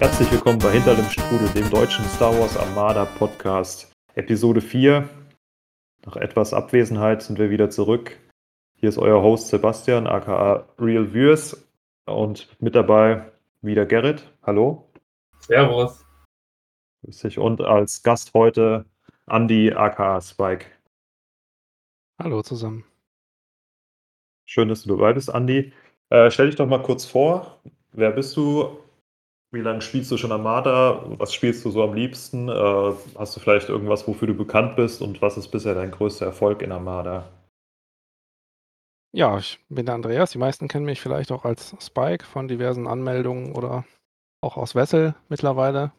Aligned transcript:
Herzlich 0.00 0.32
willkommen 0.32 0.58
bei 0.58 0.72
Hinter 0.72 0.94
dem 0.94 1.04
Strudel, 1.10 1.50
dem 1.50 1.68
deutschen 1.68 2.06
Star 2.06 2.32
Wars 2.32 2.56
Armada 2.56 3.04
Podcast. 3.04 3.92
Episode 4.14 4.62
4. 4.62 5.06
Nach 6.06 6.16
etwas 6.16 6.54
Abwesenheit 6.54 7.20
sind 7.22 7.38
wir 7.38 7.50
wieder 7.50 7.68
zurück. 7.68 8.18
Hier 8.76 8.88
ist 8.88 8.96
euer 8.96 9.22
Host 9.22 9.48
Sebastian, 9.48 10.06
aka 10.06 10.66
Real 10.78 11.12
Viewers. 11.12 11.68
Und 12.06 12.48
mit 12.62 12.74
dabei 12.74 13.30
wieder 13.60 13.84
Gerrit. 13.84 14.26
Hallo. 14.42 14.90
Servus. 15.40 16.02
Grüß 17.04 17.18
dich. 17.18 17.38
Und 17.38 17.60
als 17.60 18.02
Gast 18.02 18.32
heute 18.32 18.86
Andy, 19.26 19.70
aka 19.70 20.18
Spike. 20.22 20.64
Hallo 22.18 22.40
zusammen. 22.40 22.84
Schön, 24.46 24.70
dass 24.70 24.84
du 24.84 24.96
dabei 24.96 25.12
bist, 25.12 25.28
Andy. 25.28 25.74
Äh, 26.08 26.30
stell 26.30 26.46
dich 26.46 26.56
doch 26.56 26.66
mal 26.66 26.82
kurz 26.82 27.04
vor. 27.04 27.60
Wer 27.92 28.12
bist 28.12 28.34
du? 28.38 28.78
Wie 29.52 29.60
lange 29.60 29.82
spielst 29.82 30.10
du 30.12 30.16
schon 30.16 30.30
Armada? 30.30 31.04
Was 31.18 31.34
spielst 31.34 31.64
du 31.64 31.70
so 31.70 31.82
am 31.82 31.94
liebsten? 31.94 32.48
Äh, 32.48 32.92
hast 33.18 33.36
du 33.36 33.40
vielleicht 33.40 33.68
irgendwas, 33.68 34.06
wofür 34.06 34.28
du 34.28 34.34
bekannt 34.34 34.76
bist? 34.76 35.02
Und 35.02 35.20
was 35.22 35.36
ist 35.36 35.48
bisher 35.48 35.74
dein 35.74 35.90
größter 35.90 36.26
Erfolg 36.26 36.62
in 36.62 36.70
Armada? 36.70 37.28
Ja, 39.12 39.38
ich 39.38 39.58
bin 39.68 39.86
der 39.86 39.96
Andreas. 39.96 40.30
Die 40.30 40.38
meisten 40.38 40.68
kennen 40.68 40.84
mich 40.84 41.00
vielleicht 41.00 41.32
auch 41.32 41.44
als 41.44 41.74
Spike 41.80 42.24
von 42.24 42.46
diversen 42.46 42.86
Anmeldungen 42.86 43.52
oder 43.56 43.84
auch 44.40 44.56
aus 44.56 44.76
Wessel 44.76 45.16
mittlerweile. 45.28 45.90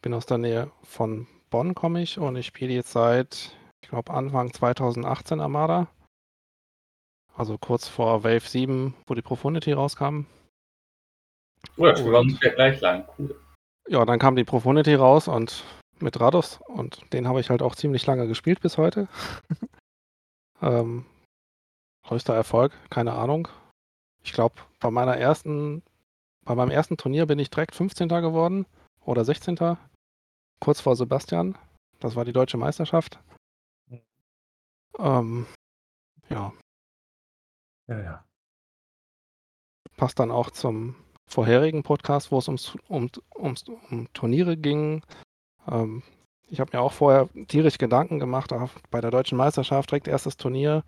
Bin 0.00 0.14
aus 0.14 0.24
der 0.24 0.38
Nähe 0.38 0.70
von 0.82 1.26
Bonn, 1.50 1.74
komme 1.74 2.00
ich 2.02 2.18
und 2.18 2.36
ich 2.36 2.46
spiele 2.46 2.72
jetzt 2.72 2.92
seit, 2.92 3.54
ich 3.82 3.90
glaube, 3.90 4.12
Anfang 4.12 4.54
2018 4.54 5.40
Armada. 5.40 5.88
Also 7.36 7.58
kurz 7.58 7.88
vor 7.88 8.24
Wave 8.24 8.48
7, 8.48 8.94
wo 9.06 9.14
die 9.14 9.22
Profundity 9.22 9.72
rauskam. 9.72 10.24
Oh, 11.76 11.84
das 11.86 12.04
war 12.04 12.20
ungefähr 12.20 12.52
gleich 12.52 12.80
lang. 12.80 13.06
Cool. 13.18 13.34
Ja, 13.88 14.04
dann 14.04 14.18
kam 14.18 14.36
die 14.36 14.44
Profundity 14.44 14.94
raus 14.94 15.28
und 15.28 15.64
mit 16.00 16.18
Rados 16.20 16.60
und 16.66 17.12
den 17.12 17.28
habe 17.28 17.40
ich 17.40 17.50
halt 17.50 17.62
auch 17.62 17.74
ziemlich 17.74 18.06
lange 18.06 18.26
gespielt 18.26 18.60
bis 18.60 18.78
heute. 18.78 19.08
ähm, 20.62 21.04
größter 22.04 22.34
Erfolg, 22.34 22.72
keine 22.90 23.12
Ahnung. 23.12 23.48
Ich 24.22 24.32
glaube, 24.32 24.54
bei 24.80 24.90
meiner 24.90 25.16
ersten, 25.16 25.82
bei 26.44 26.54
meinem 26.54 26.70
ersten 26.70 26.96
Turnier 26.96 27.26
bin 27.26 27.38
ich 27.38 27.50
direkt 27.50 27.74
15. 27.74 28.08
geworden 28.08 28.66
oder 29.04 29.24
16. 29.24 29.76
Kurz 30.60 30.80
vor 30.80 30.96
Sebastian. 30.96 31.58
Das 32.00 32.16
war 32.16 32.24
die 32.24 32.32
deutsche 32.32 32.56
Meisterschaft. 32.56 33.18
Ähm, 34.98 35.46
ja. 36.30 36.52
Ja, 37.86 38.00
ja. 38.00 38.24
Passt 39.96 40.18
dann 40.18 40.30
auch 40.30 40.50
zum 40.50 40.96
vorherigen 41.26 41.82
Podcast, 41.82 42.30
wo 42.30 42.38
es 42.38 42.48
ums, 42.48 42.76
um, 42.88 43.10
ums, 43.36 43.64
um 43.90 44.12
Turniere 44.12 44.56
ging. 44.56 45.02
Ähm, 45.70 46.02
ich 46.48 46.60
habe 46.60 46.76
mir 46.76 46.82
auch 46.82 46.92
vorher 46.92 47.28
tierisch 47.48 47.78
Gedanken 47.78 48.18
gemacht, 48.18 48.52
bei 48.90 49.00
der 49.00 49.10
deutschen 49.10 49.38
Meisterschaft 49.38 49.90
direkt 49.90 50.08
erstes 50.08 50.36
Turnier. 50.36 50.84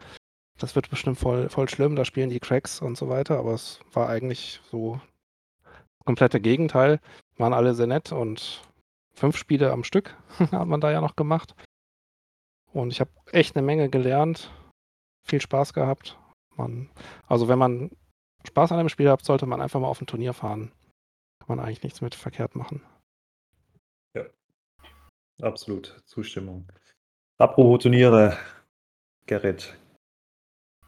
Das 0.59 0.75
wird 0.75 0.91
bestimmt 0.91 1.19
voll, 1.19 1.48
voll 1.48 1.69
schlimm, 1.69 1.97
da 1.97 2.05
spielen 2.05 2.31
die 2.31 2.41
Cracks 2.41 2.81
und 2.81 2.97
so 2.97 3.09
weiter, 3.09 3.39
aber 3.39 3.53
es 3.53 3.81
war 3.93 4.09
eigentlich 4.09 4.61
so 4.70 5.01
komplette 6.05 6.41
Gegenteil. 6.41 7.00
Waren 7.37 7.53
alle 7.53 7.75
sehr 7.75 7.87
nett 7.87 8.12
und 8.12 8.62
fünf 9.12 9.37
Spiele 9.37 9.73
am 9.73 9.84
Stück 9.84 10.17
hat 10.39 10.67
man 10.67 10.81
da 10.81 10.91
ja 10.91 11.00
noch 11.00 11.17
gemacht. 11.17 11.55
Und 12.73 12.91
ich 12.91 13.00
habe 13.00 13.11
echt 13.33 13.56
eine 13.56 13.65
Menge 13.65 13.89
gelernt, 13.89 14.50
viel 15.23 15.41
Spaß 15.41 15.73
gehabt. 15.73 16.19
Man, 16.56 16.89
also 17.27 17.48
wenn 17.48 17.59
man 17.59 17.91
Spaß 18.47 18.72
an 18.72 18.78
einem 18.78 18.89
Spiel 18.89 19.11
hat, 19.11 19.25
sollte 19.25 19.47
man 19.47 19.60
einfach 19.60 19.81
mal 19.81 19.88
auf 19.88 20.00
ein 20.00 20.06
Turnier 20.06 20.32
fahren. 20.32 20.72
Kann 21.41 21.56
man 21.56 21.60
eigentlich 21.60 21.82
nichts 21.82 22.00
mit 22.00 22.15
verkehrt 22.15 22.56
machen. 22.56 22.82
Ja, 24.15 24.25
absolut. 25.43 26.03
Zustimmung. 26.06 26.66
Apropos 27.38 27.82
Turniere, 27.82 28.37
Gerrit. 29.26 29.76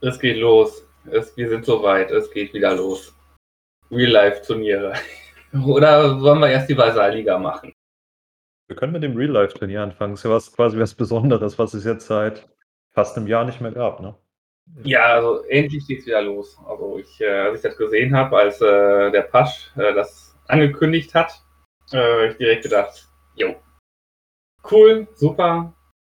Es 0.00 0.18
geht 0.18 0.38
los. 0.38 0.86
Es, 1.10 1.36
wir 1.36 1.48
sind 1.48 1.64
soweit. 1.64 2.10
Es 2.10 2.30
geht 2.30 2.54
wieder 2.54 2.74
los. 2.74 3.14
Real-Life-Turniere. 3.90 4.94
Oder 5.66 6.20
wollen 6.20 6.40
wir 6.40 6.50
erst 6.50 6.68
die 6.68 6.76
Vasalliga 6.76 7.38
machen? 7.38 7.72
Wir 8.68 8.76
können 8.76 8.92
mit 8.92 9.02
dem 9.02 9.16
Real-Life-Turnier 9.16 9.82
anfangen. 9.82 10.12
Das 10.12 10.20
ist 10.20 10.24
ja 10.24 10.30
was, 10.30 10.52
quasi 10.52 10.78
was 10.78 10.94
Besonderes, 10.94 11.58
was 11.58 11.74
es 11.74 11.84
jetzt 11.84 12.06
seit 12.06 12.48
fast 12.90 13.16
einem 13.16 13.26
Jahr 13.26 13.44
nicht 13.44 13.60
mehr 13.60 13.72
gab, 13.72 14.00
ne? 14.00 14.14
Ja, 14.84 15.14
also 15.14 15.42
endlich 15.44 15.86
geht's 15.86 16.06
wieder 16.06 16.22
los. 16.22 16.58
Also 16.66 16.98
ich, 16.98 17.20
äh, 17.20 17.28
als 17.28 17.56
ich 17.56 17.62
das 17.62 17.76
gesehen 17.76 18.16
habe, 18.16 18.36
als 18.38 18.60
äh, 18.60 19.10
der 19.10 19.22
Pasch 19.22 19.72
äh, 19.76 19.92
das 19.94 20.36
angekündigt 20.46 21.14
hat, 21.14 21.42
äh, 21.92 22.28
ich 22.28 22.36
direkt 22.36 22.62
gedacht, 22.62 23.08
jo, 23.34 23.56
cool, 24.70 25.08
super, 25.14 25.74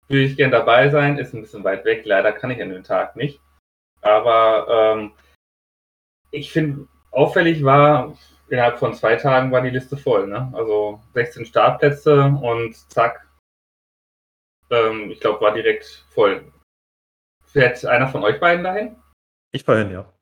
will 0.09 0.23
ich 0.23 0.37
gern 0.37 0.51
dabei 0.51 0.89
sein, 0.89 1.19
ist 1.19 1.35
ein 1.35 1.43
bisschen 1.43 1.65
weit 1.65 1.85
weg, 1.85 2.03
leider 2.05 2.33
kann 2.33 2.51
ich 2.51 2.61
an 2.61 2.71
den 2.71 2.83
Tag 2.83 3.17
nicht. 3.17 3.41
Aber 4.01 4.67
ähm, 4.69 5.13
ich 6.31 6.51
finde, 6.53 6.89
auffällig 7.11 7.65
war, 7.65 8.17
innerhalb 8.49 8.79
von 8.79 8.95
zwei 8.95 9.17
Tagen 9.17 9.53
war 9.53 9.61
die 9.61 9.71
Liste 9.71 9.97
voll. 9.97 10.27
Ne? 10.27 10.51
Also 10.55 11.01
16 11.15 11.47
Startplätze 11.47 12.25
und 12.43 12.75
zack, 12.91 13.27
ähm, 14.71 15.11
ich 15.11 15.21
glaube, 15.21 15.41
war 15.41 15.53
direkt 15.53 16.05
voll. 16.11 16.53
Fährt 17.49 17.85
einer 17.85 18.09
von 18.09 18.23
euch 18.23 18.39
beiden 18.41 18.65
dahin? 18.65 18.97
Ich 19.53 19.65
fahre 19.65 19.79
hin, 19.79 19.91
ja. 19.91 20.13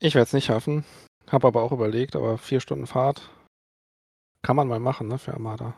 Ich 0.00 0.14
werde 0.14 0.26
es 0.26 0.32
nicht 0.32 0.46
schaffen, 0.46 0.84
habe 1.30 1.48
aber 1.48 1.62
auch 1.62 1.72
überlegt, 1.72 2.16
aber 2.16 2.38
vier 2.38 2.60
Stunden 2.60 2.86
Fahrt 2.86 3.28
kann 4.42 4.56
man 4.56 4.68
mal 4.68 4.78
machen, 4.78 5.08
ne, 5.08 5.18
für 5.18 5.34
Armada. 5.34 5.74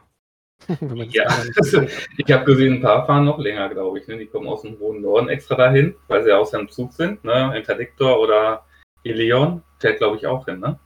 ja, 1.11 1.27
ich 2.19 2.33
habe 2.33 2.45
gesehen, 2.45 2.75
ein 2.75 2.83
paar 2.83 3.07
fahren 3.07 3.25
noch 3.25 3.39
länger, 3.39 3.69
glaube 3.69 4.01
ich. 4.01 4.09
Ne? 4.09 4.19
Die 4.19 4.27
kommen 4.27 4.49
aus 4.49 4.63
dem 4.63 4.79
hohen 4.79 5.01
Norden 5.03 5.29
extra 5.29 5.55
dahin, 5.55 5.95
weil 6.09 6.25
sie 6.25 6.33
aus 6.33 6.51
dem 6.51 6.69
Zug 6.69 6.93
sind. 6.93 7.23
Ne? 7.25 7.57
Interdiktor 7.57 8.21
oder 8.21 8.65
Eleon 9.05 9.63
fährt, 9.79 9.99
glaube 9.99 10.17
ich, 10.17 10.27
auch 10.27 10.45
hin. 10.47 10.59
Ne? 10.59 10.79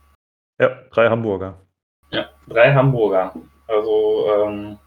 Ja, 0.61 0.83
drei 0.91 1.09
Hamburger. 1.09 1.59
Ja, 2.11 2.29
drei 2.47 2.75
Hamburger. 2.75 3.35
Also, 3.67 4.27
ähm, 4.37 4.79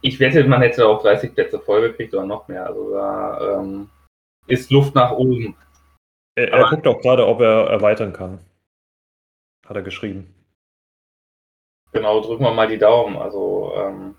ich, 0.00 0.20
wette, 0.20 0.44
man 0.44 0.62
hätte 0.62 0.86
auch 0.86 1.02
30 1.02 1.34
Plätze 1.34 1.60
vollgekriegt 1.60 2.14
oder 2.14 2.26
noch 2.26 2.48
mehr. 2.48 2.66
Also, 2.66 2.92
da 2.92 3.60
ähm, 3.60 3.88
ist 4.46 4.70
Luft 4.70 4.94
nach 4.94 5.12
oben. 5.12 5.56
Er, 6.36 6.52
er 6.52 6.68
guckt 6.68 6.86
auch 6.86 7.00
gerade, 7.00 7.26
ob 7.26 7.40
er 7.40 7.68
erweitern 7.68 8.12
kann. 8.12 8.40
Hat 9.66 9.76
er 9.76 9.82
geschrieben. 9.82 10.34
Genau, 11.92 12.20
drücken 12.20 12.44
wir 12.44 12.52
mal 12.52 12.68
die 12.68 12.78
Daumen. 12.78 13.16
Also 13.16 13.72
ähm, 13.76 14.14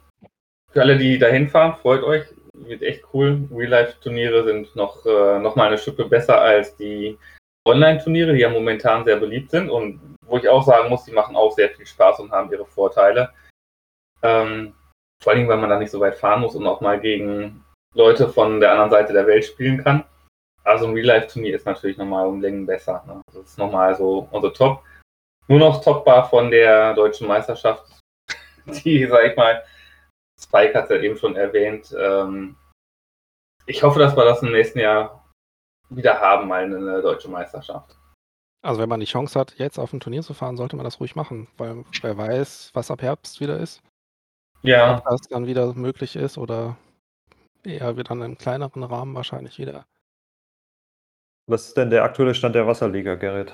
für 0.72 0.82
alle, 0.82 0.98
die 0.98 1.18
da 1.18 1.28
hinfahren, 1.28 1.76
freut 1.76 2.04
euch. 2.04 2.26
Wird 2.54 2.82
echt 2.82 3.04
cool. 3.14 3.48
Real-Life-Turniere 3.52 4.44
sind 4.44 4.76
noch, 4.76 5.06
äh, 5.06 5.40
noch 5.40 5.56
mal 5.56 5.68
eine 5.68 5.78
Schippe 5.78 6.06
besser 6.06 6.40
als 6.40 6.76
die 6.76 7.18
Online-Turniere, 7.68 8.34
die 8.34 8.42
ja 8.42 8.50
momentan 8.50 9.06
sehr 9.06 9.18
beliebt 9.18 9.52
sind 9.52 9.70
und 9.70 10.00
wo 10.26 10.38
ich 10.38 10.48
auch 10.48 10.64
sagen 10.64 10.90
muss, 10.90 11.06
die 11.06 11.12
machen 11.12 11.36
auch 11.36 11.52
sehr 11.52 11.70
viel 11.70 11.86
Spaß 11.86 12.20
und 12.20 12.32
haben 12.32 12.52
ihre 12.52 12.66
Vorteile. 12.66 13.32
Ähm, 14.24 14.74
vor 15.22 15.34
allem, 15.34 15.48
weil 15.48 15.58
man 15.58 15.70
da 15.70 15.80
nicht 15.80 15.92
so 15.92 16.00
weit 16.00 16.16
fahren 16.16 16.42
muss 16.42 16.56
und 16.56 16.68
auch 16.68 16.82
mal 16.82 17.00
gegen 17.00 17.64
Leute 17.94 18.30
von 18.30 18.60
der 18.60 18.72
anderen 18.72 18.92
Seite 18.92 19.14
der 19.14 19.28
Welt 19.28 19.46
spielen 19.46 19.84
kann. 19.84 20.04
Also 20.64 20.86
ein 20.88 20.94
Real-Life-Turnier 20.94 21.56
ist 21.56 21.66
natürlich 21.66 21.98
nochmal 21.98 22.28
um 22.28 22.42
Längen 22.42 22.66
besser. 22.66 23.04
Ne? 23.08 23.22
Das 23.28 23.36
ist 23.36 23.58
nochmal 23.58 23.96
so 23.96 24.28
unser 24.32 24.54
Top 24.54 24.84
nur 25.52 25.60
noch 25.60 25.84
toppbar 25.84 26.30
von 26.30 26.50
der 26.50 26.94
deutschen 26.94 27.28
Meisterschaft, 27.28 28.00
die, 28.66 29.06
sag 29.06 29.26
ich 29.26 29.36
mal, 29.36 29.64
Spike 30.40 30.74
hat 30.74 30.90
ja 30.90 30.98
eben 30.98 31.18
schon 31.18 31.36
erwähnt. 31.36 31.94
Ähm, 31.98 32.56
ich 33.66 33.84
hoffe, 33.84 34.00
dass 34.00 34.16
wir 34.16 34.24
das 34.24 34.42
im 34.42 34.52
nächsten 34.52 34.80
Jahr 34.80 35.26
wieder 35.90 36.20
haben, 36.20 36.48
mal 36.48 36.64
eine 36.64 37.02
deutsche 37.02 37.30
Meisterschaft. 37.30 37.98
Also 38.64 38.80
wenn 38.80 38.88
man 38.88 39.02
die 39.02 39.08
Chance 39.08 39.38
hat, 39.38 39.58
jetzt 39.58 39.78
auf 39.78 39.92
ein 39.92 40.00
Turnier 40.00 40.22
zu 40.22 40.34
fahren, 40.34 40.56
sollte 40.56 40.78
man 40.78 40.86
das 40.86 41.02
ruhig 41.02 41.16
machen, 41.16 41.48
weil 41.58 41.84
wer 42.02 42.18
weiß, 42.18 42.72
was 42.74 42.90
ab 42.90 43.02
Herbst 43.02 43.42
wieder 43.42 43.60
ist. 43.60 43.82
Ja. 44.64 44.98
Ob 44.98 45.06
das 45.06 45.28
dann 45.28 45.48
wieder 45.48 45.74
möglich 45.74 46.16
ist 46.16 46.38
oder 46.38 46.78
eher 47.64 47.98
wieder 47.98 48.12
in 48.12 48.24
einem 48.24 48.38
kleineren 48.38 48.84
Rahmen 48.84 49.16
wahrscheinlich 49.16 49.58
wieder. 49.58 49.86
Was 51.48 51.68
ist 51.68 51.78
denn 51.78 51.90
der 51.90 52.04
aktuelle 52.04 52.36
Stand 52.36 52.56
der 52.56 52.68
Wasserliga, 52.68 53.16
Gerrit? 53.16 53.52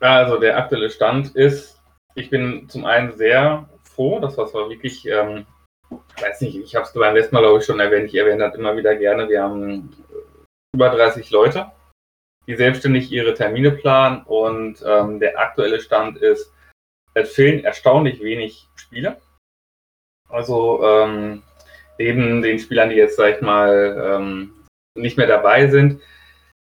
Also 0.00 0.38
der 0.38 0.56
aktuelle 0.56 0.90
Stand 0.90 1.34
ist, 1.36 1.80
ich 2.14 2.30
bin 2.30 2.68
zum 2.68 2.84
einen 2.84 3.16
sehr 3.16 3.68
froh, 3.84 4.18
das 4.18 4.36
was 4.36 4.54
wir 4.54 4.68
wirklich, 4.68 5.06
ähm, 5.06 5.46
ich 6.16 6.22
weiß 6.22 6.40
nicht, 6.40 6.56
ich 6.56 6.74
habe 6.74 6.84
es 6.84 6.92
beim 6.92 7.14
letzten 7.14 7.34
Mal 7.34 7.42
glaube 7.42 7.58
ich 7.58 7.64
schon 7.64 7.80
erwähnt, 7.80 8.06
ich 8.06 8.14
erwähne 8.14 8.44
das 8.44 8.54
immer 8.54 8.76
wieder 8.76 8.96
gerne, 8.96 9.28
wir 9.28 9.42
haben 9.42 9.90
über 10.74 10.90
30 10.90 11.30
Leute, 11.30 11.70
die 12.46 12.56
selbstständig 12.56 13.10
ihre 13.12 13.34
Termine 13.34 13.72
planen 13.72 14.22
und 14.24 14.82
ähm, 14.86 15.20
der 15.20 15.38
aktuelle 15.38 15.80
Stand 15.80 16.18
ist, 16.18 16.52
es 17.14 17.32
fehlen 17.32 17.64
erstaunlich 17.64 18.20
wenig 18.22 18.68
Spiele. 18.76 19.20
Also 20.30 20.82
ähm, 20.84 21.42
neben 21.98 22.42
den 22.42 22.58
Spielern, 22.58 22.90
die 22.90 22.96
jetzt, 22.96 23.16
sag 23.16 23.36
ich 23.36 23.40
mal, 23.42 24.18
ähm, 24.20 24.54
nicht 24.96 25.16
mehr 25.16 25.26
dabei 25.26 25.68
sind, 25.68 26.00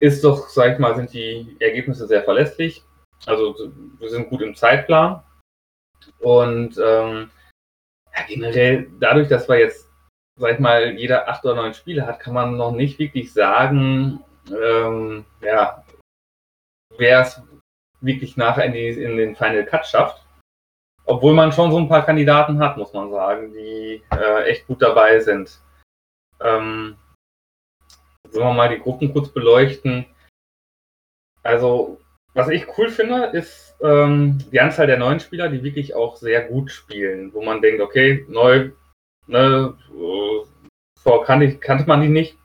ist 0.01 0.23
doch, 0.23 0.49
sag 0.49 0.73
ich 0.73 0.79
mal, 0.79 0.95
sind 0.95 1.13
die 1.13 1.55
Ergebnisse 1.59 2.07
sehr 2.07 2.23
verlässlich. 2.23 2.83
Also 3.25 3.55
wir 3.99 4.09
sind 4.09 4.29
gut 4.29 4.41
im 4.41 4.55
Zeitplan. 4.55 5.23
Und 6.19 6.77
ähm, 6.83 7.29
ja, 8.13 8.23
generell, 8.27 8.89
dadurch, 8.99 9.27
dass 9.27 9.47
wir 9.47 9.59
jetzt, 9.59 9.87
sag 10.39 10.53
ich 10.53 10.59
mal, 10.59 10.97
jeder 10.97 11.27
acht 11.27 11.45
oder 11.45 11.55
neun 11.55 11.73
Spiele 11.73 12.05
hat, 12.05 12.19
kann 12.19 12.33
man 12.33 12.57
noch 12.57 12.71
nicht 12.71 12.97
wirklich 12.99 13.31
sagen, 13.31 14.23
ähm, 14.49 15.25
ja, 15.41 15.83
wer 16.97 17.21
es 17.21 17.41
wirklich 18.01 18.37
nachher 18.37 18.65
in, 18.65 18.73
die, 18.73 18.87
in 18.89 19.17
den 19.17 19.35
Final 19.35 19.65
Cut 19.65 19.85
schafft. 19.85 20.20
Obwohl 21.11 21.33
man 21.33 21.51
schon 21.51 21.71
so 21.71 21.77
ein 21.77 21.89
paar 21.89 22.05
Kandidaten 22.05 22.59
hat, 22.59 22.77
muss 22.77 22.93
man 22.93 23.11
sagen, 23.11 23.51
die 23.51 24.01
äh, 24.11 24.43
echt 24.45 24.65
gut 24.65 24.81
dabei 24.81 25.19
sind. 25.19 25.59
Ähm, 26.39 26.95
sollen 28.29 28.47
wir 28.47 28.53
mal 28.53 28.69
die 28.69 28.79
Gruppen 28.79 29.11
kurz 29.11 29.27
beleuchten. 29.27 30.05
Also, 31.43 31.99
was 32.33 32.47
ich 32.47 32.65
cool 32.77 32.87
finde, 32.87 33.25
ist 33.25 33.75
ähm, 33.81 34.37
die 34.53 34.61
Anzahl 34.61 34.87
der 34.87 34.99
neuen 34.99 35.19
Spieler, 35.19 35.49
die 35.49 35.63
wirklich 35.63 35.93
auch 35.95 36.15
sehr 36.15 36.47
gut 36.47 36.71
spielen, 36.71 37.33
wo 37.33 37.41
man 37.41 37.61
denkt, 37.61 37.81
okay, 37.81 38.25
neu, 38.29 38.71
ne, 39.27 39.73
vor 40.97 41.25
kannte, 41.25 41.57
kannte 41.57 41.85
man 41.87 41.99
die 41.99 42.07
nicht. 42.07 42.37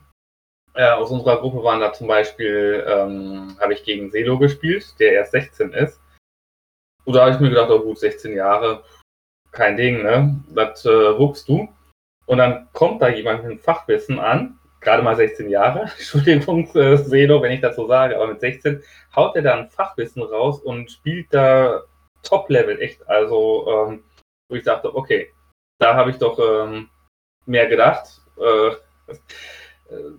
Äh, 0.75 0.91
aus 0.91 1.13
unserer 1.13 1.39
Gruppe 1.39 1.63
waren 1.63 1.79
da 1.79 1.93
zum 1.93 2.09
Beispiel, 2.09 2.85
ähm, 2.85 3.57
habe 3.61 3.75
ich 3.75 3.85
gegen 3.85 4.11
Selo 4.11 4.41
gespielt, 4.41 4.99
der 4.99 5.13
erst 5.13 5.31
16 5.31 5.73
ist. 5.73 6.01
Und 7.07 7.15
da 7.15 7.23
habe 7.23 7.31
ich 7.31 7.41
mir 7.41 7.51
gedacht, 7.51 7.71
oh 7.71 7.81
gut, 7.81 7.99
16 7.99 8.35
Jahre, 8.35 8.83
kein 9.53 9.77
Ding, 9.77 10.03
ne? 10.03 10.45
Das 10.51 10.85
äh, 10.85 10.91
ruckst 10.91 11.49
du. 11.49 11.69
Und 12.27 12.39
dann 12.39 12.69
kommt 12.73 13.01
da 13.01 13.09
jemand 13.09 13.45
mit 13.45 13.61
Fachwissen 13.61 14.19
an, 14.19 14.59
gerade 14.81 15.03
mal 15.03 15.17
16 15.17 15.49
Jahre, 15.49 15.81
Entschuldigung, 15.99 16.69
äh, 16.75 16.97
Seno, 16.97 17.41
wenn 17.41 17.53
ich 17.53 17.61
das 17.61 17.77
so 17.77 17.87
sage, 17.87 18.17
aber 18.17 18.27
mit 18.27 18.41
16 18.41 18.83
haut 19.15 19.37
er 19.37 19.43
da 19.43 19.55
ein 19.55 19.71
Fachwissen 19.71 20.23
raus 20.23 20.61
und 20.61 20.91
spielt 20.91 21.33
da 21.33 21.83
Top-Level 22.25 22.81
echt. 22.81 23.09
Also, 23.09 23.89
ähm, 23.89 24.05
wo 24.49 24.57
ich 24.57 24.65
dachte, 24.65 24.95
okay, 24.95 25.33
da 25.79 25.95
habe 25.95 26.11
ich 26.11 26.19
doch 26.19 26.39
ähm, 26.39 26.89
mehr 27.47 27.69
gedacht. 27.69 28.21
Äh, 28.37 28.69
äh, 29.95 30.11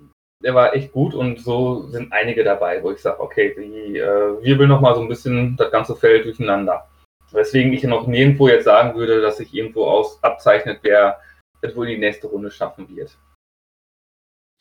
der 0.48 0.56
war 0.56 0.74
echt 0.74 0.94
gut 0.94 1.14
und 1.14 1.42
so 1.42 1.90
sind 1.90 2.14
einige 2.14 2.42
dabei, 2.42 2.82
wo 2.82 2.92
ich 2.92 3.02
sage, 3.02 3.20
okay, 3.20 3.54
die 3.54 3.98
äh, 3.98 4.42
wirbeln 4.42 4.70
nochmal 4.70 4.96
so 4.96 5.02
ein 5.02 5.10
bisschen 5.10 5.58
das 5.58 5.70
ganze 5.72 5.94
Feld 5.94 6.24
durcheinander. 6.24 6.88
Weswegen 7.32 7.74
ich 7.74 7.84
noch 7.84 8.08
nirgendwo 8.08 8.48
jetzt 8.48 8.64
sagen 8.64 8.98
würde, 8.98 9.20
dass 9.20 9.36
sich 9.36 9.54
irgendwo 9.54 9.84
aus 9.84 10.24
abzeichnet, 10.24 10.80
wer 10.84 11.20
es 11.60 11.76
wohl 11.76 11.88
die 11.88 11.98
nächste 11.98 12.28
Runde 12.28 12.50
schaffen 12.50 12.88
wird. 12.96 13.20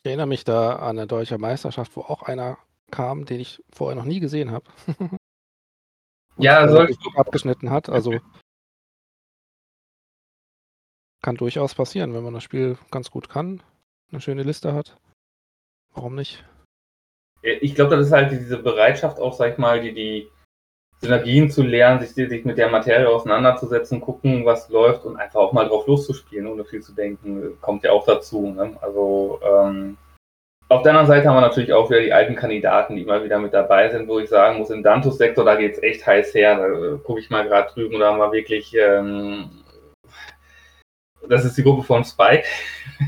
Ich 0.03 0.09
erinnere 0.09 0.27
mich 0.27 0.43
da 0.43 0.75
an 0.75 0.97
eine 0.97 1.07
deutsche 1.07 1.37
Meisterschaft, 1.37 1.95
wo 1.95 2.01
auch 2.01 2.23
einer 2.23 2.57
kam, 2.91 3.23
den 3.23 3.39
ich 3.39 3.63
vorher 3.73 3.95
noch 3.95 4.03
nie 4.03 4.19
gesehen 4.19 4.51
habe. 4.51 4.65
ja, 6.37 6.67
soll 6.67 6.93
abgeschnitten 7.15 7.71
hat. 7.71 7.87
Also 7.87 8.19
kann 11.21 11.37
durchaus 11.37 11.75
passieren, 11.75 12.13
wenn 12.13 12.25
man 12.25 12.33
das 12.33 12.43
Spiel 12.43 12.77
ganz 12.91 13.09
gut 13.09 13.29
kann, 13.29 13.63
eine 14.11 14.19
schöne 14.19 14.43
Liste 14.43 14.73
hat. 14.73 14.97
Warum 15.97 16.13
nicht? 16.13 16.43
Ich 17.41 17.73
glaube, 17.73 17.95
das 17.95 18.05
ist 18.05 18.13
halt 18.13 18.31
diese 18.31 18.57
Bereitschaft 18.57 19.19
auch, 19.19 19.33
sag 19.33 19.53
ich 19.53 19.57
mal, 19.57 19.81
die, 19.81 19.93
die 19.95 20.27
Synergien 21.01 21.49
zu 21.49 21.63
lernen, 21.63 21.99
sich, 22.01 22.11
sich 22.11 22.45
mit 22.45 22.59
der 22.59 22.69
Materie 22.69 23.09
auseinanderzusetzen, 23.09 23.99
gucken, 23.99 24.45
was 24.45 24.69
läuft 24.69 25.05
und 25.05 25.17
einfach 25.17 25.39
auch 25.39 25.53
mal 25.53 25.67
drauf 25.67 25.87
loszuspielen, 25.87 26.45
ohne 26.45 26.65
viel 26.65 26.81
zu 26.81 26.93
denken, 26.93 27.59
kommt 27.61 27.83
ja 27.83 27.93
auch 27.93 28.05
dazu. 28.05 28.51
Ne? 28.51 28.77
Also 28.79 29.39
ähm, 29.43 29.97
auf 30.69 30.83
der 30.83 30.91
anderen 30.91 31.07
Seite 31.07 31.27
haben 31.27 31.37
wir 31.37 31.41
natürlich 31.41 31.73
auch 31.73 31.89
wieder 31.89 32.01
die 32.01 32.13
alten 32.13 32.35
Kandidaten, 32.35 32.95
die 32.95 33.01
immer 33.01 33.23
wieder 33.23 33.39
mit 33.39 33.55
dabei 33.55 33.89
sind, 33.89 34.07
wo 34.07 34.19
ich 34.19 34.29
sagen 34.29 34.59
muss, 34.59 34.69
im 34.69 34.83
Dantus-Sektor, 34.83 35.45
da 35.45 35.55
geht 35.55 35.73
es 35.73 35.83
echt 35.83 36.05
heiß 36.05 36.31
her. 36.35 36.57
Da 36.57 36.67
äh, 36.67 36.97
gucke 36.99 37.21
ich 37.21 37.31
mal 37.31 37.47
gerade 37.47 37.73
drüben, 37.73 37.99
da 37.99 38.11
haben 38.11 38.19
wir 38.19 38.31
wirklich, 38.31 38.75
ähm, 38.75 39.56
das 41.29 41.45
ist 41.45 41.57
die 41.57 41.63
Gruppe 41.63 41.83
von 41.83 42.03
Spike. 42.03 42.45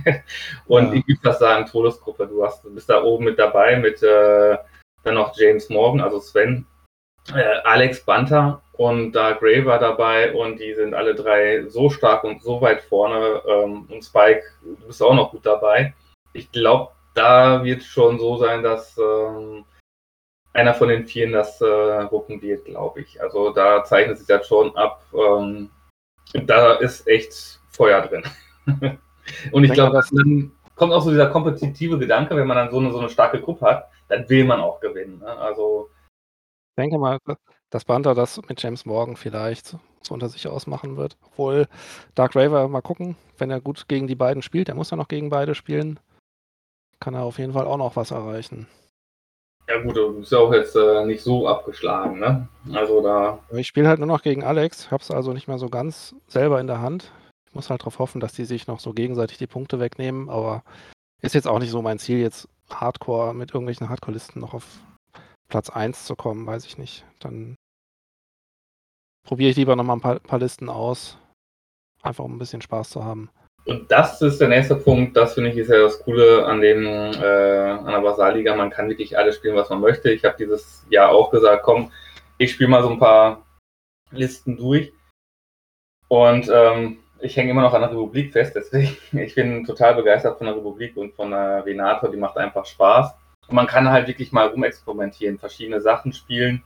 und 0.68 0.94
ja. 0.94 0.94
ich 0.94 1.08
würde 1.08 1.22
fast 1.22 1.40
sagen, 1.40 1.66
Todesgruppe. 1.66 2.28
Du, 2.28 2.44
hast, 2.44 2.64
du 2.64 2.74
bist 2.74 2.90
da 2.90 3.04
oben 3.04 3.26
mit 3.26 3.40
dabei 3.40 3.78
mit 3.78 4.02
äh, 4.04 4.58
dann 5.04 5.16
noch 5.16 5.36
James 5.38 5.70
Morgan, 5.70 6.02
also 6.02 6.20
Sven, 6.20 6.66
äh, 7.34 7.62
Alex 7.64 8.04
Banter 8.04 8.62
und 8.74 9.12
da 9.12 9.34
Gray 9.34 9.66
war 9.66 9.80
dabei 9.80 10.34
und 10.34 10.60
die 10.60 10.74
sind 10.74 10.94
alle 10.94 11.16
drei 11.16 11.66
so 11.68 11.90
stark 11.90 12.24
und 12.24 12.42
so 12.42 12.62
weit 12.62 12.82
vorne. 12.82 13.42
Ähm, 13.48 13.88
und 13.90 14.04
Spike, 14.04 14.44
du 14.62 14.88
bist 14.88 15.02
auch 15.04 15.14
noch 15.14 15.32
gut 15.32 15.46
dabei. 15.46 15.94
Ich 16.34 16.52
glaube, 16.52 16.92
da 17.14 17.64
wird 17.64 17.84
schon 17.84 18.20
so 18.20 18.38
sein, 18.38 18.64
dass 18.64 18.98
ähm, 18.98 19.66
einer 20.54 20.74
von 20.74 20.88
den 20.88 21.06
Vieren 21.06 21.34
das 21.34 21.60
äh, 21.62 21.66
rucken 21.66 22.42
wird, 22.42 22.66
glaube 22.66 23.02
ich. 23.02 23.22
Also 23.22 23.52
da 23.52 23.84
zeichnet 23.84 24.18
sich 24.18 24.28
das 24.28 24.48
schon 24.48 24.76
ab. 24.76 25.04
Ähm, 25.14 25.70
da 26.34 26.74
ist 26.76 27.08
echt 27.08 27.59
Feuer 27.80 28.02
drin. 28.02 28.24
und 29.54 29.64
ich 29.64 29.72
glaube, 29.72 30.04
dann 30.12 30.52
kommt 30.76 30.92
auch 30.92 31.02
so 31.02 31.12
dieser 31.12 31.30
kompetitive 31.30 31.98
Gedanke, 31.98 32.36
wenn 32.36 32.48
man 32.48 32.58
dann 32.58 32.72
so 32.72 32.80
eine, 32.80 32.92
so 32.92 33.00
eine 33.00 33.10
starke 33.10 33.40
Gruppe 33.40 33.66
hat, 33.66 33.90
dann 34.10 34.30
will 34.30 34.44
man 34.44 34.60
auch 34.60 34.82
gewinnen. 34.82 35.20
Ne? 35.20 35.28
Also 35.28 35.90
denke 36.80 36.98
mal, 36.98 37.20
dass 37.70 37.86
Banter 37.86 38.16
das 38.16 38.42
mit 38.48 38.62
James 38.62 38.86
Morgan 38.86 39.16
vielleicht 39.16 39.78
so 40.02 40.14
unter 40.14 40.30
sich 40.30 40.48
ausmachen 40.48 40.98
wird. 40.98 41.18
Obwohl 41.26 41.68
Dark 42.16 42.36
Raver 42.36 42.68
mal 42.68 42.82
gucken, 42.82 43.16
wenn 43.38 43.52
er 43.52 43.62
gut 43.62 43.88
gegen 43.88 44.08
die 44.08 44.16
beiden 44.16 44.42
spielt, 44.42 44.68
der 44.68 44.76
muss 44.76 44.90
ja 44.90 44.98
noch 44.98 45.08
gegen 45.08 45.30
beide 45.30 45.56
spielen, 45.56 46.00
kann 47.00 47.14
er 47.14 47.24
auf 47.24 47.38
jeden 47.38 47.54
Fall 47.54 47.66
auch 47.66 47.78
noch 47.78 47.96
was 47.96 48.12
erreichen. 48.12 48.68
Ja 49.68 49.80
gut, 49.82 49.96
du 49.96 50.20
bist 50.20 50.32
ja 50.32 50.40
auch 50.40 50.52
jetzt 50.52 50.76
äh, 50.76 51.06
nicht 51.06 51.22
so 51.22 51.48
abgeschlagen, 51.48 52.20
ne? 52.20 52.48
Also 52.74 53.04
da. 53.04 53.38
Ich 53.52 53.68
spiele 53.68 53.88
halt 53.88 54.00
nur 54.00 54.08
noch 54.08 54.24
gegen 54.24 54.44
Alex, 54.44 54.90
hab's 54.90 55.12
also 55.12 55.32
nicht 55.32 55.48
mehr 55.48 55.60
so 55.60 55.70
ganz 55.70 56.16
selber 56.28 56.60
in 56.60 56.66
der 56.66 56.82
Hand. 56.82 57.12
Ich 57.50 57.56
muss 57.56 57.70
halt 57.70 57.82
darauf 57.82 58.00
hoffen, 58.00 58.22
dass 58.22 58.34
die 58.34 58.46
sich 58.46 58.68
noch 58.68 58.80
so 58.80 58.94
gegenseitig 58.94 59.38
die 59.38 59.48
Punkte 59.48 59.80
wegnehmen, 59.80 60.30
aber 60.30 60.64
ist 61.22 61.36
jetzt 61.36 61.48
auch 61.48 61.60
nicht 61.60 61.72
so 61.72 61.82
mein 61.82 62.00
Ziel, 62.00 62.20
jetzt 62.20 62.48
Hardcore 62.70 63.34
mit 63.34 63.50
irgendwelchen 63.50 63.90
Hardcore-Listen 63.90 64.40
noch 64.40 64.54
auf 64.54 64.66
Platz 65.50 65.70
1 65.70 66.06
zu 66.06 66.16
kommen, 66.16 66.46
weiß 66.46 66.66
ich 66.66 66.78
nicht. 66.78 67.06
Dann 67.20 67.56
probiere 69.26 69.50
ich 69.50 69.58
lieber 69.58 69.76
nochmal 69.76 69.98
ein 69.98 70.02
paar, 70.02 70.20
paar 70.20 70.40
Listen 70.40 70.70
aus. 70.70 71.18
Einfach 72.04 72.24
um 72.24 72.36
ein 72.36 72.40
bisschen 72.40 72.62
Spaß 72.62 72.92
zu 72.92 73.04
haben. 73.04 73.30
Und 73.66 73.92
das 73.92 74.22
ist 74.22 74.40
der 74.40 74.48
nächste 74.48 74.76
Punkt, 74.76 75.18
das 75.18 75.34
finde 75.34 75.50
ich 75.50 75.58
ist 75.58 75.70
ja 75.70 75.80
das 75.80 76.00
Coole 76.00 76.46
an 76.46 76.62
dem 76.62 76.86
äh, 76.86 77.70
an 77.70 77.92
der 77.92 78.02
Basalliga. 78.02 78.56
Man 78.56 78.70
kann 78.70 78.90
wirklich 78.90 79.18
alles 79.18 79.36
spielen, 79.36 79.56
was 79.56 79.70
man 79.70 79.82
möchte. 79.82 80.12
Ich 80.12 80.24
habe 80.24 80.38
dieses 80.38 80.86
Jahr 80.90 81.10
auch 81.10 81.30
gesagt, 81.30 81.64
komm, 81.64 81.92
ich 82.38 82.54
spiele 82.54 82.70
mal 82.70 82.82
so 82.84 82.90
ein 82.90 83.00
paar 83.00 83.46
Listen 84.12 84.56
durch. 84.56 84.94
Und 86.08 86.50
ähm, 86.52 87.00
ich 87.22 87.36
hänge 87.36 87.52
immer 87.52 87.62
noch 87.62 87.74
an 87.74 87.82
der 87.82 87.92
Republik 87.92 88.34
fest, 88.34 88.56
deswegen 88.56 88.98
ich 89.18 89.36
bin 89.36 89.64
total 89.66 89.96
begeistert 89.96 90.38
von 90.38 90.48
der 90.48 90.56
Republik 90.56 90.98
und 90.98 91.14
von 91.14 91.32
der 91.32 91.66
Venator, 91.66 92.10
die 92.10 92.18
macht 92.18 92.38
einfach 92.38 92.66
Spaß. 92.66 93.14
Und 93.48 93.56
man 93.56 93.68
kann 93.68 93.90
halt 93.90 94.08
wirklich 94.08 94.32
mal 94.32 94.48
rumexperimentieren, 94.48 95.40
verschiedene 95.40 95.82
Sachen 95.82 96.14
spielen. 96.14 96.64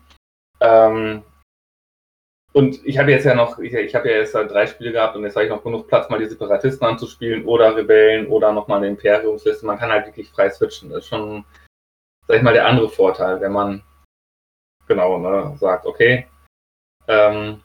Ähm, 0.60 1.24
und 2.53 2.86
ich 2.86 3.00
habe 3.00 3.12
jetzt 3.12 3.25
ja 3.25 3.33
noch, 3.33 3.57
ich, 3.57 3.74
ich 3.74 3.95
habe 3.95 4.10
ja 4.10 4.17
jetzt 4.17 4.33
drei 4.33 4.67
Spiele 4.67 4.91
gehabt 4.91 5.15
und 5.15 5.24
jetzt 5.24 5.36
habe 5.36 5.45
ich 5.45 5.51
noch 5.51 5.63
genug 5.63 5.88
Platz, 5.88 6.10
mal 6.10 6.19
die 6.19 6.27
Separatisten 6.27 6.86
anzuspielen 6.86 7.45
oder 7.45 7.75
Rebellen 7.75 8.27
oder 8.27 8.51
nochmal 8.51 8.77
eine 8.77 8.88
Imperiumsliste. 8.88 9.65
Man 9.65 9.79
kann 9.79 9.91
halt 9.91 10.05
wirklich 10.05 10.29
frei 10.29 10.50
switchen. 10.51 10.89
Das 10.89 11.00
ist 11.00 11.10
schon, 11.10 11.43
sag 12.27 12.38
ich 12.38 12.43
mal, 12.43 12.53
der 12.53 12.67
andere 12.67 12.89
Vorteil, 12.89 13.41
wenn 13.41 13.53
man 13.53 13.83
genau 14.88 15.17
ne, 15.17 15.57
sagt, 15.57 15.88
okay, 15.88 16.27
ähm, 17.07 17.62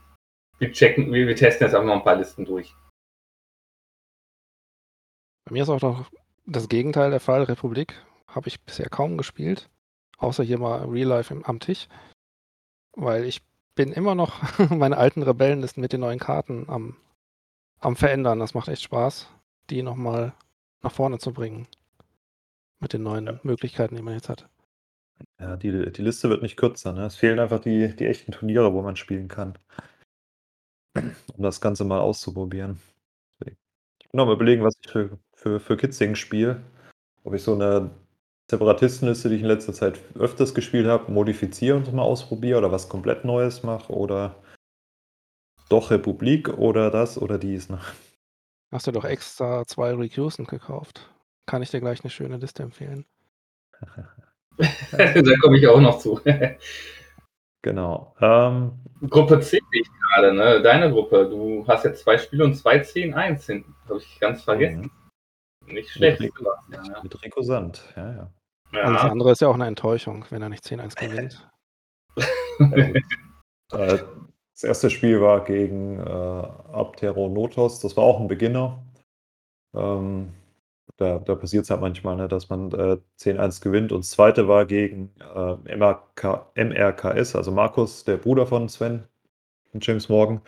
wir 0.59 0.73
checken, 0.73 1.13
wir, 1.13 1.27
wir 1.27 1.37
testen 1.37 1.67
jetzt 1.67 1.75
einfach 1.75 1.87
mal 1.87 1.97
ein 1.97 2.05
paar 2.05 2.17
Listen 2.17 2.45
durch. 2.45 2.75
Bei 5.45 5.53
mir 5.53 5.63
ist 5.63 5.69
auch 5.69 5.81
noch 5.81 6.11
das 6.47 6.69
Gegenteil 6.69 7.11
der 7.11 7.21
Fall, 7.21 7.43
Republik 7.45 7.95
habe 8.29 8.49
ich 8.49 8.61
bisher 8.61 8.89
kaum 8.89 9.17
gespielt, 9.17 9.69
außer 10.19 10.45
hier 10.45 10.59
mal 10.59 10.85
Real 10.85 11.09
Life 11.09 11.33
im, 11.33 11.45
am 11.45 11.61
Tisch, 11.61 11.89
weil 12.93 13.25
ich 13.25 13.43
bin 13.75 13.93
immer 13.93 14.15
noch 14.15 14.43
meine 14.71 14.97
alten 14.97 15.23
Rebellenlisten 15.23 15.81
mit 15.81 15.93
den 15.93 16.01
neuen 16.01 16.19
Karten 16.19 16.69
am, 16.69 16.97
am 17.81 17.97
verändern. 17.97 18.39
Das 18.39 18.55
macht 18.55 18.69
echt 18.69 18.83
Spaß, 18.83 19.29
die 19.71 19.83
nochmal 19.83 20.35
nach 20.83 20.93
vorne 20.93 21.19
zu 21.19 21.33
bringen. 21.33 21.67
Mit 22.81 22.93
den 22.93 23.03
neuen 23.03 23.27
ja. 23.27 23.41
Möglichkeiten, 23.43 23.97
die 23.97 24.03
man 24.03 24.15
jetzt 24.15 24.29
hat. 24.29 24.49
Ja, 25.41 25.57
die, 25.57 25.91
die 25.91 26.03
Liste 26.03 26.29
wird 26.29 26.43
nicht 26.43 26.57
kürzer. 26.57 26.93
Ne? 26.93 27.07
Es 27.07 27.17
fehlen 27.17 27.41
einfach 27.41 27.59
die, 27.59 27.95
die 27.97 28.07
echten 28.07 28.31
Turniere, 28.31 28.73
wo 28.73 28.83
man 28.83 28.95
spielen 28.95 29.27
kann. 29.27 29.59
Um 31.37 31.43
das 31.43 31.61
Ganze 31.61 31.85
mal 31.85 32.01
auszuprobieren. 32.01 32.81
Ich 33.41 34.09
bin 34.11 34.19
noch 34.19 34.27
mal 34.27 34.35
überlegen, 34.35 34.65
was 34.65 34.75
ich 34.81 34.91
für, 34.91 35.19
für, 35.35 35.61
für 35.61 35.77
Kitzing 35.77 36.15
spiele. 36.15 36.63
Ob 37.25 37.35
ich 37.35 37.43
so 37.43 37.55
eine 37.55 37.91
Separatistenliste, 38.51 39.29
die 39.29 39.37
ich 39.37 39.43
in 39.43 39.49
letzter 39.49 39.75
Zeit 39.75 40.01
öfters 40.19 40.55
gespielt 40.55 40.87
habe, 40.87 41.13
modifiziere 41.13 41.77
und 41.77 41.93
mal 41.93 42.03
ausprobiere 42.03 42.59
oder 42.59 42.73
was 42.73 42.89
komplett 42.89 43.25
Neues 43.25 43.63
mache 43.63 43.93
oder 43.93 44.37
doch 45.69 45.91
Republik 45.91 46.49
oder 46.57 46.91
das 46.91 47.21
oder 47.21 47.37
dies. 47.37 47.69
Ne? 47.69 47.79
Hast 48.73 48.87
du 48.87 48.93
doch 48.93 49.05
extra 49.05 49.67
zwei 49.67 49.93
Recusant 49.93 50.49
gekauft. 50.49 51.11
Kann 51.45 51.63
ich 51.63 51.71
dir 51.71 51.81
gleich 51.81 52.03
eine 52.03 52.11
schöne 52.11 52.39
Liste 52.39 52.63
empfehlen. 52.63 53.05
da 54.93 55.37
komme 55.43 55.59
ich 55.59 55.67
auch 55.69 55.81
noch 55.81 55.99
zu. 55.99 56.21
Genau. 57.63 58.15
Ähm, 58.21 58.73
Gruppe 59.09 59.41
C 59.41 59.59
sehe 59.71 59.83
ich 59.83 59.89
gerade, 59.91 60.33
ne? 60.33 60.63
Deine 60.63 60.91
Gruppe. 60.91 61.29
Du 61.29 61.67
hast 61.67 61.85
jetzt 61.85 62.03
zwei 62.03 62.17
Spiele 62.19 62.45
und 62.45 62.55
zwei 62.55 62.81
10-1 62.81 63.47
hinten. 63.47 63.75
Habe 63.89 63.99
ich 63.99 64.21
ganz 64.21 64.43
vergessen. 64.43 64.91
Nicht 65.67 65.91
schlecht. 65.91 66.21
Mit, 66.21 66.33
ja. 66.71 67.03
mit 67.03 67.23
Rico 67.25 67.43
Sand, 67.43 67.83
ja, 67.97 68.13
ja. 68.13 68.31
Alles 68.73 69.03
Ja. 69.03 69.11
andere 69.11 69.33
ist 69.33 69.41
ja 69.41 69.49
auch 69.49 69.55
eine 69.55 69.67
Enttäuschung, 69.67 70.25
wenn 70.31 70.43
er 70.43 70.49
nicht 70.49 70.65
10-1 70.65 70.95
gewinnt. 70.97 71.49
Äh, 73.71 73.99
Das 74.55 74.65
erste 74.65 74.89
Spiel 74.91 75.21
war 75.21 75.45
gegen 75.45 76.01
äh, 76.01 76.03
Aptero 76.73 77.29
Notos. 77.29 77.81
Das 77.81 77.97
war 77.99 78.05
auch 78.05 78.19
ein 78.19 78.29
Beginner. 78.29 78.83
Ähm, 79.77 80.33
da 80.99 81.19
da 81.19 81.35
passiert 81.35 81.65
es 81.65 81.71
halt 81.71 81.81
manchmal, 81.81 82.17
ne, 82.17 82.29
dass 82.29 82.51
man 82.51 82.71
äh, 82.73 82.99
10-1 83.19 83.63
gewinnt. 83.63 83.93
Und 83.93 84.01
das 84.01 84.11
zweite 84.11 84.49
war 84.49 84.67
gegen 84.67 85.11
äh, 85.35 85.77
MRK, 85.77 86.51
MRKS, 86.55 87.35
also 87.37 87.51
Markus, 87.53 88.05
der 88.05 88.19
Bruder 88.19 88.47
von 88.47 88.69
Sven 88.69 89.05
und 89.73 89.87
James 89.87 90.09
Morgan. 90.09 90.43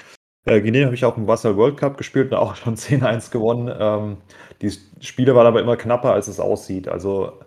Äh, 0.47 0.61
habe 0.85 0.95
ich 0.95 1.05
auch 1.05 1.17
im 1.17 1.27
Wasser 1.27 1.57
World 1.57 1.77
Cup 1.77 1.97
gespielt 1.97 2.33
und 2.33 2.39
auch 2.39 2.57
schon 2.57 2.77
10-1 2.77 3.31
gewonnen. 3.31 3.75
Ähm, 3.79 4.17
die 4.61 4.73
Spiele 5.01 5.35
waren 5.35 5.47
aber 5.47 5.61
immer 5.61 5.77
knapper, 5.77 6.13
als 6.13 6.29
es 6.29 6.41
aussieht. 6.41 6.89
Also 6.89 7.39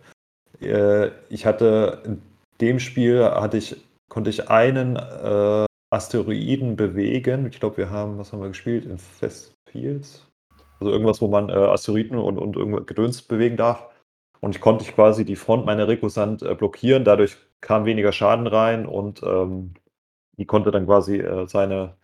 äh, 0.62 1.10
ich 1.30 1.46
hatte 1.46 2.02
in 2.06 2.22
dem 2.62 2.80
Spiel 2.80 3.24
hatte 3.24 3.58
ich, 3.58 3.76
konnte 4.10 4.30
ich 4.30 4.50
einen 4.50 4.96
äh, 4.96 5.66
Asteroiden 5.90 6.76
bewegen. 6.76 7.48
Ich 7.48 7.60
glaube, 7.60 7.78
wir 7.78 7.90
haben, 7.90 8.18
was 8.18 8.32
haben 8.32 8.42
wir 8.42 8.48
gespielt? 8.48 8.86
In 8.86 8.98
Festfields. 8.98 10.26
Also 10.84 10.92
irgendwas, 10.92 11.22
wo 11.22 11.30
man 11.30 11.48
äh, 11.48 11.54
Asteroiden 11.54 12.18
und, 12.18 12.38
und 12.38 12.58
irgendwas 12.58 12.86
Gedöns 12.86 13.22
bewegen 13.22 13.56
darf. 13.56 13.90
Und 14.42 14.54
ich 14.54 14.60
konnte 14.60 14.84
ich 14.84 14.94
quasi 14.94 15.24
die 15.24 15.38
Front 15.38 15.66
meiner 15.66 15.88
Rekusant 15.88 16.42
äh, 16.42 16.56
blockieren. 16.56 17.06
Dadurch 17.06 17.38
kam 17.62 17.86
weniger 17.86 18.12
Schaden 18.12 18.48
rein 18.48 18.86
und 18.86 19.24
ähm, 19.24 19.76
die 20.38 20.46
konnte 20.46 20.72
dann 20.72 20.86
quasi 20.86 21.20
äh, 21.20 21.48
seine, 21.48 21.96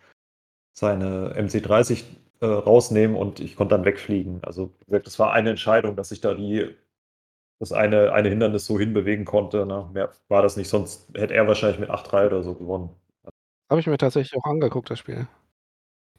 seine 0.74 1.34
MC30 1.38 2.06
äh, 2.40 2.46
rausnehmen 2.46 3.18
und 3.18 3.42
ich 3.42 3.58
konnte 3.58 3.76
dann 3.76 3.84
wegfliegen. 3.84 4.40
Also 4.44 4.72
das 4.88 5.20
war 5.20 5.34
eine 5.34 5.50
Entscheidung, 5.50 5.98
dass 5.98 6.14
ich 6.14 6.22
da 6.22 6.34
die 6.34 6.74
das 7.60 7.74
eine, 7.74 8.14
eine 8.14 8.30
Hindernis 8.30 8.66
so 8.66 8.80
hinbewegen 8.80 9.26
konnte. 9.26 9.66
Ne? 9.66 9.90
Mehr 9.92 10.14
war 10.30 10.42
das 10.42 10.56
nicht, 10.56 10.70
sonst 10.70 11.10
hätte 11.14 11.34
er 11.34 11.50
wahrscheinlich 11.50 11.82
mit 11.82 11.90
8-3 11.90 12.28
oder 12.28 12.44
so 12.44 12.54
gewonnen. 12.54 12.96
Habe 13.70 13.82
ich 13.82 13.88
mir 13.88 13.98
tatsächlich 13.98 14.42
auch 14.42 14.50
angeguckt, 14.50 14.90
das 14.90 15.00
Spiel. 15.00 15.28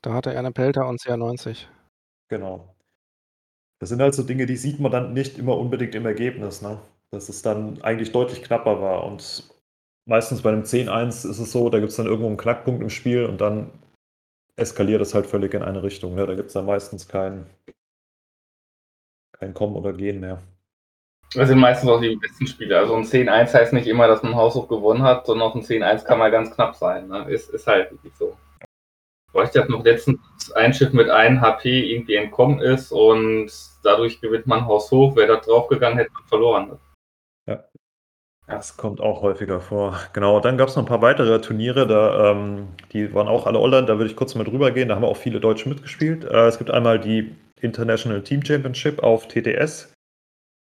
Da 0.02 0.12
hatte 0.12 0.34
er 0.34 0.40
eine 0.40 0.52
Pelter 0.52 0.86
und 0.86 1.00
CR90. 1.00 1.66
Genau. 2.30 2.75
Das 3.80 3.88
sind 3.88 4.00
halt 4.00 4.14
so 4.14 4.22
Dinge, 4.22 4.46
die 4.46 4.56
sieht 4.56 4.78
man 4.80 4.92
dann 4.92 5.12
nicht 5.12 5.38
immer 5.38 5.58
unbedingt 5.58 5.94
im 5.94 6.06
Ergebnis, 6.06 6.62
ne? 6.62 6.78
Dass 7.10 7.28
es 7.28 7.42
dann 7.42 7.82
eigentlich 7.82 8.12
deutlich 8.12 8.42
knapper 8.42 8.80
war. 8.80 9.04
Und 9.04 9.50
meistens 10.06 10.42
bei 10.42 10.50
einem 10.50 10.62
10-1 10.62 11.28
ist 11.28 11.38
es 11.38 11.52
so, 11.52 11.68
da 11.70 11.78
gibt 11.78 11.90
es 11.90 11.96
dann 11.96 12.06
irgendwo 12.06 12.28
einen 12.28 12.37
Knackpunkt 12.37 12.82
im 12.82 12.90
Spiel 12.90 13.25
und 13.25 13.40
dann 13.40 13.70
eskaliert 14.56 15.00
es 15.00 15.14
halt 15.14 15.26
völlig 15.26 15.54
in 15.54 15.62
eine 15.62 15.82
Richtung. 15.82 16.14
Ne? 16.14 16.26
Da 16.26 16.34
gibt 16.34 16.49
es 16.49 16.52
dann 16.52 16.66
meistens 16.66 17.08
kein, 17.08 17.46
kein 19.32 19.54
Kommen 19.54 19.75
oder 19.75 19.92
Gehen 19.92 20.20
mehr. 20.20 20.40
Das 21.34 21.49
sind 21.49 21.58
meistens 21.58 21.88
auch 21.88 22.00
die 22.00 22.16
besten 22.16 22.46
Spiele. 22.46 22.78
Also 22.78 22.94
ein 22.94 23.04
10-1 23.04 23.54
heißt 23.54 23.72
nicht 23.72 23.87
immer, 23.87 24.06
dass 24.06 24.22
man 24.22 24.37
haushoch 24.37 24.68
gewonnen 24.68 25.02
hat, 25.02 25.26
sondern 25.26 25.49
auch 25.49 25.54
ein 25.54 25.62
10-1 25.62 26.04
kann 26.04 26.18
mal 26.18 26.30
ganz 26.30 26.50
knapp 26.50 26.76
sein. 26.76 27.08
Ne? 27.08 27.28
Ist, 27.30 27.50
ist 27.50 27.66
halt 27.66 27.90
wirklich 27.90 28.14
so. 28.14 28.37
Ich 29.32 29.56
habe 29.56 29.70
noch 29.70 29.84
letztens 29.84 30.18
ein 30.54 30.75
Schiff 30.75 30.92
mit 30.92 31.08
1 31.08 31.40
HP 31.40 31.92
irgendwie 31.92 32.16
entkommen 32.16 32.60
ist 32.60 32.92
und 32.92 33.50
dadurch 33.82 34.20
gewinnt 34.20 34.46
man 34.46 34.66
haushoch. 34.66 35.14
Wäre 35.16 35.28
da 35.28 35.37
draufgegangen, 35.37 35.99
hätte 35.99 36.12
man 36.12 36.25
verloren. 36.26 36.78
Das 38.50 38.76
kommt 38.76 39.00
auch 39.00 39.22
häufiger 39.22 39.60
vor. 39.60 39.96
Genau, 40.12 40.40
dann 40.40 40.58
gab 40.58 40.68
es 40.68 40.75
noch 40.75 40.82
ein 40.82 40.88
paar 40.88 41.02
weitere 41.02 41.40
Turniere, 41.40 41.87
da, 41.87 42.32
ähm, 42.32 42.66
die 42.92 43.14
waren 43.14 43.28
auch 43.28 43.46
alle 43.46 43.60
online, 43.60 43.87
da 43.87 43.96
würde 43.96 44.10
ich 44.10 44.16
kurz 44.16 44.34
mal 44.34 44.42
drüber 44.42 44.72
gehen, 44.72 44.88
da 44.88 44.96
haben 44.96 45.04
auch 45.04 45.16
viele 45.16 45.38
Deutsche 45.38 45.68
mitgespielt. 45.68 46.25
Äh, 46.25 46.49
es 46.49 46.58
gibt 46.58 46.68
einmal 46.68 46.99
die 46.99 47.32
International 47.60 48.22
Team 48.22 48.44
Championship 48.44 49.04
auf 49.04 49.28
TTS. 49.28 49.92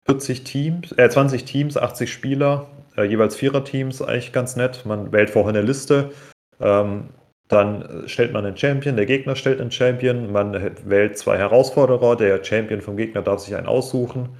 40 0.06 0.44
Teams, 0.44 0.92
äh, 0.92 1.10
20 1.10 1.44
Teams, 1.44 1.76
80 1.76 2.12
Spieler, 2.12 2.68
äh, 2.96 3.02
jeweils 3.02 3.34
Vierer-Teams, 3.34 4.02
eigentlich 4.02 4.32
ganz 4.32 4.54
nett. 4.54 4.86
Man 4.86 5.12
wählt 5.12 5.30
vorher 5.30 5.50
eine 5.50 5.62
Liste, 5.62 6.12
ähm, 6.60 7.08
dann 7.50 8.04
stellt 8.06 8.32
man 8.32 8.46
einen 8.46 8.56
Champion, 8.56 8.96
der 8.96 9.06
Gegner 9.06 9.36
stellt 9.36 9.60
einen 9.60 9.70
Champion, 9.70 10.32
man 10.32 10.52
wählt 10.88 11.18
zwei 11.18 11.36
Herausforderer, 11.36 12.16
der 12.16 12.42
Champion 12.44 12.80
vom 12.80 12.96
Gegner 12.96 13.22
darf 13.22 13.40
sich 13.40 13.54
einen 13.56 13.66
aussuchen 13.66 14.30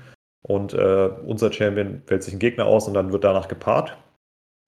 und 0.42 0.72
äh, 0.74 1.10
unser 1.26 1.52
Champion 1.52 2.02
wählt 2.06 2.22
sich 2.22 2.32
einen 2.34 2.40
Gegner 2.40 2.66
aus 2.66 2.88
und 2.88 2.94
dann 2.94 3.12
wird 3.12 3.24
danach 3.24 3.48
gepaart. 3.48 3.96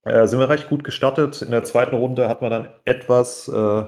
Äh, 0.05 0.27
sind 0.27 0.41
wir 0.41 0.49
recht 0.49 0.69
gut 0.69 0.85
gestartet. 0.85 1.43
In 1.43 1.53
der 1.53 1.65
zweiten 1.65 1.95
Runde 1.95 2.29
hat 2.29 2.43
man 2.43 2.51
dann 2.51 2.69
etwas 2.85 3.49
äh, 3.49 3.85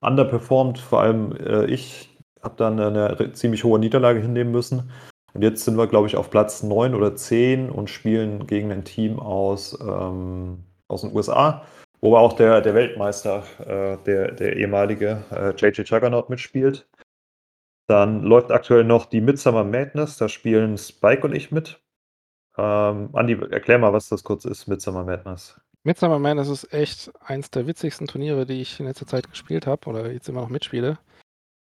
underperformed, 0.00 0.78
vor 0.78 1.00
allem 1.00 1.36
äh, 1.36 1.66
ich 1.66 2.10
habe 2.42 2.56
dann 2.56 2.78
eine 2.78 3.32
ziemlich 3.32 3.64
hohe 3.64 3.78
Niederlage 3.78 4.20
hinnehmen 4.20 4.52
müssen. 4.52 4.90
Und 5.32 5.42
jetzt 5.42 5.64
sind 5.64 5.76
wir, 5.76 5.86
glaube 5.86 6.06
ich, 6.06 6.16
auf 6.16 6.30
Platz 6.30 6.62
9 6.62 6.94
oder 6.94 7.16
10 7.16 7.70
und 7.70 7.90
spielen 7.90 8.46
gegen 8.46 8.70
ein 8.70 8.84
Team 8.84 9.18
aus, 9.18 9.78
ähm, 9.80 10.64
aus 10.88 11.00
den 11.00 11.14
USA, 11.14 11.64
wo 12.04 12.16
auch 12.16 12.34
der, 12.34 12.60
der 12.60 12.74
Weltmeister, 12.74 13.44
äh, 13.60 13.96
der, 14.04 14.32
der 14.32 14.56
ehemalige 14.56 15.24
äh, 15.30 15.54
JJ 15.56 15.82
Juggernaut 15.84 16.28
mitspielt. 16.28 16.86
Dann 17.86 18.22
läuft 18.22 18.50
aktuell 18.50 18.84
noch 18.84 19.06
die 19.06 19.22
Midsummer 19.22 19.64
Madness, 19.64 20.18
da 20.18 20.28
spielen 20.28 20.76
Spike 20.76 21.26
und 21.26 21.34
ich 21.34 21.50
mit. 21.50 21.82
Ähm, 22.58 23.08
Andi, 23.14 23.38
erklär 23.50 23.78
mal, 23.78 23.94
was 23.94 24.10
das 24.10 24.22
kurz 24.22 24.44
ist, 24.44 24.66
Midsummer 24.66 25.02
Madness. 25.02 25.58
Midsummer 25.82 26.18
Man, 26.18 26.36
das 26.36 26.48
ist 26.48 26.72
echt 26.74 27.10
eins 27.20 27.50
der 27.50 27.66
witzigsten 27.66 28.06
Turniere, 28.06 28.44
die 28.44 28.60
ich 28.60 28.78
in 28.80 28.86
letzter 28.86 29.06
Zeit 29.06 29.30
gespielt 29.30 29.66
habe 29.66 29.88
oder 29.88 30.12
jetzt 30.12 30.28
immer 30.28 30.42
noch 30.42 30.50
mitspiele. 30.50 30.98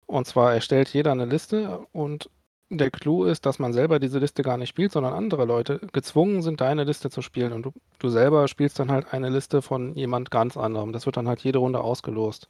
Und 0.08 0.28
zwar 0.28 0.54
erstellt 0.54 0.90
jeder 0.90 1.14
eine 1.14 1.26
Liste 1.26 1.88
und 1.94 2.30
der 2.70 2.92
Clou 2.92 3.26
ist, 3.26 3.46
dass 3.46 3.60
man 3.60 3.74
selber 3.74 4.00
diese 4.00 4.20
Liste 4.20 4.42
gar 4.42 4.58
nicht 4.58 4.70
spielt, 4.70 4.92
sondern 4.92 5.14
andere 5.14 5.46
Leute 5.46 5.80
gezwungen 5.92 6.42
sind, 6.42 6.62
deine 6.62 6.84
Liste 6.84 7.10
zu 7.10 7.22
spielen. 7.22 7.54
Und 7.54 7.64
du, 7.64 7.72
du 8.00 8.10
selber 8.10 8.48
spielst 8.48 8.80
dann 8.80 8.92
halt 8.92 9.14
eine 9.14 9.30
Liste 9.30 9.62
von 9.62 9.96
jemand 9.96 10.32
ganz 10.32 10.58
anderem. 10.58 10.92
Das 10.92 11.06
wird 11.06 11.18
dann 11.18 11.28
halt 11.28 11.42
jede 11.42 11.60
Runde 11.60 11.82
ausgelost. 11.82 12.48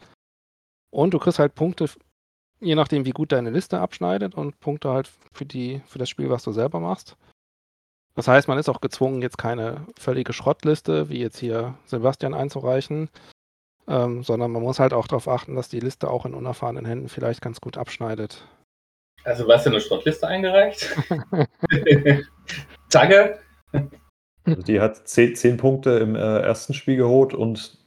Und 0.91 1.13
du 1.13 1.19
kriegst 1.19 1.39
halt 1.39 1.55
Punkte, 1.55 1.89
je 2.59 2.75
nachdem, 2.75 3.05
wie 3.05 3.11
gut 3.11 3.31
deine 3.31 3.49
Liste 3.49 3.79
abschneidet 3.79 4.35
und 4.35 4.59
Punkte 4.59 4.91
halt 4.91 5.11
für, 5.33 5.45
die, 5.45 5.81
für 5.85 5.99
das 5.99 6.09
Spiel, 6.09 6.29
was 6.29 6.43
du 6.43 6.51
selber 6.51 6.79
machst. 6.79 7.17
Das 8.15 8.27
heißt, 8.27 8.47
man 8.47 8.59
ist 8.59 8.69
auch 8.69 8.79
gezwungen, 8.79 9.21
jetzt 9.21 9.37
keine 9.37 9.87
völlige 9.97 10.33
Schrottliste, 10.33 11.09
wie 11.09 11.19
jetzt 11.19 11.39
hier 11.39 11.75
Sebastian 11.85 12.35
einzureichen, 12.35 13.09
ähm, 13.87 14.23
sondern 14.23 14.51
man 14.51 14.61
muss 14.61 14.79
halt 14.79 14.93
auch 14.93 15.07
darauf 15.07 15.27
achten, 15.27 15.55
dass 15.55 15.67
die 15.67 15.79
Liste 15.79 16.09
auch 16.09 16.25
in 16.25 16.35
unerfahrenen 16.35 16.85
Händen 16.85 17.09
vielleicht 17.09 17.41
ganz 17.41 17.59
gut 17.59 17.77
abschneidet. 17.77 18.47
Also 19.23 19.47
was 19.47 19.65
eine 19.65 19.79
Schrottliste 19.79 20.27
eingereicht? 20.27 20.95
Danke. 22.91 23.39
Also 24.43 24.61
die 24.61 24.81
hat 24.81 25.07
10, 25.07 25.35
10 25.35 25.57
Punkte 25.57 25.91
im 25.99 26.15
äh, 26.15 26.39
ersten 26.39 26.73
Spiel 26.73 26.97
geholt 26.97 27.33
und, 27.33 27.77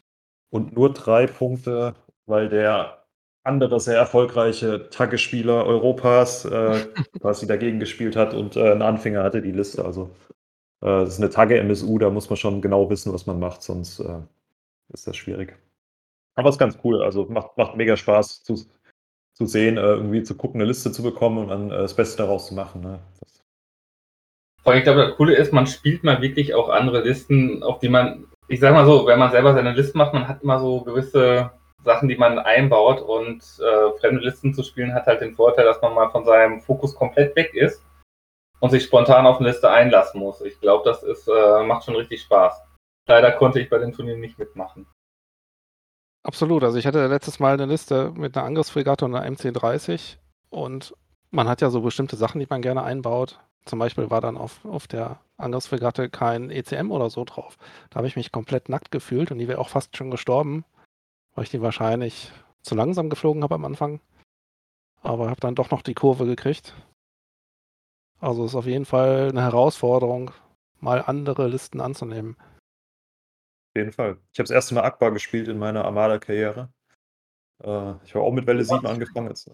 und 0.51 0.75
nur 0.75 0.93
drei 0.93 1.27
Punkte, 1.27 1.95
weil 2.27 2.49
der 2.49 3.05
andere 3.45 3.79
sehr 3.79 3.97
erfolgreiche 3.97 4.91
Taggespieler 4.91 5.65
Europas 5.65 6.45
äh, 6.45 6.87
quasi 7.21 7.47
dagegen 7.47 7.79
gespielt 7.79 8.17
hat 8.17 8.35
und 8.35 8.57
äh, 8.57 8.73
ein 8.73 8.83
Anfänger 8.83 9.23
hatte 9.23 9.43
die 9.43 9.53
Liste. 9.53 9.85
Also 9.85 10.11
äh, 10.81 10.87
das 10.87 11.11
ist 11.11 11.21
eine 11.21 11.31
Tagge-MSU, 11.31 11.99
da 11.99 12.11
muss 12.11 12.29
man 12.29 12.37
schon 12.37 12.61
genau 12.61 12.91
wissen, 12.91 13.13
was 13.13 13.27
man 13.27 13.39
macht, 13.39 13.63
sonst 13.63 14.01
äh, 14.01 14.21
ist 14.93 15.07
das 15.07 15.17
schwierig. 15.17 15.57
Aber 16.35 16.49
es 16.49 16.57
ist 16.57 16.59
ganz 16.59 16.79
cool, 16.83 17.03
also 17.03 17.27
macht, 17.27 17.57
macht 17.57 17.77
mega 17.77 17.97
Spaß 17.97 18.43
zu, 19.37 19.47
sehen, 19.47 19.77
äh, 19.77 19.83
irgendwie 19.83 20.23
zu 20.23 20.37
gucken, 20.37 20.61
eine 20.61 20.69
Liste 20.69 20.93
zu 20.93 21.03
bekommen 21.03 21.39
und 21.39 21.49
dann 21.49 21.71
äh, 21.71 21.79
das 21.79 21.95
Beste 21.95 22.19
daraus 22.19 22.47
zu 22.47 22.55
machen. 22.55 22.81
Ne? 22.81 22.99
Vor 24.63 24.73
allem, 24.73 24.79
ich 24.79 24.85
glaube, 24.85 25.07
das 25.07 25.17
Coole 25.17 25.37
ist, 25.37 25.53
man 25.53 25.67
spielt 25.67 26.05
mal 26.05 26.23
wirklich 26.23 26.55
auch 26.55 26.71
andere 26.71 27.03
Listen, 27.03 27.63
auf 27.63 27.79
die 27.79 27.89
man, 27.89 28.27
ich 28.49 28.61
sag 28.61 28.73
mal 28.73 28.87
so, 28.87 29.07
wenn 29.07 29.19
man 29.19 29.31
selber 29.31 29.55
seine 29.55 29.73
Listen 29.73 29.99
macht, 29.99 30.15
man 30.15 30.27
hat 30.27 30.43
immer 30.43 30.59
so 30.59 30.81
gewisse 30.83 31.53
Sachen, 31.85 32.09
die 32.09 32.17
man 32.17 32.39
einbaut 32.39 33.01
und 33.01 33.43
äh, 33.61 33.99
fremde 34.01 34.23
Listen 34.23 34.55
zu 34.55 34.63
spielen 34.63 34.95
hat 34.95 35.07
halt 35.07 35.21
den 35.21 35.35
Vorteil, 35.35 35.67
dass 35.67 35.81
man 35.83 35.95
mal 35.95 36.11
von 36.11 36.25
seinem 36.25 36.61
Fokus 36.61 36.95
komplett 36.95 37.37
weg 37.37 37.55
ist 37.55 37.85
und 38.61 38.71
sich 38.71 38.85
spontan 38.85 39.27
auf 39.27 39.39
eine 39.39 39.49
Liste 39.49 39.71
einlassen 39.71 40.19
muss. 40.19 40.41
Ich 40.41 40.59
glaube, 40.61 40.89
das 40.89 41.03
ist, 41.03 41.29
äh, 41.29 41.63
macht 41.63 41.85
schon 41.85 41.95
richtig 41.95 42.23
Spaß. 42.23 42.61
Leider 43.07 43.33
konnte 43.33 43.61
ich 43.61 43.71
bei 43.71 43.79
den 43.79 43.93
Turnieren 43.93 44.21
nicht 44.21 44.39
mitmachen. 44.39 44.87
Absolut. 46.27 46.65
Also 46.65 46.77
ich 46.77 46.89
hatte 46.89 47.07
letztes 47.07 47.39
Mal 47.39 47.55
eine 47.55 47.67
Liste 47.67 48.11
mit 48.17 48.37
einer 48.37 48.45
Angriffsfregatte 48.45 49.05
und 49.05 49.15
einer 49.15 49.25
MC30 49.31 50.17
und 50.51 50.93
man 51.31 51.49
hat 51.49 51.61
ja 51.61 51.71
so 51.71 51.83
bestimmte 51.83 52.17
Sachen, 52.17 52.41
die 52.41 52.49
man 52.51 52.63
gerne 52.63 52.83
einbaut. 52.83 53.39
Zum 53.65 53.79
Beispiel 53.79 54.11
war 54.11 54.21
dann 54.21 54.37
auf, 54.37 54.65
auf 54.65 54.89
der 54.89 55.21
Angriffsfregatte 55.37 56.11
kein 56.11 56.51
ECM 56.51 56.91
oder 56.91 57.11
so 57.11 57.25
drauf. 57.25 57.57
Da 57.91 57.99
habe 57.99 58.09
ich 58.09 58.17
mich 58.17 58.33
komplett 58.33 58.69
nackt 58.69 58.91
gefühlt 58.91 59.31
und 59.31 59.39
die 59.39 59.47
wäre 59.47 59.61
auch 59.61 59.69
fast 59.69 59.97
schon 59.97 60.11
gestorben, 60.11 60.65
weil 61.37 61.45
ich 61.45 61.51
die 61.51 61.63
wahrscheinlich 61.63 62.33
zu 62.61 62.75
langsam 62.75 63.09
geflogen 63.09 63.45
habe 63.45 63.55
am 63.55 63.65
Anfang. 63.65 64.01
Aber 65.03 65.31
habe 65.31 65.41
dann 65.41 65.55
doch 65.55 65.71
noch 65.71 65.83
die 65.83 65.95
Kurve 65.95 66.27
gekriegt. 66.27 66.75
Also 68.19 68.47
ist 68.47 68.57
auf 68.57 68.67
jeden 68.67 68.85
Fall 68.85 69.29
eine 69.29 69.43
Herausforderung, 69.43 70.33
mal 70.81 71.05
andere 71.07 71.47
Listen 71.47 71.81
anzunehmen. 71.81 72.37
Jeden 73.77 73.93
Fall. 73.93 74.19
Ich 74.33 74.39
habe 74.39 74.49
das 74.49 74.51
erste 74.51 74.75
Mal 74.75 74.83
Akbar 74.83 75.13
gespielt 75.13 75.49
in 75.49 75.59
meiner 75.59 75.85
Armada-Karriere. 75.85 76.71
Äh, 77.63 77.93
ich 78.05 78.15
habe 78.15 78.23
auch 78.25 78.33
mit 78.33 78.47
Welle 78.47 78.65
7 78.65 78.85
angefangen. 78.87 79.29
Jetzt, 79.29 79.51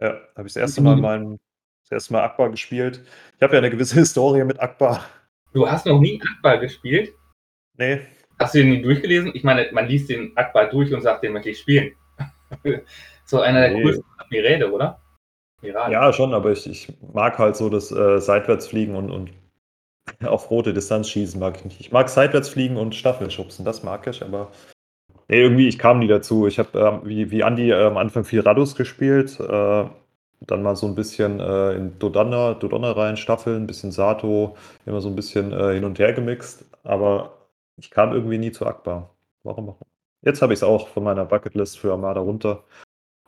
ja, 0.00 0.20
habe 0.36 0.48
ich 0.48 0.54
das 0.54 0.56
erste 0.56 0.82
Mal 0.82 0.96
mein, 0.96 1.38
das 1.84 1.92
erste 1.92 2.12
Mal 2.12 2.22
Akbar 2.22 2.50
gespielt. 2.50 3.04
Ich 3.36 3.42
habe 3.42 3.54
ja 3.54 3.58
eine 3.58 3.70
gewisse 3.70 3.94
Historie 3.98 4.44
mit 4.44 4.60
Akbar. 4.60 5.04
Du 5.52 5.68
hast 5.68 5.86
noch 5.86 6.00
nie 6.00 6.20
Akbar 6.36 6.58
gespielt? 6.58 7.14
Nee. 7.76 8.00
Hast 8.38 8.54
du 8.54 8.58
den 8.58 8.70
nie 8.70 8.82
durchgelesen? 8.82 9.32
Ich 9.34 9.44
meine, 9.44 9.70
man 9.72 9.86
liest 9.86 10.08
den 10.08 10.36
Akbar 10.36 10.68
durch 10.68 10.92
und 10.92 11.00
sagt, 11.02 11.22
den 11.22 11.32
möchte 11.32 11.50
ich 11.50 11.58
spielen. 11.58 11.94
so 13.24 13.40
einer 13.40 13.60
der 13.60 13.70
nee. 13.70 13.82
coolsten 13.82 14.04
Admiräle, 14.18 14.70
oder? 14.70 15.00
Admirale. 15.58 15.92
Ja, 15.92 16.12
schon, 16.12 16.34
aber 16.34 16.50
ich, 16.52 16.68
ich 16.68 16.92
mag 17.12 17.38
halt 17.38 17.56
so 17.56 17.68
das 17.68 17.92
äh, 17.92 18.18
Seitwärtsfliegen 18.18 18.96
und, 18.96 19.10
und 19.10 19.30
auf 20.24 20.50
rote 20.50 20.72
Distanz 20.72 21.08
schießen 21.08 21.40
mag 21.40 21.56
ich 21.58 21.64
nicht. 21.64 21.80
Ich 21.80 21.92
mag 21.92 22.08
Seitwärtsfliegen 22.08 22.76
und 22.76 22.94
Staffelschubsen, 22.94 23.64
das 23.64 23.82
mag 23.82 24.06
ich, 24.06 24.22
aber 24.22 24.50
nee, 25.28 25.40
irgendwie, 25.40 25.68
ich 25.68 25.78
kam 25.78 25.98
nie 25.98 26.08
dazu. 26.08 26.46
Ich 26.46 26.58
habe, 26.58 26.78
ähm, 26.78 27.00
wie, 27.04 27.30
wie 27.30 27.44
Andi, 27.44 27.70
äh, 27.70 27.84
am 27.84 27.96
Anfang 27.96 28.24
viel 28.24 28.40
Radus 28.40 28.74
gespielt, 28.74 29.38
äh, 29.40 29.84
dann 30.46 30.62
mal 30.62 30.76
so 30.76 30.86
ein 30.86 30.94
bisschen 30.94 31.40
äh, 31.40 31.74
in 31.74 31.98
Dodonna, 31.98 32.54
Dodonna 32.54 32.92
rein, 32.92 33.16
Staffeln, 33.16 33.62
ein 33.64 33.66
bisschen 33.66 33.92
Sato, 33.92 34.56
immer 34.86 35.00
so 35.00 35.08
ein 35.08 35.16
bisschen 35.16 35.52
äh, 35.52 35.74
hin 35.74 35.84
und 35.84 35.98
her 35.98 36.12
gemixt, 36.12 36.64
aber 36.82 37.38
ich 37.76 37.90
kam 37.90 38.12
irgendwie 38.12 38.38
nie 38.38 38.52
zu 38.52 38.66
Akbar. 38.66 39.14
Warum 39.44 39.70
auch? 39.70 39.80
Jetzt 40.22 40.42
habe 40.42 40.52
ich 40.52 40.60
es 40.60 40.64
auch 40.64 40.88
von 40.88 41.04
meiner 41.04 41.24
Bucketlist 41.24 41.78
für 41.78 41.92
Armada 41.92 42.20
runter 42.20 42.64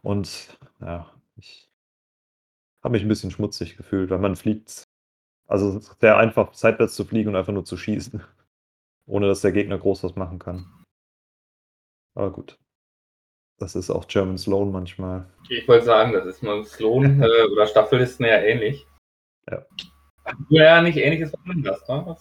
und 0.02 0.58
ja, 0.80 1.10
ich 1.36 1.68
habe 2.82 2.92
mich 2.92 3.02
ein 3.02 3.08
bisschen 3.08 3.30
schmutzig 3.30 3.76
gefühlt, 3.76 4.10
weil 4.10 4.18
man 4.18 4.36
fliegt 4.36 4.88
also 5.46 5.68
es 5.68 5.88
ist 5.88 6.00
sehr 6.00 6.16
einfach, 6.16 6.54
seitwärts 6.54 6.94
zu 6.94 7.04
fliegen 7.04 7.30
und 7.30 7.36
einfach 7.36 7.52
nur 7.52 7.64
zu 7.64 7.76
schießen, 7.76 8.22
ohne 9.06 9.26
dass 9.26 9.42
der 9.42 9.52
Gegner 9.52 9.78
groß 9.78 10.04
was 10.04 10.16
machen 10.16 10.38
kann. 10.38 10.66
Aber 12.14 12.32
gut. 12.32 12.58
Das 13.58 13.76
ist 13.76 13.90
auch 13.90 14.08
German 14.08 14.36
Sloan 14.36 14.72
manchmal. 14.72 15.26
Ich 15.48 15.66
wollte 15.68 15.84
sagen, 15.84 16.12
das 16.12 16.26
ist 16.26 16.42
mal 16.42 16.64
Sloan 16.64 17.22
äh, 17.22 17.42
oder 17.52 17.66
Staffellisten 17.66 18.26
ja 18.26 18.38
ähnlich. 18.38 18.86
Ja. 19.48 19.64
Ja, 20.48 20.82
nicht 20.82 20.96
ähnliches 20.96 21.32
was 21.32 21.88
ne? 21.88 22.16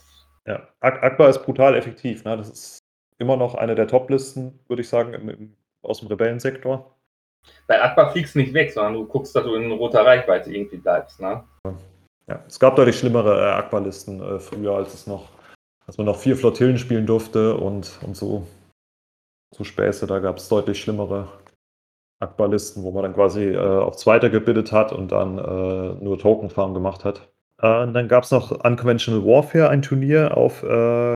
Ja, 0.45 0.67
Ak 0.81 1.01
Akbar 1.01 1.29
ist 1.29 1.43
brutal 1.43 1.75
effektiv. 1.75 2.23
Ne? 2.25 2.35
Das 2.37 2.49
ist 2.49 2.79
immer 3.17 3.37
noch 3.37 3.55
eine 3.55 3.75
der 3.75 3.87
Top-Listen, 3.87 4.59
würde 4.67 4.81
ich 4.81 4.89
sagen, 4.89 5.13
im, 5.13 5.29
im, 5.29 5.55
aus 5.81 5.99
dem 5.99 6.09
Rebellensektor. 6.09 6.95
Bei 7.67 7.81
Akbar 7.81 8.11
fliegst 8.11 8.35
du 8.35 8.39
nicht 8.39 8.53
weg, 8.53 8.71
sondern 8.71 8.93
du 8.93 9.05
guckst, 9.05 9.35
dass 9.35 9.43
du 9.43 9.55
in 9.55 9.71
roter 9.71 10.05
Reichweite 10.05 10.53
irgendwie 10.53 10.77
bleibst. 10.77 11.19
Ne? 11.21 11.43
Ja, 11.65 11.77
es 12.27 12.59
gab 12.59 12.75
deutlich 12.75 12.97
schlimmere 12.97 13.39
äh, 13.39 13.51
Aqualisten 13.51 14.21
äh, 14.21 14.39
früher, 14.39 14.75
als 14.75 14.93
es 14.93 15.07
noch, 15.07 15.29
als 15.85 15.97
man 15.97 16.05
noch 16.05 16.17
vier 16.17 16.35
Flottillen 16.35 16.77
spielen 16.77 17.05
durfte 17.05 17.55
und, 17.57 17.99
und 18.01 18.15
so, 18.15 18.47
so 19.53 19.63
Späße. 19.63 20.07
Da 20.07 20.19
gab 20.19 20.37
es 20.37 20.47
deutlich 20.47 20.81
schlimmere 20.81 21.27
Aqualisten, 22.19 22.83
wo 22.83 22.91
man 22.91 23.03
dann 23.03 23.13
quasi 23.13 23.49
äh, 23.49 23.57
auf 23.57 23.97
Zweiter 23.97 24.29
gebildet 24.29 24.71
hat 24.71 24.93
und 24.93 25.11
dann 25.11 25.37
äh, 25.37 26.03
nur 26.03 26.17
Token 26.17 26.49
Farm 26.49 26.73
gemacht 26.73 27.03
hat. 27.03 27.29
Äh, 27.61 27.91
dann 27.91 28.07
gab 28.07 28.23
es 28.23 28.31
noch 28.31 28.51
Unconventional 28.51 29.25
Warfare, 29.25 29.69
ein 29.69 29.81
Turnier 29.81 30.37
auf 30.37 30.63
äh, 30.63 31.13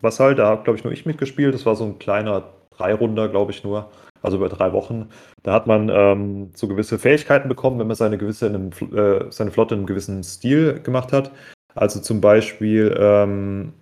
Vassal. 0.00 0.34
Da 0.34 0.46
habe, 0.48 0.64
glaube 0.64 0.78
ich, 0.78 0.84
nur 0.84 0.92
ich 0.92 1.06
mitgespielt. 1.06 1.54
Das 1.54 1.66
war 1.66 1.76
so 1.76 1.84
ein 1.84 1.98
kleiner 1.98 2.44
Dreirunder, 2.70 3.28
glaube 3.28 3.52
ich, 3.52 3.64
nur 3.64 3.90
also 4.22 4.36
über 4.36 4.48
drei 4.48 4.72
Wochen. 4.72 5.08
Da 5.42 5.52
hat 5.52 5.66
man 5.66 5.88
ähm, 5.88 6.50
so 6.54 6.68
gewisse 6.68 6.98
Fähigkeiten 6.98 7.48
bekommen, 7.48 7.78
wenn 7.78 7.86
man 7.86 7.96
seine, 7.96 8.18
gewisse 8.18 8.46
einem, 8.46 8.70
äh, 8.92 9.30
seine 9.30 9.50
Flotte 9.50 9.74
in 9.74 9.80
einem 9.80 9.86
gewissen 9.86 10.22
Stil 10.22 10.80
gemacht 10.80 11.12
hat. 11.12 11.32
Also 11.74 12.00
zum 12.00 12.20
Beispiel, 12.20 12.96
ähm, 12.98 13.72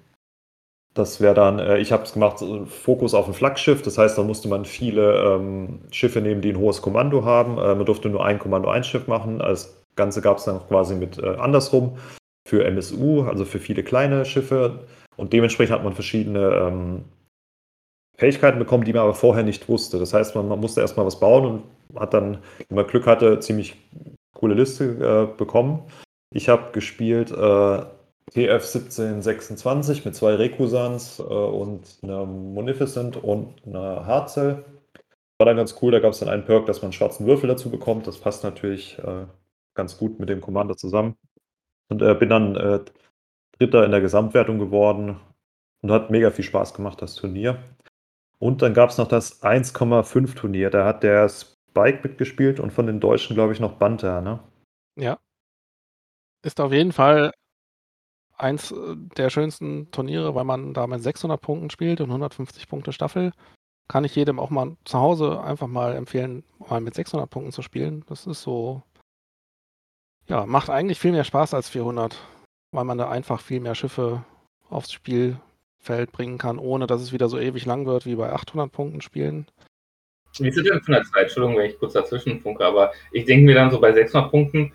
das 0.94 1.20
wäre 1.20 1.34
dann, 1.34 1.58
äh, 1.58 1.78
ich 1.78 1.92
habe 1.92 2.04
es 2.04 2.12
gemacht, 2.12 2.42
Fokus 2.66 3.14
auf 3.14 3.28
ein 3.28 3.34
Flaggschiff. 3.34 3.82
Das 3.82 3.98
heißt, 3.98 4.16
da 4.18 4.22
musste 4.22 4.48
man 4.48 4.64
viele 4.64 5.36
ähm, 5.36 5.80
Schiffe 5.90 6.20
nehmen, 6.20 6.40
die 6.40 6.52
ein 6.52 6.58
hohes 6.58 6.82
Kommando 6.82 7.24
haben. 7.24 7.58
Äh, 7.58 7.74
man 7.74 7.86
durfte 7.86 8.08
nur 8.08 8.24
ein 8.24 8.38
Kommando, 8.38 8.68
ein 8.70 8.84
Schiff 8.84 9.06
machen. 9.06 9.38
Das 9.38 9.82
Ganze 9.94 10.20
gab 10.20 10.38
es 10.38 10.44
dann 10.44 10.60
quasi 10.68 10.94
mit 10.94 11.18
äh, 11.18 11.36
andersrum 11.36 11.98
für 12.48 12.64
MSU, 12.64 13.22
also 13.22 13.44
für 13.44 13.58
viele 13.58 13.82
kleine 13.82 14.24
Schiffe. 14.24 14.80
Und 15.16 15.32
dementsprechend 15.32 15.74
hat 15.74 15.84
man 15.84 15.94
verschiedene 15.94 16.50
ähm, 16.54 17.04
Fähigkeiten 18.16 18.58
bekommen, 18.58 18.84
die 18.84 18.92
man 18.92 19.02
aber 19.02 19.14
vorher 19.14 19.44
nicht 19.44 19.68
wusste. 19.68 19.98
Das 19.98 20.14
heißt, 20.14 20.34
man, 20.34 20.48
man 20.48 20.60
musste 20.60 20.80
erstmal 20.80 21.06
was 21.06 21.20
bauen 21.20 21.62
und 21.90 22.00
hat 22.00 22.14
dann, 22.14 22.38
wenn 22.68 22.76
man 22.76 22.86
Glück 22.86 23.06
hatte, 23.06 23.40
ziemlich 23.40 23.76
coole 24.34 24.54
Liste 24.54 24.84
äh, 25.32 25.36
bekommen. 25.36 25.82
Ich 26.30 26.48
habe 26.48 26.72
gespielt 26.72 27.30
äh, 27.30 27.82
TF 28.32 28.62
1726 28.64 30.04
mit 30.04 30.14
zwei 30.14 30.34
Rekusans 30.34 31.18
äh, 31.18 31.22
und 31.22 31.98
einer 32.02 32.24
Munificent 32.26 33.22
und 33.22 33.54
einer 33.66 34.06
Harzel. 34.06 34.64
War 35.38 35.46
dann 35.46 35.56
ganz 35.56 35.76
cool, 35.80 35.92
da 35.92 36.00
gab 36.00 36.12
es 36.12 36.20
dann 36.20 36.28
einen 36.28 36.44
Perk, 36.44 36.66
dass 36.66 36.78
man 36.78 36.86
einen 36.86 36.92
schwarzen 36.94 37.26
Würfel 37.26 37.48
dazu 37.48 37.70
bekommt. 37.70 38.06
Das 38.06 38.18
passt 38.18 38.42
natürlich 38.42 38.98
äh, 38.98 39.26
ganz 39.74 39.98
gut 39.98 40.18
mit 40.18 40.28
dem 40.28 40.40
Commander 40.40 40.76
zusammen. 40.76 41.16
Und 41.88 42.02
äh, 42.02 42.14
bin 42.14 42.30
dann 42.30 42.56
äh, 42.56 42.80
Dritter 43.58 43.84
in 43.84 43.90
der 43.90 44.00
Gesamtwertung 44.00 44.58
geworden 44.58 45.20
und 45.82 45.90
hat 45.90 46.10
mega 46.10 46.30
viel 46.30 46.44
Spaß 46.44 46.74
gemacht, 46.74 47.00
das 47.00 47.14
Turnier. 47.14 47.58
Und 48.38 48.62
dann 48.62 48.74
gab 48.74 48.90
es 48.90 48.98
noch 48.98 49.08
das 49.08 49.42
1,5 49.42 50.34
Turnier. 50.34 50.70
Da 50.70 50.84
hat 50.84 51.02
der 51.02 51.28
Spike 51.28 52.00
mitgespielt 52.02 52.60
und 52.60 52.72
von 52.72 52.86
den 52.86 53.00
Deutschen, 53.00 53.34
glaube 53.34 53.52
ich, 53.52 53.60
noch 53.60 53.74
Banter, 53.74 54.20
ne? 54.20 54.40
Ja. 54.96 55.18
Ist 56.42 56.60
auf 56.60 56.72
jeden 56.72 56.92
Fall 56.92 57.32
eins 58.36 58.70
äh, 58.72 58.96
der 59.16 59.30
schönsten 59.30 59.90
Turniere, 59.90 60.34
weil 60.34 60.44
man 60.44 60.74
da 60.74 60.86
mit 60.86 61.02
600 61.02 61.40
Punkten 61.40 61.70
spielt 61.70 62.00
und 62.00 62.10
150 62.10 62.68
Punkte 62.68 62.92
Staffel. 62.92 63.32
Kann 63.88 64.04
ich 64.04 64.16
jedem 64.16 64.40
auch 64.40 64.50
mal 64.50 64.76
zu 64.84 64.98
Hause 64.98 65.40
einfach 65.40 65.68
mal 65.68 65.94
empfehlen, 65.94 66.44
mal 66.58 66.80
mit 66.80 66.94
600 66.94 67.30
Punkten 67.30 67.52
zu 67.52 67.62
spielen. 67.62 68.04
Das 68.08 68.26
ist 68.26 68.42
so, 68.42 68.82
ja, 70.28 70.44
macht 70.44 70.70
eigentlich 70.70 70.98
viel 70.98 71.12
mehr 71.12 71.24
Spaß 71.24 71.54
als 71.54 71.68
400, 71.68 72.16
weil 72.72 72.84
man 72.84 72.98
da 72.98 73.08
einfach 73.08 73.40
viel 73.40 73.60
mehr 73.60 73.74
Schiffe 73.74 74.24
aufs 74.68 74.92
Spiel 74.92 75.40
Feld 75.86 76.12
bringen 76.12 76.38
kann, 76.38 76.58
ohne 76.58 76.86
dass 76.86 77.00
es 77.00 77.12
wieder 77.12 77.28
so 77.28 77.38
ewig 77.38 77.64
lang 77.64 77.86
wird 77.86 78.04
wie 78.04 78.16
bei 78.16 78.32
800 78.32 78.70
Punkten 78.70 79.00
Spielen. 79.00 79.46
Wie 80.38 80.48
ist 80.48 80.58
es 80.58 80.64
denn 80.64 80.82
von 80.82 80.92
der 80.92 81.04
Zeit? 81.04 81.24
Entschuldigung, 81.24 81.56
wenn 81.56 81.70
ich 81.70 81.78
kurz 81.78 81.94
dazwischen 81.94 82.40
funke, 82.40 82.64
aber 82.64 82.92
ich 83.12 83.24
denke 83.24 83.46
mir 83.46 83.54
dann 83.54 83.70
so 83.70 83.80
bei 83.80 83.92
600 83.92 84.30
Punkten, 84.30 84.72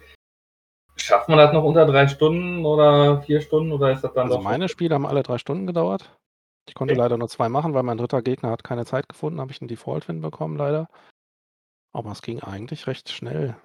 schafft 0.95 1.29
man 1.29 1.37
das 1.37 1.53
noch 1.53 1.63
unter 1.63 1.85
drei 1.85 2.07
Stunden 2.07 2.65
oder 2.65 3.21
vier 3.21 3.41
Stunden 3.41 3.71
oder 3.71 3.91
ist 3.91 4.03
das 4.03 4.13
dann 4.13 4.25
also 4.25 4.37
doch 4.37 4.43
meine 4.43 4.69
Spiele 4.69 4.95
haben 4.95 5.05
alle 5.05 5.23
drei 5.23 5.37
Stunden 5.37 5.67
gedauert. 5.67 6.17
Ich 6.67 6.75
konnte 6.75 6.93
okay. 6.93 7.01
leider 7.01 7.17
nur 7.17 7.27
zwei 7.27 7.49
machen, 7.49 7.73
weil 7.73 7.83
mein 7.83 7.97
dritter 7.97 8.21
Gegner 8.21 8.49
hat 8.49 8.63
keine 8.63 8.85
Zeit 8.85 9.09
gefunden, 9.09 9.41
habe 9.41 9.51
ich 9.51 9.61
einen 9.61 9.67
Default-Win 9.67 10.21
bekommen 10.21 10.57
leider. 10.57 10.87
Aber 11.91 12.11
es 12.11 12.21
ging 12.21 12.39
eigentlich 12.41 12.87
recht 12.87 13.09
schnell. 13.09 13.55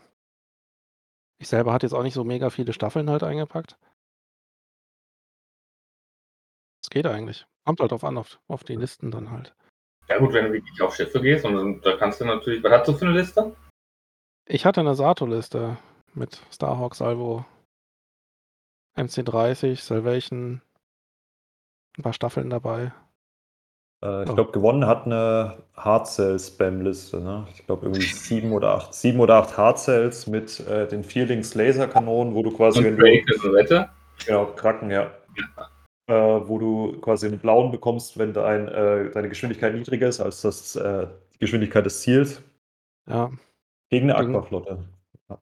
Ich 1.39 1.49
selber 1.49 1.73
hatte 1.73 1.87
jetzt 1.87 1.93
auch 1.93 2.03
nicht 2.03 2.15
so 2.15 2.25
mega 2.25 2.51
viele 2.51 2.73
Staffeln 2.73 3.11
halt 3.11 3.23
eingepackt. 3.23 3.77
Geht 6.97 7.07
eigentlich. 7.07 7.47
Kommt 7.67 7.81
halt 7.81 7.93
drauf 7.93 8.05
an, 8.05 8.17
auf, 8.17 8.39
auf 8.49 8.65
die 8.65 8.75
Listen 8.75 9.11
dann 9.11 9.31
halt. 9.31 9.55
Ja 10.09 10.19
gut, 10.19 10.33
wenn 10.33 10.47
du 10.47 10.53
wirklich 10.55 10.81
auf 10.81 10.95
Schiffe 10.95 11.21
gehst, 11.21 11.45
und 11.45 11.85
da 11.85 11.97
kannst 11.97 12.23
du 12.23 12.25
natürlich. 12.25 12.63
Was 12.63 12.73
hast 12.73 12.89
du 12.89 12.93
für 12.95 13.05
eine 13.05 13.19
Liste? 13.19 13.55
Ich 14.47 14.65
hatte 14.65 14.81
eine 14.81 14.95
Sato-Liste 14.95 15.77
mit 16.15 16.41
Starhawk, 16.51 16.95
Salvo, 16.95 17.45
MC30, 18.97 19.77
Salvation, 19.77 20.63
ein 21.99 22.03
paar 22.03 22.15
Staffeln 22.15 22.49
dabei. 22.49 22.93
Äh, 24.03 24.23
ich 24.25 24.31
oh. 24.31 24.35
glaube, 24.35 24.53
gewonnen 24.53 24.87
hat 24.87 25.05
eine 25.05 25.65
Hardcell-Spam-Liste. 25.77 27.21
Ne? 27.21 27.47
Ich 27.53 27.67
glaube, 27.67 27.87
irgendwie 27.87 28.07
sieben 28.07 28.53
oder 28.53 28.71
acht, 28.71 28.95
sieben 28.95 29.21
oder 29.21 29.35
acht 29.35 29.59
Hardcells 29.59 30.29
mit 30.29 30.61
äh, 30.67 30.89
den 30.89 31.05
Vierlings 31.05 31.55
Laserkanonen, 31.55 32.35
wo 32.35 32.43
du 32.43 32.53
quasi. 32.53 32.87
Und 32.87 32.97
Drake, 32.97 33.27
du, 33.43 33.53
Wette? 33.53 33.91
Genau, 34.25 34.47
Kraken, 34.47 34.91
ja. 34.91 35.11
ja 35.37 35.69
äh, 36.09 36.15
wo 36.15 36.59
du 36.59 37.01
quasi 37.01 37.27
einen 37.27 37.39
blauen 37.39 37.71
bekommst, 37.71 38.19
wenn 38.19 38.33
dein, 38.33 38.69
äh, 38.69 39.11
deine 39.11 39.29
Geschwindigkeit 39.29 39.75
niedriger 39.75 40.09
ist 40.09 40.21
als 40.21 40.43
das, 40.43 40.77
äh, 40.77 41.07
die 41.35 41.39
Geschwindigkeit 41.39 41.85
des 41.85 42.01
Ziels. 42.01 42.43
Ja. 43.07 43.31
Gegen 43.91 44.11
eine 44.11 44.17
Aquaflotte. 44.17 44.85
Ja. 45.29 45.39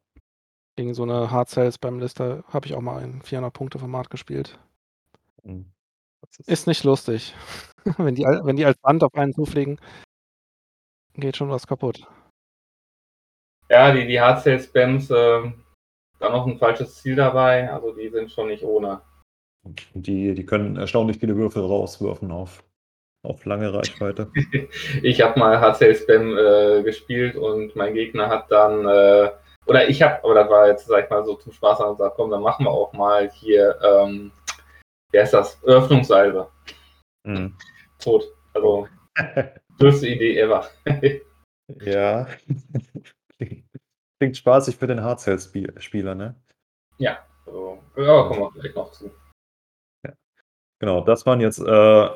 Gegen 0.76 0.94
so 0.94 1.02
eine 1.02 1.30
Hard 1.30 1.48
Cells 1.48 1.78
beim 1.78 1.98
Lister 1.98 2.44
habe 2.48 2.66
ich 2.66 2.74
auch 2.74 2.80
mal 2.80 3.02
ein 3.02 3.22
400-Punkte-Format 3.22 4.10
gespielt. 4.10 4.58
Mhm. 5.42 5.66
Ist, 6.22 6.48
ist 6.48 6.66
nicht 6.66 6.84
lustig. 6.84 7.34
wenn, 7.98 8.14
die, 8.14 8.24
wenn 8.24 8.56
die 8.56 8.64
als 8.64 8.78
Band 8.78 9.04
auf 9.04 9.14
einen 9.14 9.34
zufliegen, 9.34 9.78
geht 11.14 11.36
schon 11.36 11.50
was 11.50 11.66
kaputt. 11.66 12.06
Ja, 13.70 13.92
die, 13.92 14.06
die 14.06 14.20
Hard 14.20 14.42
Sales 14.42 14.64
Spams, 14.64 15.10
äh, 15.10 15.52
da 16.18 16.30
noch 16.30 16.46
ein 16.46 16.58
falsches 16.58 17.02
Ziel 17.02 17.16
dabei, 17.16 17.70
also 17.70 17.92
die 17.94 18.08
sind 18.08 18.30
schon 18.30 18.48
nicht 18.48 18.62
ohne. 18.62 19.02
Die, 19.94 20.34
die 20.34 20.46
können 20.46 20.76
erstaunlich 20.76 21.18
viele 21.18 21.36
Würfel 21.36 21.62
rauswürfen 21.62 22.30
auf, 22.30 22.62
auf 23.22 23.44
lange 23.44 23.72
Reichweite. 23.72 24.30
ich 25.02 25.20
habe 25.22 25.38
mal 25.38 25.60
HCL 25.60 25.94
Spam 25.94 26.36
äh, 26.36 26.82
gespielt 26.82 27.36
und 27.36 27.74
mein 27.74 27.94
Gegner 27.94 28.28
hat 28.28 28.50
dann, 28.50 28.86
äh, 28.86 29.30
oder 29.66 29.88
ich 29.88 30.02
habe, 30.02 30.22
aber 30.22 30.34
das 30.34 30.50
war 30.50 30.68
jetzt, 30.68 30.86
sag 30.86 31.04
ich 31.04 31.10
mal, 31.10 31.24
so 31.24 31.34
zum 31.34 31.52
Spaß 31.52 31.80
und 31.80 31.96
gesagt, 31.96 32.16
komm, 32.16 32.30
dann 32.30 32.42
machen 32.42 32.66
wir 32.66 32.70
auch 32.70 32.92
mal 32.92 33.30
hier, 33.30 33.78
ähm, 33.82 34.30
wie 35.10 35.18
heißt 35.18 35.32
das, 35.32 35.62
Öffnungssalbe. 35.64 36.48
Mhm. 37.26 37.56
Tot. 37.98 38.24
Also, 38.52 38.86
größte 39.78 40.08
Idee 40.08 40.38
ever. 40.38 40.68
ja. 41.80 42.26
Klingt 44.18 44.36
spaßig 44.36 44.76
für 44.76 44.86
den 44.86 45.02
Hardcell-Spieler, 45.02 46.14
ne? 46.14 46.34
Ja, 46.98 47.18
also, 47.46 47.78
ja, 47.96 48.22
kommen 48.24 48.40
wir 48.40 48.52
vielleicht 48.52 48.76
noch 48.76 48.92
zu. 48.92 49.10
Genau, 50.84 51.00
das 51.00 51.24
waren 51.24 51.40
jetzt 51.40 51.60
äh, 51.60 52.08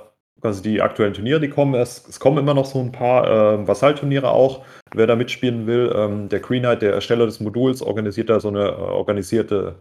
quasi 0.43 0.61
die 0.61 0.83
aktuellen 0.83 1.15
Turniere, 1.15 1.41
die 1.41 1.49
kommen. 1.49 1.73
Es, 1.73 2.07
es 2.07 2.21
kommen 2.21 2.37
immer 2.37 2.53
noch 2.53 2.67
so 2.67 2.79
ein 2.79 2.93
paar 2.93 3.27
äh, 3.27 3.67
Vasall-Turniere 3.67 4.29
auch. 4.31 4.63
Wer 4.93 5.07
da 5.07 5.17
mitspielen 5.17 5.67
will, 5.67 5.91
ähm, 5.97 6.29
der 6.29 6.41
Green 6.41 6.61
Knight, 6.61 6.83
der 6.83 6.93
Ersteller 6.93 7.25
des 7.25 7.41
Moduls, 7.41 7.81
organisiert 7.81 8.29
da 8.29 8.41
so 8.41 8.49
eine 8.49 8.69
äh, 8.69 8.73
organisierte 8.73 9.77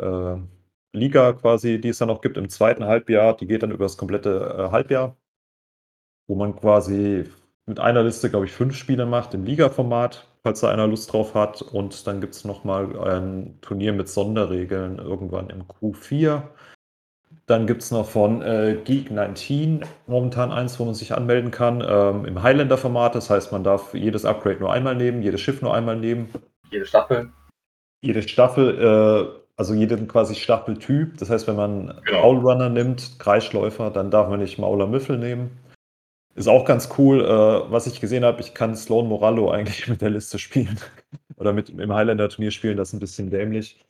äh, 0.00 0.36
Liga 0.92 1.32
quasi, 1.32 1.80
die 1.80 1.88
es 1.88 1.98
dann 1.98 2.06
noch 2.06 2.20
gibt 2.20 2.36
im 2.36 2.48
zweiten 2.48 2.84
Halbjahr. 2.84 3.36
Die 3.36 3.48
geht 3.48 3.64
dann 3.64 3.72
über 3.72 3.86
das 3.86 3.96
komplette 3.96 4.54
äh, 4.56 4.70
Halbjahr, 4.70 5.16
wo 6.28 6.36
man 6.36 6.54
quasi 6.54 7.24
mit 7.66 7.80
einer 7.80 8.04
Liste, 8.04 8.30
glaube 8.30 8.46
ich, 8.46 8.52
fünf 8.52 8.76
Spiele 8.76 9.04
macht 9.04 9.34
im 9.34 9.44
Liga-Format, 9.44 10.28
falls 10.44 10.60
da 10.60 10.68
einer 10.68 10.86
Lust 10.86 11.12
drauf 11.12 11.34
hat. 11.34 11.60
Und 11.60 12.06
dann 12.06 12.20
gibt 12.20 12.34
es 12.34 12.44
nochmal 12.44 12.96
ein 13.00 13.58
Turnier 13.62 13.92
mit 13.92 14.08
Sonderregeln 14.08 14.98
irgendwann 15.00 15.50
im 15.50 15.64
Q4. 15.64 16.44
Dann 17.46 17.66
gibt 17.66 17.82
es 17.82 17.90
noch 17.90 18.08
von 18.08 18.40
äh, 18.42 18.78
Geek 18.84 19.10
19 19.10 19.84
momentan 20.06 20.52
eins, 20.52 20.78
wo 20.78 20.84
man 20.84 20.94
sich 20.94 21.12
anmelden 21.12 21.50
kann 21.50 21.84
ähm, 21.86 22.24
im 22.24 22.42
Highlander-Format. 22.42 23.14
Das 23.14 23.30
heißt, 23.30 23.50
man 23.50 23.64
darf 23.64 23.94
jedes 23.94 24.24
Upgrade 24.24 24.60
nur 24.60 24.72
einmal 24.72 24.94
nehmen, 24.94 25.22
jedes 25.22 25.40
Schiff 25.40 25.60
nur 25.60 25.74
einmal 25.74 25.96
nehmen. 25.96 26.28
Jede 26.70 26.86
Staffel. 26.86 27.30
Jede 28.00 28.22
Staffel, 28.22 28.78
äh, 28.80 29.42
also 29.56 29.74
jeden 29.74 30.06
quasi 30.06 30.34
Staffeltyp. 30.36 31.18
Das 31.18 31.30
heißt, 31.30 31.46
wenn 31.48 31.56
man 31.56 32.00
Genau. 32.04 32.30
Allrunner 32.30 32.68
nimmt, 32.68 33.18
Kreisläufer, 33.18 33.90
dann 33.90 34.10
darf 34.10 34.28
man 34.28 34.40
nicht 34.40 34.58
Mauler 34.58 34.86
Müffel 34.86 35.18
nehmen. 35.18 35.58
Ist 36.34 36.48
auch 36.48 36.64
ganz 36.64 36.90
cool. 36.96 37.24
Äh, 37.24 37.70
was 37.70 37.88
ich 37.88 38.00
gesehen 38.00 38.24
habe, 38.24 38.40
ich 38.40 38.54
kann 38.54 38.76
Sloan 38.76 39.08
Morallo 39.08 39.50
eigentlich 39.52 39.88
mit 39.88 40.00
der 40.00 40.10
Liste 40.10 40.38
spielen. 40.38 40.78
Oder 41.36 41.52
mit 41.52 41.70
im 41.70 41.92
Highlander-Turnier 41.92 42.52
spielen, 42.52 42.76
das 42.76 42.90
ist 42.90 42.94
ein 42.94 43.00
bisschen 43.00 43.30
dämlich. 43.30 43.84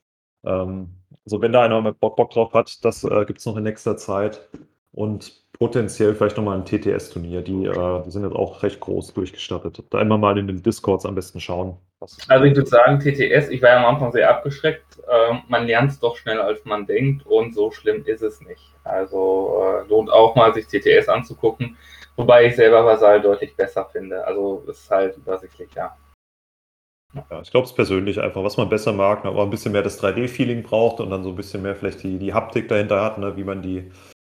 Ähm, 0.45 0.89
also 1.25 1.41
wenn 1.41 1.53
da 1.53 1.63
einer 1.63 1.81
mal 1.81 1.93
Bock, 1.93 2.17
Bock 2.17 2.31
drauf 2.31 2.53
hat, 2.53 2.85
das 2.85 3.05
äh, 3.05 3.25
gibt 3.25 3.39
es 3.39 3.47
noch 3.47 3.57
in 3.57 3.65
nächster 3.65 3.97
Zeit. 3.97 4.49
Und 4.93 5.43
potenziell 5.59 6.15
vielleicht 6.15 6.37
nochmal 6.37 6.59
ein 6.59 6.65
TTS-Turnier. 6.65 7.43
Die, 7.43 7.67
äh, 7.67 8.03
die 8.05 8.11
sind 8.11 8.25
jetzt 8.25 8.35
auch 8.35 8.63
recht 8.63 8.81
groß 8.81 9.15
durchgestattet. 9.15 9.83
Da 9.91 10.01
immer 10.01 10.19
mal 10.19 10.37
in 10.37 10.47
den 10.47 10.63
Discords 10.63 11.07
am 11.07 11.15
besten 11.15 11.41
schauen. 11.41 11.79
Also 12.01 12.45
ich 12.45 12.57
würde 12.57 12.69
sagen, 12.69 12.99
TTS, 12.99 13.49
ich 13.49 13.63
war 13.63 13.71
ja 13.71 13.77
am 13.77 13.95
Anfang 13.95 14.11
sehr 14.11 14.29
abgeschreckt. 14.29 14.99
Ähm, 15.09 15.43
man 15.49 15.67
lernt 15.67 15.93
es 15.93 16.01
doch 16.01 16.17
schneller, 16.17 16.45
als 16.45 16.65
man 16.65 16.85
denkt 16.85 17.25
und 17.27 17.55
so 17.55 17.71
schlimm 17.71 18.05
ist 18.05 18.23
es 18.23 18.41
nicht. 18.41 18.75
Also 18.83 19.63
äh, 19.63 19.89
lohnt 19.89 20.11
auch 20.11 20.35
mal, 20.35 20.53
sich 20.53 20.67
TTS 20.67 21.09
anzugucken. 21.09 21.77
Wobei 22.17 22.47
ich 22.47 22.57
selber 22.57 22.85
Vasall 22.85 23.23
deutlich 23.23 23.55
besser 23.57 23.89
finde. 23.91 24.27
Also 24.27 24.65
ist 24.69 24.91
halt 24.91 25.17
übersichtlich, 25.17 25.71
ja. 25.77 25.97
Ja, 27.15 27.43
ich 27.43 27.51
glaube 27.51 27.67
es 27.67 27.75
persönlich 27.75 28.21
einfach, 28.21 28.43
was 28.43 28.57
man 28.57 28.69
besser 28.71 28.93
mag, 28.93 29.25
ne, 29.25 29.31
aber 29.31 29.43
ein 29.43 29.51
bisschen 29.51 29.73
mehr 29.73 29.83
das 29.83 29.99
3D-Feeling 29.99 30.63
braucht 30.63 31.01
und 31.01 31.11
dann 31.11 31.23
so 31.25 31.31
ein 31.31 31.37
bisschen 31.37 31.63
mehr 31.63 31.77
vielleicht 31.77 32.03
die, 32.03 32.19
die 32.19 32.33
Haptik 32.33 32.69
dahinter 32.69 33.03
hat, 33.03 33.19
ne, 33.19 33.37
wie 33.37 33.45
man 33.45 33.61
die, 33.61 33.91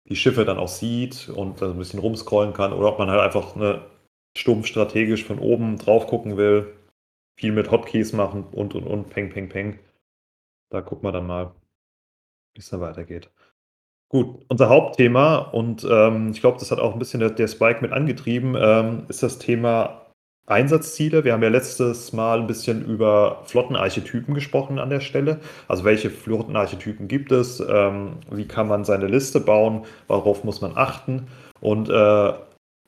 die 0.09 0.15
Schiffe 0.15 0.45
dann 0.45 0.59
auch 0.59 0.67
sieht 0.67 1.29
und 1.29 1.61
dann 1.61 1.71
ein 1.71 1.77
bisschen 1.79 1.99
rumscrollen 1.99 2.53
kann 2.53 2.73
oder 2.73 2.89
ob 2.89 2.99
man 2.99 3.09
halt 3.09 3.21
einfach 3.21 3.55
ne, 3.55 3.81
stumpf 4.37 4.67
strategisch 4.67 5.25
von 5.25 5.39
oben 5.39 5.77
drauf 5.77 6.05
gucken 6.07 6.37
will, 6.37 6.75
viel 7.39 7.51
mit 7.51 7.71
Hotkeys 7.71 8.13
machen 8.13 8.45
und 8.51 8.75
und 8.75 8.85
und, 8.85 9.09
peng, 9.09 9.29
peng, 9.31 9.49
peng. 9.49 9.79
Da 10.71 10.81
gucken 10.81 11.05
wir 11.07 11.13
dann 11.13 11.27
mal, 11.27 11.53
wie 12.53 12.59
es 12.59 12.69
da 12.69 12.79
weitergeht. 12.79 13.29
Gut, 14.09 14.45
unser 14.49 14.69
Hauptthema 14.69 15.37
und 15.37 15.85
ähm, 15.89 16.31
ich 16.31 16.41
glaube, 16.41 16.59
das 16.59 16.71
hat 16.71 16.79
auch 16.79 16.93
ein 16.93 16.99
bisschen 16.99 17.21
der, 17.21 17.31
der 17.31 17.47
Spike 17.49 17.81
mit 17.81 17.93
angetrieben, 17.93 18.55
ähm, 18.59 19.05
ist 19.09 19.23
das 19.23 19.39
Thema 19.39 20.06
Einsatzziele. 20.47 21.25
Wir 21.25 21.33
haben 21.33 21.43
ja 21.43 21.49
letztes 21.49 22.13
Mal 22.13 22.39
ein 22.39 22.47
bisschen 22.47 22.85
über 22.85 23.41
Flottenarchetypen 23.45 24.33
gesprochen 24.33 24.79
an 24.79 24.89
der 24.89 25.01
Stelle. 25.01 25.41
Also 25.67 25.83
welche 25.83 26.09
Flottenarchetypen 26.09 27.09
gibt 27.09 27.33
es? 27.33 27.59
Ähm, 27.59 28.13
wie 28.31 28.47
kann 28.47 28.69
man 28.69 28.85
seine 28.85 29.07
Liste 29.07 29.41
bauen? 29.41 29.83
Worauf 30.07 30.45
muss 30.45 30.61
man 30.61 30.71
achten? 30.75 31.27
Und 31.59 31.89
äh, 31.89 32.33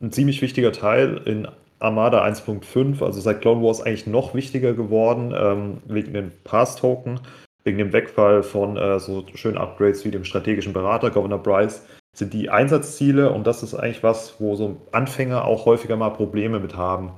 ein 0.02 0.12
ziemlich 0.12 0.42
wichtiger 0.42 0.72
Teil 0.72 1.22
in 1.26 1.50
Armada 1.80 2.24
1.5, 2.24 3.04
also 3.04 3.20
seit 3.20 3.42
Clone 3.42 3.62
Wars 3.62 3.82
eigentlich 3.82 4.08
noch 4.08 4.34
wichtiger 4.34 4.74
geworden, 4.74 5.34
ähm, 5.38 5.78
wegen 5.86 6.14
den 6.14 6.32
Pass-Token, 6.46 7.20
wegen 7.66 7.78
dem 7.78 7.92
Wegfall 7.92 8.44
von 8.44 8.78
äh, 8.78 9.00
so 9.00 9.26
schönen 9.34 9.58
Upgrades 9.58 10.06
wie 10.06 10.12
dem 10.12 10.24
strategischen 10.24 10.72
Berater 10.72 11.10
Governor 11.10 11.40
Bryce, 11.40 11.86
sind 12.16 12.34
die 12.34 12.50
Einsatzziele 12.50 13.32
und 13.32 13.48
das 13.48 13.64
ist 13.64 13.76
eigentlich 13.76 14.04
was, 14.04 14.40
wo 14.40 14.56
so 14.56 14.78
Anfänger 14.92 15.46
auch 15.46 15.66
häufiger 15.66 15.96
mal 15.96 16.10
Probleme 16.10 16.60
mit 16.60 16.76
haben 16.76 17.14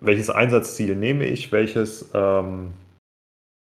welches 0.00 0.30
Einsatzziel 0.30 0.96
nehme 0.96 1.24
ich, 1.26 1.52
welches, 1.52 2.10
ähm, 2.14 2.74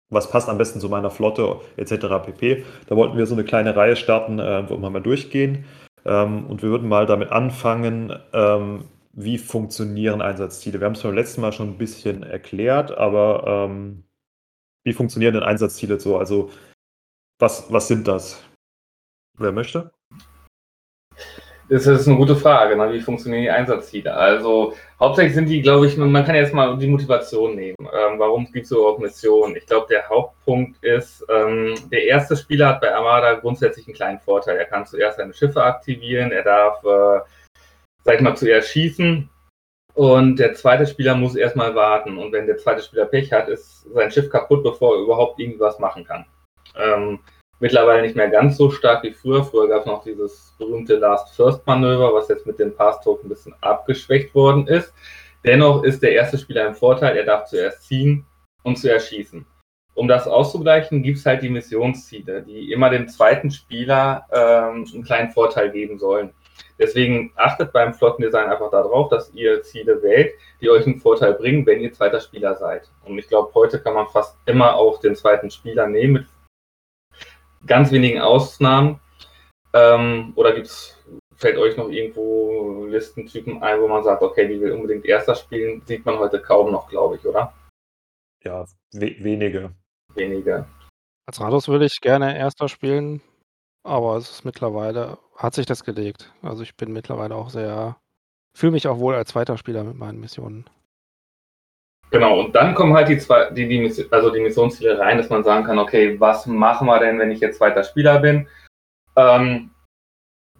was 0.10 0.30
passt 0.30 0.50
am 0.50 0.58
besten 0.58 0.80
zu 0.80 0.90
meiner 0.90 1.12
Flotte, 1.12 1.62
etc. 1.78 2.26
pp. 2.26 2.66
Da 2.88 2.96
wollten 2.96 3.18
wir 3.18 3.26
so 3.26 3.36
eine 3.36 3.44
kleine 3.44 3.76
Reihe 3.76 3.96
starten, 3.96 4.40
äh, 4.40 4.70
wo 4.70 4.78
wir 4.78 4.90
mal 4.90 5.02
durchgehen. 5.02 5.66
Ähm, 6.06 6.46
und 6.48 6.62
wir 6.62 6.70
würden 6.70 6.90
mal 6.90 7.06
damit 7.06 7.32
anfangen, 7.32 8.14
ähm, 8.34 8.86
wie 9.12 9.38
funktionieren 9.38 10.22
Einsatzziele. 10.22 10.80
Wir 10.80 10.86
haben 10.86 10.94
es 10.94 11.04
beim 11.04 11.16
letzten 11.16 11.42
Mal 11.42 11.52
schon 11.52 11.70
ein 11.70 11.78
bisschen 11.78 12.24
erklärt, 12.24 12.98
aber 12.98 13.68
ähm, 13.70 14.04
wie 14.84 14.94
funktionieren 14.94 15.34
denn 15.34 15.44
Einsatzziele 15.44 16.00
so? 16.00 16.18
Also, 16.18 16.52
was, 17.40 17.72
was 17.72 17.88
sind 17.88 18.08
das? 18.08 18.44
Wer 19.38 19.52
möchte? 19.52 19.92
Das 21.70 21.86
ist 21.86 22.08
eine 22.08 22.18
gute 22.18 22.36
Frage, 22.36 22.76
ne? 22.76 22.92
wie 22.92 23.00
funktionieren 23.00 23.44
die 23.44 23.50
Einsatzziele? 23.52 24.12
Also 24.12 24.74
hauptsächlich 25.00 25.36
sind 25.36 25.48
die, 25.48 25.62
glaube 25.62 25.86
ich, 25.86 25.98
man 25.98 26.26
kann 26.26 26.34
jetzt 26.34 26.52
mal 26.52 26.76
die 26.76 26.88
Motivation 26.88 27.56
nehmen. 27.56 27.78
Ähm, 27.80 28.18
warum 28.18 28.52
gibt 28.52 28.66
es 28.66 28.72
überhaupt 28.72 29.00
Missionen? 29.00 29.56
Ich 29.56 29.68
glaube, 29.68 29.86
der 29.88 30.10
Hauptpunkt 30.10 30.84
ist, 30.84 31.24
ähm, 31.30 31.76
der 31.92 32.06
erste 32.06 32.36
Spieler 32.36 32.70
hat 32.70 32.82
bei 32.82 32.92
Armada 32.92 33.36
grundsätzlich 33.36 33.88
einen 33.88 33.96
kleinen 33.96 34.20
Vorteil. 34.20 34.58
Er 34.58 34.66
kann 34.66 34.88
zuerst 34.88 35.18
seine 35.18 35.32
Schiffe 35.32 35.64
aktivieren, 35.64 36.32
er 36.32 36.44
darf, 36.44 36.84
äh, 36.84 37.20
sag 38.04 38.16
ich 38.16 38.22
mal, 38.22 38.36
zuerst 38.36 38.70
schießen. 38.70 39.30
Und 39.94 40.40
der 40.40 40.56
zweite 40.56 40.88
Spieler 40.88 41.14
muss 41.14 41.36
erstmal 41.36 41.76
warten. 41.76 42.18
Und 42.18 42.32
wenn 42.32 42.48
der 42.48 42.58
zweite 42.58 42.82
Spieler 42.82 43.06
Pech 43.06 43.32
hat, 43.32 43.48
ist 43.48 43.86
sein 43.94 44.10
Schiff 44.10 44.32
kaputt, 44.32 44.64
bevor 44.64 44.96
er 44.96 45.04
überhaupt 45.04 45.40
irgendwas 45.40 45.78
machen 45.78 46.04
kann. 46.04 46.26
Ähm, 46.76 47.20
mittlerweile 47.60 48.02
nicht 48.02 48.16
mehr 48.16 48.30
ganz 48.30 48.58
so 48.58 48.72
stark 48.72 49.04
wie 49.04 49.14
früher. 49.14 49.44
Früher 49.44 49.68
gab 49.68 49.82
es 49.82 49.86
noch 49.86 50.04
dieses 50.04 50.54
berühmte 50.58 50.96
Last 50.96 51.36
First 51.36 51.66
Manöver, 51.66 52.14
was 52.14 52.30
jetzt 52.30 52.46
mit 52.46 52.60
dem 52.60 52.76
Pass-Token 52.76 53.26
ein 53.26 53.30
bisschen 53.30 53.56
abgeschwächt 53.62 54.34
worden 54.34 54.68
ist. 54.68 54.94
Dennoch 55.46 55.84
ist 55.84 56.04
der 56.04 56.12
erste 56.12 56.38
Spieler 56.38 56.68
im 56.68 56.76
Vorteil, 56.76 57.16
er 57.16 57.26
darf 57.26 57.46
zuerst 57.46 57.84
ziehen 57.84 58.26
und 58.64 58.78
zuerst 58.78 59.10
schießen. 59.10 59.46
Um 59.96 60.08
das 60.08 60.28
auszugleichen, 60.28 61.04
gibt 61.04 61.18
es 61.18 61.26
halt 61.26 61.42
die 61.42 61.50
Missionsziele, 61.50 62.42
die 62.42 62.72
immer 62.72 62.90
dem 62.90 63.08
zweiten 63.08 63.52
Spieler 63.52 64.26
ähm, 64.32 64.86
einen 64.94 65.04
kleinen 65.04 65.32
Vorteil 65.32 65.72
geben 65.72 66.00
sollen. 66.00 66.34
Deswegen 66.78 67.34
achtet 67.36 67.74
beim 67.74 67.94
Flottendesign 67.94 68.50
einfach 68.50 68.72
darauf, 68.72 69.10
dass 69.10 69.34
ihr 69.34 69.62
Ziele 69.64 70.02
wählt, 70.02 70.32
die 70.62 70.70
euch 70.70 70.86
einen 70.86 71.00
Vorteil 71.00 71.34
bringen, 71.34 71.66
wenn 71.66 71.82
ihr 71.82 71.92
zweiter 71.92 72.22
Spieler 72.22 72.56
seid. 72.56 72.90
Und 73.04 73.18
ich 73.18 73.28
glaube, 73.28 73.54
heute 73.54 73.82
kann 73.82 73.94
man 73.94 74.08
fast 74.08 74.38
immer 74.46 74.76
auch 74.76 75.02
den 75.02 75.16
zweiten 75.16 75.52
Spieler 75.52 75.88
nehmen, 75.88 76.14
mit 76.14 76.28
ganz 77.66 77.92
wenigen 77.92 78.22
Ausnahmen. 78.22 79.00
Ähm, 79.74 80.34
oder 80.36 80.54
gibt's, 80.54 80.98
fällt 81.36 81.58
euch 81.58 81.78
noch 81.78 81.90
irgendwo 81.90 82.86
Listentypen 82.86 83.62
ein, 83.62 83.82
wo 83.82 83.88
man 83.88 84.04
sagt, 84.04 84.22
okay, 84.22 84.48
die 84.48 84.60
will 84.60 84.72
unbedingt 84.72 85.06
Erster 85.06 85.36
spielen? 85.36 85.82
Sieht 85.86 86.06
man 86.06 86.18
heute 86.18 86.42
kaum 86.42 86.72
noch, 86.72 86.90
glaube 86.90 87.18
ich, 87.18 87.26
oder? 87.26 87.54
Ja, 88.44 88.66
we 88.94 89.16
wenige. 89.20 89.72
Wenige. 90.16 90.66
Als 91.28 91.40
Rados 91.40 91.68
würde 91.68 91.86
ich 91.86 92.02
gerne 92.02 92.38
Erster 92.38 92.68
spielen, 92.68 93.22
aber 93.84 94.18
es 94.18 94.32
ist 94.32 94.46
mittlerweile, 94.46 95.20
hat 95.36 95.54
sich 95.54 95.66
das 95.66 95.84
gelegt. 95.84 96.34
Also 96.42 96.64
ich 96.64 96.76
bin 96.76 96.92
mittlerweile 96.92 97.36
auch 97.36 97.50
sehr, 97.50 97.98
fühle 98.58 98.72
mich 98.72 98.88
auch 98.88 99.00
wohl 99.00 99.14
als 99.14 99.30
zweiter 99.30 99.58
Spieler 99.58 99.84
mit 99.84 99.96
meinen 99.96 100.20
Missionen. 100.20 100.66
Genau, 102.12 102.40
und 102.40 102.56
dann 102.56 102.74
kommen 102.74 102.94
halt 102.94 103.08
die 103.10 103.18
zwei, 103.20 103.52
die, 103.52 103.68
die, 103.68 104.06
also 104.10 104.32
die 104.32 104.40
Missionsziele 104.40 104.98
rein, 104.98 105.18
dass 105.18 105.30
man 105.30 105.44
sagen 105.44 105.66
kann, 105.66 105.78
okay, 105.78 106.20
was 106.20 106.48
machen 106.48 106.88
wir 106.88 107.00
denn, 107.00 107.20
wenn 107.20 107.32
ich 107.32 107.40
jetzt 107.40 107.58
zweiter 107.58 107.84
Spieler 107.84 108.20
bin? 108.20 108.48
Ähm, 109.16 109.70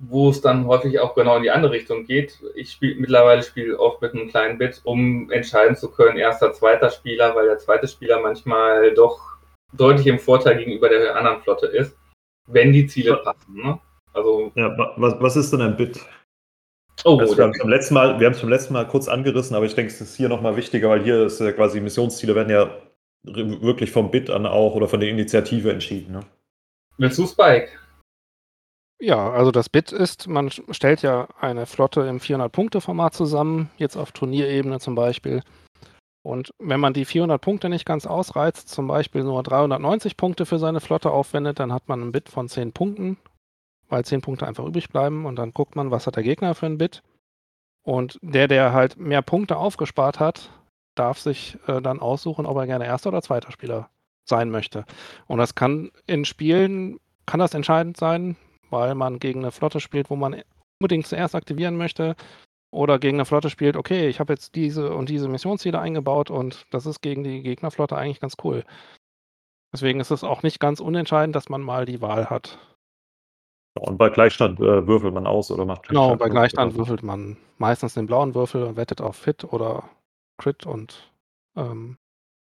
wo 0.02 0.30
es 0.30 0.42
dann 0.42 0.66
häufig 0.66 1.00
auch 1.00 1.14
genau 1.14 1.36
in 1.38 1.44
die 1.44 1.52
andere 1.52 1.74
Richtung 1.74 2.06
geht. 2.06 2.40
Ich 2.56 2.72
spiele 2.72 2.96
mittlerweile 3.02 3.44
spiele 3.44 3.78
oft 3.78 4.02
mit 4.02 4.14
einem 4.14 4.30
kleinen 4.30 4.58
Bit, 4.58 4.80
um 4.86 5.30
entscheiden 5.32 5.76
zu 5.76 5.92
können, 5.92 6.18
erster, 6.18 6.54
zweiter 6.54 6.90
Spieler, 6.90 7.36
weil 7.36 7.48
der 7.48 7.58
zweite 7.58 7.88
Spieler 7.88 8.22
manchmal 8.22 8.94
doch 8.94 9.20
deutlich 9.74 10.08
im 10.08 10.20
Vorteil 10.20 10.58
gegenüber 10.58 10.88
der 10.88 11.16
anderen 11.16 11.42
Flotte 11.42 11.66
ist, 11.66 11.98
wenn 12.48 12.72
die 12.72 12.88
Ziele 12.88 13.18
passen. 13.18 13.56
Ne? 13.56 13.80
Also, 14.14 14.52
Ja, 14.56 14.76
wa- 14.78 14.94
was, 14.98 15.16
was 15.20 15.36
ist 15.36 15.52
denn 15.52 15.62
ein 15.62 15.76
Bit? 15.76 16.00
Oh, 17.06 17.20
Also 17.20 17.38
wir 17.38 17.44
haben 17.44 17.52
es 17.52 17.60
beim 17.60 17.70
letzten 17.70 17.94
Mal, 17.94 18.20
wir 18.20 18.26
haben 18.28 18.34
es 18.34 18.42
beim 18.42 18.50
letzten 18.50 18.74
Mal 18.74 18.88
kurz 18.88 19.08
angerissen, 19.08 19.56
aber 19.56 19.66
ich 19.66 19.76
denke, 19.76 19.92
es 19.92 20.02
ist 20.02 20.16
hier 20.16 20.30
nochmal 20.30 20.56
wichtiger, 20.56 20.90
weil 20.90 21.04
hier 21.04 21.26
ist 21.26 21.40
ja 21.40 21.52
quasi 21.52 21.82
Missionsziele 21.82 22.36
werden 22.36 22.50
ja 22.50 22.70
wirklich 23.24 23.92
vom 23.92 24.12
Bit 24.12 24.30
an 24.30 24.46
auch 24.46 24.76
oder 24.76 24.88
von 24.88 25.00
der 25.00 25.10
Initiative 25.10 25.72
entschieden. 25.72 26.14
Ne? 26.14 26.22
willst 26.98 27.18
du 27.18 27.26
Spike? 27.26 27.70
Ja, 29.02 29.32
also 29.32 29.52
das 29.52 29.70
Bit 29.70 29.94
ist, 29.94 30.28
man 30.28 30.50
stellt 30.50 31.02
ja 31.02 31.28
eine 31.40 31.66
Flotte 31.66 32.02
im 32.02 32.20
400-Punkte-Format 32.20 33.14
zusammen, 33.14 33.70
jetzt 33.78 33.96
auf 33.96 34.12
Turnierebene 34.12 34.80
zum 34.80 34.96
Beispiel. 34.96 35.42
Und 36.22 36.54
wenn 36.60 36.82
man 36.82 36.94
die 36.94 37.06
400 37.06 37.40
Punkte 37.40 37.70
nicht 37.70 37.86
ganz 37.86 38.06
ausreizt, 38.06 38.68
zum 38.68 38.88
Beispiel 38.88 39.24
nur 39.24 39.42
390 39.42 40.18
Punkte 40.18 40.46
für 40.46 40.60
seine 40.60 40.82
Flotte 40.82 41.12
aufwendet, 41.12 41.60
dann 41.60 41.72
hat 41.72 41.88
man 41.88 42.02
ein 42.02 42.12
Bit 42.12 42.28
von 42.28 42.50
10 42.50 42.74
Punkten, 42.74 43.18
weil 43.90 44.06
10 44.06 44.22
Punkte 44.22 44.48
einfach 44.48 44.66
übrig 44.66 44.90
bleiben 44.90 45.26
und 45.26 45.36
dann 45.36 45.52
guckt 45.52 45.76
man, 45.76 45.92
was 45.92 46.08
hat 46.08 46.16
der 46.16 46.24
Gegner 46.24 46.56
für 46.56 46.68
ein 46.68 46.78
Bit. 46.78 47.04
Und 47.84 48.20
der, 48.22 48.48
der 48.48 48.74
halt 48.74 48.98
mehr 48.98 49.22
Punkte 49.22 49.58
aufgespart 49.58 50.20
hat, 50.20 50.52
darf 50.96 51.20
sich 51.20 51.58
äh, 51.68 51.82
dann 51.82 52.00
aussuchen, 52.00 52.46
ob 52.46 52.58
er 52.58 52.68
gerne 52.68 52.86
erster 52.86 53.10
oder 53.10 53.22
zweiter 53.22 53.52
Spieler 53.52 53.90
sein 54.26 54.50
möchte. 54.52 54.86
Und 55.28 55.40
das 55.40 55.56
kann 55.56 55.92
in 56.06 56.26
Spielen, 56.26 57.00
kann 57.26 57.40
das 57.40 57.54
entscheidend 57.54 57.98
sein, 57.98 58.36
weil 58.70 58.96
man 58.96 59.20
gegen 59.20 59.40
eine 59.40 59.52
Flotte 59.52 59.80
spielt, 59.80 60.10
wo 60.10 60.16
man 60.16 60.42
unbedingt 60.80 61.08
zuerst 61.08 61.36
aktivieren 61.36 61.78
möchte 61.78 62.16
oder 62.72 63.00
gegen 63.00 63.18
eine 63.18 63.26
Flotte 63.26 63.50
spielt, 63.50 63.76
okay, 63.76 64.08
ich 64.08 64.20
habe 64.20 64.34
jetzt 64.34 64.56
diese 64.56 64.94
und 64.94 65.10
diese 65.10 65.28
Missionsziele 65.28 65.80
eingebaut 65.80 66.30
und 66.30 66.66
das 66.72 66.86
ist 66.86 67.02
gegen 67.02 67.24
die 67.24 67.42
Gegnerflotte 67.42 67.98
eigentlich 67.98 68.20
ganz 68.20 68.36
cool. 68.44 68.64
Deswegen 69.74 70.00
ist 70.00 70.12
es 70.12 70.24
auch 70.24 70.44
nicht 70.44 70.60
ganz 70.60 70.80
unentscheidend, 70.80 71.36
dass 71.36 71.50
man 71.50 71.62
mal 71.62 71.86
die 71.86 72.02
Wahl 72.02 72.30
hat. 72.30 72.60
Und 73.76 73.98
bei 73.98 74.10
Gleichstand 74.10 74.60
äh, 74.60 74.88
würfelt 74.88 75.14
man 75.14 75.28
aus 75.28 75.52
oder 75.52 75.66
macht 75.66 75.88
Genau, 75.88 76.16
bei 76.16 76.30
Gleichstand 76.30 76.76
würfelt 76.76 77.04
man 77.04 77.38
meistens 77.58 77.94
den 77.94 78.08
blauen 78.08 78.34
Würfel 78.36 78.64
und 78.64 78.78
wettet 78.78 79.02
auf 79.02 79.16
Fit 79.16 79.44
oder 79.46 79.90
Crit 80.38 80.66
und 80.66 81.12
ähm, 81.56 81.98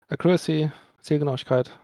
Accuracy, 0.09 0.70
Zielgenauigkeit. 1.00 1.79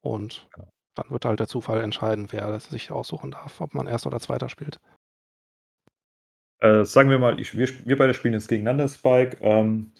Und 0.00 0.48
dann 0.94 1.10
wird 1.10 1.24
halt 1.24 1.40
der 1.40 1.48
Zufall 1.48 1.80
entscheiden, 1.80 2.28
wer 2.30 2.58
sich 2.60 2.90
aussuchen 2.90 3.30
darf, 3.30 3.60
ob 3.60 3.74
man 3.74 3.86
erster 3.86 4.08
oder 4.08 4.20
zweiter 4.20 4.48
spielt. 4.48 4.80
Äh, 6.60 6.84
sagen 6.84 7.10
wir 7.10 7.18
mal, 7.18 7.38
ich, 7.38 7.56
wir, 7.56 7.68
wir, 7.86 7.96
beide 7.96 8.14
spielen 8.14 8.34
jetzt 8.34 8.48
gegeneinander, 8.48 8.88
Spike. 8.88 9.36
Ähm, 9.40 9.92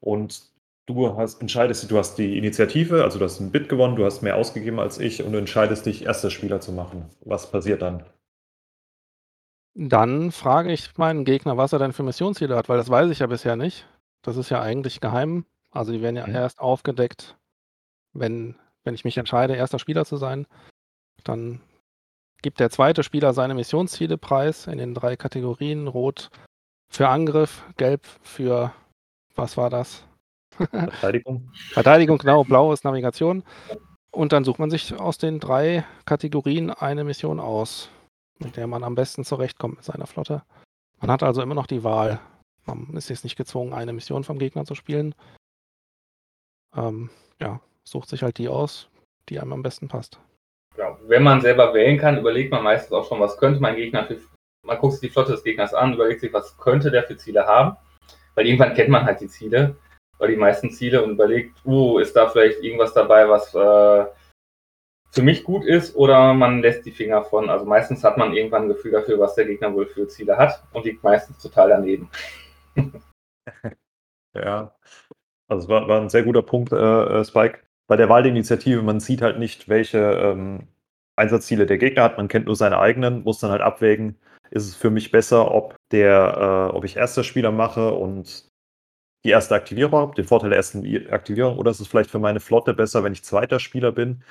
und 0.00 0.51
du 0.86 1.16
hast, 1.16 1.40
entscheidest, 1.40 1.90
du 1.90 1.98
hast 1.98 2.16
die 2.16 2.36
Initiative, 2.38 3.04
also 3.04 3.18
du 3.18 3.24
hast 3.24 3.40
ein 3.40 3.52
Bit 3.52 3.68
gewonnen, 3.68 3.96
du 3.96 4.04
hast 4.04 4.22
mehr 4.22 4.36
ausgegeben 4.36 4.80
als 4.80 4.98
ich 4.98 5.22
und 5.22 5.32
du 5.32 5.38
entscheidest 5.38 5.86
dich, 5.86 6.04
erster 6.04 6.30
Spieler 6.30 6.60
zu 6.60 6.72
machen. 6.72 7.08
Was 7.20 7.50
passiert 7.50 7.82
dann? 7.82 8.04
Dann 9.74 10.32
frage 10.32 10.72
ich 10.72 10.96
meinen 10.98 11.24
Gegner, 11.24 11.56
was 11.56 11.72
er 11.72 11.78
denn 11.78 11.92
für 11.92 12.02
Missionsziele 12.02 12.56
hat, 12.56 12.68
weil 12.68 12.76
das 12.78 12.90
weiß 12.90 13.10
ich 13.10 13.20
ja 13.20 13.26
bisher 13.26 13.56
nicht. 13.56 13.86
Das 14.22 14.36
ist 14.36 14.50
ja 14.50 14.60
eigentlich 14.60 15.00
geheim. 15.00 15.46
Also 15.70 15.92
die 15.92 16.02
werden 16.02 16.16
ja 16.16 16.26
mhm. 16.26 16.34
erst 16.34 16.60
aufgedeckt, 16.60 17.36
wenn 18.12 18.56
wenn 18.84 18.94
ich 18.94 19.04
mich 19.04 19.18
entscheide, 19.18 19.54
erster 19.54 19.78
Spieler 19.78 20.04
zu 20.04 20.16
sein, 20.16 20.46
dann 21.24 21.60
gibt 22.42 22.60
der 22.60 22.70
zweite 22.70 23.02
Spieler 23.02 23.32
seine 23.32 23.54
Missionsziele 23.54 24.18
preis 24.18 24.66
in 24.66 24.78
den 24.78 24.94
drei 24.94 25.16
Kategorien. 25.16 25.86
Rot 25.86 26.30
für 26.88 27.08
Angriff, 27.08 27.64
gelb 27.76 28.06
für, 28.22 28.72
was 29.34 29.56
war 29.56 29.70
das? 29.70 30.04
Verteidigung. 30.56 31.50
Verteidigung, 31.72 32.18
genau, 32.18 32.44
blau 32.44 32.72
ist 32.72 32.84
Navigation. 32.84 33.42
Und 34.10 34.32
dann 34.32 34.44
sucht 34.44 34.58
man 34.58 34.70
sich 34.70 34.98
aus 34.98 35.18
den 35.18 35.40
drei 35.40 35.84
Kategorien 36.04 36.70
eine 36.70 37.04
Mission 37.04 37.40
aus, 37.40 37.88
mit 38.38 38.56
der 38.56 38.66
man 38.66 38.84
am 38.84 38.94
besten 38.94 39.24
zurechtkommt 39.24 39.76
mit 39.76 39.84
seiner 39.84 40.06
Flotte. 40.06 40.42
Man 41.00 41.10
hat 41.10 41.22
also 41.22 41.42
immer 41.42 41.54
noch 41.54 41.66
die 41.66 41.82
Wahl. 41.82 42.20
Man 42.66 42.94
ist 42.94 43.08
jetzt 43.08 43.24
nicht 43.24 43.36
gezwungen, 43.36 43.72
eine 43.72 43.92
Mission 43.92 44.22
vom 44.22 44.38
Gegner 44.38 44.64
zu 44.64 44.74
spielen. 44.74 45.14
Ähm, 46.76 47.10
ja, 47.40 47.60
sucht 47.84 48.08
sich 48.08 48.22
halt 48.22 48.38
die 48.38 48.48
aus, 48.48 48.88
die 49.28 49.40
einem 49.40 49.52
am 49.54 49.62
besten 49.62 49.88
passt. 49.88 50.20
Ja, 50.76 50.98
wenn 51.06 51.22
man 51.22 51.40
selber 51.40 51.74
wählen 51.74 51.98
kann, 51.98 52.18
überlegt 52.18 52.52
man 52.52 52.62
meistens 52.62 52.92
auch 52.92 53.08
schon, 53.08 53.20
was 53.20 53.38
könnte 53.38 53.60
mein 53.60 53.76
Gegner 53.76 54.06
für. 54.06 54.20
Man 54.64 54.78
guckt 54.78 54.94
sich 54.94 55.08
die 55.08 55.12
Flotte 55.12 55.32
des 55.32 55.42
Gegners 55.42 55.74
an, 55.74 55.94
überlegt 55.94 56.20
sich, 56.20 56.32
was 56.32 56.56
könnte 56.56 56.90
der 56.90 57.02
für 57.02 57.16
Ziele 57.16 57.46
haben. 57.46 57.76
Weil 58.34 58.46
irgendwann 58.46 58.74
kennt 58.74 58.90
man 58.90 59.04
halt 59.04 59.20
die 59.20 59.28
Ziele, 59.28 59.76
oder 60.22 60.30
die 60.30 60.36
meisten 60.36 60.70
Ziele 60.70 61.02
und 61.02 61.10
überlegt, 61.10 61.66
uh, 61.66 61.98
ist 61.98 62.14
da 62.14 62.28
vielleicht 62.28 62.62
irgendwas 62.62 62.94
dabei, 62.94 63.28
was 63.28 63.52
äh, 63.56 64.06
für 65.10 65.22
mich 65.22 65.42
gut 65.42 65.64
ist, 65.64 65.96
oder 65.96 66.32
man 66.32 66.60
lässt 66.60 66.86
die 66.86 66.92
Finger 66.92 67.24
von. 67.24 67.50
Also 67.50 67.66
meistens 67.66 68.04
hat 68.04 68.16
man 68.18 68.32
irgendwann 68.32 68.62
ein 68.62 68.68
Gefühl 68.68 68.92
dafür, 68.92 69.18
was 69.18 69.34
der 69.34 69.46
Gegner 69.46 69.74
wohl 69.74 69.86
für 69.86 70.06
Ziele 70.06 70.36
hat 70.36 70.62
und 70.72 70.84
liegt 70.84 71.02
meistens 71.02 71.38
total 71.38 71.70
daneben. 71.70 72.08
ja, 74.36 74.72
also 75.48 75.68
war, 75.68 75.88
war 75.88 76.00
ein 76.00 76.08
sehr 76.08 76.22
guter 76.22 76.42
Punkt, 76.42 76.72
äh, 76.72 76.76
äh 77.20 77.24
Spike 77.24 77.58
bei 77.88 77.96
der 77.96 78.08
Wahl 78.08 78.22
der 78.22 78.30
Initiative, 78.30 78.80
man 78.80 79.00
sieht 79.00 79.22
halt 79.22 79.40
nicht, 79.40 79.68
welche 79.68 79.98
ähm, 79.98 80.68
Einsatzziele 81.16 81.66
der 81.66 81.78
Gegner 81.78 82.04
hat. 82.04 82.16
Man 82.16 82.28
kennt 82.28 82.46
nur 82.46 82.56
seine 82.56 82.78
eigenen, 82.78 83.24
muss 83.24 83.40
dann 83.40 83.50
halt 83.50 83.60
abwägen, 83.60 84.18
ist 84.50 84.68
es 84.68 84.76
für 84.76 84.90
mich 84.90 85.10
besser, 85.10 85.50
ob 85.50 85.74
der, 85.90 86.70
äh, 86.72 86.76
ob 86.76 86.84
ich 86.84 86.96
erster 86.96 87.24
Spieler 87.24 87.50
mache 87.50 87.92
und 87.92 88.51
die 89.24 89.30
erste 89.30 89.54
Aktivierung 89.54 90.14
den 90.14 90.24
Vorteil 90.24 90.50
der 90.50 90.56
ersten 90.56 90.84
Aktivierung, 91.10 91.58
oder 91.58 91.70
ist 91.70 91.80
es 91.80 91.88
vielleicht 91.88 92.10
für 92.10 92.18
meine 92.18 92.40
Flotte 92.40 92.74
besser, 92.74 93.04
wenn 93.04 93.12
ich 93.12 93.24
zweiter 93.24 93.60
Spieler 93.60 93.92
bin, 93.92 94.22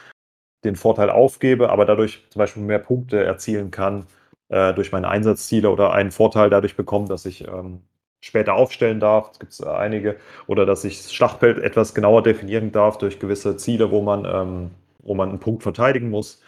den 0.64 0.76
Vorteil 0.76 1.10
aufgebe, 1.10 1.70
aber 1.70 1.86
dadurch 1.86 2.26
zum 2.30 2.40
Beispiel 2.40 2.64
mehr 2.64 2.80
Punkte 2.80 3.24
erzielen 3.24 3.72
kann 3.72 4.06
äh, 4.50 4.74
durch 4.74 4.92
meine 4.92 5.08
Einsatzziele 5.08 5.70
oder 5.70 5.94
einen 5.94 6.12
Vorteil 6.12 6.50
dadurch 6.50 6.76
bekomme, 6.76 7.08
dass 7.08 7.26
ich 7.26 7.48
ähm, 7.48 7.82
später 8.20 8.54
aufstellen 8.54 9.00
darf. 9.00 9.32
Es 9.32 9.40
gibt 9.40 9.60
äh, 9.60 9.70
einige. 9.70 10.18
Oder 10.48 10.66
dass 10.66 10.84
ich 10.84 10.98
das 10.98 11.14
Schlachtfeld 11.14 11.58
etwas 11.58 11.96
genauer 11.96 12.22
definieren 12.24 12.72
darf 12.72 12.98
durch 12.98 13.20
gewisse 13.20 13.58
Ziele, 13.58 13.92
wo 13.92 14.02
man, 14.02 14.26
ähm, 14.26 14.72
wo 15.00 15.16
man 15.16 15.30
einen 15.30 15.40
Punkt 15.40 15.64
verteidigen 15.64 16.10
muss. 16.10 16.44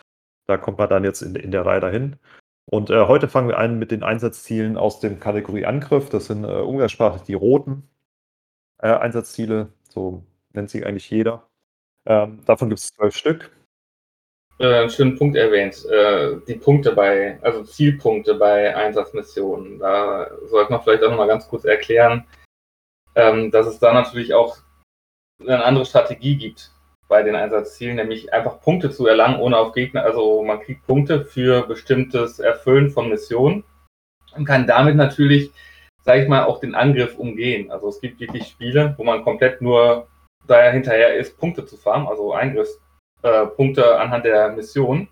Da 0.46 0.58
kommt 0.58 0.78
man 0.78 0.90
dann 0.90 1.04
jetzt 1.04 1.22
in, 1.22 1.36
in 1.36 1.52
der 1.52 1.66
Reihe 1.66 1.80
dahin. 1.80 2.18
Und 2.66 2.90
äh, 2.90 3.08
heute 3.08 3.28
fangen 3.28 3.50
wir 3.50 3.58
an 3.58 3.80
mit 3.80 3.92
den 3.92 4.04
Einsatzzielen 4.04 4.78
aus 4.78 5.00
dem 5.00 5.20
Kategorie 5.20 5.66
Angriff. 5.66 6.10
Das 6.10 6.26
sind 6.26 6.44
äh, 6.44 6.48
umgangssprachlich 6.48 7.24
die 7.24 7.34
roten 7.34 7.90
äh, 8.84 8.90
Einsatzziele. 8.90 9.70
So 9.90 10.24
nennt 10.52 10.70
sie 10.70 10.86
eigentlich 10.86 11.10
jeder. 11.10 11.48
Ähm, 12.06 12.42
davon 12.46 12.70
gibt 12.70 12.80
es 12.80 12.90
zwölf 12.90 13.16
Stück 13.16 13.52
äh, 14.60 14.90
schönen 14.90 15.18
Punkt 15.18 15.36
erwähnt. 15.36 15.86
Äh, 15.86 16.38
die 16.48 16.56
Punkte 16.56 16.94
bei, 16.94 17.38
also 17.42 17.64
Zielpunkte 17.64 18.36
bei 18.36 18.76
Einsatzmissionen. 18.76 19.80
Da 19.80 20.30
sollte 20.46 20.72
man 20.72 20.82
vielleicht 20.82 21.04
auch 21.04 21.10
nochmal 21.10 21.28
ganz 21.28 21.48
kurz 21.48 21.66
erklären, 21.66 22.26
ähm, 23.16 23.52
dass 23.52 23.68
es 23.68 23.80
da 23.80 23.94
natürlich 23.94 24.34
auch 24.34 24.58
eine 25.42 25.64
andere 25.64 25.86
Strategie 25.86 26.38
gibt 26.38 26.72
bei 27.10 27.24
den 27.24 27.36
Einsatzzielen, 27.36 27.98
nämlich 27.98 28.34
einfach 28.34 28.62
Punkte 28.62 28.90
zu 28.90 29.06
erlangen, 29.08 29.40
ohne 29.40 29.58
auf 29.58 29.74
Gegner, 29.74 30.04
also 30.04 30.42
man 30.42 30.62
kriegt 30.62 30.88
Punkte 30.88 31.26
für 31.26 31.68
bestimmtes 31.68 32.40
Erfüllen 32.40 32.90
von 32.90 33.10
Missionen 33.10 33.66
und 34.36 34.46
kann 34.46 34.66
damit 34.66 34.96
natürlich, 34.96 35.52
sage 36.04 36.24
ich 36.24 36.30
mal, 36.30 36.46
auch 36.46 36.60
den 36.60 36.76
Angriff 36.76 37.18
umgehen. 37.18 37.72
Also 37.72 37.90
es 37.90 38.00
gibt 38.00 38.20
wirklich 38.20 38.48
Spiele, 38.48 38.94
wo 38.98 39.04
man 39.04 39.24
komplett 39.24 39.62
nur 39.62 40.08
daher 40.48 40.72
hinterher 40.72 41.16
ist, 41.16 41.38
Punkte 41.38 41.66
zu 41.66 41.78
farmen, 41.78 42.08
also 42.08 42.34
Eingriffs 42.34 42.80
äh, 43.24 43.48
anhand 43.82 44.26
der 44.26 44.52
Mission 44.52 45.08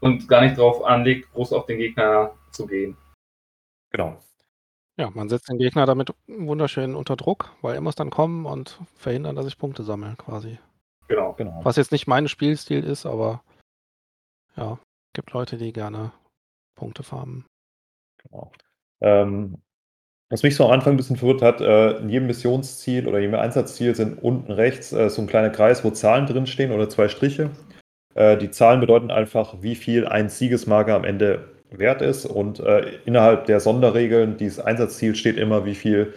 und 0.00 0.28
gar 0.28 0.42
nicht 0.42 0.56
darauf 0.56 0.84
anlegt, 0.84 1.32
groß 1.32 1.52
auf 1.52 1.66
den 1.66 1.78
Gegner 1.78 2.32
zu 2.52 2.66
gehen. 2.66 2.96
Genau. 3.90 4.16
Ja, 4.96 5.10
man 5.10 5.28
setzt 5.28 5.48
den 5.48 5.58
Gegner 5.58 5.86
damit 5.86 6.12
wunderschön 6.26 6.94
unter 6.94 7.16
Druck, 7.16 7.52
weil 7.62 7.74
er 7.74 7.80
muss 7.80 7.94
dann 7.94 8.10
kommen 8.10 8.46
und 8.46 8.80
verhindern, 8.96 9.36
dass 9.36 9.46
ich 9.46 9.58
Punkte 9.58 9.84
sammle, 9.84 10.14
quasi. 10.16 10.58
Genau, 11.08 11.32
genau. 11.34 11.60
Was 11.64 11.76
jetzt 11.76 11.92
nicht 11.92 12.06
mein 12.06 12.28
Spielstil 12.28 12.84
ist, 12.84 13.06
aber 13.06 13.42
ja, 14.56 14.78
gibt 15.14 15.32
Leute, 15.32 15.56
die 15.56 15.72
gerne 15.72 16.12
Punkte 16.74 17.02
farmen. 17.02 17.46
Genau. 18.22 18.52
Ähm, 19.00 19.62
was 20.30 20.42
mich 20.42 20.56
so 20.56 20.64
am 20.64 20.72
Anfang 20.72 20.94
ein 20.94 20.96
bisschen 20.96 21.16
verwirrt 21.16 21.42
hat, 21.42 21.60
äh, 21.60 21.98
in 21.98 22.10
jedem 22.10 22.26
Missionsziel 22.26 23.08
oder 23.08 23.18
jedem 23.18 23.34
Einsatzziel 23.34 23.94
sind 23.94 24.22
unten 24.22 24.52
rechts 24.52 24.92
äh, 24.92 25.08
so 25.08 25.22
ein 25.22 25.26
kleiner 25.26 25.50
Kreis, 25.50 25.84
wo 25.84 25.90
Zahlen 25.90 26.26
drinstehen 26.26 26.72
oder 26.72 26.88
zwei 26.88 27.08
Striche. 27.08 27.50
Äh, 28.14 28.36
die 28.36 28.50
Zahlen 28.50 28.80
bedeuten 28.80 29.10
einfach, 29.10 29.62
wie 29.62 29.74
viel 29.74 30.06
ein 30.06 30.28
Siegesmarker 30.28 30.94
am 30.94 31.04
Ende 31.04 31.48
wert 31.70 32.02
ist. 32.02 32.24
Und 32.24 32.62
innerhalb 33.04 33.44
der 33.44 33.60
Sonderregeln 33.60 34.38
dieses 34.38 34.58
Einsatzziel 34.58 35.14
steht 35.14 35.36
immer, 35.36 35.66
wie 35.66 35.74
viel, 35.74 36.14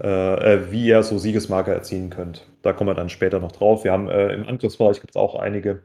wie 0.00 0.86
ihr 0.86 1.04
so 1.04 1.18
Siegesmarker 1.18 1.72
erzielen 1.72 2.10
könnt. 2.10 2.48
Da 2.62 2.72
kommen 2.72 2.90
wir 2.90 2.94
dann 2.94 3.08
später 3.08 3.38
noch 3.38 3.52
drauf. 3.52 3.84
Wir 3.84 3.92
haben 3.92 4.10
im 4.10 4.48
Angriffsbereich 4.48 4.98
gibt 5.00 5.12
es 5.12 5.16
auch 5.16 5.36
einige 5.36 5.84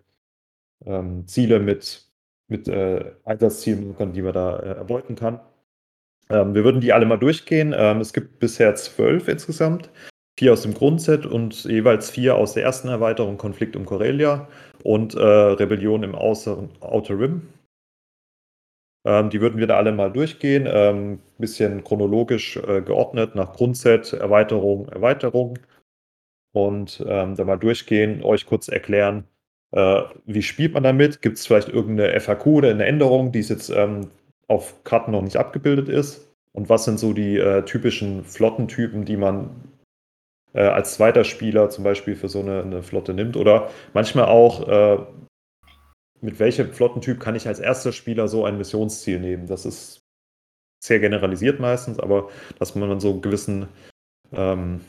ähm, 0.83 1.27
Ziele 1.27 1.59
mit, 1.59 2.07
mit 2.47 2.67
Einsatzzielmarkern, 3.23 4.13
die 4.13 4.23
man 4.23 4.33
da 4.33 4.55
erbeuten 4.55 5.13
kann. 5.13 5.39
Ähm, 6.33 6.55
wir 6.55 6.63
würden 6.63 6.81
die 6.81 6.93
alle 6.93 7.05
mal 7.05 7.17
durchgehen. 7.17 7.73
Ähm, 7.77 8.01
es 8.01 8.11
gibt 8.11 8.39
bisher 8.39 8.75
zwölf 8.75 9.27
insgesamt. 9.27 9.89
Vier 10.39 10.53
aus 10.53 10.63
dem 10.63 10.73
Grundset 10.73 11.25
und 11.27 11.63
jeweils 11.65 12.09
vier 12.09 12.35
aus 12.35 12.53
der 12.53 12.63
ersten 12.63 12.87
Erweiterung 12.87 13.37
Konflikt 13.37 13.75
um 13.75 13.85
Corellia 13.85 14.47
und 14.83 15.13
äh, 15.13 15.19
Rebellion 15.19 16.03
im 16.03 16.15
Außeren 16.15 16.69
Outer 16.81 17.19
Rim. 17.19 17.49
Ähm, 19.05 19.29
die 19.29 19.41
würden 19.41 19.59
wir 19.59 19.67
da 19.67 19.77
alle 19.77 19.91
mal 19.91 20.11
durchgehen. 20.11 20.67
Ähm, 20.67 21.19
bisschen 21.37 21.83
chronologisch 21.83 22.57
äh, 22.57 22.81
geordnet 22.81 23.35
nach 23.35 23.53
Grundset, 23.53 24.13
Erweiterung, 24.13 24.89
Erweiterung. 24.89 25.59
Und 26.53 27.03
ähm, 27.07 27.35
da 27.35 27.43
mal 27.45 27.57
durchgehen, 27.57 28.23
euch 28.23 28.45
kurz 28.45 28.67
erklären, 28.69 29.25
Äh, 29.73 30.03
wie 30.25 30.43
spielt 30.43 30.73
man 30.75 30.83
damit? 30.83 31.21
Gibt 31.21 31.37
es 31.39 31.47
vielleicht 31.47 31.69
irgendeine 31.69 32.19
FAQ 32.19 32.45
oder 32.47 32.69
eine 32.69 32.85
Änderung, 32.85 33.31
die 33.31 33.39
es 33.39 33.49
jetzt 33.49 33.69
ähm, 33.71 34.09
auf 34.47 34.83
Karten 34.83 35.11
noch 35.11 35.21
nicht 35.21 35.37
abgebildet 35.37 35.89
ist? 35.89 36.29
Und 36.51 36.69
was 36.69 36.85
sind 36.85 36.99
so 36.99 37.13
die 37.13 37.37
äh, 37.37 37.63
typischen 37.65 38.23
Flottentypen, 38.23 39.05
die 39.05 39.17
man 39.17 39.49
äh, 40.53 40.61
als 40.61 40.93
zweiter 40.93 41.23
Spieler 41.23 41.69
zum 41.69 41.83
Beispiel 41.83 42.15
für 42.15 42.29
so 42.29 42.39
eine, 42.39 42.61
eine 42.61 42.83
Flotte 42.83 43.13
nimmt? 43.13 43.37
Oder 43.37 43.69
manchmal 43.93 44.25
auch, 44.25 44.67
äh, 44.67 44.97
mit 46.21 46.39
welchem 46.39 46.71
Flottentyp 46.71 47.19
kann 47.19 47.35
ich 47.35 47.47
als 47.47 47.59
erster 47.59 47.91
Spieler 47.91 48.27
so 48.27 48.45
ein 48.45 48.57
Missionsziel 48.57 49.19
nehmen? 49.19 49.47
Das 49.47 49.65
ist 49.65 49.99
sehr 50.83 50.99
generalisiert 50.99 51.59
meistens, 51.59 51.99
aber 51.99 52.29
dass 52.59 52.75
man 52.75 52.89
dann 52.89 52.99
so 52.99 53.11
einen 53.11 53.21
gewissen, 53.21 53.67
ähm, 54.31 54.81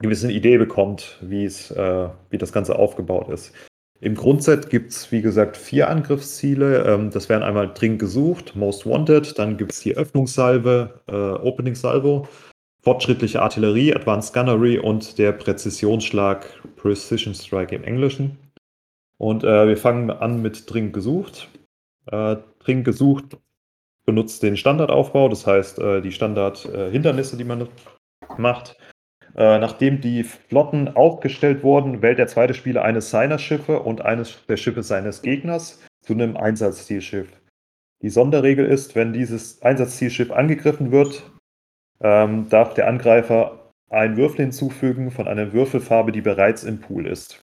gewissen 0.00 0.30
Idee 0.30 0.58
bekommt, 0.58 1.18
wie 1.20 1.44
äh, 1.44 2.08
wie 2.30 2.38
das 2.38 2.52
Ganze 2.52 2.76
aufgebaut 2.76 3.28
ist. 3.28 3.54
Im 4.00 4.14
Grundset 4.14 4.70
gibt 4.70 4.92
es, 4.92 5.10
wie 5.10 5.22
gesagt, 5.22 5.56
vier 5.56 5.88
Angriffsziele. 5.88 6.84
Ähm, 6.84 7.10
das 7.10 7.28
wären 7.28 7.42
einmal 7.42 7.72
dringend 7.74 7.98
gesucht, 7.98 8.54
Most 8.54 8.86
Wanted, 8.86 9.38
dann 9.38 9.56
gibt 9.56 9.72
es 9.72 9.80
die 9.80 9.96
Öffnungssalve, 9.96 11.00
äh, 11.08 11.12
Opening 11.12 11.74
Salvo, 11.74 12.28
fortschrittliche 12.82 13.42
Artillerie, 13.42 13.94
Advanced 13.94 14.32
Gunnery 14.32 14.78
und 14.78 15.18
der 15.18 15.32
Präzisionsschlag, 15.32 16.46
Precision 16.76 17.34
Strike 17.34 17.74
im 17.74 17.82
Englischen. 17.82 18.38
Und 19.18 19.42
äh, 19.42 19.66
wir 19.66 19.76
fangen 19.76 20.10
an 20.10 20.42
mit 20.42 20.72
dringend 20.72 20.92
gesucht. 20.92 21.48
Äh, 22.06 22.36
dringend 22.60 22.84
gesucht 22.84 23.36
benutzt 24.06 24.42
den 24.42 24.56
Standardaufbau, 24.56 25.28
das 25.28 25.46
heißt 25.46 25.80
äh, 25.80 26.00
die 26.00 26.12
Standardhindernisse, 26.12 27.36
die 27.36 27.44
man 27.44 27.68
macht. 28.38 28.76
Äh, 29.36 29.58
nachdem 29.58 30.00
die 30.00 30.24
Flotten 30.24 30.88
aufgestellt 30.96 31.62
wurden, 31.62 32.02
wählt 32.02 32.18
der 32.18 32.26
zweite 32.26 32.54
Spieler 32.54 32.82
eines 32.82 33.10
seiner 33.10 33.38
Schiffe 33.38 33.80
und 33.80 34.02
eines 34.02 34.44
der 34.46 34.56
Schiffe 34.56 34.82
seines 34.82 35.22
Gegners 35.22 35.80
zu 36.02 36.14
einem 36.14 36.36
Einsatzzielschiff. 36.36 37.28
Die 38.02 38.10
Sonderregel 38.10 38.66
ist, 38.66 38.94
wenn 38.94 39.12
dieses 39.12 39.60
Einsatzzielschiff 39.62 40.30
angegriffen 40.30 40.92
wird, 40.92 41.30
ähm, 42.00 42.48
darf 42.48 42.74
der 42.74 42.88
Angreifer 42.88 43.70
einen 43.90 44.16
Würfel 44.16 44.42
hinzufügen 44.42 45.10
von 45.10 45.28
einer 45.28 45.52
Würfelfarbe, 45.52 46.12
die 46.12 46.20
bereits 46.20 46.64
im 46.64 46.80
Pool 46.80 47.06
ist. 47.06 47.40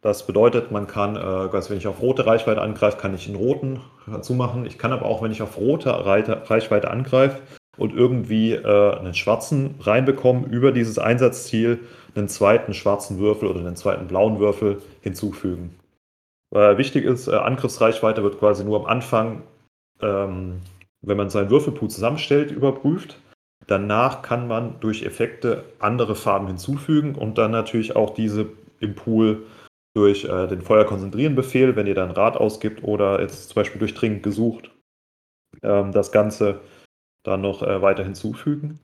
Das 0.00 0.26
bedeutet, 0.26 0.72
man 0.72 0.88
kann, 0.88 1.16
also 1.16 1.70
wenn 1.70 1.78
ich 1.78 1.86
auf 1.86 2.02
rote 2.02 2.26
Reichweite 2.26 2.60
angreife, 2.60 2.96
kann 2.96 3.14
ich 3.14 3.28
einen 3.28 3.36
roten 3.36 3.80
dazu 4.08 4.34
machen. 4.34 4.66
Ich 4.66 4.76
kann 4.76 4.92
aber 4.92 5.06
auch, 5.06 5.22
wenn 5.22 5.30
ich 5.30 5.42
auf 5.42 5.56
rote 5.56 5.90
Reichweite 6.04 6.90
angreife, 6.90 7.40
und 7.78 7.94
irgendwie 7.94 8.52
äh, 8.52 8.98
einen 8.98 9.14
schwarzen 9.14 9.76
reinbekommen, 9.80 10.50
über 10.50 10.72
dieses 10.72 10.98
Einsatzziel 10.98 11.80
einen 12.14 12.28
zweiten 12.28 12.74
schwarzen 12.74 13.18
Würfel 13.18 13.48
oder 13.48 13.60
einen 13.60 13.76
zweiten 13.76 14.06
blauen 14.06 14.38
Würfel 14.38 14.82
hinzufügen. 15.00 15.74
Äh, 16.54 16.76
wichtig 16.76 17.04
ist, 17.04 17.28
äh, 17.28 17.34
Angriffsreichweite 17.34 18.22
wird 18.22 18.38
quasi 18.38 18.64
nur 18.64 18.80
am 18.80 18.86
Anfang, 18.86 19.42
ähm, 20.00 20.60
wenn 21.00 21.16
man 21.16 21.30
seinen 21.30 21.50
Würfelpool 21.50 21.88
zusammenstellt, 21.88 22.50
überprüft. 22.50 23.18
Danach 23.66 24.22
kann 24.22 24.48
man 24.48 24.78
durch 24.80 25.04
Effekte 25.04 25.64
andere 25.78 26.14
Farben 26.14 26.48
hinzufügen 26.48 27.14
und 27.14 27.38
dann 27.38 27.52
natürlich 27.52 27.96
auch 27.96 28.12
diese 28.12 28.46
im 28.80 28.94
Pool 28.94 29.44
durch 29.94 30.24
äh, 30.24 30.46
den 30.48 30.62
Feuer 30.62 30.84
konzentrieren 30.84 31.34
Befehl, 31.34 31.76
wenn 31.76 31.86
ihr 31.86 31.94
dann 31.94 32.10
Rad 32.10 32.36
ausgibt 32.36 32.82
oder 32.82 33.20
jetzt 33.20 33.48
zum 33.48 33.54
Beispiel 33.54 33.78
durch 33.78 33.94
dringend 33.94 34.22
gesucht, 34.22 34.70
ähm, 35.62 35.92
das 35.92 36.12
Ganze 36.12 36.60
dann 37.22 37.40
noch 37.40 37.62
äh, 37.62 37.82
weiter 37.82 38.04
hinzufügen. 38.04 38.80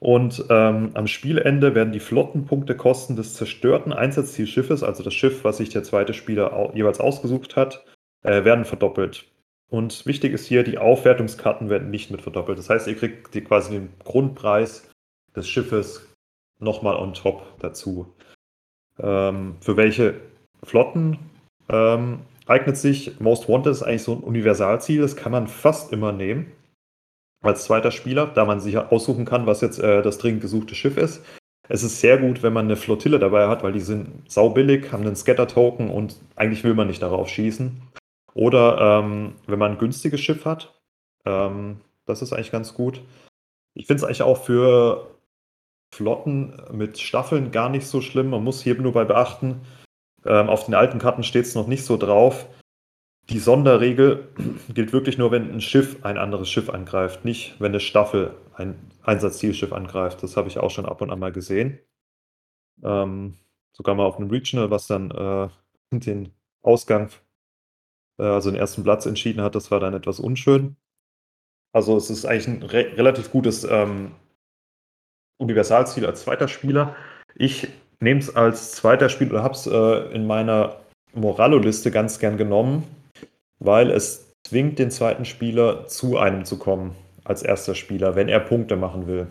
Und 0.00 0.46
ähm, 0.48 0.92
am 0.94 1.06
Spielende 1.06 1.74
werden 1.74 1.92
die 1.92 2.00
Flottenpunktekosten 2.00 3.16
des 3.16 3.34
zerstörten 3.34 3.92
Einsatzzielschiffes, 3.92 4.82
also 4.82 5.02
das 5.02 5.12
Schiff, 5.12 5.44
was 5.44 5.58
sich 5.58 5.68
der 5.68 5.82
zweite 5.82 6.14
Spieler 6.14 6.54
au 6.54 6.72
jeweils 6.74 7.00
ausgesucht 7.00 7.54
hat, 7.54 7.84
äh, 8.22 8.44
werden 8.44 8.64
verdoppelt. 8.64 9.26
Und 9.68 10.06
wichtig 10.06 10.32
ist 10.32 10.46
hier, 10.46 10.64
die 10.64 10.78
Aufwertungskarten 10.78 11.68
werden 11.68 11.90
nicht 11.90 12.10
mit 12.10 12.22
verdoppelt. 12.22 12.58
Das 12.58 12.70
heißt, 12.70 12.88
ihr 12.88 12.96
kriegt 12.96 13.34
die, 13.34 13.42
quasi 13.42 13.72
den 13.72 13.90
Grundpreis 14.02 14.90
des 15.36 15.48
Schiffes 15.48 16.08
nochmal 16.58 16.96
on 16.96 17.12
top 17.12 17.42
dazu. 17.60 18.14
Ähm, 18.98 19.56
für 19.60 19.76
welche 19.76 20.14
Flotten 20.62 21.18
ähm, 21.68 22.20
eignet 22.46 22.78
sich 22.78 23.20
Most 23.20 23.48
Wanted 23.48 23.72
ist 23.72 23.82
eigentlich 23.82 24.02
so 24.02 24.14
ein 24.14 24.20
Universalziel, 24.20 25.02
das 25.02 25.14
kann 25.14 25.30
man 25.30 25.46
fast 25.46 25.92
immer 25.92 26.12
nehmen 26.12 26.52
als 27.42 27.64
zweiter 27.64 27.90
Spieler, 27.90 28.26
da 28.26 28.44
man 28.44 28.60
sich 28.60 28.76
aussuchen 28.76 29.24
kann, 29.24 29.46
was 29.46 29.60
jetzt 29.60 29.78
äh, 29.78 30.02
das 30.02 30.18
dringend 30.18 30.42
gesuchte 30.42 30.74
Schiff 30.74 30.96
ist. 30.96 31.22
Es 31.68 31.82
ist 31.82 32.00
sehr 32.00 32.18
gut, 32.18 32.42
wenn 32.42 32.52
man 32.52 32.64
eine 32.64 32.76
Flottille 32.76 33.18
dabei 33.18 33.46
hat, 33.46 33.62
weil 33.62 33.72
die 33.72 33.80
sind 33.80 34.30
saubillig, 34.30 34.92
haben 34.92 35.06
einen 35.06 35.16
Scatter-Token 35.16 35.88
und 35.88 36.16
eigentlich 36.34 36.64
will 36.64 36.74
man 36.74 36.88
nicht 36.88 37.00
darauf 37.00 37.28
schießen. 37.28 37.80
Oder 38.34 39.02
ähm, 39.02 39.34
wenn 39.46 39.58
man 39.58 39.72
ein 39.72 39.78
günstiges 39.78 40.20
Schiff 40.20 40.44
hat, 40.44 40.80
ähm, 41.24 41.80
das 42.06 42.22
ist 42.22 42.32
eigentlich 42.32 42.50
ganz 42.50 42.74
gut. 42.74 43.00
Ich 43.74 43.86
finde 43.86 43.98
es 43.98 44.04
eigentlich 44.04 44.22
auch 44.22 44.42
für 44.42 45.14
Flotten 45.94 46.60
mit 46.72 46.98
Staffeln 46.98 47.52
gar 47.52 47.68
nicht 47.68 47.86
so 47.86 48.00
schlimm. 48.00 48.30
Man 48.30 48.44
muss 48.44 48.62
hier 48.62 48.74
nur 48.80 48.92
bei 48.92 49.04
beachten, 49.04 49.60
ähm, 50.24 50.48
auf 50.48 50.64
den 50.64 50.74
alten 50.74 50.98
Karten 50.98 51.22
steht 51.22 51.46
es 51.46 51.54
noch 51.54 51.66
nicht 51.66 51.84
so 51.84 51.96
drauf. 51.96 52.46
Die 53.30 53.38
Sonderregel 53.38 54.28
gilt 54.74 54.92
wirklich 54.92 55.16
nur, 55.16 55.30
wenn 55.30 55.52
ein 55.52 55.60
Schiff 55.60 56.04
ein 56.04 56.18
anderes 56.18 56.50
Schiff 56.50 56.68
angreift, 56.68 57.24
nicht 57.24 57.60
wenn 57.60 57.70
eine 57.70 57.78
Staffel 57.78 58.34
ein 58.56 58.74
Einsatzzielschiff 59.02 59.72
angreift. 59.72 60.24
Das 60.24 60.36
habe 60.36 60.48
ich 60.48 60.58
auch 60.58 60.70
schon 60.70 60.84
ab 60.84 61.00
und 61.00 61.10
an 61.10 61.20
mal 61.20 61.30
gesehen. 61.30 61.78
Ähm, 62.82 63.34
sogar 63.72 63.94
mal 63.94 64.04
auf 64.04 64.16
einem 64.16 64.30
Regional, 64.30 64.70
was 64.72 64.88
dann 64.88 65.12
äh, 65.12 65.48
den 65.96 66.32
Ausgang, 66.62 67.10
äh, 68.18 68.24
also 68.24 68.50
den 68.50 68.58
ersten 68.58 68.82
Platz 68.82 69.06
entschieden 69.06 69.42
hat. 69.42 69.54
Das 69.54 69.70
war 69.70 69.78
dann 69.78 69.94
etwas 69.94 70.18
unschön. 70.18 70.76
Also 71.72 71.96
es 71.96 72.10
ist 72.10 72.24
eigentlich 72.24 72.48
ein 72.48 72.62
re 72.64 72.96
relativ 72.96 73.30
gutes 73.30 73.62
ähm, 73.62 74.10
Universalziel 75.38 76.04
als 76.04 76.22
zweiter 76.22 76.48
Spieler. 76.48 76.96
Ich 77.36 77.68
nehme 78.00 78.18
es 78.18 78.34
als 78.34 78.72
zweiter 78.72 79.08
Spieler 79.08 79.30
oder 79.30 79.42
habe 79.44 79.54
es 79.54 79.68
äh, 79.68 80.14
in 80.14 80.26
meiner 80.26 80.80
Moralo-Liste 81.14 81.92
ganz 81.92 82.18
gern 82.18 82.36
genommen, 82.36 82.84
weil 83.60 83.90
es 83.90 84.34
zwingt 84.46 84.78
den 84.78 84.90
zweiten 84.90 85.24
Spieler 85.24 85.86
zu 85.86 86.18
einem 86.18 86.44
zu 86.44 86.58
kommen 86.58 86.96
als 87.24 87.42
erster 87.42 87.74
Spieler, 87.74 88.16
wenn 88.16 88.28
er 88.28 88.40
Punkte 88.40 88.76
machen 88.76 89.06
will. 89.06 89.28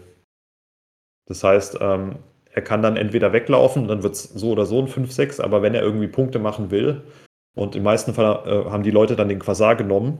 Das 1.28 1.44
heißt, 1.44 1.80
ähm, 1.82 2.20
er 2.52 2.62
kann 2.62 2.82
dann 2.82 2.98
entweder 2.98 3.34
weglaufen, 3.34 3.88
dann 3.88 4.04
wird 4.04 4.15
es 4.15 4.24
so 4.24 4.52
oder 4.52 4.65
so 4.65 4.80
ein 4.80 4.88
5-6, 4.88 5.42
aber 5.42 5.62
wenn 5.62 5.76
er 5.76 5.82
irgendwie 5.82 6.08
Punkte 6.08 6.39
machen 6.39 6.72
will, 6.72 7.04
und 7.56 7.76
im 7.76 7.84
meisten 7.84 8.13
Fall 8.13 8.44
äh, 8.46 8.70
haben 8.70 8.84
die 8.84 8.92
Leute 8.92 9.15
dann 9.15 9.30
den 9.30 9.39
Quasar 9.39 9.76
genommen 9.76 10.20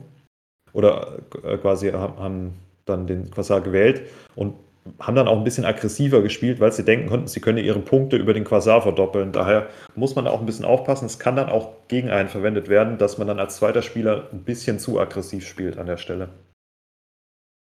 oder 0.72 1.20
äh, 1.42 1.56
quasi 1.56 1.90
haben 1.90 2.54
dann 2.84 3.06
den 3.06 3.30
Quasar 3.30 3.60
gewählt 3.60 4.02
und 4.34 4.54
haben 4.98 5.14
dann 5.14 5.28
auch 5.28 5.36
ein 5.36 5.44
bisschen 5.44 5.64
aggressiver 5.64 6.22
gespielt, 6.22 6.60
weil 6.60 6.72
sie 6.72 6.84
denken 6.84 7.08
konnten, 7.08 7.26
sie 7.26 7.40
können 7.40 7.58
ihre 7.58 7.80
Punkte 7.80 8.16
über 8.16 8.32
den 8.32 8.44
Quasar 8.44 8.82
verdoppeln. 8.82 9.32
Daher 9.32 9.68
muss 9.94 10.14
man 10.14 10.26
auch 10.26 10.40
ein 10.40 10.46
bisschen 10.46 10.64
aufpassen. 10.64 11.06
Es 11.06 11.18
kann 11.18 11.36
dann 11.36 11.50
auch 11.50 11.86
gegen 11.88 12.10
einen 12.10 12.28
verwendet 12.28 12.68
werden, 12.68 12.98
dass 12.98 13.18
man 13.18 13.26
dann 13.26 13.38
als 13.38 13.56
zweiter 13.56 13.82
Spieler 13.82 14.28
ein 14.32 14.44
bisschen 14.44 14.78
zu 14.78 14.98
aggressiv 14.98 15.46
spielt 15.46 15.78
an 15.78 15.86
der 15.86 15.98
Stelle. 15.98 16.30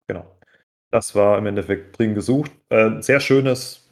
Genau. 0.09 0.25
Das 0.91 1.15
war 1.15 1.39
im 1.39 1.47
Endeffekt 1.47 1.99
dringend 1.99 2.17
gesucht. 2.17 2.53
Äh, 2.71 3.03
sehr 3.03 3.21
schönes 3.21 3.89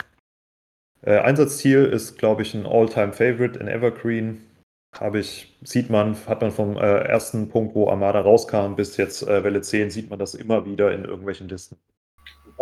äh, 1.02 1.18
Einsatzziel 1.18 1.84
ist, 1.84 2.18
glaube 2.18 2.42
ich, 2.42 2.54
ein 2.54 2.66
All-Time-Favorite 2.66 3.58
in 3.58 3.68
Evergreen. 3.68 4.46
Habe 4.94 5.18
ich, 5.20 5.58
sieht 5.62 5.90
man, 5.90 6.16
hat 6.26 6.42
man 6.42 6.50
vom 6.50 6.76
äh, 6.76 6.80
ersten 6.80 7.48
Punkt, 7.48 7.74
wo 7.74 7.88
Armada 7.88 8.20
rauskam, 8.20 8.74
bis 8.76 8.96
jetzt 8.98 9.22
äh, 9.26 9.42
Welle 9.42 9.62
10, 9.62 9.90
sieht 9.90 10.10
man 10.10 10.18
das 10.18 10.34
immer 10.34 10.66
wieder 10.66 10.92
in 10.92 11.04
irgendwelchen 11.04 11.48
Listen 11.48 11.76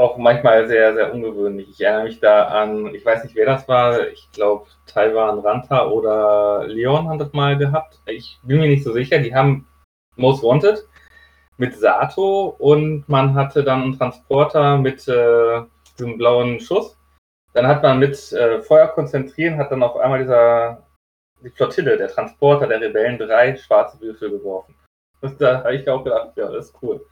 auch 0.00 0.16
manchmal 0.16 0.66
sehr, 0.66 0.94
sehr 0.94 1.12
ungewöhnlich. 1.12 1.68
Ich 1.68 1.80
erinnere 1.80 2.04
mich 2.04 2.20
da 2.20 2.44
an, 2.44 2.94
ich 2.94 3.04
weiß 3.04 3.22
nicht, 3.22 3.36
wer 3.36 3.44
das 3.44 3.68
war, 3.68 4.08
ich 4.08 4.32
glaube 4.32 4.66
Taiwan 4.86 5.40
Ranta 5.40 5.86
oder 5.88 6.66
Leon 6.66 7.08
hat 7.10 7.20
das 7.20 7.32
mal 7.34 7.58
gehabt. 7.58 8.00
Ich 8.06 8.38
bin 8.42 8.60
mir 8.60 8.68
nicht 8.68 8.82
so 8.82 8.92
sicher. 8.92 9.18
Die 9.18 9.34
haben 9.34 9.68
Most 10.16 10.42
Wanted 10.42 10.86
mit 11.58 11.76
Sato 11.76 12.56
und 12.58 13.06
man 13.08 13.34
hatte 13.34 13.62
dann 13.62 13.82
einen 13.82 13.98
Transporter 13.98 14.78
mit 14.78 15.06
äh, 15.06 15.62
diesem 15.98 16.16
blauen 16.16 16.60
Schuss. 16.60 16.96
Dann 17.52 17.66
hat 17.66 17.82
man 17.82 17.98
mit 17.98 18.32
äh, 18.32 18.62
Feuer 18.62 18.88
konzentrieren, 18.88 19.58
hat 19.58 19.70
dann 19.70 19.82
auf 19.82 19.96
einmal 19.98 20.20
dieser 20.20 20.82
die 21.42 21.50
Flottille, 21.50 21.98
der 21.98 22.08
Transporter 22.08 22.66
der 22.66 22.80
Rebellen, 22.80 23.18
drei 23.18 23.56
schwarze 23.56 24.00
Würfel 24.00 24.30
geworfen. 24.30 24.74
Das, 25.20 25.36
da 25.36 25.58
habe 25.58 25.74
ich 25.74 25.88
auch 25.88 26.02
gedacht, 26.04 26.36
ja, 26.36 26.50
das 26.50 26.68
ist 26.68 26.82
cool. 26.82 27.04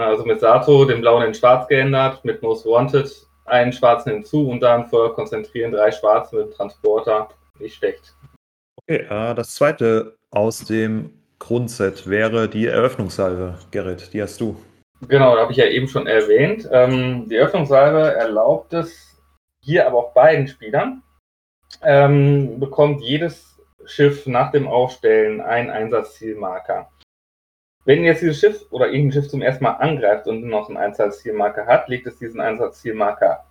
Also 0.00 0.24
mit 0.24 0.40
Sato 0.40 0.84
den 0.84 1.00
blauen 1.00 1.22
in 1.22 1.34
schwarz 1.34 1.68
geändert, 1.68 2.24
mit 2.24 2.42
Most 2.42 2.66
Wanted 2.66 3.10
einen 3.46 3.72
schwarzen 3.72 4.12
hinzu 4.12 4.48
und 4.48 4.60
dann 4.60 4.86
für 4.86 5.12
konzentrieren 5.14 5.72
drei 5.72 5.90
schwarze 5.90 6.36
mit 6.36 6.54
Transporter. 6.54 7.28
Nicht 7.58 7.76
schlecht. 7.76 8.14
Okay, 8.82 9.06
äh, 9.08 9.34
das 9.34 9.54
zweite 9.54 10.16
aus 10.30 10.64
dem 10.64 11.12
Grundset 11.38 12.08
wäre 12.08 12.48
die 12.48 12.66
Eröffnungssalve, 12.66 13.58
Gerrit. 13.70 14.12
Die 14.12 14.22
hast 14.22 14.40
du. 14.40 14.56
Genau, 15.06 15.34
da 15.34 15.42
habe 15.42 15.52
ich 15.52 15.58
ja 15.58 15.66
eben 15.66 15.88
schon 15.88 16.06
erwähnt. 16.06 16.68
Ähm, 16.72 17.28
die 17.28 17.36
Eröffnungssalve 17.36 18.14
erlaubt 18.14 18.72
es 18.72 19.16
hier 19.60 19.86
aber 19.86 19.98
auch 19.98 20.14
beiden 20.14 20.48
Spielern, 20.48 21.02
ähm, 21.82 22.58
bekommt 22.58 23.02
jedes 23.02 23.58
Schiff 23.84 24.26
nach 24.26 24.50
dem 24.50 24.66
Aufstellen 24.66 25.40
einen 25.40 25.70
Einsatzzielmarker. 25.70 26.90
Wenn 27.88 28.04
jetzt 28.04 28.20
dieses 28.20 28.38
Schiff 28.38 28.66
oder 28.70 28.88
irgendein 28.90 29.12
Schiff 29.12 29.30
zum 29.30 29.40
ersten 29.40 29.64
Mal 29.64 29.70
angreift 29.70 30.26
und 30.26 30.44
noch 30.44 30.68
einen 30.68 30.76
Einsatzzielmarker 30.76 31.64
hat, 31.64 31.88
legt 31.88 32.06
es 32.06 32.18
diesen 32.18 32.38
Einsatzzielmarker 32.38 33.46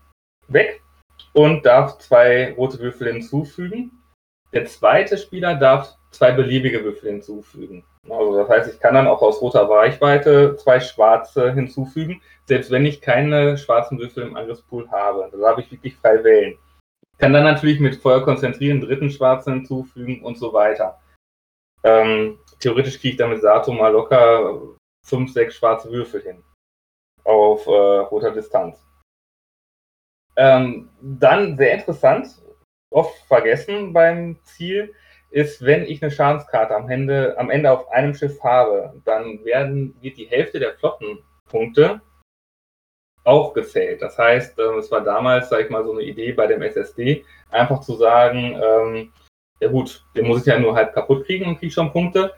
weg 0.47 0.83
und 1.33 1.65
darf 1.65 1.97
zwei 1.97 2.53
rote 2.53 2.77
Würfel 2.77 3.11
hinzufügen. 3.11 3.93
Der 4.53 4.65
zweite 4.65 5.17
Spieler 5.17 5.55
darf 5.55 5.91
zwei 6.11 6.33
beliebige 6.33 6.83
Würfel 6.83 7.13
hinzufügen. 7.13 7.83
Also 8.07 8.37
das 8.37 8.47
heißt, 8.47 8.73
ich 8.75 8.79
kann 8.79 8.93
dann 8.93 9.07
auch 9.07 9.23
aus 9.23 9.41
roter 9.41 9.67
Reichweite 9.67 10.55
zwei 10.57 10.79
schwarze 10.81 11.51
hinzufügen, 11.53 12.21
selbst 12.45 12.69
wenn 12.69 12.85
ich 12.85 13.01
keine 13.01 13.57
schwarzen 13.57 13.97
Würfel 13.97 14.21
im 14.21 14.35
Angriffspool 14.35 14.87
habe. 14.91 15.29
Da 15.31 15.37
darf 15.39 15.57
ich 15.57 15.71
wirklich 15.71 15.95
frei 15.95 16.23
wählen. 16.23 16.59
Ich 17.11 17.17
kann 17.17 17.33
dann 17.33 17.43
natürlich 17.43 17.79
mit 17.79 17.95
Feuer 17.95 18.23
konzentrieren, 18.23 18.81
dritten 18.81 19.09
schwarzen 19.09 19.53
hinzufügen 19.53 20.21
und 20.21 20.37
so 20.37 20.53
weiter. 20.53 20.99
Ähm, 21.83 22.39
theoretisch 22.59 22.99
kriege 22.99 23.11
ich 23.13 23.17
damit 23.17 23.41
Sato 23.41 23.71
mal 23.71 23.91
locker 23.91 24.75
fünf, 25.05 25.31
sechs 25.31 25.55
schwarze 25.55 25.91
Würfel 25.91 26.21
hin. 26.21 26.43
Auf 27.23 27.65
äh, 27.67 27.69
roter 27.69 28.31
Distanz. 28.31 28.83
Ähm, 30.35 30.89
dann 31.01 31.57
sehr 31.57 31.73
interessant, 31.73 32.27
oft 32.91 33.15
vergessen 33.25 33.91
beim 33.91 34.37
Ziel, 34.43 34.93
ist, 35.29 35.63
wenn 35.65 35.83
ich 35.83 36.01
eine 36.01 36.11
Schadenskarte 36.11 36.75
am 36.75 36.89
Ende, 36.89 37.37
am 37.37 37.49
Ende 37.49 37.71
auf 37.71 37.89
einem 37.89 38.13
Schiff 38.13 38.41
habe, 38.43 38.93
dann 39.03 39.43
werden, 39.43 39.95
wird 40.01 40.17
die 40.17 40.27
Hälfte 40.27 40.59
der 40.59 40.75
Flottenpunkte 40.75 42.01
auch 43.23 43.53
gezählt. 43.53 44.01
Das 44.01 44.17
heißt, 44.17 44.57
ähm, 44.59 44.77
es 44.77 44.89
war 44.89 45.01
damals, 45.01 45.49
sage 45.49 45.65
ich 45.65 45.69
mal, 45.69 45.83
so 45.83 45.91
eine 45.91 46.03
Idee 46.03 46.31
bei 46.31 46.47
dem 46.47 46.61
SSD, 46.61 47.25
einfach 47.49 47.81
zu 47.81 47.95
sagen, 47.95 48.61
ähm, 48.63 49.11
ja 49.59 49.69
gut, 49.69 50.05
den 50.15 50.27
muss 50.27 50.41
ich 50.41 50.45
ja 50.45 50.59
nur 50.59 50.75
halb 50.75 50.93
kaputt 50.93 51.25
kriegen 51.25 51.45
und 51.45 51.59
kriege 51.59 51.71
schon 51.71 51.91
Punkte. 51.91 52.33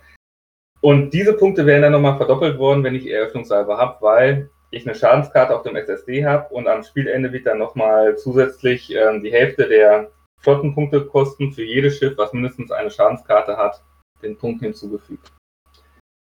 Und 0.81 1.11
diese 1.11 1.33
Punkte 1.33 1.65
werden 1.65 1.81
dann 1.81 1.91
nochmal 1.91 2.17
verdoppelt 2.17 2.57
worden, 2.57 2.83
wenn 2.83 2.95
ich 2.95 3.07
Eröffnungssalve 3.07 3.77
habe, 3.77 3.97
weil 4.01 4.49
ich 4.71 4.85
eine 4.85 4.95
Schadenskarte 4.95 5.55
auf 5.55 5.63
dem 5.63 5.75
SSD 5.75 6.25
habe 6.25 6.53
und 6.53 6.67
am 6.67 6.83
Spielende 6.83 7.31
wird 7.31 7.47
dann 7.47 7.57
nochmal 7.57 8.17
zusätzlich 8.17 8.93
ähm, 8.95 9.23
die 9.23 9.31
Hälfte 9.31 9.67
der 9.67 10.11
Flottenpunkte 10.39 11.05
kosten 11.05 11.51
für 11.51 11.63
jedes 11.63 11.97
Schiff, 11.97 12.17
was 12.17 12.33
mindestens 12.33 12.71
eine 12.71 12.91
Schadenskarte 12.91 13.57
hat, 13.57 13.83
den 14.21 14.37
Punkt 14.37 14.61
hinzugefügt. 14.61 15.33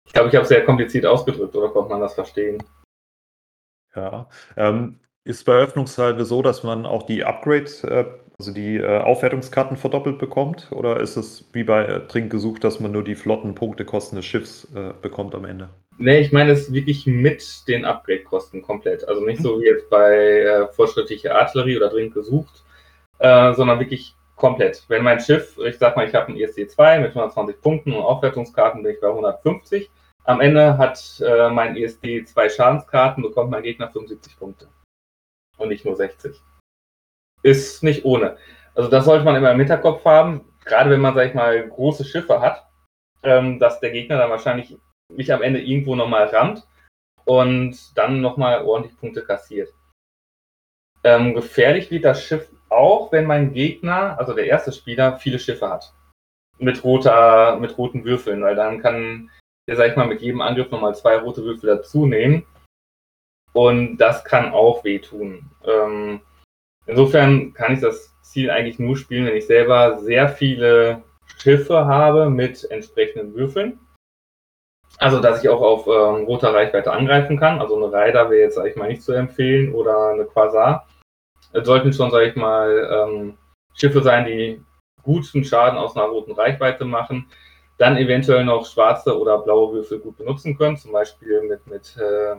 Ich 0.06 0.14
glaube, 0.14 0.30
ich 0.30 0.36
habe 0.36 0.44
es 0.44 0.50
sehr 0.50 0.64
kompliziert 0.64 1.06
ausgedrückt, 1.06 1.56
oder 1.56 1.70
konnte 1.70 1.90
man 1.90 2.02
das 2.02 2.14
verstehen? 2.14 2.64
Ja, 3.94 4.30
ähm, 4.56 5.00
ist 5.26 5.44
bei 5.44 5.54
Eröffnungssalve 5.54 6.24
so, 6.24 6.42
dass 6.42 6.64
man 6.64 6.86
auch 6.86 7.04
die 7.04 7.26
Upgrade, 7.26 7.66
äh, 7.84 8.06
also 8.40 8.54
die 8.54 8.78
äh, 8.78 9.00
Aufwertungskarten 9.00 9.78
verdoppelt 9.78 10.20
bekommt? 10.20 10.68
Oder 10.72 11.00
ist 11.00 11.18
es 11.18 11.50
wie 11.54 11.64
bei 11.64 11.86
äh, 11.86 12.08
Trink 12.08 12.32
gesucht, 12.32 12.64
dass 12.64 12.80
man 12.80 12.92
nur 12.92 13.04
die 13.04 13.16
Flottenpunktekosten 13.16 14.16
des 14.16 14.26
Schiffs 14.26 14.68
äh, 14.76 14.94
bekommt 15.02 15.34
am 15.34 15.46
Ende? 15.46 15.70
Nee, 15.98 16.20
ich 16.20 16.32
meine 16.32 16.52
es 16.52 16.72
wirklich 16.72 17.08
mit 17.08 17.68
den 17.68 17.84
Upgrade-Kosten 17.84 18.62
komplett. 18.62 19.08
Also 19.08 19.26
nicht 19.26 19.42
so 19.42 19.60
wie 19.60 19.66
jetzt 19.66 19.90
bei 19.90 20.42
äh, 20.42 20.68
fortschrittliche 20.68 21.34
Artillerie 21.34 21.78
oder 21.78 21.90
dringend 21.90 22.14
gesucht, 22.14 22.64
äh, 23.18 23.54
sondern 23.56 23.80
wirklich 23.80 24.14
komplett. 24.36 24.86
Wenn 24.88 25.04
mein 25.04 25.20
Schiff, 25.20 25.58
ich 25.66 25.80
sag 25.80 25.96
mal, 25.96 26.08
ich 26.08 26.14
habe 26.14 26.32
ein 26.32 26.38
ESC 26.38 26.70
2 26.70 27.00
mit 27.00 27.10
120 27.10 27.60
Punkten 27.60 27.94
und 27.94 28.04
Aufwertungskarten 28.04 28.84
bin 28.84 28.94
ich 28.94 29.02
bei 29.02 29.08
150. 29.08 29.90
Am 30.26 30.42
Ende 30.42 30.78
hat 30.78 31.02
äh, 31.26 31.50
mein 31.50 31.76
ESD 31.76 32.26
zwei 32.26 32.50
Schadenskarten, 32.50 33.24
bekommt 33.24 33.50
mein 33.50 33.64
Gegner 33.64 33.90
75 33.90 34.38
Punkte. 34.38 34.68
Und 35.58 35.70
nicht 35.70 35.86
nur 35.86 35.96
60. 35.96 36.40
Ist 37.48 37.82
nicht 37.82 38.04
ohne. 38.04 38.36
Also 38.76 38.90
das 38.90 39.06
sollte 39.06 39.24
man 39.24 39.38
immer 39.38 39.52
im 39.52 39.60
Hinterkopf 39.60 40.04
haben, 40.04 40.54
gerade 40.66 40.90
wenn 40.90 41.00
man, 41.00 41.16
sag 41.16 41.30
ich 41.30 41.34
mal, 41.34 41.66
große 41.66 42.04
Schiffe 42.04 42.42
hat, 42.42 42.68
ähm, 43.24 43.58
dass 43.58 43.80
der 43.80 43.92
Gegner 43.92 44.18
dann 44.18 44.30
wahrscheinlich 44.30 44.78
mich 45.14 45.32
am 45.32 45.42
Ende 45.42 45.62
irgendwo 45.62 45.96
nochmal 45.96 46.26
rammt 46.26 46.68
und 47.24 47.98
dann 47.98 48.20
nochmal 48.20 48.66
ordentlich 48.66 48.98
Punkte 48.98 49.24
kassiert. 49.24 49.74
Ähm, 51.06 51.34
gefährlich 51.36 51.90
wird 51.90 52.04
das 52.04 52.22
Schiff 52.22 52.52
auch, 52.68 53.14
wenn 53.14 53.26
mein 53.26 53.54
Gegner, 53.54 54.20
also 54.20 54.34
der 54.34 54.48
erste 54.48 54.74
Spieler, 54.74 55.18
viele 55.18 55.40
Schiffe 55.40 55.70
hat. 55.70 55.94
Mit 56.58 56.84
roter, 56.84 57.56
mit 57.62 57.78
roten 57.78 58.04
Würfeln, 58.04 58.42
weil 58.42 58.58
dann 58.58 58.82
kann 58.82 59.32
der, 59.70 59.78
sag 59.78 59.92
ich 59.92 59.96
mal, 59.96 60.08
mit 60.08 60.22
jedem 60.22 60.42
Angriff 60.42 60.70
nochmal 60.70 60.96
zwei 60.96 61.16
rote 61.16 61.46
Würfel 61.46 61.78
dazu 61.78 62.06
nehmen. 62.06 62.46
Und 63.54 64.00
das 64.00 64.26
kann 64.26 64.52
auch 64.52 64.84
wehtun. 64.84 65.50
Ähm, 65.66 66.20
insofern 66.88 67.54
kann 67.54 67.74
ich 67.74 67.82
das 67.82 68.14
Ziel 68.22 68.50
eigentlich 68.50 68.80
nur 68.80 68.98
spielen, 68.98 69.26
wenn 69.26 69.38
ich 69.38 69.48
selber 69.48 70.00
sehr 70.00 70.30
viele 70.30 71.04
Schiffe 71.38 71.86
habe 71.86 72.30
mit 72.30 72.70
entsprechenden 72.70 73.34
Würfeln. 73.36 73.80
Also, 75.00 75.20
dass 75.20 75.44
ich 75.44 75.50
auch 75.50 75.62
auf 75.62 75.86
ähm, 75.88 76.26
roter 76.26 76.54
Reichweite 76.54 76.92
angreifen 76.92 77.38
kann. 77.38 77.60
Also 77.60 77.76
eine 77.76 77.94
Rider 77.94 78.30
wäre 78.30 78.42
jetzt, 78.42 78.56
sag 78.56 78.66
ich 78.66 78.76
mal, 78.76 78.88
nicht 78.88 79.04
zu 79.04 79.12
empfehlen 79.14 79.74
oder 79.74 80.10
eine 80.10 80.26
Quasar. 80.26 80.88
Es 81.54 81.66
sollten 81.66 81.94
schon, 81.94 82.10
sag 82.10 82.24
ich 82.24 82.36
mal, 82.36 82.90
ähm, 82.92 83.38
Schiffe 83.76 84.02
sein, 84.02 84.26
die 84.26 84.64
guten 85.04 85.44
Schaden 85.44 85.78
aus 85.78 85.96
einer 85.96 86.08
roten 86.08 86.32
Reichweite 86.32 86.84
machen. 86.86 87.28
Dann 87.78 87.98
eventuell 87.98 88.44
noch 88.44 88.66
schwarze 88.66 89.18
oder 89.18 89.38
blaue 89.38 89.74
Würfel 89.74 90.00
gut 90.00 90.18
benutzen 90.18 90.58
können. 90.58 90.78
Zum 90.78 90.92
Beispiel 90.92 91.44
mit, 91.44 91.68
mit 91.68 91.96
äh, 91.98 92.36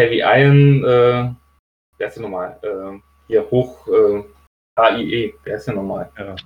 Heavy 0.00 0.20
Iron, 0.20 0.82
äh, 0.82 1.34
wer 1.98 2.08
ist 2.08 2.14
denn 2.14 2.22
nochmal? 2.22 2.58
Äh, 2.62 3.00
hier 3.30 3.50
hoch 3.50 3.86
äh, 3.88 4.22
HIE, 4.78 5.34
wer 5.44 5.56
ist 5.56 5.66
denn 5.66 5.76
nochmal? 5.76 6.10
Ja. 6.18 6.36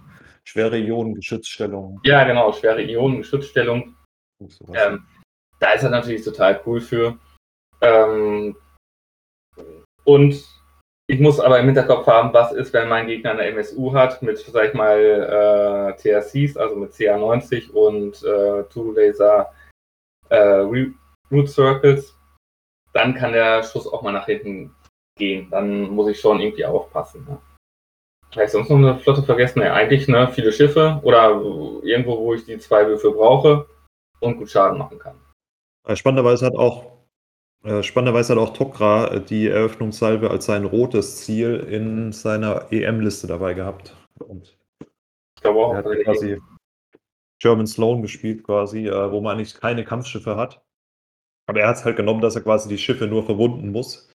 Schwere 0.45 0.77
Ionengeschützstellung. 0.79 2.01
Ja, 2.05 2.25
genau, 2.25 2.53
schwere 2.53 2.83
Ionengeschützstellung 2.83 3.95
ähm, 4.75 5.07
da 5.61 5.73
ist 5.73 5.83
er 5.83 5.91
natürlich 5.91 6.25
total 6.25 6.61
cool 6.67 6.81
für. 6.81 7.19
Ähm, 7.81 8.57
und 10.05 10.45
ich 11.07 11.21
muss 11.21 11.41
aber 11.41 11.59
im 11.61 11.67
Hinterkopf 11.67 12.07
haben, 12.07 12.33
was 12.33 12.53
ist, 12.53 12.73
wenn 12.73 12.89
mein 12.89 13.07
Gegner 13.07 13.33
eine 13.33 13.47
MSU 13.47 13.93
hat 13.93 14.23
mit, 14.23 14.39
sag 14.39 14.69
ich 14.69 14.75
mal, 14.75 14.99
äh, 14.99 15.97
TRCs, 15.97 16.57
also 16.57 16.77
mit 16.77 16.93
CA90 16.93 17.71
und 17.71 18.23
äh, 18.23 18.65
Two 18.71 18.93
Laser 18.93 19.53
äh, 20.31 20.65
Root 21.31 21.49
Circles, 21.49 22.19
dann 22.93 23.15
kann 23.15 23.33
der 23.33 23.63
Schuss 23.63 23.87
auch 23.87 24.03
mal 24.03 24.13
nach 24.13 24.27
hinten 24.27 24.75
gehen. 25.17 25.49
Dann 25.51 25.91
muss 25.91 26.09
ich 26.09 26.21
schon 26.21 26.41
irgendwie 26.41 26.65
aufpassen. 26.65 27.27
Ne? 27.29 27.39
Ich 28.43 28.51
sonst 28.51 28.69
noch 28.69 28.79
eine 28.79 28.99
Flotte 28.99 29.23
vergessen? 29.23 29.61
Ne, 29.61 29.73
eigentlich 29.73 30.09
ne, 30.09 30.29
viele 30.29 30.53
Schiffe 30.53 31.01
oder 31.05 31.41
irgendwo, 31.83 32.19
wo 32.19 32.35
ich 32.35 32.45
die 32.45 32.59
zwei 32.59 32.87
Würfel 32.87 33.13
brauche 33.13 33.67
und 34.21 34.39
gut 34.39 34.51
Schaden 34.51 34.79
machen 34.79 34.99
kann. 34.99 35.21
Äh, 35.87 35.95
spannenderweise 35.97 36.47
hat 36.47 36.57
auch 36.57 36.95
äh, 37.65 37.83
Spannenderweise 37.83 38.35
hat 38.35 38.41
auch 38.41 38.53
Tokra 38.53 39.09
äh, 39.09 39.21
die 39.21 39.49
Eröffnungssalve 39.49 40.31
als 40.31 40.47
sein 40.47 40.65
rotes 40.65 41.19
Ziel 41.25 41.67
in 41.71 42.13
seiner 42.13 42.73
EM-Liste 42.73 43.27
dabei 43.27 43.55
gehabt. 43.55 43.97
Und 44.19 44.59
ich 45.37 45.43
glaube 45.43 45.61
auch. 45.61 45.73
Er 45.73 45.79
hat 45.79 46.05
quasi 46.05 46.41
German 47.41 47.67
Sloan 47.67 48.03
gespielt, 48.03 48.43
quasi, 48.43 48.87
wo 48.87 49.21
man 49.21 49.37
eigentlich 49.37 49.61
keine 49.61 49.85
Kampfschiffe 49.85 50.37
hat. 50.37 50.63
Aber 51.47 51.61
er 51.61 51.69
hat 51.69 51.77
es 51.77 51.85
halt 51.85 51.97
genommen, 51.97 52.23
dass 52.23 52.37
er 52.37 52.43
quasi 52.43 52.71
die 52.71 52.79
Schiffe 52.79 53.07
nur 53.07 53.23
verwunden 53.23 53.71
muss, 53.71 54.11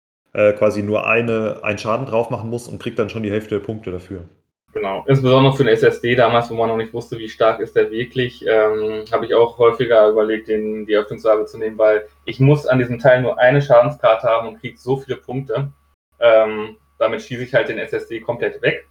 quasi 0.54 0.84
nur 0.84 1.08
eine, 1.08 1.60
einen 1.64 1.78
Schaden 1.78 2.06
drauf 2.06 2.30
machen 2.30 2.50
muss 2.50 2.68
und 2.68 2.82
kriegt 2.82 3.00
dann 3.00 3.10
schon 3.10 3.24
die 3.24 3.32
Hälfte 3.32 3.56
der 3.60 3.66
Punkte 3.66 3.92
dafür. 3.92 4.26
Genau, 4.74 5.04
insbesondere 5.08 5.56
für 5.56 5.64
den 5.64 5.74
SSD 5.74 6.16
damals, 6.16 6.52
wo 6.52 6.56
man 6.56 6.70
noch 6.70 6.78
nicht 6.78 6.94
wusste, 6.94 7.18
wie 7.18 7.30
stark 7.30 7.60
ist 7.62 7.76
der 7.76 7.90
wirklich, 7.90 8.46
ähm, 8.46 9.06
habe 9.12 9.26
ich 9.26 9.34
auch 9.34 9.58
häufiger 9.58 10.08
überlegt, 10.08 10.50
den, 10.50 10.86
die 10.86 10.96
Öffnungssalbe 10.96 11.46
zu 11.46 11.58
nehmen, 11.58 11.80
weil 11.80 12.08
ich 12.26 12.40
muss 12.40 12.68
an 12.68 12.78
diesem 12.78 13.00
Teil 13.00 13.24
nur 13.24 13.40
eine 13.40 13.62
Schadenskarte 13.62 14.28
haben 14.28 14.50
und 14.50 14.60
kriege 14.60 14.78
so 14.78 14.98
viele 14.98 15.18
Punkte. 15.18 15.72
Ähm, 16.20 16.78
damit 17.00 17.24
schieße 17.24 17.44
ich 17.44 17.54
halt 17.56 17.70
den 17.70 17.80
SSD 17.80 18.20
komplett 18.20 18.62
weg. 18.62 18.88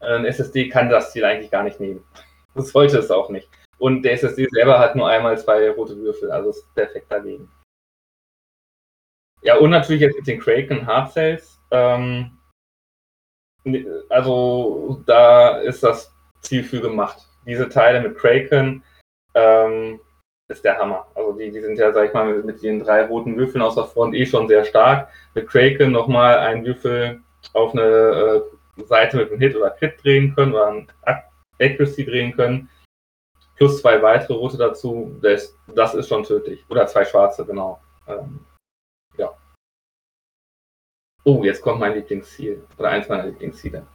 Ein 0.00 0.24
SSD 0.24 0.68
kann 0.68 0.88
das 0.88 1.12
Ziel 1.12 1.24
eigentlich 1.24 1.50
gar 1.50 1.62
nicht 1.62 1.78
nehmen. 1.78 2.02
Das 2.54 2.70
sollte 2.70 2.98
es 2.98 3.10
auch 3.10 3.28
nicht. 3.28 3.48
Und 3.78 4.02
der 4.02 4.14
SSD 4.14 4.48
selber 4.50 4.78
hat 4.80 4.96
nur 4.96 5.08
einmal 5.08 5.38
zwei 5.38 5.70
rote 5.70 5.96
Würfel, 5.96 6.30
also 6.30 6.50
ist 6.50 6.74
perfekt 6.74 7.06
dagegen. 7.10 7.48
Ja, 9.42 9.56
und 9.56 9.70
natürlich 9.70 10.02
jetzt 10.02 10.16
mit 10.16 10.26
den 10.26 10.40
Kraken 10.40 10.86
Hard 10.86 11.12
Cells. 11.12 11.60
Ähm, 11.70 12.38
also 14.08 15.02
da 15.06 15.58
ist 15.58 15.82
das 15.82 16.14
Ziel 16.40 16.64
für 16.64 16.80
gemacht. 16.80 17.18
Diese 17.46 17.68
Teile 17.68 18.00
mit 18.00 18.16
Kraken 18.16 18.82
ähm, 19.34 20.00
ist 20.48 20.64
der 20.64 20.78
Hammer. 20.78 21.06
Also 21.14 21.32
die, 21.32 21.50
die 21.50 21.60
sind 21.60 21.78
ja, 21.78 21.92
sag 21.92 22.08
ich 22.08 22.14
mal, 22.14 22.42
mit, 22.42 22.62
den 22.62 22.80
drei 22.80 23.04
roten 23.04 23.36
Würfeln 23.36 23.62
aus 23.62 23.74
der 23.74 23.84
Front 23.84 24.14
eh 24.14 24.26
schon 24.26 24.48
sehr 24.48 24.64
stark. 24.64 25.08
Mit 25.34 25.48
Kraken 25.48 25.92
nochmal 25.92 26.38
einen 26.38 26.64
Würfel 26.64 27.20
auf 27.52 27.72
eine 27.72 28.44
äh, 28.78 28.84
Seite 28.84 29.16
mit 29.16 29.30
einem 29.30 29.40
Hit 29.40 29.56
oder 29.56 29.70
Crit 29.70 30.02
drehen 30.02 30.34
können 30.34 30.54
oder 30.54 30.68
ein 30.68 30.88
Accuracy 31.60 32.04
drehen 32.04 32.34
können. 32.34 32.68
Plus 33.56 33.80
zwei 33.80 34.00
weitere 34.02 34.34
rote 34.34 34.56
dazu. 34.56 35.18
Das, 35.20 35.56
das 35.74 35.94
ist 35.94 36.08
schon 36.08 36.22
tödlich. 36.22 36.64
Oder 36.68 36.86
zwei 36.86 37.04
schwarze, 37.04 37.44
genau. 37.44 37.80
Ähm. 38.06 38.40
Oh, 41.24 41.44
jetzt 41.44 41.62
kommt 41.62 41.80
mein 41.80 41.94
Lieblingsziel. 41.94 42.62
Oder 42.78 42.90
eins 42.90 43.08
meiner 43.08 43.26
Lieblingsziele. 43.26 43.86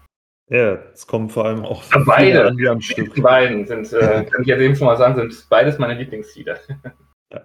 Ja, 0.49 0.75
es 0.93 1.05
kommen 1.05 1.29
vor 1.29 1.45
allem 1.45 1.65
auch 1.65 1.83
beide 2.05 2.45
an 2.45 2.67
am 2.67 2.81
Stück. 2.81 3.13
Die 3.13 3.21
beiden 3.21 3.65
sind, 3.65 3.91
äh, 3.91 4.23
kann 4.31 4.41
ich 4.41 4.47
jetzt 4.47 4.61
eben 4.61 4.75
schon 4.75 4.87
mal 4.87 4.95
sagen, 4.95 5.15
sind 5.15 5.49
beides 5.49 5.77
meine 5.77 5.95
Lieblingsziele. 5.95 6.59
Ja, 7.33 7.41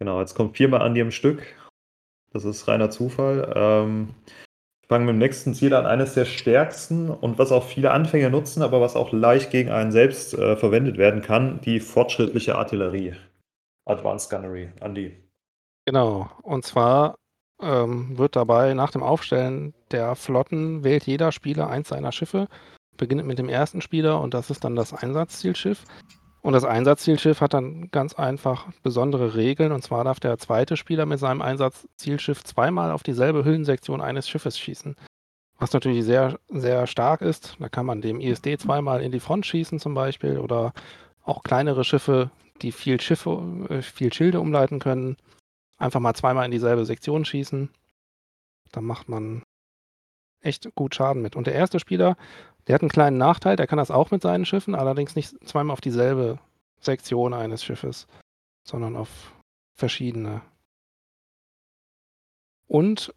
genau, 0.00 0.18
jetzt 0.18 0.34
kommt 0.34 0.56
viermal 0.56 0.82
an 0.82 0.92
die 0.94 1.02
am 1.02 1.12
Stück. 1.12 1.40
Das 2.32 2.44
ist 2.44 2.66
reiner 2.66 2.90
Zufall. 2.90 3.52
Ähm, 3.54 4.08
ich 4.82 4.88
fange 4.88 5.04
mit 5.04 5.12
dem 5.12 5.18
nächsten 5.18 5.54
Ziel 5.54 5.72
an, 5.72 5.86
eines 5.86 6.14
der 6.14 6.24
stärksten 6.24 7.10
und 7.10 7.38
was 7.38 7.52
auch 7.52 7.64
viele 7.64 7.92
Anfänger 7.92 8.28
nutzen, 8.28 8.62
aber 8.62 8.80
was 8.80 8.96
auch 8.96 9.12
leicht 9.12 9.52
gegen 9.52 9.70
einen 9.70 9.92
selbst 9.92 10.34
äh, 10.34 10.56
verwendet 10.56 10.98
werden 10.98 11.22
kann, 11.22 11.60
die 11.60 11.78
fortschrittliche 11.78 12.56
Artillerie. 12.56 13.14
Advanced 13.84 14.30
Gunnery. 14.30 14.70
Andi. 14.80 15.16
Genau. 15.86 16.28
Und 16.42 16.64
zwar 16.64 17.19
ähm, 17.62 18.18
wird 18.18 18.36
dabei 18.36 18.74
nach 18.74 18.90
dem 18.90 19.02
Aufstellen 19.02 19.74
der 19.90 20.14
Flotten 20.14 20.84
wählt 20.84 21.04
jeder 21.04 21.32
Spieler 21.32 21.68
eins 21.68 21.88
seiner 21.88 22.12
Schiffe, 22.12 22.48
beginnt 22.96 23.26
mit 23.26 23.38
dem 23.38 23.48
ersten 23.48 23.80
Spieler 23.80 24.20
und 24.20 24.34
das 24.34 24.50
ist 24.50 24.64
dann 24.64 24.76
das 24.76 24.92
Einsatzzielschiff. 24.92 25.84
Und 26.42 26.54
das 26.54 26.64
Einsatzzielschiff 26.64 27.40
hat 27.40 27.52
dann 27.52 27.90
ganz 27.90 28.14
einfach 28.14 28.68
besondere 28.82 29.34
Regeln. 29.34 29.72
Und 29.72 29.82
zwar 29.82 30.04
darf 30.04 30.20
der 30.20 30.38
zweite 30.38 30.76
Spieler 30.76 31.04
mit 31.04 31.18
seinem 31.18 31.42
Einsatzzielschiff 31.42 32.44
zweimal 32.44 32.92
auf 32.92 33.02
dieselbe 33.02 33.44
Hüllensektion 33.44 34.00
eines 34.00 34.28
Schiffes 34.28 34.58
schießen. 34.58 34.96
Was 35.58 35.74
natürlich 35.74 36.04
sehr, 36.04 36.38
sehr 36.48 36.86
stark 36.86 37.20
ist. 37.20 37.56
Da 37.58 37.68
kann 37.68 37.84
man 37.84 38.00
dem 38.00 38.20
ISD 38.20 38.58
zweimal 38.58 39.02
in 39.02 39.12
die 39.12 39.20
Front 39.20 39.44
schießen 39.44 39.78
zum 39.78 39.92
Beispiel 39.92 40.38
oder 40.38 40.72
auch 41.22 41.42
kleinere 41.42 41.84
Schiffe, 41.84 42.30
die 42.62 42.72
viel 42.72 42.98
Schiffe, 43.00 43.66
äh, 43.68 43.82
viel 43.82 44.12
Schilde 44.12 44.40
umleiten 44.40 44.78
können, 44.78 45.18
einfach 45.80 46.00
mal 46.00 46.14
zweimal 46.14 46.44
in 46.44 46.50
dieselbe 46.50 46.84
Sektion 46.84 47.24
schießen. 47.24 47.70
Da 48.72 48.80
macht 48.80 49.08
man 49.08 49.42
echt 50.40 50.74
gut 50.74 50.94
Schaden 50.94 51.22
mit. 51.22 51.36
Und 51.36 51.46
der 51.46 51.54
erste 51.54 51.80
Spieler, 51.80 52.16
der 52.66 52.74
hat 52.74 52.82
einen 52.82 52.90
kleinen 52.90 53.18
Nachteil, 53.18 53.56
der 53.56 53.66
kann 53.66 53.78
das 53.78 53.90
auch 53.90 54.10
mit 54.10 54.22
seinen 54.22 54.44
Schiffen, 54.44 54.74
allerdings 54.74 55.16
nicht 55.16 55.34
zweimal 55.46 55.74
auf 55.74 55.80
dieselbe 55.80 56.38
Sektion 56.80 57.34
eines 57.34 57.64
Schiffes, 57.64 58.06
sondern 58.64 58.96
auf 58.96 59.32
verschiedene. 59.74 60.42
Und 62.66 63.12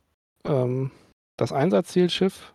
ähm, 0.46 0.92
das 1.38 1.52
Einsatzzielschiff 1.52 2.54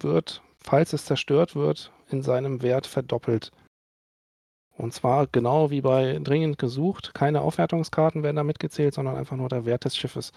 wird, 0.00 0.42
falls 0.60 0.92
es 0.92 1.04
zerstört 1.04 1.54
wird, 1.54 1.92
in 2.10 2.22
seinem 2.22 2.62
Wert 2.62 2.86
verdoppelt. 2.86 3.50
Und 4.78 4.94
zwar 4.94 5.26
genau 5.26 5.70
wie 5.70 5.80
bei 5.80 6.20
dringend 6.22 6.56
gesucht. 6.56 7.12
Keine 7.12 7.40
Aufwertungskarten 7.40 8.22
werden 8.22 8.36
da 8.36 8.44
mitgezählt, 8.44 8.94
sondern 8.94 9.16
einfach 9.16 9.36
nur 9.36 9.48
der 9.48 9.64
Wert 9.64 9.84
des 9.84 9.96
Schiffes. 9.96 10.32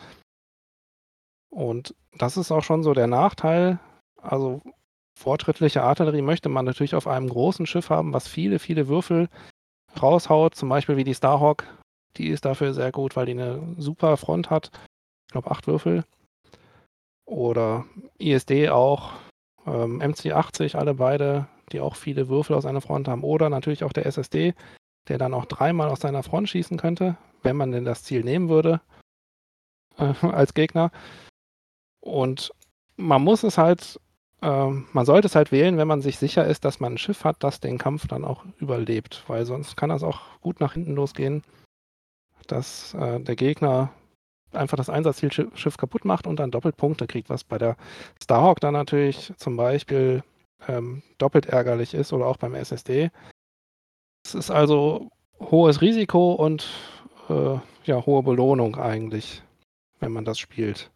Und 1.52 1.94
das 2.18 2.38
ist 2.38 2.52
auch 2.52 2.64
schon 2.64 2.82
so 2.82 2.94
der 2.94 3.06
Nachteil. 3.06 3.80
Also 4.20 4.62
fortschrittliche 5.16 5.84
Artillerie 5.84 6.24
möchte 6.24 6.50
man 6.50 6.66
natürlich 6.66 6.96
auf 6.96 7.06
einem 7.06 7.30
großen 7.30 7.68
Schiff 7.68 7.92
haben, 7.92 8.14
was 8.14 8.28
viele, 8.28 8.58
viele 8.58 8.88
Würfel 8.88 9.30
raushaut. 10.02 10.56
Zum 10.56 10.70
Beispiel 10.70 10.98
wie 10.98 11.04
die 11.04 11.16
Starhawk. 11.16 11.64
Die 12.18 12.30
ist 12.30 12.44
dafür 12.44 12.74
sehr 12.74 12.92
gut, 12.92 13.16
weil 13.16 13.28
die 13.28 13.34
eine 13.34 13.76
super 13.78 14.18
Front 14.18 14.50
hat. 14.50 14.72
Ich 15.28 15.34
glaube 15.34 15.52
acht 15.52 15.68
Würfel. 15.68 16.04
Oder 17.26 17.86
ISD 18.18 18.70
auch. 18.70 19.12
Ähm, 19.68 20.02
MC80, 20.02 20.76
alle 20.76 20.96
beide, 20.96 21.48
die 21.74 21.80
auch 21.80 21.96
viele 21.96 22.30
Würfel 22.30 22.56
aus 22.56 22.66
einer 22.66 22.82
Front 22.82 23.08
haben. 23.08 23.24
Oder 23.24 23.50
natürlich 23.50 23.84
auch 23.84 23.94
der 23.94 24.06
SSD, 24.06 24.54
der 25.08 25.18
dann 25.18 25.34
auch 25.34 25.46
dreimal 25.46 25.90
aus 25.90 26.02
seiner 26.02 26.24
Front 26.24 26.50
schießen 26.50 26.78
könnte, 26.78 27.18
wenn 27.44 27.58
man 27.58 27.72
denn 27.72 27.86
das 27.86 28.04
Ziel 28.04 28.24
nehmen 28.24 28.50
würde 28.50 28.82
äh, 29.98 30.14
als 30.28 30.54
Gegner. 30.54 30.92
Und 32.00 32.52
man 32.98 33.24
muss 33.24 33.44
es 33.44 33.58
halt, 33.58 34.00
äh, 34.42 34.68
man 34.68 35.06
sollte 35.06 35.28
es 35.28 35.36
halt 35.36 35.52
wählen, 35.52 35.78
wenn 35.78 35.88
man 35.88 36.02
sich 36.02 36.18
sicher 36.18 36.46
ist, 36.46 36.66
dass 36.66 36.80
man 36.80 36.94
ein 36.94 36.98
Schiff 36.98 37.24
hat, 37.24 37.38
das 37.44 37.60
den 37.60 37.78
Kampf 37.78 38.08
dann 38.08 38.26
auch 38.26 38.46
überlebt, 38.60 39.24
weil 39.28 39.46
sonst 39.46 39.78
kann 39.78 39.90
das 39.90 40.04
auch 40.04 40.22
gut 40.42 40.60
nach 40.60 40.74
hinten 40.74 40.96
losgehen, 40.96 41.44
dass 42.48 42.94
äh, 42.96 43.20
der 43.20 43.36
Gegner 43.36 43.92
einfach 44.54 44.78
das 44.78 44.90
Einsatzzielschiff 44.90 45.78
kaputt 45.78 46.06
macht 46.06 46.28
und 46.28 46.38
dann 46.38 46.52
doppelt 46.52 46.78
Punkte 46.78 47.08
kriegt, 47.08 47.30
was 47.30 47.44
bei 47.44 47.58
der 47.58 47.78
Starhawk 48.22 48.60
dann 48.60 48.74
natürlich 48.74 49.34
zum 49.38 49.56
Beispiel 49.56 50.24
ähm, 50.68 51.04
doppelt 51.18 51.46
ärgerlich 51.48 51.94
ist 51.94 52.14
oder 52.14 52.26
auch 52.26 52.38
beim 52.38 52.56
SSD. 52.56 53.10
Es 54.26 54.36
ist 54.36 54.52
also 54.52 55.10
hohes 55.40 55.82
Risiko 55.82 56.34
und 56.34 56.68
äh, 57.30 57.58
ja, 57.86 58.06
hohe 58.06 58.24
Belohnung 58.24 58.76
eigentlich, 58.76 59.42
wenn 60.00 60.12
man 60.12 60.26
das 60.26 60.40
spielt. 60.40 60.92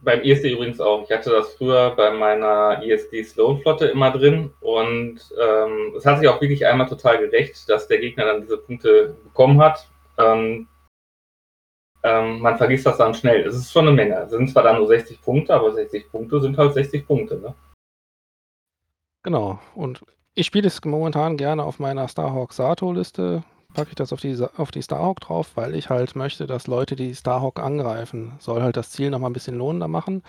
Beim 0.00 0.22
ISD 0.22 0.50
übrigens 0.52 0.80
auch. 0.80 1.04
Ich 1.04 1.16
hatte 1.16 1.30
das 1.30 1.54
früher 1.54 1.94
bei 1.94 2.10
meiner 2.10 2.82
ISD 2.82 3.22
Sloan 3.22 3.60
Flotte 3.60 3.86
immer 3.86 4.10
drin 4.10 4.52
und 4.60 5.20
ähm, 5.40 5.94
es 5.96 6.04
hat 6.04 6.18
sich 6.18 6.28
auch 6.28 6.40
wirklich 6.40 6.66
einmal 6.66 6.88
total 6.88 7.18
gerecht, 7.18 7.68
dass 7.68 7.86
der 7.86 7.98
Gegner 7.98 8.24
dann 8.24 8.40
diese 8.40 8.58
Punkte 8.58 9.16
bekommen 9.22 9.60
hat. 9.60 9.88
Ähm, 10.18 10.66
ähm, 12.02 12.40
man 12.40 12.58
vergisst 12.58 12.86
das 12.86 12.98
dann 12.98 13.14
schnell. 13.14 13.46
Es 13.46 13.54
ist 13.54 13.70
schon 13.70 13.86
eine 13.86 13.94
Menge. 13.94 14.22
Es 14.22 14.30
sind 14.30 14.50
zwar 14.50 14.64
dann 14.64 14.78
nur 14.78 14.88
60 14.88 15.22
Punkte, 15.22 15.54
aber 15.54 15.72
60 15.72 16.10
Punkte 16.10 16.40
sind 16.40 16.58
halt 16.58 16.74
60 16.74 17.06
Punkte. 17.06 17.36
Ne? 17.36 17.54
Genau. 19.22 19.60
Und 19.74 20.04
ich 20.34 20.46
spiele 20.46 20.66
es 20.66 20.84
momentan 20.84 21.36
gerne 21.36 21.64
auf 21.64 21.78
meiner 21.78 22.08
Starhawk 22.08 22.52
Sato-Liste 22.52 23.44
packe 23.72 23.90
ich 23.90 23.96
das 23.96 24.12
auf 24.12 24.20
die, 24.20 24.36
auf 24.56 24.70
die 24.70 24.82
Starhawk 24.82 25.20
drauf, 25.20 25.52
weil 25.54 25.74
ich 25.74 25.90
halt 25.90 26.14
möchte, 26.14 26.46
dass 26.46 26.66
Leute 26.66 26.96
die 26.96 27.14
Starhawk 27.14 27.58
angreifen. 27.58 28.34
Soll 28.38 28.62
halt 28.62 28.76
das 28.76 28.90
Ziel 28.90 29.10
nochmal 29.10 29.30
ein 29.30 29.34
bisschen 29.34 29.56
lohnender 29.56 29.88
machen. 29.88 30.22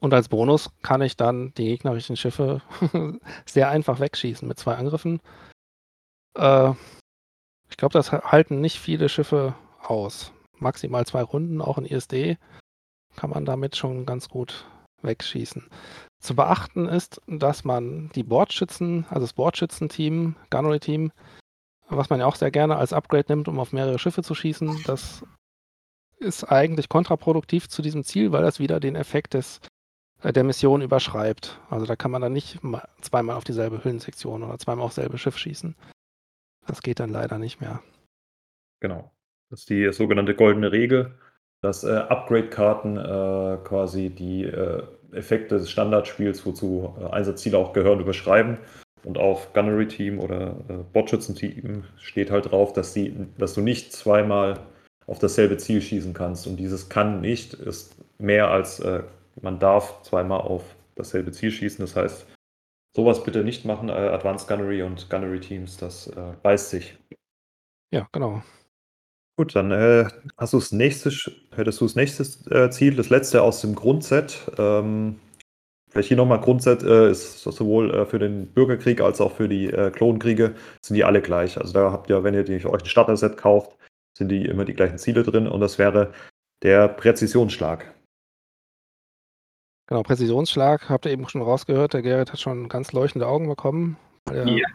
Und 0.00 0.14
als 0.14 0.28
Bonus 0.28 0.70
kann 0.82 1.02
ich 1.02 1.16
dann 1.16 1.52
die 1.54 1.66
gegnerischen 1.66 2.16
Schiffe 2.16 2.62
sehr 3.44 3.68
einfach 3.68 4.00
wegschießen 4.00 4.48
mit 4.48 4.58
zwei 4.58 4.76
Angriffen. 4.76 5.20
Äh, 6.36 6.70
ich 7.68 7.76
glaube, 7.76 7.92
das 7.92 8.12
halten 8.12 8.60
nicht 8.60 8.78
viele 8.80 9.08
Schiffe 9.08 9.54
aus. 9.82 10.32
Maximal 10.58 11.06
zwei 11.06 11.22
Runden, 11.22 11.60
auch 11.60 11.78
in 11.78 11.86
ISD, 11.86 12.38
kann 13.16 13.30
man 13.30 13.44
damit 13.44 13.76
schon 13.76 14.06
ganz 14.06 14.28
gut 14.28 14.66
wegschießen. 15.02 15.68
Zu 16.20 16.36
beachten 16.36 16.86
ist, 16.86 17.22
dass 17.26 17.64
man 17.64 18.10
die 18.10 18.22
Bordschützen, 18.22 19.06
also 19.08 19.22
das 19.22 19.32
Bordschützenteam, 19.32 20.36
Gunnery-Team, 20.50 21.12
was 21.88 22.10
man 22.10 22.20
ja 22.20 22.26
auch 22.26 22.36
sehr 22.36 22.50
gerne 22.50 22.76
als 22.76 22.92
Upgrade 22.92 23.26
nimmt, 23.28 23.48
um 23.48 23.58
auf 23.58 23.72
mehrere 23.72 23.98
Schiffe 23.98 24.22
zu 24.22 24.34
schießen. 24.34 24.82
Das 24.84 25.24
ist 26.18 26.44
eigentlich 26.44 26.90
kontraproduktiv 26.90 27.68
zu 27.68 27.80
diesem 27.80 28.04
Ziel, 28.04 28.32
weil 28.32 28.42
das 28.42 28.60
wieder 28.60 28.80
den 28.80 28.96
Effekt 28.96 29.32
des, 29.32 29.60
äh, 30.22 30.32
der 30.32 30.44
Mission 30.44 30.82
überschreibt. 30.82 31.58
Also 31.70 31.86
da 31.86 31.96
kann 31.96 32.10
man 32.10 32.20
dann 32.20 32.34
nicht 32.34 32.60
zweimal 33.00 33.36
auf 33.36 33.44
dieselbe 33.44 33.82
Hüllensektion 33.82 34.42
oder 34.42 34.58
zweimal 34.58 34.84
auf 34.84 34.94
dasselbe 34.94 35.16
Schiff 35.16 35.38
schießen. 35.38 35.74
Das 36.66 36.82
geht 36.82 37.00
dann 37.00 37.10
leider 37.10 37.38
nicht 37.38 37.62
mehr. 37.62 37.82
Genau. 38.80 39.10
Das 39.48 39.60
ist 39.60 39.70
die 39.70 39.90
sogenannte 39.92 40.34
goldene 40.34 40.70
Regel, 40.70 41.18
dass 41.62 41.82
äh, 41.82 41.96
Upgrade-Karten 41.96 42.96
äh, 42.98 43.58
quasi 43.64 44.10
die 44.10 44.44
äh, 44.44 44.86
Effekte 45.12 45.58
des 45.58 45.70
Standardspiels, 45.70 46.44
wozu 46.44 46.94
äh, 47.00 47.06
Einsatzziele 47.06 47.58
auch 47.58 47.72
gehören, 47.72 48.00
überschreiben. 48.00 48.58
Und 49.02 49.16
auf 49.16 49.52
Gunnery-Team 49.54 50.20
oder 50.20 50.56
äh, 50.68 50.74
Bordschützen-Team 50.92 51.84
steht 51.96 52.30
halt 52.30 52.50
drauf, 52.50 52.72
dass, 52.72 52.92
die, 52.92 53.14
dass 53.38 53.54
du 53.54 53.62
nicht 53.62 53.92
zweimal 53.92 54.60
auf 55.06 55.18
dasselbe 55.18 55.56
Ziel 55.56 55.80
schießen 55.80 56.12
kannst. 56.12 56.46
Und 56.46 56.56
dieses 56.56 56.88
kann 56.88 57.20
nicht 57.20 57.54
ist 57.54 57.96
mehr 58.18 58.50
als 58.50 58.80
äh, 58.80 59.02
man 59.40 59.58
darf 59.58 60.02
zweimal 60.02 60.40
auf 60.40 60.62
dasselbe 60.96 61.32
Ziel 61.32 61.50
schießen. 61.50 61.84
Das 61.84 61.96
heißt, 61.96 62.26
sowas 62.94 63.24
bitte 63.24 63.44
nicht 63.44 63.64
machen, 63.64 63.88
äh, 63.88 63.92
Advanced 63.92 64.48
Gunnery 64.48 64.82
und 64.82 65.08
Gunnery 65.08 65.40
Teams, 65.40 65.76
das 65.76 66.08
äh, 66.08 66.34
beißt 66.42 66.70
sich. 66.70 66.98
Ja, 67.92 68.08
genau. 68.12 68.42
Gut, 69.40 69.56
dann 69.56 69.70
äh, 69.70 70.04
hast 70.36 70.52
du 70.52 70.58
das 70.58 70.70
nächste, 70.70 71.08
hättest 71.56 71.80
du 71.80 71.86
das 71.86 71.94
nächste 71.94 72.24
äh, 72.54 72.68
Ziel, 72.68 72.94
das 72.94 73.08
letzte 73.08 73.40
aus 73.40 73.62
dem 73.62 73.74
Grundset. 73.74 74.38
Ähm, 74.58 75.18
Vielleicht 75.88 76.08
hier 76.08 76.18
nochmal 76.18 76.42
Grundsatz 76.42 76.82
äh, 76.82 77.10
ist 77.10 77.40
sowohl 77.40 77.90
äh, 77.90 78.04
für 78.04 78.18
den 78.18 78.48
Bürgerkrieg 78.52 79.00
als 79.00 79.18
auch 79.18 79.32
für 79.32 79.48
die 79.48 79.68
äh, 79.68 79.90
Klonkriege 79.90 80.54
sind 80.82 80.94
die 80.94 81.04
alle 81.04 81.22
gleich. 81.22 81.56
Also 81.56 81.72
da 81.72 81.90
habt 81.90 82.10
ihr, 82.10 82.22
wenn 82.22 82.34
ihr 82.34 82.44
die, 82.44 82.66
euch 82.66 82.82
ein 82.82 82.86
Starter-Set 82.86 83.38
kauft, 83.38 83.78
sind 84.14 84.28
die 84.28 84.44
immer 84.44 84.66
die 84.66 84.74
gleichen 84.74 84.98
Ziele 84.98 85.22
drin 85.22 85.48
und 85.48 85.60
das 85.60 85.78
wäre 85.78 86.12
der 86.62 86.88
Präzisionsschlag. 86.88 87.94
Genau, 89.88 90.02
Präzisionsschlag, 90.02 90.90
habt 90.90 91.06
ihr 91.06 91.12
eben 91.12 91.26
schon 91.30 91.40
rausgehört, 91.40 91.94
der 91.94 92.02
Gerrit 92.02 92.30
hat 92.30 92.40
schon 92.40 92.68
ganz 92.68 92.92
leuchtende 92.92 93.26
Augen 93.26 93.48
bekommen, 93.48 93.96
weil 94.26 94.36
er 94.36 94.48
ja. 94.48 94.66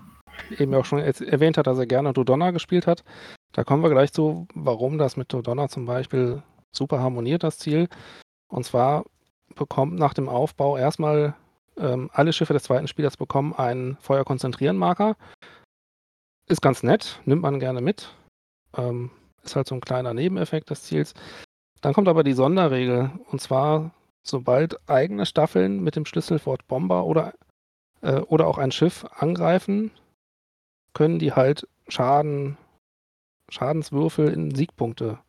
eben 0.58 0.74
auch 0.74 0.86
schon 0.86 0.98
erwähnt 0.98 1.60
hat, 1.60 1.68
dass 1.68 1.78
er 1.78 1.86
gerne 1.86 2.14
Dodonna 2.14 2.50
gespielt 2.50 2.88
hat. 2.88 3.04
Da 3.56 3.64
kommen 3.64 3.84
wir 3.84 3.90
gleich 3.90 4.12
zu, 4.12 4.50
warum 4.54 4.98
das 4.98 5.16
mit 5.16 5.32
Dodonna 5.32 5.70
zum 5.70 5.86
Beispiel 5.86 6.44
super 6.74 7.00
harmoniert, 7.00 7.42
das 7.42 7.58
Ziel. 7.58 7.88
Und 8.50 8.66
zwar 8.66 9.06
bekommt 9.56 9.98
nach 9.98 10.14
dem 10.14 10.28
Aufbau 10.28 10.76
erstmal 10.76 11.36
ähm, 11.78 12.10
alle 12.12 12.34
Schiffe 12.34 12.52
des 12.52 12.64
zweiten 12.64 12.90
Spielers 12.90 13.16
bekommen 13.16 13.54
einen 13.54 13.96
Feuer-Konzentrieren-Marker. 14.02 15.16
Ist 16.50 16.62
ganz 16.62 16.84
nett, 16.84 17.22
nimmt 17.24 17.44
man 17.44 17.62
gerne 17.62 17.80
mit. 17.80 18.14
Ähm, 18.76 19.12
ist 19.42 19.56
halt 19.56 19.70
so 19.70 19.76
ein 19.76 19.82
kleiner 19.82 20.14
Nebeneffekt 20.14 20.70
des 20.70 20.84
Ziels. 20.84 21.14
Dann 21.80 21.94
kommt 21.94 22.10
aber 22.10 22.26
die 22.26 22.34
Sonderregel. 22.34 23.10
Und 23.32 23.40
zwar 23.40 23.92
sobald 24.22 24.78
eigene 24.90 25.26
Staffeln 25.26 25.82
mit 25.82 25.96
dem 25.96 26.06
Schlüsselwort 26.06 26.68
Bomber 26.68 27.06
oder, 27.06 27.36
äh, 28.02 28.20
oder 28.20 28.48
auch 28.48 28.58
ein 28.58 28.74
Schiff 28.74 29.06
angreifen, 29.18 29.92
können 30.94 31.20
die 31.20 31.32
halt 31.32 31.70
Schaden, 31.88 32.58
Schadenswürfel 33.50 34.30
in 34.30 34.54
Siegpunkte 34.54 35.20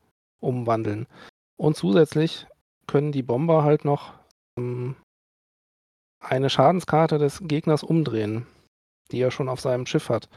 umwandeln. 0.41 1.07
Und 1.57 1.77
zusätzlich 1.77 2.47
können 2.87 3.13
die 3.13 3.23
Bomber 3.23 3.65
halt 3.65 3.85
noch 3.85 4.15
ähm, 4.59 4.97
eine 6.21 6.51
Schadenskarte 6.51 7.19
des 7.19 7.41
Gegners 7.43 7.83
umdrehen, 7.83 8.47
die 9.11 9.21
er 9.21 9.31
schon 9.31 9.49
auf 9.49 9.61
seinem 9.61 9.87
Schiff 9.87 10.09
hat. 10.09 10.29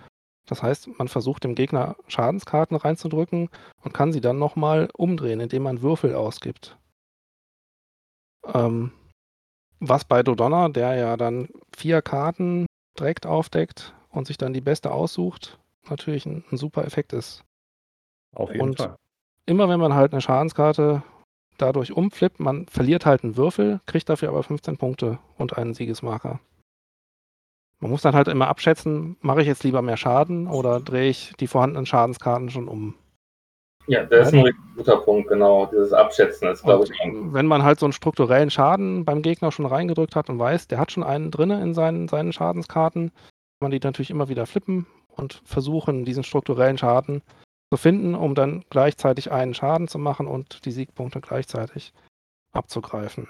Das 0.45 0.63
heißt, 0.63 0.87
man 0.97 1.07
versucht 1.07 1.43
dem 1.43 1.55
Gegner 1.55 1.95
Schadenskarten 2.07 2.75
reinzudrücken 2.75 3.49
und 3.83 3.93
kann 3.93 4.11
sie 4.11 4.21
dann 4.21 4.39
nochmal 4.39 4.89
umdrehen, 4.97 5.39
indem 5.39 5.63
man 5.63 5.81
Würfel 5.81 6.15
ausgibt. 6.15 6.77
Ähm, 8.45 8.91
was 9.79 10.05
bei 10.05 10.23
Dodonna, 10.23 10.69
der 10.69 10.95
ja 10.95 11.17
dann 11.17 11.49
vier 11.75 12.01
Karten 12.01 12.65
direkt 12.97 13.25
aufdeckt 13.25 13.93
und 14.09 14.25
sich 14.25 14.37
dann 14.37 14.53
die 14.53 14.61
beste 14.61 14.91
aussucht, 14.91 15.59
natürlich 15.87 16.25
ein, 16.25 16.43
ein 16.51 16.57
super 16.57 16.83
Effekt 16.83 17.13
ist. 17.13 17.43
Auf 18.35 18.49
jeden 18.49 18.61
Und 18.61 18.77
Fall. 18.77 18.95
immer 19.45 19.69
wenn 19.69 19.79
man 19.79 19.93
halt 19.93 20.13
eine 20.13 20.21
Schadenskarte 20.21 21.03
dadurch 21.57 21.91
umflippt, 21.91 22.39
man 22.39 22.67
verliert 22.67 23.05
halt 23.05 23.23
einen 23.23 23.37
Würfel, 23.37 23.81
kriegt 23.85 24.09
dafür 24.09 24.29
aber 24.29 24.43
15 24.43 24.77
Punkte 24.77 25.19
und 25.37 25.57
einen 25.57 25.73
Siegesmarker. 25.73 26.39
Man 27.79 27.91
muss 27.91 28.01
dann 28.01 28.15
halt 28.15 28.27
immer 28.27 28.47
abschätzen, 28.47 29.15
mache 29.21 29.41
ich 29.41 29.47
jetzt 29.47 29.63
lieber 29.63 29.81
mehr 29.81 29.97
Schaden 29.97 30.47
oder 30.47 30.79
drehe 30.79 31.09
ich 31.09 31.33
die 31.39 31.47
vorhandenen 31.47 31.85
Schadenskarten 31.85 32.49
schon 32.49 32.67
um. 32.67 32.95
Ja, 33.87 34.03
das 34.03 34.27
ist 34.27 34.33
ein 34.35 34.53
guter 34.75 34.97
Punkt, 34.97 35.29
genau. 35.29 35.65
Dieses 35.65 35.93
Abschätzen 35.93 36.49
ist, 36.49 36.63
glaube 36.63 36.85
ich, 36.85 36.91
wenn 37.01 37.47
man 37.47 37.63
halt 37.63 37.79
so 37.79 37.85
einen 37.85 37.93
strukturellen 37.93 38.51
Schaden 38.51 39.03
beim 39.03 39.21
Gegner 39.21 39.51
schon 39.51 39.65
reingedrückt 39.65 40.15
hat 40.15 40.29
und 40.29 40.37
weiß, 40.37 40.67
der 40.67 40.77
hat 40.77 40.91
schon 40.91 41.03
einen 41.03 41.31
drinne 41.31 41.61
in 41.63 41.73
seinen, 41.73 42.07
seinen 42.07 42.31
Schadenskarten, 42.31 43.09
kann 43.09 43.15
man 43.61 43.71
die 43.71 43.79
natürlich 43.79 44.11
immer 44.11 44.29
wieder 44.29 44.45
flippen 44.45 44.85
und 45.07 45.41
versuchen, 45.43 46.05
diesen 46.05 46.23
strukturellen 46.23 46.77
Schaden 46.77 47.23
zu 47.71 47.77
finden, 47.77 48.15
um 48.15 48.35
dann 48.35 48.63
gleichzeitig 48.69 49.31
einen 49.31 49.53
Schaden 49.53 49.87
zu 49.87 49.99
machen 49.99 50.27
und 50.27 50.65
die 50.65 50.71
Siegpunkte 50.71 51.21
gleichzeitig 51.21 51.93
abzugreifen. 52.51 53.27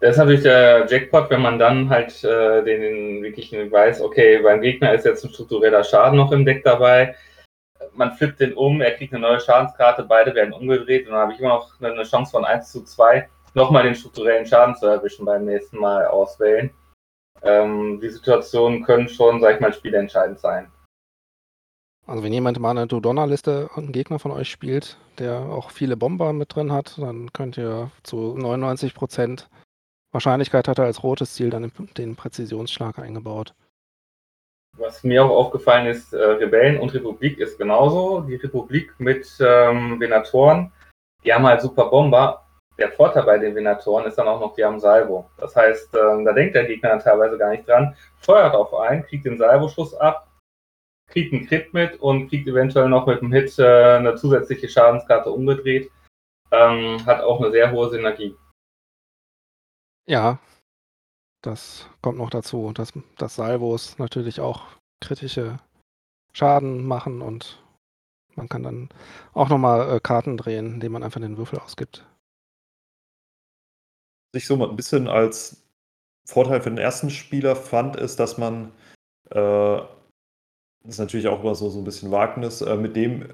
Das 0.00 0.12
ist 0.12 0.16
natürlich 0.16 0.42
der 0.42 0.86
Jackpot, 0.88 1.30
wenn 1.30 1.42
man 1.42 1.58
dann 1.58 1.90
halt 1.90 2.24
äh, 2.24 2.64
den, 2.64 3.22
den 3.22 3.72
weiß, 3.72 4.00
okay, 4.00 4.38
beim 4.38 4.60
Gegner 4.60 4.94
ist 4.94 5.04
jetzt 5.04 5.24
ein 5.24 5.30
struktureller 5.30 5.84
Schaden 5.84 6.16
noch 6.16 6.32
im 6.32 6.44
Deck 6.44 6.64
dabei. 6.64 7.14
Man 7.92 8.12
flippt 8.12 8.40
den 8.40 8.54
um, 8.54 8.80
er 8.80 8.92
kriegt 8.92 9.12
eine 9.12 9.22
neue 9.22 9.40
Schadenskarte, 9.40 10.04
beide 10.04 10.34
werden 10.34 10.54
umgedreht 10.54 11.06
und 11.06 11.12
dann 11.12 11.20
habe 11.20 11.34
ich 11.34 11.40
immer 11.40 11.50
noch 11.50 11.80
eine 11.80 12.02
Chance 12.04 12.30
von 12.30 12.44
1 12.44 12.72
zu 12.72 12.84
2, 12.84 13.28
nochmal 13.54 13.82
den 13.82 13.94
strukturellen 13.94 14.46
Schaden 14.46 14.74
zu 14.76 14.86
erwischen 14.86 15.26
beim 15.26 15.44
nächsten 15.44 15.78
Mal 15.78 16.06
auswählen. 16.06 16.70
Ähm, 17.42 18.00
die 18.00 18.08
Situationen 18.08 18.82
können 18.82 19.08
schon, 19.08 19.40
sag 19.40 19.56
ich 19.56 19.60
mal, 19.60 19.72
spielentscheidend 19.72 20.40
sein. 20.40 20.72
Also 22.06 22.22
wenn 22.22 22.32
jemand 22.32 22.58
mal 22.60 22.70
eine 22.70 22.86
Dodonna-Liste 22.86 23.70
einen 23.74 23.90
Gegner 23.92 24.18
von 24.18 24.30
euch 24.30 24.48
spielt, 24.48 24.96
der 25.18 25.40
auch 25.40 25.70
viele 25.70 25.96
Bomber 25.96 26.32
mit 26.32 26.54
drin 26.54 26.72
hat, 26.72 26.98
dann 26.98 27.32
könnt 27.32 27.58
ihr 27.58 27.90
zu 28.04 28.36
99% 28.38 29.46
Wahrscheinlichkeit 30.12 30.66
hat 30.66 30.78
er 30.78 30.86
als 30.86 31.02
rotes 31.02 31.34
Ziel 31.34 31.50
dann 31.50 31.70
den- 31.98 32.16
Präzisionsschlag 32.16 32.98
eingebaut. 32.98 33.54
Was 34.78 35.04
mir 35.04 35.24
auch 35.24 35.30
aufgefallen 35.30 35.86
ist, 35.86 36.12
äh, 36.14 36.22
Rebellen 36.22 36.80
und 36.80 36.94
Republik 36.94 37.38
ist 37.38 37.58
genauso. 37.58 38.20
Die 38.22 38.36
Republik 38.36 38.94
mit 38.98 39.26
ähm, 39.40 40.00
Venatoren, 40.00 40.72
die 41.24 41.32
haben 41.34 41.46
halt 41.46 41.60
super 41.60 41.86
Bomber. 41.90 42.46
Der 42.78 42.92
Vorteil 42.92 43.24
bei 43.24 43.38
den 43.38 43.54
Venatoren 43.54 44.06
ist 44.06 44.16
dann 44.16 44.28
auch 44.28 44.40
noch, 44.40 44.54
die 44.54 44.64
haben 44.64 44.80
Salvo. 44.80 45.28
Das 45.38 45.56
heißt, 45.56 45.94
ähm, 45.94 46.24
da 46.24 46.32
denkt 46.32 46.54
der 46.54 46.64
Gegner 46.66 46.90
dann 46.90 47.00
teilweise 47.00 47.36
gar 47.38 47.50
nicht 47.50 47.66
dran, 47.68 47.94
feuert 48.18 48.54
auf 48.54 48.72
einen, 48.74 49.02
kriegt 49.04 49.24
den 49.26 49.38
Salvoschuss 49.38 49.94
ab, 49.94 50.25
kriegt 51.08 51.32
einen 51.32 51.46
Crit 51.46 51.72
mit 51.72 52.00
und 52.00 52.28
kriegt 52.28 52.48
eventuell 52.48 52.88
noch 52.88 53.06
mit 53.06 53.20
dem 53.20 53.32
Hit 53.32 53.58
äh, 53.58 53.96
eine 53.96 54.14
zusätzliche 54.16 54.68
Schadenskarte 54.68 55.30
umgedreht. 55.30 55.90
Ähm, 56.50 57.04
hat 57.06 57.22
auch 57.22 57.40
eine 57.40 57.50
sehr 57.50 57.72
hohe 57.72 57.90
Synergie. 57.90 58.36
Ja, 60.06 60.38
das 61.42 61.88
kommt 62.02 62.18
noch 62.18 62.30
dazu, 62.30 62.72
dass, 62.72 62.92
dass 63.18 63.36
Salvos 63.36 63.98
natürlich 63.98 64.40
auch 64.40 64.62
kritische 65.00 65.58
Schaden 66.32 66.86
machen 66.86 67.22
und 67.22 67.62
man 68.34 68.48
kann 68.48 68.62
dann 68.62 68.88
auch 69.32 69.48
nochmal 69.48 69.96
äh, 69.96 70.00
Karten 70.00 70.36
drehen, 70.36 70.74
indem 70.74 70.92
man 70.92 71.02
einfach 71.02 71.20
den 71.20 71.38
Würfel 71.38 71.58
ausgibt. 71.58 72.06
sich 74.32 74.46
so 74.46 74.56
mal 74.56 74.68
ein 74.68 74.76
bisschen 74.76 75.08
als 75.08 75.62
Vorteil 76.26 76.60
für 76.60 76.70
den 76.70 76.78
ersten 76.78 77.10
Spieler 77.10 77.56
fand, 77.56 77.96
ist, 77.96 78.20
dass 78.20 78.36
man, 78.36 78.72
äh, 79.30 79.80
das 80.86 80.94
ist 80.94 81.00
natürlich 81.00 81.26
auch 81.26 81.42
immer 81.42 81.54
so, 81.54 81.68
so 81.68 81.80
ein 81.80 81.84
bisschen 81.84 82.10
Wagnis, 82.10 82.62
äh, 82.62 82.76
mit 82.76 82.96
dem 82.96 83.26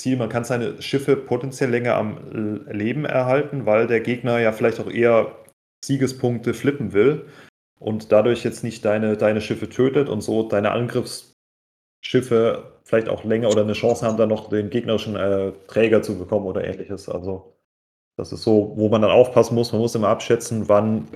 Ziel, 0.00 0.16
man 0.16 0.28
kann 0.28 0.44
seine 0.44 0.80
Schiffe 0.80 1.16
potenziell 1.16 1.70
länger 1.70 1.96
am 1.96 2.64
Leben 2.70 3.04
erhalten, 3.04 3.66
weil 3.66 3.86
der 3.88 4.00
Gegner 4.00 4.38
ja 4.38 4.52
vielleicht 4.52 4.80
auch 4.80 4.88
eher 4.88 5.36
Siegespunkte 5.84 6.54
flippen 6.54 6.92
will 6.92 7.26
und 7.80 8.12
dadurch 8.12 8.44
jetzt 8.44 8.62
nicht 8.64 8.84
deine, 8.84 9.16
deine 9.16 9.40
Schiffe 9.40 9.68
tötet 9.68 10.08
und 10.08 10.20
so 10.20 10.48
deine 10.48 10.70
Angriffsschiffe 10.70 11.34
vielleicht 12.84 13.08
auch 13.08 13.24
länger 13.24 13.48
oder 13.48 13.62
eine 13.62 13.72
Chance 13.72 14.06
haben, 14.06 14.16
dann 14.16 14.28
noch 14.28 14.48
den 14.48 14.70
gegnerischen 14.70 15.16
äh, 15.16 15.52
Träger 15.66 16.02
zu 16.02 16.16
bekommen 16.18 16.46
oder 16.46 16.64
ähnliches. 16.64 17.08
Also 17.08 17.56
das 18.16 18.32
ist 18.32 18.42
so, 18.42 18.72
wo 18.76 18.88
man 18.88 19.02
dann 19.02 19.10
aufpassen 19.10 19.54
muss. 19.54 19.72
Man 19.72 19.80
muss 19.80 19.94
immer 19.94 20.08
abschätzen, 20.08 20.68
wann 20.68 21.08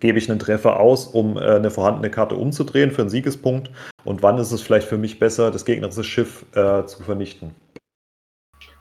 gebe 0.00 0.18
ich 0.18 0.30
einen 0.30 0.38
Treffer 0.38 0.80
aus, 0.80 1.06
um 1.06 1.36
äh, 1.36 1.40
eine 1.40 1.70
vorhandene 1.70 2.10
Karte 2.10 2.36
umzudrehen 2.36 2.90
für 2.90 3.02
einen 3.02 3.10
Siegespunkt 3.10 3.70
und 4.04 4.22
wann 4.22 4.38
ist 4.38 4.52
es 4.52 4.62
vielleicht 4.62 4.88
für 4.88 4.98
mich 4.98 5.18
besser, 5.18 5.50
das 5.50 5.64
gegnerische 5.64 6.04
Schiff 6.04 6.44
äh, 6.54 6.84
zu 6.84 7.02
vernichten. 7.02 7.54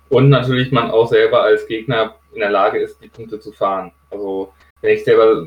Und 0.09 0.29
natürlich 0.29 0.71
man 0.71 0.89
auch 0.89 1.07
selber 1.07 1.43
als 1.43 1.67
Gegner 1.67 2.15
in 2.33 2.39
der 2.39 2.49
Lage 2.49 2.79
ist, 2.79 3.01
die 3.03 3.09
Punkte 3.09 3.39
zu 3.39 3.51
fahren. 3.51 3.91
Also 4.09 4.53
wenn 4.81 4.93
ich 4.93 5.03
selber, 5.03 5.45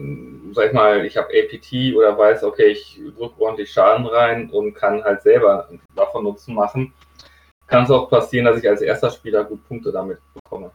sag 0.53 0.67
ich 0.67 0.73
mal, 0.73 1.05
ich 1.07 1.17
habe 1.17 1.29
APT 1.29 1.97
oder 1.97 2.19
weiß, 2.19 2.45
okay, 2.45 2.67
ich 2.67 3.01
drücke 3.17 3.41
ordentlich 3.41 3.71
Schaden 3.71 4.07
rein 4.07 4.51
und 4.51 4.75
kann 4.75 5.03
halt 5.03 5.23
selber 5.23 5.69
davon 5.95 6.25
Nutzen 6.25 6.55
machen, 6.55 6.93
kann 7.69 7.85
es 7.85 7.91
auch 7.91 8.11
passieren, 8.11 8.47
dass 8.47 8.59
ich 8.59 8.69
als 8.69 8.83
erster 8.83 9.11
Spieler 9.11 9.45
gut 9.45 9.67
Punkte 9.67 9.93
damit 9.93 10.19
bekomme. 10.35 10.73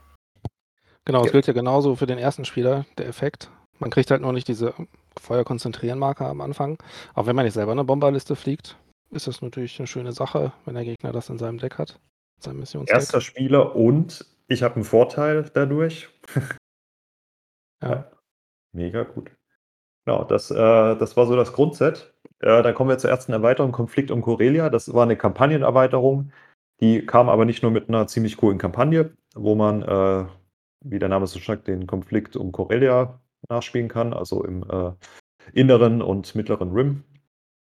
Genau, 1.04 1.24
es 1.24 1.30
gilt 1.30 1.46
ja 1.46 1.52
genauso 1.52 1.94
für 1.94 2.06
den 2.06 2.18
ersten 2.18 2.44
Spieler, 2.44 2.84
der 2.98 3.06
Effekt. 3.06 3.50
Man 3.78 3.90
kriegt 3.90 4.10
halt 4.10 4.22
nur 4.22 4.32
nicht 4.32 4.48
diese 4.48 4.74
Feuer-Konzentrieren-Marker 5.20 6.26
am 6.26 6.40
Anfang. 6.40 6.78
Aber 7.14 7.26
wenn 7.26 7.36
man 7.36 7.44
nicht 7.44 7.54
selber 7.54 7.72
eine 7.72 7.84
Bomberliste 7.84 8.36
fliegt, 8.36 8.76
ist 9.10 9.26
das 9.26 9.42
natürlich 9.42 9.78
eine 9.78 9.86
schöne 9.86 10.12
Sache, 10.12 10.52
wenn 10.64 10.74
der 10.74 10.84
Gegner 10.84 11.12
das 11.12 11.28
in 11.28 11.38
seinem 11.38 11.58
Deck 11.58 11.78
hat. 11.78 12.00
Seinem 12.38 12.60
Missionsdeck. 12.60 12.94
Erster 12.94 13.20
Spieler 13.20 13.74
und 13.74 14.26
ich 14.48 14.62
habe 14.62 14.76
einen 14.76 14.84
Vorteil 14.84 15.50
dadurch. 15.52 16.08
Ja. 17.82 18.10
Mega 18.72 19.02
gut. 19.02 19.30
Genau, 20.06 20.24
das, 20.24 20.50
äh, 20.50 20.54
das 20.54 21.14
war 21.16 21.26
so 21.26 21.36
das 21.36 21.52
Grundset. 21.52 22.14
Äh, 22.40 22.62
dann 22.62 22.74
kommen 22.74 22.88
wir 22.88 22.96
zur 22.96 23.10
ersten 23.10 23.32
Erweiterung, 23.32 23.70
Konflikt 23.70 24.10
um 24.10 24.22
Corelia. 24.22 24.70
Das 24.70 24.92
war 24.94 25.02
eine 25.02 25.16
Kampagnenerweiterung. 25.16 26.32
Die 26.80 27.04
kam 27.04 27.28
aber 27.28 27.44
nicht 27.44 27.62
nur 27.62 27.70
mit 27.70 27.88
einer 27.88 28.06
ziemlich 28.06 28.38
coolen 28.38 28.58
Kampagne, 28.58 29.14
wo 29.34 29.54
man, 29.54 29.82
äh, 29.82 30.26
wie 30.84 30.98
der 30.98 31.10
Name 31.10 31.26
so 31.26 31.38
sagt, 31.38 31.68
den 31.68 31.86
Konflikt 31.86 32.34
um 32.36 32.50
Corelia 32.50 33.20
nachspielen 33.48 33.88
kann, 33.88 34.12
also 34.12 34.44
im 34.44 34.64
äh, 34.70 34.92
inneren 35.52 36.02
und 36.02 36.34
mittleren 36.34 36.72
Rim. 36.72 37.04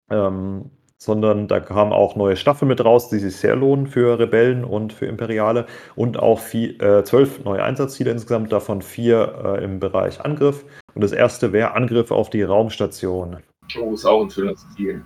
Ähm, 0.09 0.71
sondern 0.99 1.47
da 1.47 1.59
kamen 1.59 1.93
auch 1.93 2.15
neue 2.15 2.35
Staffeln 2.35 2.69
mit 2.69 2.83
raus, 2.83 3.09
die 3.09 3.19
sich 3.19 3.35
sehr 3.35 3.55
lohnen 3.55 3.87
für 3.87 4.17
Rebellen 4.17 4.63
und 4.63 4.93
für 4.93 5.05
Imperiale 5.05 5.67
und 5.95 6.17
auch 6.17 6.39
vier, 6.39 6.81
äh, 6.81 7.03
zwölf 7.03 7.43
neue 7.43 7.63
Einsatzziele 7.63 8.11
insgesamt, 8.11 8.51
davon 8.51 8.81
vier 8.81 9.59
äh, 9.59 9.63
im 9.63 9.79
Bereich 9.79 10.19
Angriff. 10.21 10.65
Und 10.95 11.03
das 11.03 11.11
erste 11.11 11.53
wäre 11.53 11.75
Angriff 11.75 12.09
auf 12.09 12.29
die 12.29 12.41
Raumstation. 12.41 13.37
Oh, 13.79 13.93
ist 13.93 14.05
auch 14.05 14.23
ein 14.23 14.29
schönes 14.29 14.65
Ziel. 14.75 15.05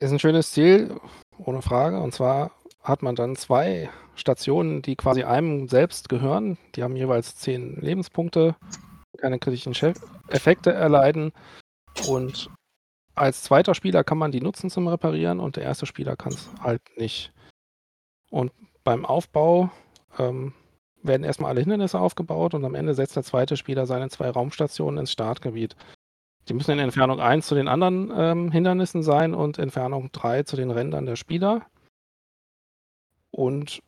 Ist 0.00 0.12
ein 0.12 0.18
schönes 0.18 0.50
Ziel, 0.50 1.00
ohne 1.38 1.62
Frage. 1.62 1.98
Und 2.00 2.12
zwar 2.12 2.50
hat 2.82 3.02
man 3.02 3.14
dann 3.14 3.36
zwei 3.36 3.90
Stationen, 4.14 4.82
die 4.82 4.96
quasi 4.96 5.24
einem 5.24 5.68
selbst 5.68 6.08
gehören. 6.08 6.58
Die 6.74 6.82
haben 6.82 6.96
jeweils 6.96 7.36
zehn 7.36 7.80
Lebenspunkte, 7.80 8.56
keine 9.18 9.38
kritischen 9.38 9.74
Effekte 10.28 10.72
erleiden. 10.72 11.32
Und 12.08 12.50
als 13.14 13.42
zweiter 13.42 13.74
Spieler 13.74 14.04
kann 14.04 14.18
man 14.18 14.32
die 14.32 14.40
nutzen 14.40 14.70
zum 14.70 14.88
Reparieren 14.88 15.40
und 15.40 15.56
der 15.56 15.64
erste 15.64 15.86
Spieler 15.86 16.16
kann 16.16 16.32
es 16.32 16.50
halt 16.62 16.82
nicht. 16.96 17.32
Und 18.30 18.52
beim 18.84 19.04
Aufbau 19.04 19.70
ähm, 20.18 20.54
werden 21.02 21.24
erstmal 21.24 21.50
alle 21.50 21.60
Hindernisse 21.60 21.98
aufgebaut 21.98 22.54
und 22.54 22.64
am 22.64 22.74
Ende 22.74 22.94
setzt 22.94 23.16
der 23.16 23.24
zweite 23.24 23.56
Spieler 23.56 23.86
seine 23.86 24.08
zwei 24.08 24.30
Raumstationen 24.30 25.00
ins 25.00 25.12
Startgebiet. 25.12 25.76
Die 26.48 26.54
müssen 26.54 26.72
in 26.72 26.78
Entfernung 26.78 27.20
1 27.20 27.46
zu 27.46 27.54
den 27.54 27.68
anderen 27.68 28.10
ähm, 28.16 28.50
Hindernissen 28.50 29.02
sein 29.02 29.34
und 29.34 29.58
Entfernung 29.58 30.10
3 30.12 30.44
zu 30.44 30.56
den 30.56 30.70
Rändern 30.70 31.06
der 31.06 31.16
Spieler. 31.16 31.66
Und 33.30 33.80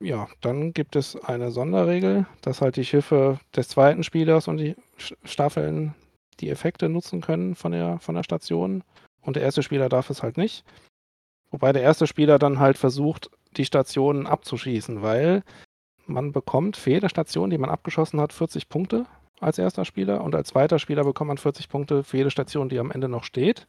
ja, 0.00 0.28
dann 0.40 0.72
gibt 0.72 0.96
es 0.96 1.16
eine 1.16 1.50
Sonderregel, 1.52 2.26
dass 2.40 2.60
halt 2.60 2.76
die 2.76 2.84
Schiffe 2.84 3.38
des 3.54 3.68
zweiten 3.68 4.02
Spielers 4.02 4.48
und 4.48 4.56
die 4.56 4.74
Staffeln 4.96 5.94
die 6.40 6.50
Effekte 6.50 6.88
nutzen 6.88 7.20
können 7.20 7.54
von 7.54 7.72
der, 7.72 7.98
von 8.00 8.14
der 8.14 8.24
Station. 8.24 8.82
Und 9.20 9.36
der 9.36 9.44
erste 9.44 9.62
Spieler 9.62 9.88
darf 9.88 10.10
es 10.10 10.22
halt 10.22 10.36
nicht. 10.36 10.64
Wobei 11.50 11.72
der 11.72 11.82
erste 11.82 12.06
Spieler 12.06 12.38
dann 12.38 12.58
halt 12.58 12.78
versucht, 12.78 13.30
die 13.56 13.64
Stationen 13.64 14.26
abzuschießen, 14.26 15.02
weil 15.02 15.44
man 16.06 16.32
bekommt 16.32 16.76
für 16.76 16.90
jede 16.90 17.08
Station, 17.08 17.50
die 17.50 17.58
man 17.58 17.70
abgeschossen 17.70 18.20
hat, 18.20 18.32
40 18.32 18.68
Punkte 18.68 19.06
als 19.40 19.58
erster 19.58 19.84
Spieler 19.84 20.22
und 20.24 20.34
als 20.34 20.48
zweiter 20.48 20.78
Spieler 20.78 21.04
bekommt 21.04 21.28
man 21.28 21.38
40 21.38 21.68
Punkte 21.68 22.04
für 22.04 22.16
jede 22.16 22.30
Station, 22.30 22.68
die 22.68 22.78
am 22.78 22.90
Ende 22.90 23.08
noch 23.08 23.24
steht. 23.24 23.66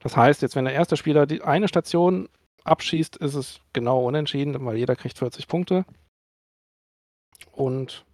Das 0.00 0.16
heißt, 0.16 0.42
jetzt 0.42 0.56
wenn 0.56 0.64
der 0.64 0.74
erste 0.74 0.96
Spieler 0.96 1.26
die 1.26 1.42
eine 1.42 1.68
Station 1.68 2.28
abschießt, 2.64 3.16
ist 3.16 3.34
es 3.34 3.60
genau 3.72 4.04
unentschieden, 4.06 4.64
weil 4.64 4.76
jeder 4.76 4.96
kriegt 4.96 5.18
40 5.18 5.48
Punkte. 5.48 5.84
Und 7.52 8.04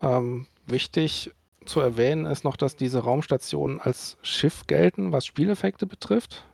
ähm, 0.00 0.46
wichtig 0.66 1.32
zu 1.64 1.80
erwähnen 1.80 2.26
ist 2.26 2.44
noch, 2.44 2.56
dass 2.56 2.76
diese 2.76 3.00
Raumstationen 3.00 3.80
als 3.80 4.16
Schiff 4.22 4.66
gelten, 4.66 5.12
was 5.12 5.26
Spieleffekte 5.26 5.86
betrifft. 5.86 6.44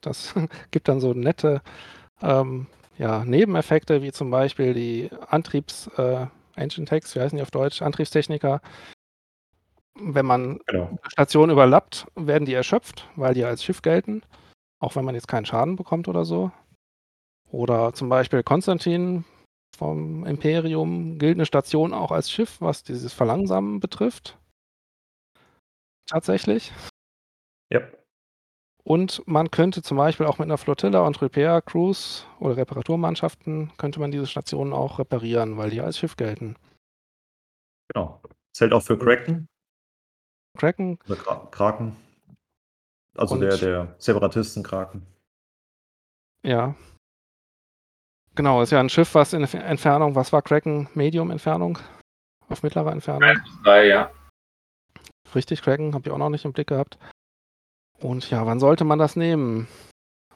Das 0.00 0.34
gibt 0.70 0.88
dann 0.88 1.00
so 1.00 1.14
nette 1.14 1.62
ähm, 2.22 2.66
ja, 2.98 3.24
Nebeneffekte, 3.24 4.02
wie 4.02 4.12
zum 4.12 4.30
Beispiel 4.30 4.74
die 4.74 5.10
Antriebs, 5.28 5.88
äh, 5.98 6.26
Engine 6.54 6.86
Techs, 6.86 7.14
wie 7.14 7.20
heißen 7.20 7.36
die 7.36 7.42
auf 7.42 7.50
Deutsch, 7.50 7.82
Antriebstechniker. 7.82 8.60
Wenn 9.98 10.26
man 10.26 10.60
genau. 10.66 10.98
Stationen 11.06 11.52
überlappt, 11.52 12.06
werden 12.16 12.44
die 12.44 12.54
erschöpft, 12.54 13.08
weil 13.16 13.34
die 13.34 13.44
als 13.44 13.62
Schiff 13.62 13.82
gelten, 13.82 14.22
auch 14.78 14.96
wenn 14.96 15.04
man 15.04 15.14
jetzt 15.14 15.28
keinen 15.28 15.46
Schaden 15.46 15.76
bekommt 15.76 16.08
oder 16.08 16.24
so. 16.24 16.50
Oder 17.50 17.92
zum 17.92 18.08
Beispiel 18.08 18.42
Konstantin 18.42 19.24
vom 19.76 20.24
Imperium 20.24 21.18
gilt 21.18 21.36
eine 21.36 21.46
Station 21.46 21.92
auch 21.92 22.10
als 22.10 22.30
Schiff, 22.30 22.60
was 22.60 22.82
dieses 22.82 23.12
Verlangsamen 23.12 23.80
betrifft. 23.80 24.38
Tatsächlich. 26.08 26.72
Ja. 27.70 27.80
Und 28.84 29.22
man 29.26 29.50
könnte 29.50 29.82
zum 29.82 29.96
Beispiel 29.96 30.26
auch 30.26 30.38
mit 30.38 30.46
einer 30.46 30.58
Flotilla 30.58 31.00
und 31.00 31.20
Repair 31.20 31.60
Crews 31.60 32.24
oder 32.38 32.56
Reparaturmannschaften 32.56 33.72
könnte 33.78 33.98
man 33.98 34.12
diese 34.12 34.28
Stationen 34.28 34.72
auch 34.72 34.98
reparieren, 35.00 35.56
weil 35.56 35.70
die 35.70 35.80
als 35.80 35.98
Schiff 35.98 36.16
gelten. 36.16 36.56
Genau. 37.92 38.20
Zählt 38.52 38.72
auch 38.72 38.82
für 38.82 38.96
Kraken. 38.96 39.48
Kraken. 40.56 40.98
Oder 41.08 41.16
Kraken. 41.50 41.96
Also 43.16 43.34
und, 43.34 43.40
der, 43.40 43.56
der 43.56 43.94
Separatisten-Kraken. 43.98 45.06
Ja. 46.42 46.74
Genau, 48.34 48.62
ist 48.62 48.70
ja 48.70 48.80
ein 48.80 48.90
Schiff, 48.90 49.14
was 49.14 49.32
in 49.32 49.44
Entfernung, 49.44 50.14
was 50.14 50.32
war 50.32 50.42
Kraken? 50.42 50.88
Medium-Entfernung? 50.94 51.78
Auf 52.48 52.62
mittlerer 52.62 52.92
Entfernung? 52.92 53.40
Drei, 53.64 53.86
ja. 53.88 54.10
Richtig, 55.34 55.62
Kraken, 55.62 55.94
habe 55.94 56.06
ich 56.06 56.12
auch 56.12 56.18
noch 56.18 56.28
nicht 56.28 56.44
im 56.44 56.52
Blick 56.52 56.68
gehabt. 56.68 56.98
Und 57.98 58.30
ja, 58.30 58.44
wann 58.46 58.60
sollte 58.60 58.84
man 58.84 58.98
das 58.98 59.16
nehmen? 59.16 59.68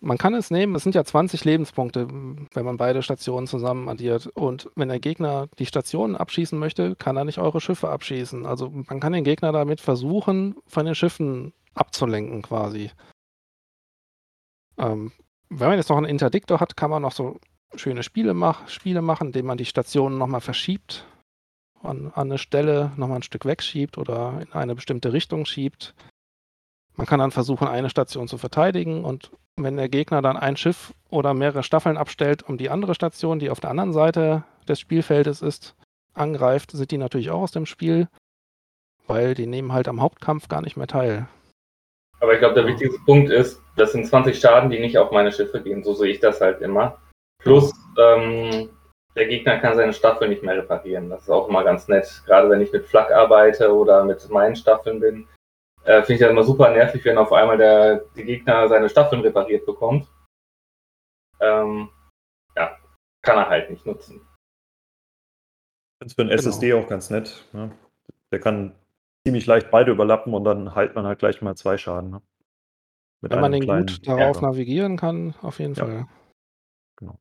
Man 0.02 0.16
kann 0.16 0.32
es 0.32 0.50
nehmen, 0.50 0.74
es 0.74 0.82
sind 0.82 0.94
ja 0.94 1.04
20 1.04 1.44
Lebenspunkte, 1.44 2.08
wenn 2.08 2.64
man 2.64 2.78
beide 2.78 3.02
Stationen 3.02 3.46
zusammen 3.46 3.86
addiert. 3.88 4.28
Und 4.28 4.70
wenn 4.74 4.88
der 4.88 4.98
Gegner 4.98 5.48
die 5.58 5.66
Stationen 5.66 6.16
abschießen 6.16 6.58
möchte, 6.58 6.96
kann 6.96 7.18
er 7.18 7.26
nicht 7.26 7.38
eure 7.38 7.60
Schiffe 7.60 7.90
abschießen. 7.90 8.46
Also 8.46 8.70
man 8.70 8.98
kann 8.98 9.12
den 9.12 9.24
Gegner 9.24 9.52
damit 9.52 9.80
versuchen, 9.80 10.56
von 10.66 10.86
den 10.86 10.94
Schiffen 10.94 11.52
abzulenken 11.74 12.40
quasi. 12.40 12.90
Ähm, 14.78 15.12
wenn 15.50 15.68
man 15.68 15.76
jetzt 15.76 15.90
noch 15.90 15.98
einen 15.98 16.06
Interdiktor 16.06 16.60
hat, 16.60 16.76
kann 16.76 16.90
man 16.90 17.02
noch 17.02 17.12
so 17.12 17.38
schöne 17.74 18.02
Spiele, 18.02 18.32
mach, 18.32 18.68
Spiele 18.68 19.02
machen, 19.02 19.28
indem 19.28 19.46
man 19.46 19.58
die 19.58 19.66
Stationen 19.66 20.16
nochmal 20.16 20.40
verschiebt, 20.40 21.06
an, 21.82 22.06
an 22.14 22.28
eine 22.28 22.38
Stelle 22.38 22.92
nochmal 22.96 23.18
ein 23.18 23.22
Stück 23.22 23.44
wegschiebt 23.44 23.98
oder 23.98 24.40
in 24.40 24.52
eine 24.52 24.74
bestimmte 24.74 25.12
Richtung 25.12 25.44
schiebt. 25.44 25.94
Man 26.96 27.06
kann 27.06 27.20
dann 27.20 27.30
versuchen, 27.30 27.68
eine 27.68 27.90
Station 27.90 28.28
zu 28.28 28.38
verteidigen 28.38 29.04
und 29.04 29.30
wenn 29.64 29.76
der 29.76 29.88
Gegner 29.88 30.22
dann 30.22 30.36
ein 30.36 30.56
Schiff 30.56 30.92
oder 31.10 31.34
mehrere 31.34 31.62
Staffeln 31.62 31.96
abstellt, 31.96 32.42
um 32.42 32.58
die 32.58 32.70
andere 32.70 32.94
Station, 32.94 33.38
die 33.38 33.50
auf 33.50 33.60
der 33.60 33.70
anderen 33.70 33.92
Seite 33.92 34.44
des 34.68 34.80
Spielfeldes 34.80 35.42
ist, 35.42 35.74
angreift, 36.14 36.72
sind 36.72 36.90
die 36.90 36.98
natürlich 36.98 37.30
auch 37.30 37.42
aus 37.42 37.52
dem 37.52 37.66
Spiel, 37.66 38.08
weil 39.06 39.34
die 39.34 39.46
nehmen 39.46 39.72
halt 39.72 39.88
am 39.88 40.00
Hauptkampf 40.00 40.48
gar 40.48 40.62
nicht 40.62 40.76
mehr 40.76 40.86
teil. 40.86 41.26
Aber 42.20 42.34
ich 42.34 42.38
glaube, 42.38 42.54
der 42.54 42.66
wichtigste 42.66 43.00
Punkt 43.06 43.30
ist, 43.30 43.62
das 43.76 43.92
sind 43.92 44.06
20 44.06 44.38
Schaden, 44.38 44.70
die 44.70 44.78
nicht 44.78 44.98
auf 44.98 45.10
meine 45.10 45.32
Schiffe 45.32 45.62
gehen. 45.62 45.82
So 45.82 45.94
sehe 45.94 46.12
ich 46.12 46.20
das 46.20 46.40
halt 46.40 46.60
immer. 46.60 46.98
Plus, 47.42 47.72
ähm, 47.98 48.68
der 49.16 49.26
Gegner 49.26 49.58
kann 49.58 49.76
seine 49.76 49.92
Staffel 49.94 50.28
nicht 50.28 50.42
mehr 50.42 50.56
reparieren. 50.56 51.08
Das 51.08 51.22
ist 51.22 51.30
auch 51.30 51.48
immer 51.48 51.64
ganz 51.64 51.88
nett. 51.88 52.22
Gerade 52.26 52.50
wenn 52.50 52.60
ich 52.60 52.72
mit 52.72 52.86
Flak 52.86 53.10
arbeite 53.10 53.74
oder 53.74 54.04
mit 54.04 54.28
meinen 54.30 54.54
Staffeln 54.54 55.00
bin, 55.00 55.26
äh, 55.84 56.02
Finde 56.02 56.14
ich 56.14 56.20
das 56.20 56.30
immer 56.30 56.44
super 56.44 56.70
nervig, 56.70 57.04
wenn 57.04 57.18
auf 57.18 57.32
einmal 57.32 57.56
der, 57.56 58.04
die 58.16 58.24
Gegner 58.24 58.68
seine 58.68 58.88
Staffeln 58.88 59.22
repariert 59.22 59.64
bekommt. 59.64 60.06
Ähm, 61.40 61.88
ja, 62.56 62.76
kann 63.22 63.38
er 63.38 63.48
halt 63.48 63.70
nicht 63.70 63.86
nutzen. 63.86 64.20
Das 65.98 66.08
ist 66.08 66.14
für 66.14 66.22
einen 66.22 66.30
genau. 66.30 66.40
SSD 66.40 66.74
auch 66.74 66.88
ganz 66.88 67.10
nett. 67.10 67.44
Ne? 67.52 67.72
Der 68.30 68.40
kann 68.40 68.74
ziemlich 69.26 69.46
leicht 69.46 69.70
beide 69.70 69.92
überlappen 69.92 70.34
und 70.34 70.44
dann 70.44 70.74
heilt 70.74 70.94
man 70.94 71.06
halt 71.06 71.18
gleich 71.18 71.40
mal 71.42 71.56
zwei 71.56 71.78
Schaden. 71.78 72.10
Ne? 72.10 72.22
Wenn 73.22 73.40
man 73.40 73.52
den 73.52 73.66
gut 73.66 74.06
darauf 74.06 74.36
Ärger. 74.36 74.40
navigieren 74.42 74.96
kann, 74.96 75.34
auf 75.42 75.58
jeden 75.58 75.74
ja. 75.74 75.84
Fall. 75.84 76.06
Genau. 76.96 77.18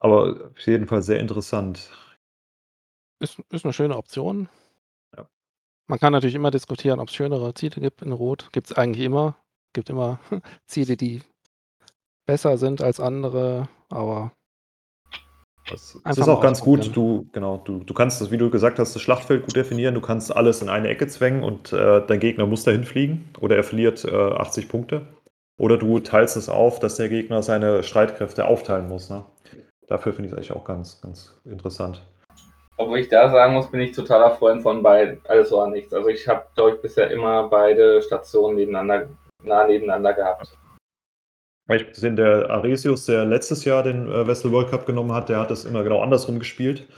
Aber 0.00 0.50
auf 0.50 0.66
jeden 0.66 0.86
Fall 0.86 1.02
sehr 1.02 1.20
interessant. 1.20 1.90
Ist, 3.20 3.38
ist 3.50 3.64
eine 3.64 3.72
schöne 3.72 3.96
Option. 3.96 4.48
Man 5.88 5.98
kann 5.98 6.12
natürlich 6.12 6.34
immer 6.34 6.50
diskutieren, 6.50 7.00
ob 7.00 7.08
es 7.08 7.14
schönere 7.14 7.54
Ziele 7.54 7.80
gibt 7.80 8.02
in 8.02 8.12
Rot. 8.12 8.48
Gibt 8.52 8.70
es 8.70 8.76
eigentlich 8.76 9.04
immer. 9.04 9.36
Gibt 9.72 9.90
immer 9.90 10.20
Ziele, 10.66 10.96
die 10.96 11.22
besser 12.26 12.56
sind 12.56 12.82
als 12.82 13.00
andere, 13.00 13.68
aber 13.88 14.32
das, 15.70 15.98
das 16.04 16.18
ist 16.18 16.28
auch 16.28 16.40
ganz 16.40 16.60
gut. 16.60 16.94
Du, 16.94 17.28
genau, 17.32 17.58
du, 17.58 17.84
du 17.84 17.94
kannst 17.94 18.20
das, 18.20 18.30
wie 18.30 18.36
du 18.36 18.50
gesagt 18.50 18.78
hast, 18.78 18.94
das 18.94 19.02
Schlachtfeld 19.02 19.44
gut 19.44 19.54
definieren. 19.54 19.94
Du 19.94 20.00
kannst 20.00 20.34
alles 20.34 20.60
in 20.60 20.68
eine 20.68 20.88
Ecke 20.88 21.06
zwängen 21.06 21.44
und 21.44 21.72
äh, 21.72 22.04
dein 22.06 22.20
Gegner 22.20 22.46
muss 22.46 22.64
dahin 22.64 22.84
fliegen 22.84 23.30
oder 23.40 23.56
er 23.56 23.64
verliert 23.64 24.04
äh, 24.04 24.10
80 24.10 24.68
Punkte. 24.68 25.06
Oder 25.58 25.78
du 25.78 26.00
teilst 26.00 26.36
es 26.36 26.48
auf, 26.48 26.80
dass 26.80 26.96
der 26.96 27.08
Gegner 27.08 27.42
seine 27.42 27.82
Streitkräfte 27.84 28.46
aufteilen 28.46 28.88
muss. 28.88 29.10
Ne? 29.10 29.24
Dafür 29.86 30.12
finde 30.12 30.26
ich 30.28 30.32
es 30.32 30.36
eigentlich 30.36 30.52
auch 30.52 30.64
ganz, 30.64 31.00
ganz 31.00 31.40
interessant. 31.44 32.02
Obwohl 32.82 32.98
ich 32.98 33.08
da 33.08 33.30
sagen 33.30 33.54
muss, 33.54 33.70
bin 33.70 33.80
ich 33.80 33.92
totaler 33.92 34.32
Freund 34.32 34.62
von 34.62 34.82
beiden. 34.82 35.20
Alles 35.28 35.52
oder 35.52 35.68
nichts. 35.68 35.94
Also 35.94 36.08
ich 36.08 36.26
habe, 36.26 36.44
glaube 36.56 36.72
ich, 36.72 36.82
bisher 36.82 37.10
immer 37.12 37.48
beide 37.48 38.02
Stationen 38.02 38.56
nebeneinander, 38.56 39.08
nah 39.44 39.66
nebeneinander 39.66 40.12
gehabt. 40.14 40.58
Ich 41.68 41.80
habe 41.80 41.84
gesehen, 41.84 42.16
der 42.16 42.50
Aresius, 42.50 43.06
der 43.06 43.24
letztes 43.24 43.64
Jahr 43.64 43.84
den 43.84 44.10
äh, 44.10 44.26
Vessel 44.26 44.50
World 44.50 44.70
Cup 44.70 44.84
genommen 44.84 45.12
hat, 45.12 45.28
der 45.28 45.38
hat 45.38 45.50
das 45.52 45.64
immer 45.64 45.84
genau 45.84 46.00
andersrum 46.00 46.40
gespielt. 46.40 46.88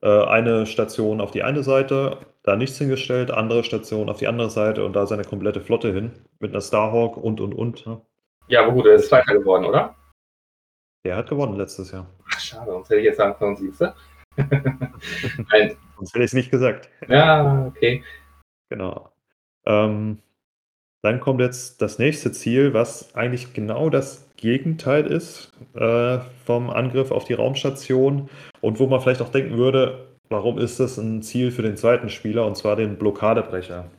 Äh, 0.00 0.08
eine 0.08 0.64
Station 0.64 1.20
auf 1.20 1.32
die 1.32 1.42
eine 1.42 1.62
Seite, 1.62 2.18
da 2.42 2.56
nichts 2.56 2.78
hingestellt, 2.78 3.30
andere 3.30 3.62
Station 3.62 4.08
auf 4.08 4.18
die 4.18 4.28
andere 4.28 4.48
Seite 4.48 4.86
und 4.86 4.94
da 4.94 5.06
seine 5.06 5.24
komplette 5.24 5.60
Flotte 5.60 5.92
hin. 5.92 6.12
Mit 6.40 6.52
einer 6.52 6.62
Starhawk 6.62 7.18
und 7.18 7.42
und 7.42 7.54
und. 7.54 7.86
Ne? 7.86 8.00
Ja, 8.48 8.62
aber 8.62 8.72
gut, 8.72 8.86
er 8.86 8.94
ist 8.94 9.08
Zweiter 9.08 9.34
geworden, 9.34 9.66
oder? 9.66 9.94
Der 11.04 11.16
hat 11.16 11.28
gewonnen 11.28 11.56
letztes 11.56 11.92
Jahr. 11.92 12.06
Ach, 12.26 12.40
schade, 12.40 12.70
sonst 12.70 12.88
hätte 12.88 13.00
ich 13.00 13.06
jetzt 13.06 13.18
sagen 13.18 13.36
können, 13.38 13.56
siehst 13.56 13.82
du? 13.82 13.94
Nein. 15.50 15.76
Sonst 15.96 16.14
hätte 16.14 16.24
ich 16.24 16.30
es 16.30 16.32
nicht 16.34 16.50
gesagt. 16.50 16.90
Ja, 17.08 17.66
okay. 17.66 18.02
Genau. 18.68 19.10
Ähm, 19.64 20.18
dann 21.02 21.20
kommt 21.20 21.40
jetzt 21.40 21.80
das 21.82 21.98
nächste 21.98 22.32
Ziel, 22.32 22.74
was 22.74 23.14
eigentlich 23.14 23.54
genau 23.54 23.90
das 23.90 24.28
Gegenteil 24.36 25.06
ist 25.06 25.52
äh, 25.74 26.18
vom 26.44 26.68
Angriff 26.68 27.10
auf 27.10 27.24
die 27.24 27.34
Raumstation 27.34 28.28
und 28.60 28.78
wo 28.78 28.86
man 28.86 29.00
vielleicht 29.00 29.22
auch 29.22 29.30
denken 29.30 29.56
würde, 29.56 30.08
warum 30.28 30.58
ist 30.58 30.80
das 30.80 30.98
ein 30.98 31.22
Ziel 31.22 31.50
für 31.50 31.62
den 31.62 31.76
zweiten 31.76 32.10
Spieler 32.10 32.46
und 32.46 32.56
zwar 32.56 32.76
den 32.76 32.98
Blockadebrecher? 32.98 33.90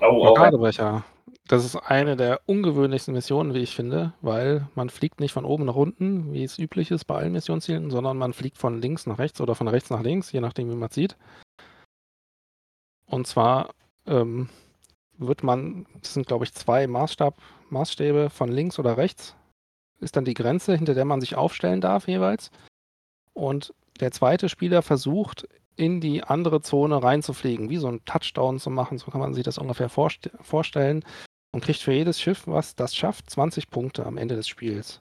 Oh, 0.00 0.22
Blockadebrecher. 0.22 1.04
Das 1.48 1.64
ist 1.64 1.76
eine 1.76 2.16
der 2.16 2.40
ungewöhnlichsten 2.46 3.14
Missionen, 3.14 3.54
wie 3.54 3.60
ich 3.60 3.76
finde, 3.76 4.14
weil 4.20 4.66
man 4.74 4.90
fliegt 4.90 5.20
nicht 5.20 5.32
von 5.32 5.44
oben 5.44 5.64
nach 5.64 5.76
unten, 5.76 6.32
wie 6.32 6.42
es 6.42 6.58
üblich 6.58 6.90
ist 6.90 7.04
bei 7.04 7.14
allen 7.14 7.32
Missionszielen, 7.32 7.90
sondern 7.90 8.18
man 8.18 8.32
fliegt 8.32 8.58
von 8.58 8.80
links 8.80 9.06
nach 9.06 9.18
rechts 9.18 9.40
oder 9.40 9.54
von 9.54 9.68
rechts 9.68 9.90
nach 9.90 10.02
links, 10.02 10.32
je 10.32 10.40
nachdem, 10.40 10.68
wie 10.70 10.74
man 10.74 10.90
sieht. 10.90 11.16
Und 13.04 13.28
zwar 13.28 13.70
ähm, 14.06 14.48
wird 15.18 15.44
man, 15.44 15.86
das 16.00 16.14
sind 16.14 16.26
glaube 16.26 16.44
ich 16.44 16.52
zwei 16.52 16.88
Maßstab, 16.88 17.40
Maßstäbe 17.70 18.28
von 18.28 18.50
links 18.50 18.80
oder 18.80 18.96
rechts, 18.96 19.36
ist 20.00 20.16
dann 20.16 20.24
die 20.24 20.34
Grenze, 20.34 20.74
hinter 20.74 20.94
der 20.94 21.04
man 21.04 21.20
sich 21.20 21.36
aufstellen 21.36 21.80
darf 21.80 22.08
jeweils. 22.08 22.50
Und 23.34 23.72
der 24.00 24.10
zweite 24.10 24.48
Spieler 24.48 24.82
versucht 24.82 25.46
in 25.76 26.00
die 26.00 26.24
andere 26.24 26.60
Zone 26.60 27.00
reinzufliegen, 27.00 27.70
wie 27.70 27.76
so 27.76 27.86
ein 27.86 28.04
Touchdown 28.04 28.58
zu 28.58 28.70
machen, 28.70 28.98
so 28.98 29.12
kann 29.12 29.20
man 29.20 29.34
sich 29.34 29.44
das 29.44 29.58
ungefähr 29.58 29.88
vorst 29.88 30.30
vorstellen 30.40 31.04
und 31.56 31.64
kriegt 31.64 31.80
für 31.80 31.94
jedes 31.94 32.20
Schiff, 32.20 32.46
was 32.46 32.76
das 32.76 32.94
schafft, 32.94 33.30
20 33.30 33.70
Punkte 33.70 34.04
am 34.04 34.18
Ende 34.18 34.36
des 34.36 34.46
Spiels. 34.46 35.00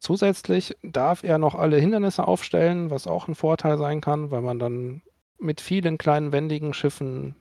Zusätzlich 0.00 0.78
darf 0.82 1.24
er 1.24 1.36
noch 1.36 1.54
alle 1.54 1.76
Hindernisse 1.76 2.26
aufstellen, 2.26 2.88
was 2.88 3.06
auch 3.06 3.28
ein 3.28 3.34
Vorteil 3.34 3.76
sein 3.76 4.00
kann, 4.00 4.30
weil 4.30 4.40
man 4.40 4.58
dann 4.58 5.02
mit 5.38 5.60
vielen 5.60 5.98
kleinen 5.98 6.32
wendigen 6.32 6.72
Schiffen 6.72 7.36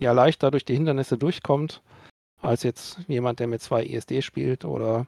ja 0.00 0.10
leichter 0.10 0.50
durch 0.50 0.64
die 0.64 0.74
Hindernisse 0.74 1.16
durchkommt, 1.16 1.82
als 2.42 2.64
jetzt 2.64 2.98
jemand, 3.06 3.38
der 3.38 3.46
mit 3.46 3.62
zwei 3.62 3.84
ISD 3.84 4.20
spielt 4.20 4.64
oder 4.64 5.06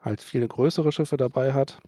halt 0.00 0.20
viele 0.20 0.46
größere 0.46 0.92
Schiffe 0.92 1.16
dabei 1.16 1.52
hat. 1.52 1.80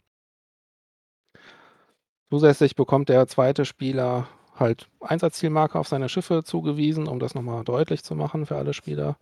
Zusätzlich 2.30 2.74
bekommt 2.74 3.10
der 3.10 3.28
zweite 3.28 3.64
Spieler 3.64 4.26
halt 4.58 4.88
Einsatzzielmarker 5.00 5.78
auf 5.78 5.88
seine 5.88 6.08
Schiffe 6.08 6.44
zugewiesen, 6.44 7.06
um 7.06 7.18
das 7.18 7.34
nochmal 7.34 7.64
deutlich 7.64 8.02
zu 8.02 8.14
machen 8.14 8.46
für 8.46 8.56
alle 8.56 8.74
Spieler. 8.74 9.16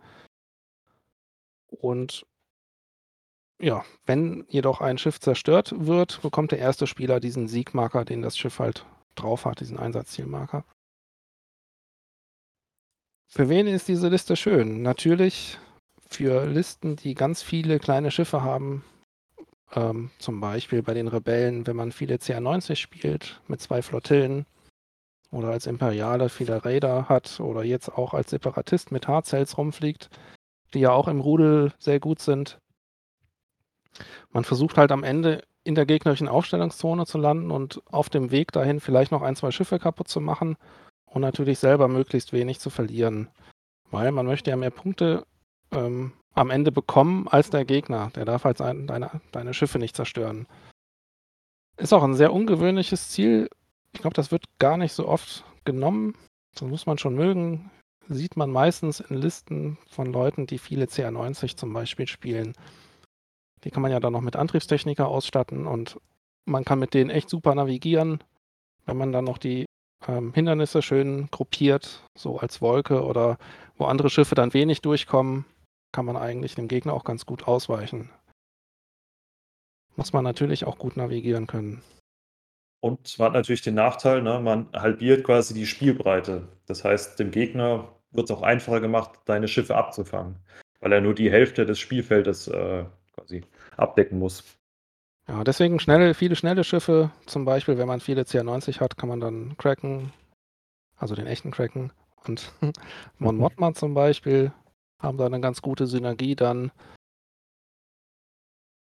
Und 1.69 2.25
ja, 3.59 3.85
wenn 4.05 4.45
jedoch 4.49 4.81
ein 4.81 4.97
Schiff 4.97 5.19
zerstört 5.19 5.73
wird, 5.77 6.21
bekommt 6.21 6.51
der 6.51 6.59
erste 6.59 6.87
Spieler 6.87 7.19
diesen 7.19 7.47
Siegmarker, 7.47 8.03
den 8.05 8.21
das 8.21 8.37
Schiff 8.37 8.59
halt 8.59 8.85
drauf 9.15 9.45
hat, 9.45 9.61
diesen 9.61 9.79
Einsatzzielmarker. 9.79 10.65
Für 13.27 13.49
wen 13.49 13.67
ist 13.67 13.87
diese 13.87 14.09
Liste 14.09 14.35
schön? 14.35 14.81
Natürlich 14.81 15.57
für 16.07 16.45
Listen, 16.45 16.95
die 16.95 17.15
ganz 17.15 17.41
viele 17.41 17.79
kleine 17.79 18.11
Schiffe 18.11 18.43
haben. 18.43 18.83
Ähm, 19.73 20.11
zum 20.19 20.39
Beispiel 20.39 20.83
bei 20.83 20.93
den 20.93 21.07
Rebellen, 21.07 21.65
wenn 21.65 21.75
man 21.75 21.91
viele 21.91 22.15
CR90 22.15 22.75
spielt 22.75 23.41
mit 23.47 23.61
zwei 23.61 23.81
Flottillen 23.81 24.45
oder 25.35 25.49
als 25.49 25.67
Imperiale 25.67 26.29
viele 26.29 26.63
Raider 26.63 27.09
hat 27.09 27.39
oder 27.41 27.63
jetzt 27.63 27.89
auch 27.89 28.13
als 28.13 28.29
Separatist 28.29 28.91
mit 28.91 29.07
Hardcells 29.07 29.57
rumfliegt, 29.57 30.09
die 30.73 30.79
ja 30.79 30.91
auch 30.91 31.07
im 31.07 31.19
Rudel 31.19 31.73
sehr 31.77 31.99
gut 31.99 32.19
sind. 32.21 32.57
Man 34.31 34.45
versucht 34.45 34.77
halt 34.77 34.91
am 34.91 35.03
Ende 35.03 35.43
in 35.65 35.75
der 35.75 35.85
gegnerischen 35.85 36.29
Aufstellungszone 36.29 37.05
zu 37.05 37.17
landen 37.17 37.51
und 37.51 37.81
auf 37.91 38.09
dem 38.09 38.31
Weg 38.31 38.51
dahin 38.53 38.79
vielleicht 38.79 39.11
noch 39.11 39.21
ein, 39.21 39.35
zwei 39.35 39.51
Schiffe 39.51 39.77
kaputt 39.77 40.07
zu 40.07 40.21
machen 40.21 40.55
und 41.05 41.21
natürlich 41.21 41.59
selber 41.59 41.87
möglichst 41.87 42.31
wenig 42.31 42.59
zu 42.59 42.69
verlieren. 42.69 43.29
Weil 43.91 44.11
man 44.11 44.25
möchte 44.25 44.51
ja 44.51 44.55
mehr 44.55 44.71
Punkte 44.71 45.25
ähm, 45.71 46.13
am 46.33 46.49
Ende 46.49 46.71
bekommen 46.71 47.27
als 47.27 47.49
der 47.49 47.65
Gegner. 47.65 48.11
Der 48.15 48.25
darf 48.25 48.45
halt 48.45 48.57
sein, 48.57 48.87
deine, 48.87 49.21
deine 49.31 49.53
Schiffe 49.53 49.79
nicht 49.79 49.95
zerstören. 49.95 50.47
Ist 51.77 51.93
auch 51.93 52.03
ein 52.03 52.15
sehr 52.15 52.31
ungewöhnliches 52.31 53.09
Ziel. 53.09 53.49
Ich 53.95 54.01
glaube, 54.01 54.13
das 54.13 54.31
wird 54.31 54.45
gar 54.59 54.77
nicht 54.77 54.93
so 54.93 55.07
oft 55.07 55.43
genommen. 55.63 56.15
Das 56.53 56.61
muss 56.63 56.85
man 56.85 56.97
schon 56.97 57.15
mögen. 57.15 57.71
Sieht 58.07 58.37
man 58.37 58.51
meistens 58.51 58.99
in 58.99 59.15
Listen 59.15 59.77
von 59.87 60.11
Leuten, 60.11 60.45
die 60.45 60.59
viele 60.59 60.85
CR90 60.85 61.55
zum 61.57 61.73
Beispiel 61.73 62.05
spielen. 62.05 62.53
Die 63.63 63.71
kann 63.71 63.81
man 63.81 63.91
ja 63.91 63.99
dann 63.99 64.13
noch 64.13 64.21
mit 64.21 64.35
Antriebstechniker 64.35 65.07
ausstatten 65.07 65.65
und 65.65 65.99
man 66.45 66.65
kann 66.65 66.77
mit 66.77 66.93
denen 66.93 67.09
echt 67.09 67.29
super 67.29 67.55
navigieren, 67.55 68.23
wenn 68.85 68.97
man 68.97 69.11
dann 69.11 69.25
noch 69.25 69.39
die 69.39 69.65
ähm, 70.07 70.33
Hindernisse 70.33 70.83
schön 70.83 71.29
gruppiert, 71.31 72.03
so 72.15 72.37
als 72.37 72.61
Wolke 72.61 73.03
oder 73.03 73.37
wo 73.77 73.85
andere 73.85 74.11
Schiffe 74.11 74.35
dann 74.35 74.53
wenig 74.53 74.81
durchkommen, 74.81 75.45
kann 75.91 76.05
man 76.05 76.17
eigentlich 76.17 76.53
dem 76.53 76.67
Gegner 76.67 76.93
auch 76.93 77.05
ganz 77.05 77.25
gut 77.25 77.47
ausweichen. 77.47 78.11
Muss 79.95 80.13
man 80.13 80.23
natürlich 80.23 80.65
auch 80.65 80.77
gut 80.77 80.97
navigieren 80.97 81.47
können. 81.47 81.81
Und 82.85 83.17
man 83.17 83.29
hat 83.29 83.33
natürlich 83.33 83.63
den 83.63 83.73
Nachteil, 83.73 84.21
ne, 84.21 84.39
man 84.39 84.67
halbiert 84.71 85.23
quasi 85.23 85.55
die 85.55 85.65
Spielbreite. 85.65 86.47
Das 86.67 86.83
heißt, 86.83 87.17
dem 87.17 87.31
Gegner 87.31 87.89
wird 88.11 88.29
es 88.29 88.35
auch 88.35 88.43
einfacher 88.43 88.79
gemacht, 88.79 89.09
deine 89.25 89.47
Schiffe 89.47 89.75
abzufangen, 89.75 90.35
weil 90.81 90.93
er 90.93 91.01
nur 91.01 91.15
die 91.15 91.31
Hälfte 91.31 91.65
des 91.65 91.79
Spielfeldes 91.79 92.47
äh, 92.47 92.85
quasi 93.15 93.41
abdecken 93.75 94.19
muss. 94.19 94.43
Ja, 95.27 95.43
deswegen 95.43 95.79
schnelle, 95.79 96.13
viele 96.13 96.35
schnelle 96.35 96.63
Schiffe. 96.63 97.09
Zum 97.25 97.43
Beispiel, 97.43 97.79
wenn 97.79 97.87
man 97.87 98.01
viele 98.01 98.21
CR90 98.21 98.79
hat, 98.79 98.99
kann 98.99 99.09
man 99.09 99.19
dann 99.19 99.57
Kraken, 99.57 100.13
also 100.95 101.15
den 101.15 101.25
echten 101.25 101.49
Kraken 101.49 101.91
und 102.27 102.51
Mon 103.17 103.35
Mothma 103.35 103.73
zum 103.73 103.95
Beispiel, 103.95 104.51
haben 104.99 105.17
da 105.17 105.25
eine 105.25 105.41
ganz 105.41 105.63
gute 105.63 105.87
Synergie 105.87 106.35
dann. 106.35 106.71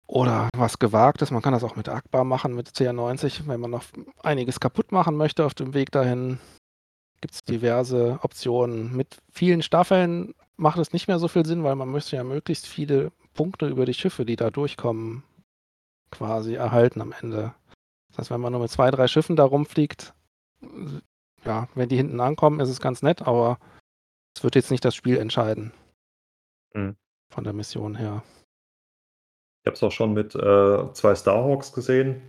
Oder 0.09 0.49
was 0.57 0.79
Gewagtes, 0.79 1.29
man 1.29 1.43
kann 1.43 1.53
das 1.53 1.63
auch 1.63 1.75
mit 1.75 1.87
Akbar 1.87 2.23
machen, 2.23 2.55
mit 2.55 2.69
CR90, 2.69 3.45
wenn 3.45 3.59
man 3.59 3.69
noch 3.69 3.83
einiges 4.23 4.59
kaputt 4.59 4.91
machen 4.91 5.15
möchte 5.15 5.45
auf 5.45 5.53
dem 5.53 5.75
Weg 5.75 5.91
dahin. 5.91 6.39
Gibt 7.21 7.35
es 7.35 7.43
diverse 7.43 8.17
Optionen. 8.23 8.95
Mit 8.95 9.19
vielen 9.31 9.61
Staffeln 9.61 10.33
macht 10.55 10.79
es 10.79 10.93
nicht 10.93 11.07
mehr 11.07 11.19
so 11.19 11.27
viel 11.27 11.45
Sinn, 11.45 11.63
weil 11.63 11.75
man 11.75 11.89
möchte 11.89 12.15
ja 12.15 12.23
möglichst 12.23 12.65
viele 12.65 13.11
Punkte 13.35 13.67
über 13.67 13.85
die 13.85 13.93
Schiffe, 13.93 14.25
die 14.25 14.35
da 14.35 14.49
durchkommen, 14.49 15.21
quasi 16.09 16.55
erhalten 16.55 17.01
am 17.01 17.13
Ende. 17.21 17.53
Das 18.07 18.17
heißt, 18.17 18.31
wenn 18.31 18.41
man 18.41 18.51
nur 18.51 18.61
mit 18.61 18.71
zwei, 18.71 18.89
drei 18.89 19.07
Schiffen 19.07 19.35
da 19.35 19.43
rumfliegt, 19.43 20.15
ja, 21.45 21.67
wenn 21.75 21.87
die 21.87 21.97
hinten 21.97 22.19
ankommen, 22.19 22.61
ist 22.61 22.69
es 22.69 22.81
ganz 22.81 23.03
nett, 23.03 23.21
aber 23.21 23.59
es 24.35 24.43
wird 24.43 24.55
jetzt 24.55 24.71
nicht 24.71 24.83
das 24.83 24.95
Spiel 24.95 25.17
entscheiden. 25.17 25.71
Mhm. 26.73 26.95
Von 27.31 27.43
der 27.43 27.53
Mission 27.53 27.93
her. 27.93 28.23
Ich 29.63 29.67
habe 29.67 29.75
es 29.75 29.83
auch 29.83 29.91
schon 29.91 30.13
mit 30.13 30.35
äh, 30.35 30.93
zwei 30.93 31.15
Starhawks 31.15 31.73
gesehen, 31.73 32.21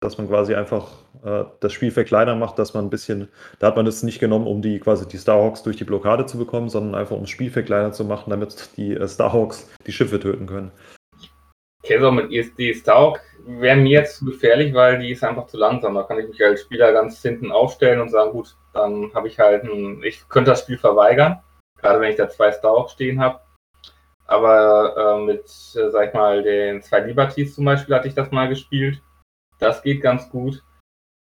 dass 0.00 0.18
man 0.18 0.28
quasi 0.28 0.54
einfach 0.54 0.92
äh, 1.24 1.44
das 1.60 1.72
Spielfeld 1.72 2.06
kleiner 2.06 2.36
macht, 2.36 2.58
dass 2.58 2.74
man 2.74 2.86
ein 2.86 2.90
bisschen, 2.90 3.28
da 3.58 3.68
hat 3.68 3.76
man 3.76 3.86
es 3.86 4.02
nicht 4.02 4.20
genommen, 4.20 4.46
um 4.46 4.62
die 4.62 4.78
quasi 4.78 5.06
die 5.08 5.18
Starhawks 5.18 5.62
durch 5.62 5.76
die 5.76 5.84
Blockade 5.84 6.26
zu 6.26 6.38
bekommen, 6.38 6.68
sondern 6.68 6.94
einfach 6.94 7.16
um 7.16 7.22
das 7.22 7.30
Spielfeld 7.30 7.66
kleiner 7.66 7.92
zu 7.92 8.04
machen, 8.04 8.30
damit 8.30 8.70
die 8.76 8.94
äh, 8.94 9.08
Starhawks 9.08 9.68
die 9.86 9.92
Schiffe 9.92 10.20
töten 10.20 10.46
können. 10.46 10.70
Käser 11.82 12.12
mit 12.12 12.32
ESD 12.32 12.74
Starhawk 12.74 13.20
wäre 13.46 13.76
mir 13.76 13.90
jetzt 13.90 14.18
zu 14.18 14.24
gefährlich, 14.24 14.74
weil 14.74 14.98
die 14.98 15.12
ist 15.12 15.22
einfach 15.22 15.46
zu 15.46 15.56
langsam. 15.56 15.94
Da 15.94 16.02
kann 16.02 16.18
ich 16.18 16.28
mich 16.28 16.44
als 16.44 16.62
Spieler 16.62 16.92
ganz 16.92 17.22
hinten 17.22 17.52
aufstellen 17.52 18.00
und 18.00 18.10
sagen, 18.10 18.32
gut, 18.32 18.56
dann 18.72 19.12
habe 19.14 19.28
ich 19.28 19.38
halt 19.38 19.64
ein, 19.64 20.02
ich 20.02 20.28
könnte 20.28 20.50
das 20.50 20.62
Spiel 20.62 20.78
verweigern, 20.78 21.40
gerade 21.80 22.00
wenn 22.00 22.10
ich 22.10 22.16
da 22.16 22.28
zwei 22.28 22.50
Starhawks 22.52 22.92
stehen 22.92 23.20
habe. 23.20 23.40
Aber 24.26 24.96
äh, 24.96 25.24
mit, 25.24 25.44
äh, 25.44 25.90
sag 25.90 26.08
ich 26.08 26.14
mal, 26.14 26.42
den 26.42 26.82
zwei 26.82 27.00
Liberties 27.00 27.54
zum 27.54 27.64
Beispiel 27.64 27.94
hatte 27.94 28.08
ich 28.08 28.14
das 28.14 28.30
mal 28.30 28.48
gespielt. 28.48 29.00
Das 29.58 29.82
geht 29.82 30.02
ganz 30.02 30.28
gut. 30.30 30.62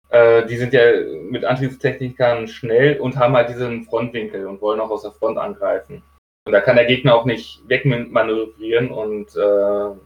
Äh, 0.08 0.46
die 0.46 0.56
sind 0.56 0.72
ja 0.72 0.82
mit 1.22 1.44
Antriebstechnikern 1.44 2.48
schnell 2.48 3.00
und 3.00 3.16
haben 3.16 3.34
halt 3.34 3.50
diesen 3.50 3.84
Frontwinkel 3.84 4.46
und 4.46 4.60
wollen 4.60 4.80
auch 4.80 4.90
aus 4.90 5.02
der 5.02 5.12
Front 5.12 5.38
angreifen. 5.38 6.02
Und 6.46 6.52
da 6.52 6.60
kann 6.60 6.76
der 6.76 6.86
Gegner 6.86 7.14
auch 7.14 7.24
nicht 7.24 7.68
wegmanövrieren 7.68 8.90
und 8.90 9.34
äh, 9.36 9.98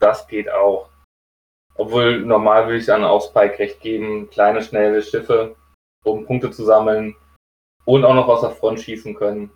das 0.00 0.28
geht 0.28 0.50
auch. 0.50 0.88
Obwohl 1.74 2.20
normal 2.20 2.66
würde 2.66 2.78
ich 2.78 2.86
dann 2.86 3.04
auch 3.04 3.22
Spike 3.22 3.58
recht 3.58 3.80
geben, 3.80 4.30
kleine, 4.30 4.62
schnelle 4.62 5.02
Schiffe, 5.02 5.56
um 6.04 6.24
Punkte 6.24 6.50
zu 6.50 6.64
sammeln 6.64 7.16
und 7.84 8.04
auch 8.04 8.14
noch 8.14 8.28
aus 8.28 8.40
der 8.40 8.50
Front 8.50 8.80
schießen 8.80 9.14
können. 9.14 9.50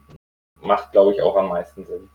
Macht, 0.61 0.93
glaube 0.93 1.12
ich, 1.12 1.22
auch 1.22 1.36
am 1.36 1.49
meisten 1.49 1.84
Sinn. 1.84 2.11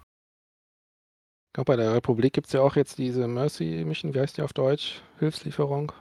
Glaube, 1.57 1.73
bei 1.73 1.75
der 1.75 1.95
Republik 1.95 2.33
gibt 2.33 2.45
es 2.45 2.53
ja 2.53 2.61
auch 2.61 2.75
jetzt 2.75 2.99
diese 2.99 3.27
Mercy 3.27 3.83
Mission, 3.83 4.13
wie 4.13 4.19
heißt 4.19 4.37
die 4.37 4.43
auf 4.43 4.53
Deutsch? 4.53 5.01
Hilfslieferung. 5.17 5.91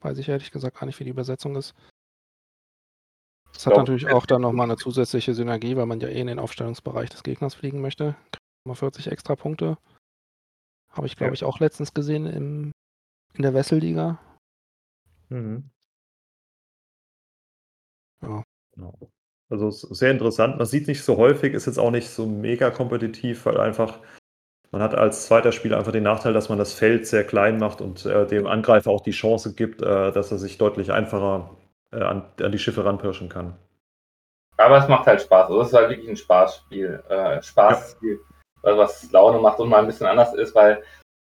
Weiß 0.00 0.18
ich 0.18 0.28
ehrlich 0.28 0.50
gesagt 0.50 0.76
gar 0.76 0.86
nicht, 0.86 0.98
wie 0.98 1.04
die 1.04 1.10
Übersetzung 1.10 1.54
ist. 1.54 1.72
Das 3.52 3.66
hat 3.66 3.76
natürlich 3.76 4.08
auch 4.08 4.26
dann 4.26 4.42
nochmal 4.42 4.64
eine 4.64 4.76
zusätzliche 4.76 5.34
Synergie, 5.34 5.76
weil 5.76 5.86
man 5.86 6.00
ja 6.00 6.08
eh 6.08 6.20
in 6.20 6.26
den 6.26 6.40
Aufstellungsbereich 6.40 7.10
des 7.10 7.22
Gegners 7.22 7.54
fliegen 7.54 7.80
möchte. 7.80 8.16
Mal 8.64 8.74
40 8.74 9.06
extra 9.06 9.36
Punkte. 9.36 9.78
Habe 10.90 11.06
ich, 11.06 11.14
glaube 11.16 11.30
ja. 11.30 11.34
ich, 11.34 11.44
auch 11.44 11.60
letztens 11.60 11.94
gesehen 11.94 12.26
im, 12.26 12.72
in 13.34 13.42
der 13.42 13.54
Wesselliga. 13.54 14.18
Mhm. 15.28 15.70
Ja. 18.20 18.42
Genau. 18.74 18.98
Also 19.48 19.70
sehr 19.70 20.10
interessant. 20.10 20.56
Man 20.56 20.66
sieht 20.66 20.88
nicht 20.88 21.04
so 21.04 21.18
häufig, 21.18 21.54
ist 21.54 21.66
jetzt 21.66 21.78
auch 21.78 21.92
nicht 21.92 22.10
so 22.10 22.26
mega 22.26 22.72
kompetitiv, 22.72 23.46
weil 23.46 23.60
einfach 23.60 24.00
man 24.72 24.82
hat 24.82 24.94
als 24.94 25.26
zweiter 25.26 25.52
Spieler 25.52 25.76
einfach 25.78 25.92
den 25.92 26.02
Nachteil, 26.02 26.32
dass 26.32 26.48
man 26.48 26.58
das 26.58 26.72
Feld 26.72 27.06
sehr 27.06 27.24
klein 27.24 27.58
macht 27.58 27.82
und 27.82 28.06
äh, 28.06 28.26
dem 28.26 28.46
Angreifer 28.46 28.90
auch 28.90 29.02
die 29.02 29.10
Chance 29.10 29.54
gibt, 29.54 29.82
äh, 29.82 30.12
dass 30.12 30.32
er 30.32 30.38
sich 30.38 30.56
deutlich 30.56 30.92
einfacher 30.92 31.50
äh, 31.92 32.00
an, 32.00 32.24
an, 32.40 32.52
die 32.52 32.58
Schiffe 32.58 32.84
ranpirschen 32.84 33.28
kann. 33.28 33.58
Aber 34.56 34.78
es 34.78 34.88
macht 34.88 35.06
halt 35.06 35.20
Spaß. 35.20 35.48
Also 35.48 35.60
es 35.60 35.68
ist 35.68 35.74
halt 35.74 35.90
wirklich 35.90 36.08
ein 36.08 36.16
Spaßspiel. 36.16 37.04
Äh, 37.08 37.42
Spaßspiel, 37.42 38.18
ja. 38.62 38.78
was 38.78 39.10
Laune 39.12 39.38
macht 39.40 39.58
und 39.58 39.68
mal 39.68 39.80
ein 39.80 39.86
bisschen 39.86 40.06
anders 40.06 40.34
ist, 40.34 40.54
weil 40.54 40.82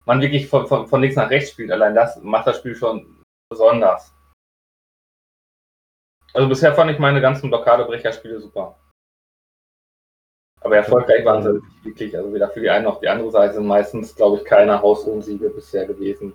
man 0.06 0.20
wirklich 0.20 0.48
von, 0.48 0.68
von, 0.68 0.88
von 0.88 1.02
links 1.02 1.16
nach 1.16 1.30
rechts 1.30 1.52
spielt. 1.52 1.72
Allein 1.72 1.96
das 1.96 2.18
macht 2.22 2.48
das 2.48 2.58
Spiel 2.58 2.76
schon 2.76 3.24
besonders. 3.50 4.14
Also 6.34 6.50
bisher 6.50 6.74
fand 6.74 6.92
ich 6.92 7.00
meine 7.00 7.22
ganzen 7.22 7.50
Blockadebrecherspiele 7.50 8.40
super. 8.40 8.79
Aber 10.62 10.76
erfolgreich 10.76 11.24
waren 11.26 11.44
sie 11.44 11.62
wirklich, 11.84 12.18
also 12.18 12.34
weder 12.34 12.50
für 12.50 12.60
die 12.60 12.70
eine 12.70 12.84
noch 12.84 13.00
die 13.00 13.08
andere 13.08 13.32
Seite 13.32 13.54
sind 13.56 13.68
meistens, 13.68 14.16
glaube 14.16 14.38
ich, 14.38 14.46
keine 14.46 14.82
haushohen 14.82 15.22
Siege 15.22 15.50
bisher 15.50 15.86
gewesen. 15.86 16.34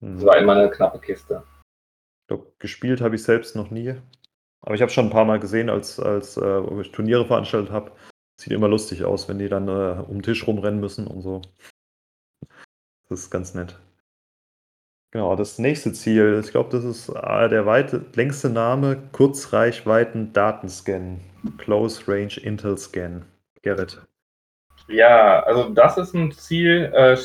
Mhm. 0.00 0.16
Es 0.16 0.24
war 0.24 0.38
immer 0.38 0.54
eine 0.54 0.70
knappe 0.70 0.98
Kiste. 0.98 1.44
Ich 2.22 2.28
glaube, 2.28 2.46
gespielt 2.58 3.00
habe 3.00 3.14
ich 3.14 3.22
selbst 3.22 3.54
noch 3.54 3.70
nie. 3.70 3.94
Aber 4.62 4.74
ich 4.74 4.82
habe 4.82 4.90
schon 4.90 5.06
ein 5.06 5.12
paar 5.12 5.24
Mal 5.24 5.40
gesehen, 5.40 5.70
als, 5.70 6.00
als 6.00 6.36
äh, 6.36 6.80
ich 6.80 6.92
Turniere 6.92 7.26
veranstaltet 7.26 7.72
habe. 7.72 7.92
Sieht 8.40 8.52
immer 8.52 8.68
lustig 8.68 9.04
aus, 9.04 9.28
wenn 9.28 9.38
die 9.38 9.48
dann 9.48 9.68
äh, 9.68 10.02
um 10.02 10.14
den 10.14 10.22
Tisch 10.22 10.46
rumrennen 10.46 10.80
müssen 10.80 11.06
und 11.06 11.22
so. 11.22 11.42
Das 13.08 13.20
ist 13.20 13.30
ganz 13.30 13.54
nett. 13.54 13.78
Genau, 15.12 15.36
das 15.36 15.58
nächste 15.58 15.92
Ziel, 15.92 16.40
ich 16.42 16.50
glaube, 16.52 16.70
das 16.70 16.84
ist 16.84 17.10
äh, 17.10 17.48
der 17.48 17.66
weite, 17.66 18.06
längste 18.14 18.48
Name, 18.48 18.96
Kurzreichweiten-Datenscan, 19.12 21.20
Close 21.58 22.08
Range 22.08 22.32
Intel 22.40 22.78
Scan. 22.78 23.26
Gerrit. 23.62 24.00
Ja, 24.88 25.40
also 25.40 25.70
das 25.70 25.96
ist 25.96 26.14
ein 26.14 26.32
Ziel, 26.32 26.92
äh, 26.94 27.16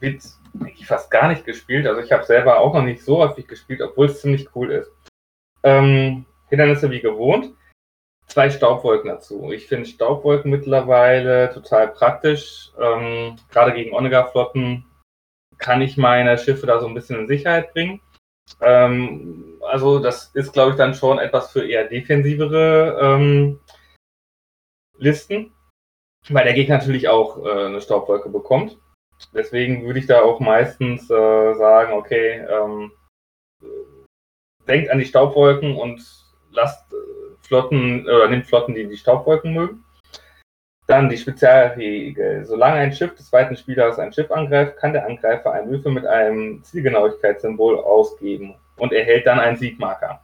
wird 0.00 0.22
eigentlich 0.60 0.86
fast 0.86 1.10
gar 1.10 1.28
nicht 1.28 1.44
gespielt. 1.44 1.86
Also 1.86 2.00
ich 2.00 2.12
habe 2.12 2.24
selber 2.24 2.58
auch 2.60 2.74
noch 2.74 2.82
nicht 2.82 3.02
so 3.02 3.18
häufig 3.18 3.46
gespielt, 3.46 3.80
obwohl 3.80 4.06
es 4.06 4.20
ziemlich 4.20 4.54
cool 4.54 4.70
ist. 4.70 4.90
Ähm, 5.62 6.26
Hindernisse 6.48 6.90
wie 6.90 7.00
gewohnt. 7.00 7.54
Zwei 8.26 8.50
Staubwolken 8.50 9.08
dazu. 9.08 9.52
Ich 9.52 9.66
finde 9.66 9.88
Staubwolken 9.88 10.50
mittlerweile 10.50 11.52
total 11.52 11.88
praktisch. 11.88 12.72
Ähm, 12.78 13.36
gerade 13.50 13.72
gegen 13.72 13.94
Onega-Flotten 13.94 14.84
kann 15.58 15.80
ich 15.80 15.96
meine 15.96 16.36
Schiffe 16.36 16.66
da 16.66 16.80
so 16.80 16.86
ein 16.86 16.94
bisschen 16.94 17.20
in 17.20 17.28
Sicherheit 17.28 17.72
bringen. 17.72 18.00
Ähm, 18.60 19.58
also 19.68 19.98
das 19.98 20.30
ist, 20.34 20.52
glaube 20.52 20.72
ich, 20.72 20.76
dann 20.76 20.94
schon 20.94 21.18
etwas 21.18 21.52
für 21.52 21.66
eher 21.66 21.84
defensivere 21.84 22.98
ähm, 23.00 23.60
Listen, 24.98 25.52
weil 26.28 26.44
der 26.44 26.54
Gegner 26.54 26.78
natürlich 26.78 27.08
auch 27.08 27.44
äh, 27.44 27.66
eine 27.66 27.80
Staubwolke 27.80 28.28
bekommt. 28.28 28.78
Deswegen 29.34 29.84
würde 29.84 29.98
ich 29.98 30.06
da 30.06 30.22
auch 30.22 30.40
meistens 30.40 31.04
äh, 31.10 31.54
sagen, 31.54 31.92
okay, 31.92 32.44
ähm, 32.50 32.92
denkt 34.66 34.90
an 34.90 34.98
die 34.98 35.04
Staubwolken 35.04 35.76
und 35.76 36.02
lasst 36.50 36.92
äh, 36.92 36.96
Flotten 37.46 38.04
oder 38.04 38.28
nimmt 38.28 38.46
Flotten, 38.46 38.74
die 38.74 38.86
die 38.86 38.96
Staubwolken 38.96 39.54
mögen. 39.54 39.84
Dann 40.86 41.08
die 41.08 41.16
Spezialregel. 41.16 42.44
Solange 42.44 42.76
ein 42.76 42.92
Schiff 42.92 43.14
des 43.14 43.28
zweiten 43.28 43.56
Spielers 43.56 43.98
ein 43.98 44.12
Schiff 44.12 44.30
angreift, 44.30 44.76
kann 44.76 44.92
der 44.92 45.06
Angreifer 45.06 45.52
einen 45.52 45.70
Würfel 45.70 45.92
mit 45.92 46.06
einem 46.06 46.62
Zielgenauigkeitssymbol 46.62 47.78
ausgeben 47.78 48.54
und 48.76 48.92
erhält 48.92 49.26
dann 49.26 49.40
einen 49.40 49.56
Siegmarker. 49.56 50.22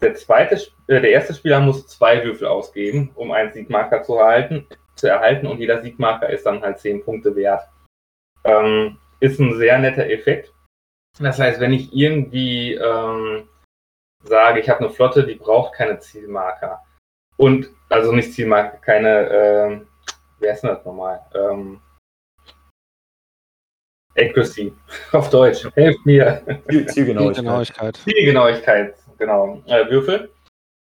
Der, 0.00 0.14
zweite, 0.14 0.56
äh, 0.86 1.00
der 1.00 1.10
erste 1.10 1.34
Spieler 1.34 1.60
muss 1.60 1.86
zwei 1.86 2.24
Würfel 2.24 2.46
ausgeben, 2.46 3.10
um 3.14 3.32
einen 3.32 3.52
Siegmarker 3.52 4.02
zu 4.02 4.16
erhalten, 4.16 4.66
zu 4.94 5.08
erhalten 5.08 5.46
und 5.46 5.58
jeder 5.58 5.82
Siegmarker 5.82 6.30
ist 6.30 6.46
dann 6.46 6.62
halt 6.62 6.78
10 6.78 7.04
Punkte 7.04 7.34
wert. 7.36 7.68
Ähm, 8.44 8.98
ist 9.20 9.38
ein 9.38 9.56
sehr 9.58 9.78
netter 9.78 10.08
Effekt. 10.08 10.52
Das 11.18 11.38
heißt, 11.38 11.60
wenn 11.60 11.72
ich 11.72 11.92
irgendwie 11.92 12.74
ähm, 12.74 13.48
sage, 14.22 14.60
ich 14.60 14.68
habe 14.68 14.80
eine 14.80 14.90
Flotte, 14.90 15.26
die 15.26 15.34
braucht 15.34 15.74
keine 15.74 15.98
Zielmarker. 15.98 16.82
Und, 17.36 17.70
also 17.88 18.12
nicht 18.12 18.32
Zielmarker, 18.32 18.78
keine, 18.78 19.28
äh, 19.28 19.80
wer 20.38 20.54
ist 20.54 20.62
denn 20.62 20.70
das 20.70 20.84
nochmal? 20.84 21.20
Ähm, 21.34 21.80
Accuracy 24.16 24.72
auf 25.12 25.30
Deutsch. 25.30 25.66
Helft 25.74 26.04
mir. 26.04 26.42
Zielgenauigkeit. 26.86 27.96
Zielgenauigkeit, 27.96 28.94
genau. 29.20 29.62
Äh, 29.66 29.88
Würfel 29.88 30.30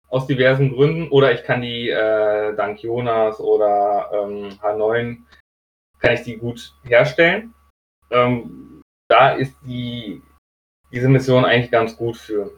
aus 0.08 0.26
diversen 0.26 0.74
Gründen. 0.74 1.08
Oder 1.08 1.32
ich 1.32 1.44
kann 1.44 1.60
die 1.60 1.90
äh, 1.90 2.54
dank 2.56 2.82
Jonas 2.82 3.40
oder 3.40 4.10
ähm, 4.12 4.48
H9 4.62 5.18
kann 6.00 6.14
ich 6.14 6.22
die 6.22 6.36
gut 6.36 6.72
herstellen. 6.84 7.54
Ähm, 8.10 8.80
da 9.08 9.30
ist 9.30 9.54
die, 9.66 10.22
diese 10.92 11.08
Mission 11.08 11.44
eigentlich 11.44 11.70
ganz 11.70 11.96
gut 11.96 12.16
für. 12.16 12.50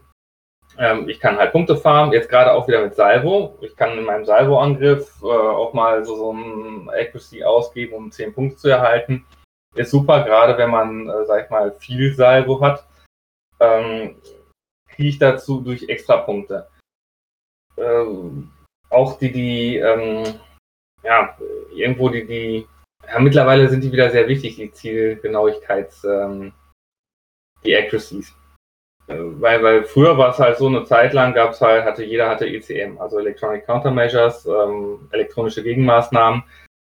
Ähm, 0.78 1.08
ich 1.08 1.18
kann 1.18 1.36
halt 1.36 1.52
Punkte 1.52 1.76
farmen, 1.76 2.12
jetzt 2.12 2.28
gerade 2.28 2.52
auch 2.52 2.68
wieder 2.68 2.82
mit 2.82 2.94
Salvo. 2.94 3.58
Ich 3.60 3.74
kann 3.76 3.98
in 3.98 4.04
meinem 4.04 4.24
Salvo-Angriff 4.24 5.20
äh, 5.22 5.26
auch 5.26 5.72
mal 5.72 6.04
so, 6.04 6.16
so 6.16 6.32
ein 6.32 6.88
Accuracy 6.90 7.42
ausgeben, 7.42 7.94
um 7.94 8.12
10 8.12 8.34
Punkte 8.34 8.56
zu 8.56 8.68
erhalten. 8.68 9.26
Ist 9.74 9.90
super, 9.90 10.24
gerade 10.24 10.56
wenn 10.58 10.70
man, 10.70 11.08
äh, 11.08 11.24
sag 11.26 11.44
ich 11.44 11.50
mal, 11.50 11.72
viel 11.78 12.14
Salvo 12.14 12.60
hat. 12.60 12.86
Ähm, 13.58 14.16
kriege 15.00 15.08
ich 15.08 15.18
dazu 15.18 15.62
durch 15.62 15.88
extra 15.88 16.18
Punkte. 16.18 16.68
Ähm, 17.78 18.50
auch 18.90 19.18
die, 19.18 19.32
die, 19.32 19.76
ähm, 19.76 20.24
ja, 21.02 21.38
irgendwo 21.74 22.10
die, 22.10 22.26
die, 22.26 22.66
ja, 23.08 23.18
mittlerweile 23.18 23.66
sind 23.70 23.82
die 23.82 23.92
wieder 23.92 24.10
sehr 24.10 24.28
wichtig, 24.28 24.56
die 24.56 24.70
Zielgenauigkeits, 24.70 26.04
ähm, 26.04 26.52
die 27.64 27.74
Accuracies. 27.74 28.34
Äh, 29.06 29.16
weil, 29.16 29.62
weil 29.62 29.84
früher 29.84 30.18
war 30.18 30.32
es 30.32 30.38
halt 30.38 30.58
so, 30.58 30.66
eine 30.66 30.84
Zeit 30.84 31.14
lang 31.14 31.32
gab 31.32 31.52
es 31.52 31.62
halt, 31.62 31.84
hatte 31.84 32.04
jeder 32.04 32.28
hatte 32.28 32.46
ECM, 32.46 32.98
also 32.98 33.18
Electronic 33.18 33.64
Countermeasures, 33.64 34.44
ähm, 34.44 35.08
elektronische 35.12 35.62
Gegenmaßnahmen. 35.62 36.42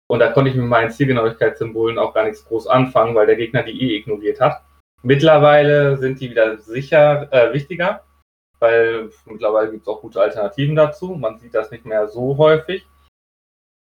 Und 0.09 0.21
da 0.21 0.33
konnte 0.33 0.51
ich 0.51 0.57
mit 0.57 0.65
meinen 0.65 0.91
Zielgenauigkeitssymbolen 0.91 1.99
auch 1.99 2.15
gar 2.15 2.25
nichts 2.25 2.47
groß 2.47 2.67
anfangen, 2.67 3.15
weil 3.15 3.27
der 3.27 3.37
Gegner 3.37 3.63
die 3.63 3.79
eh 3.79 3.97
ignoriert 3.99 4.41
hat. 4.41 4.63
Mittlerweile 5.03 5.99
sind 5.99 6.19
die 6.19 6.31
wieder 6.31 6.57
sicher 6.57 7.31
äh, 7.31 7.53
wichtiger, 7.53 8.06
weil 8.59 9.11
mittlerweile 9.27 9.71
gibt 9.71 9.83
es 9.83 9.89
auch 9.89 10.01
gute 10.01 10.21
Alternativen 10.21 10.77
dazu. 10.77 11.15
Man 11.15 11.39
sieht 11.39 11.55
das 11.55 11.71
nicht 11.71 11.85
mehr 11.85 12.09
so 12.09 12.37
häufig. 12.37 12.87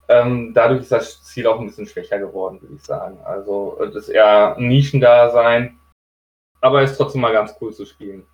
Ähm, 0.09 0.53
dadurch 0.55 0.81
ist 0.83 0.93
das 0.93 1.23
Ziel 1.25 1.47
auch 1.47 1.61
ein 1.61 1.67
bisschen 1.67 1.87
schwächer 1.87 2.19
geworden, 2.19 2.61
würde 2.61 2.75
ich 2.75 2.83
sagen. 2.83 3.19
Also 3.25 3.79
das 3.81 3.97
ist 3.97 4.09
eher 4.09 4.57
ein 4.57 4.69
Nischendasein 4.69 5.81
aber 6.61 6.83
ist 6.83 6.97
trotzdem 6.97 7.23
mal 7.23 7.33
ganz 7.33 7.57
cool 7.61 7.73
zu 7.73 7.85
spielen. 7.85 8.27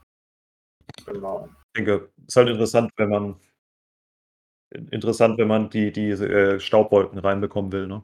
Genau. 1.07 1.49
Ich 1.75 1.85
denke, 1.85 2.09
es 2.19 2.29
ist 2.29 2.37
halt 2.37 2.49
interessant, 2.49 2.91
wenn 2.97 3.09
man 3.09 3.41
interessant, 4.91 5.39
wenn 5.39 5.49
man 5.49 5.71
die, 5.71 5.93
die 5.93 6.11
äh, 6.11 6.59
Staubwolken 6.59 7.19
reinbekommen 7.19 7.73
will, 7.73 7.87
ne? 7.87 8.03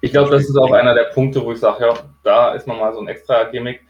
Ich 0.00 0.12
glaube, 0.12 0.30
das 0.30 0.48
ist 0.48 0.56
auch 0.56 0.72
einer 0.72 0.94
der 0.94 1.10
Punkte, 1.12 1.44
wo 1.44 1.52
ich 1.52 1.58
sage, 1.58 1.86
ja, 1.86 1.94
da 2.22 2.54
ist 2.54 2.66
nochmal 2.66 2.94
so 2.94 3.00
ein 3.00 3.08
extra 3.08 3.44
Gimmick. 3.44 3.84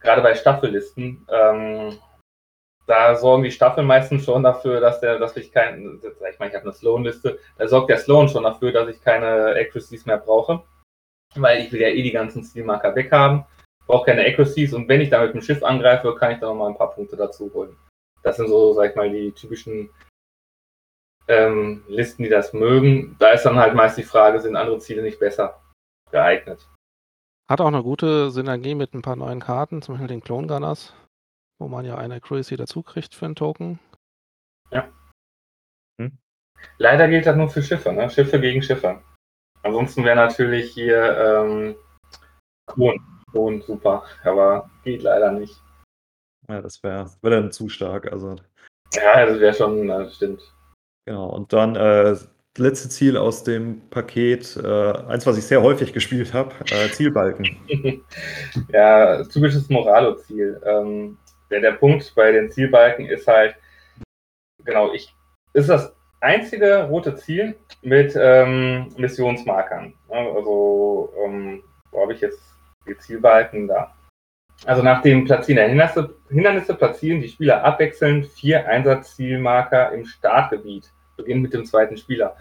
Gerade 0.00 0.22
bei 0.22 0.34
Staffellisten, 0.34 1.26
ähm, 1.28 1.98
da 2.90 3.14
sorgen 3.14 3.44
die 3.44 3.50
Staffeln 3.50 3.86
meistens 3.86 4.24
schon 4.24 4.42
dafür, 4.42 4.80
dass 4.80 5.00
der, 5.00 5.18
dass 5.18 5.36
ich 5.36 5.52
kein, 5.52 6.00
ich 6.02 6.38
meine, 6.38 6.50
ich 6.50 6.56
habe 6.56 6.64
eine 6.64 6.72
Sloan-Liste, 6.72 7.38
da 7.56 7.68
sorgt 7.68 7.90
der 7.90 7.98
Sloan 7.98 8.28
schon 8.28 8.42
dafür, 8.42 8.72
dass 8.72 8.88
ich 8.88 9.00
keine 9.00 9.54
Accuracies 9.56 10.06
mehr 10.06 10.18
brauche. 10.18 10.62
Weil 11.36 11.60
ich 11.60 11.72
will 11.72 11.80
ja 11.80 11.88
eh 11.88 12.02
die 12.02 12.10
ganzen 12.10 12.42
Stilmarker 12.42 12.94
weghaben 12.96 13.44
brauche 13.90 14.06
keine 14.06 14.24
Accuracies 14.24 14.72
und 14.72 14.88
wenn 14.88 15.00
ich 15.00 15.10
da 15.10 15.22
mit 15.22 15.34
dem 15.34 15.42
Schiff 15.42 15.62
angreife, 15.64 16.14
kann 16.14 16.32
ich 16.32 16.38
da 16.38 16.46
nochmal 16.46 16.70
ein 16.70 16.76
paar 16.76 16.92
Punkte 16.92 17.16
dazu 17.16 17.50
holen. 17.52 17.76
Das 18.22 18.36
sind 18.36 18.48
so, 18.48 18.72
sag 18.72 18.90
ich 18.90 18.96
mal, 18.96 19.10
die 19.10 19.32
typischen 19.32 19.90
ähm, 21.26 21.82
Listen, 21.88 22.22
die 22.22 22.28
das 22.28 22.52
mögen. 22.52 23.16
Da 23.18 23.32
ist 23.32 23.44
dann 23.44 23.56
halt 23.56 23.74
meist 23.74 23.98
die 23.98 24.04
Frage, 24.04 24.40
sind 24.40 24.56
andere 24.56 24.78
Ziele 24.78 25.02
nicht 25.02 25.18
besser 25.18 25.60
geeignet? 26.12 26.68
Hat 27.48 27.60
auch 27.60 27.66
eine 27.66 27.82
gute 27.82 28.30
Synergie 28.30 28.76
mit 28.76 28.94
ein 28.94 29.02
paar 29.02 29.16
neuen 29.16 29.40
Karten, 29.40 29.82
zum 29.82 29.94
Beispiel 29.94 30.08
den 30.08 30.22
Clone 30.22 30.46
Gunners, 30.46 30.94
wo 31.60 31.68
man 31.68 31.84
ja 31.84 31.96
eine 31.96 32.14
Accuracy 32.14 32.56
dazu 32.56 32.82
kriegt 32.82 33.14
für 33.14 33.26
einen 33.26 33.36
Token. 33.36 33.78
Ja. 34.72 34.88
Hm. 36.00 36.18
Leider 36.78 37.06
gilt 37.08 37.26
das 37.26 37.36
nur 37.36 37.48
für 37.48 37.62
Schiffe, 37.62 37.92
ne? 37.92 38.10
Schiffe 38.10 38.40
gegen 38.40 38.62
Schiffe. 38.62 39.02
Ansonsten 39.62 40.04
wäre 40.04 40.16
natürlich 40.16 40.72
hier 40.72 41.16
ähm, 41.18 41.76
Klon 42.66 42.98
schon 43.32 43.60
super, 43.62 44.04
aber 44.24 44.70
geht 44.84 45.02
leider 45.02 45.32
nicht. 45.32 45.62
Ja, 46.48 46.62
das 46.62 46.82
wäre 46.82 47.10
wär 47.20 47.30
dann 47.30 47.52
zu 47.52 47.68
stark. 47.68 48.10
Also. 48.10 48.36
Ja, 48.94 49.26
das 49.26 49.38
wäre 49.38 49.54
schon, 49.54 49.86
das 49.86 50.16
stimmt. 50.16 50.42
Genau, 51.06 51.28
und 51.28 51.52
dann 51.52 51.76
äh, 51.76 52.16
letzte 52.56 52.88
Ziel 52.88 53.16
aus 53.16 53.44
dem 53.44 53.88
Paket, 53.90 54.56
äh, 54.56 54.92
eins, 55.08 55.26
was 55.26 55.36
ich 55.36 55.44
sehr 55.44 55.62
häufig 55.62 55.92
gespielt 55.92 56.32
habe, 56.32 56.54
äh, 56.70 56.90
Zielbalken. 56.90 57.56
ja, 58.72 59.22
typisches 59.24 59.68
Moralo-Ziel. 59.68 60.60
Ähm, 60.64 61.18
der, 61.50 61.60
der 61.60 61.72
Punkt 61.72 62.12
bei 62.14 62.32
den 62.32 62.50
Zielbalken 62.50 63.06
ist 63.06 63.26
halt, 63.26 63.56
genau, 64.64 64.92
ich 64.92 65.14
ist 65.52 65.68
das 65.68 65.94
einzige 66.20 66.84
rote 66.84 67.16
Ziel 67.16 67.56
mit 67.82 68.14
ähm, 68.16 68.88
Missionsmarkern. 68.96 69.94
Also, 70.08 71.12
ähm, 71.24 71.62
wo 71.90 72.02
habe 72.02 72.12
ich 72.12 72.20
jetzt 72.20 72.40
die 72.86 72.96
Zielbalken 72.96 73.68
da. 73.68 73.94
Also 74.66 74.82
nach 74.82 75.00
dem 75.02 75.24
Platzieren 75.24 75.56
der 75.56 75.68
Hindernisse, 75.68 76.14
Hindernisse 76.28 76.74
platzieren 76.74 77.22
die 77.22 77.28
Spieler 77.28 77.64
abwechselnd 77.64 78.26
vier 78.26 78.68
Einsatzzielmarker 78.68 79.92
im 79.92 80.04
Startgebiet. 80.04 80.92
Beginnen 81.16 81.42
mit 81.42 81.54
dem 81.54 81.64
zweiten 81.64 81.96
Spieler. 81.96 82.36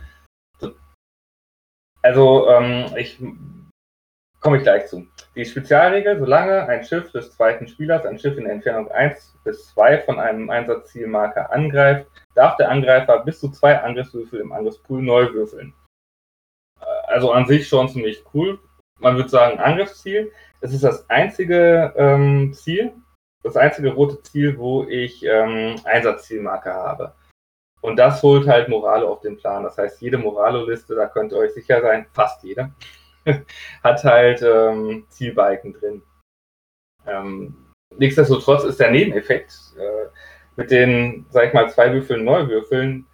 Also 2.01 2.49
ähm, 2.49 2.93
ich 2.97 3.19
komme 4.41 4.57
ich 4.57 4.63
gleich 4.63 4.87
zu. 4.87 5.07
Die 5.35 5.45
Spezialregel, 5.45 6.19
solange 6.19 6.67
ein 6.67 6.83
Schiff 6.83 7.11
des 7.11 7.31
zweiten 7.31 7.67
Spielers 7.67 8.05
ein 8.05 8.19
Schiff 8.19 8.37
in 8.37 8.45
Entfernung 8.45 8.89
1 8.91 9.37
bis 9.43 9.67
2 9.73 9.99
von 9.99 10.19
einem 10.19 10.49
Einsatzzielmarker 10.49 11.51
angreift, 11.51 12.07
darf 12.35 12.57
der 12.57 12.69
Angreifer 12.69 13.19
bis 13.23 13.39
zu 13.39 13.49
zwei 13.49 13.79
Angriffswürfel 13.79 14.39
im 14.39 14.51
Angriffspool 14.51 15.01
neu 15.01 15.33
würfeln. 15.33 15.73
Also 17.07 17.31
an 17.31 17.47
sich 17.47 17.67
schon 17.67 17.89
ziemlich 17.89 18.23
cool 18.33 18.59
man 18.99 19.15
würde 19.15 19.29
sagen, 19.29 19.59
Angriffsziel. 19.59 20.31
Es 20.61 20.73
ist 20.73 20.83
das 20.83 21.09
einzige 21.09 21.93
ähm, 21.95 22.53
Ziel, 22.53 22.93
das 23.43 23.55
einzige 23.55 23.93
rote 23.93 24.21
Ziel, 24.23 24.57
wo 24.57 24.83
ich 24.83 25.23
ähm, 25.23 25.75
Einsatzzielmarke 25.85 26.73
habe. 26.73 27.13
Und 27.81 27.95
das 27.95 28.21
holt 28.23 28.45
halt 28.47 28.67
Morale 28.67 29.07
auf 29.07 29.21
den 29.21 29.37
Plan. 29.37 29.63
Das 29.63 29.77
heißt, 29.77 30.01
jede 30.01 30.17
Moralo-Liste, 30.17 30.95
da 30.95 31.07
könnt 31.07 31.31
ihr 31.31 31.37
euch 31.37 31.53
sicher 31.53 31.81
sein, 31.81 32.07
fast 32.11 32.43
jede, 32.43 32.71
hat 33.83 34.03
halt 34.03 34.41
ähm, 34.41 35.05
Zielbalken 35.09 35.73
drin. 35.73 36.01
Ähm, 37.07 37.55
nichtsdestotrotz 37.97 38.63
ist 38.63 38.79
der 38.79 38.91
Nebeneffekt 38.91 39.53
äh, 39.77 40.07
mit 40.55 40.71
den, 40.71 41.25
sag 41.29 41.47
ich 41.47 41.53
mal, 41.53 41.69
zwei 41.69 41.93
Würfeln 41.93 42.23
neu 42.23 42.47
würfeln 42.47 43.05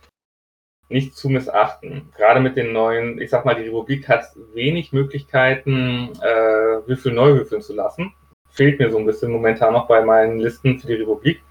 nicht 0.89 1.16
zu 1.16 1.30
missachten. 1.30 2.11
Gerade 2.16 2.39
mit 2.39 2.57
den 2.57 2.74
neuen, 2.74 3.20
ich 3.20 3.30
sag 3.30 3.45
mal, 3.45 3.55
die 3.55 3.63
Republik 3.63 4.07
hat 4.07 4.26
wenig 4.53 4.93
Möglichkeiten, 4.93 6.11
äh, 6.22 6.88
Würfel 6.88 7.11
neu 7.11 7.34
würfeln 7.34 7.61
zu 7.61 7.74
lassen. 7.74 8.13
Fehlt 8.49 8.80
mir 8.80 8.91
so 8.91 8.97
ein 8.97 9.05
bisschen 9.05 9.32
momentan 9.32 9.74
noch 9.74 9.88
bei 9.88 10.03
meinen 10.03 10.39
Listen 10.39 10.80
für 10.80 10.88
die 10.88 10.93
Republik. 10.93 11.41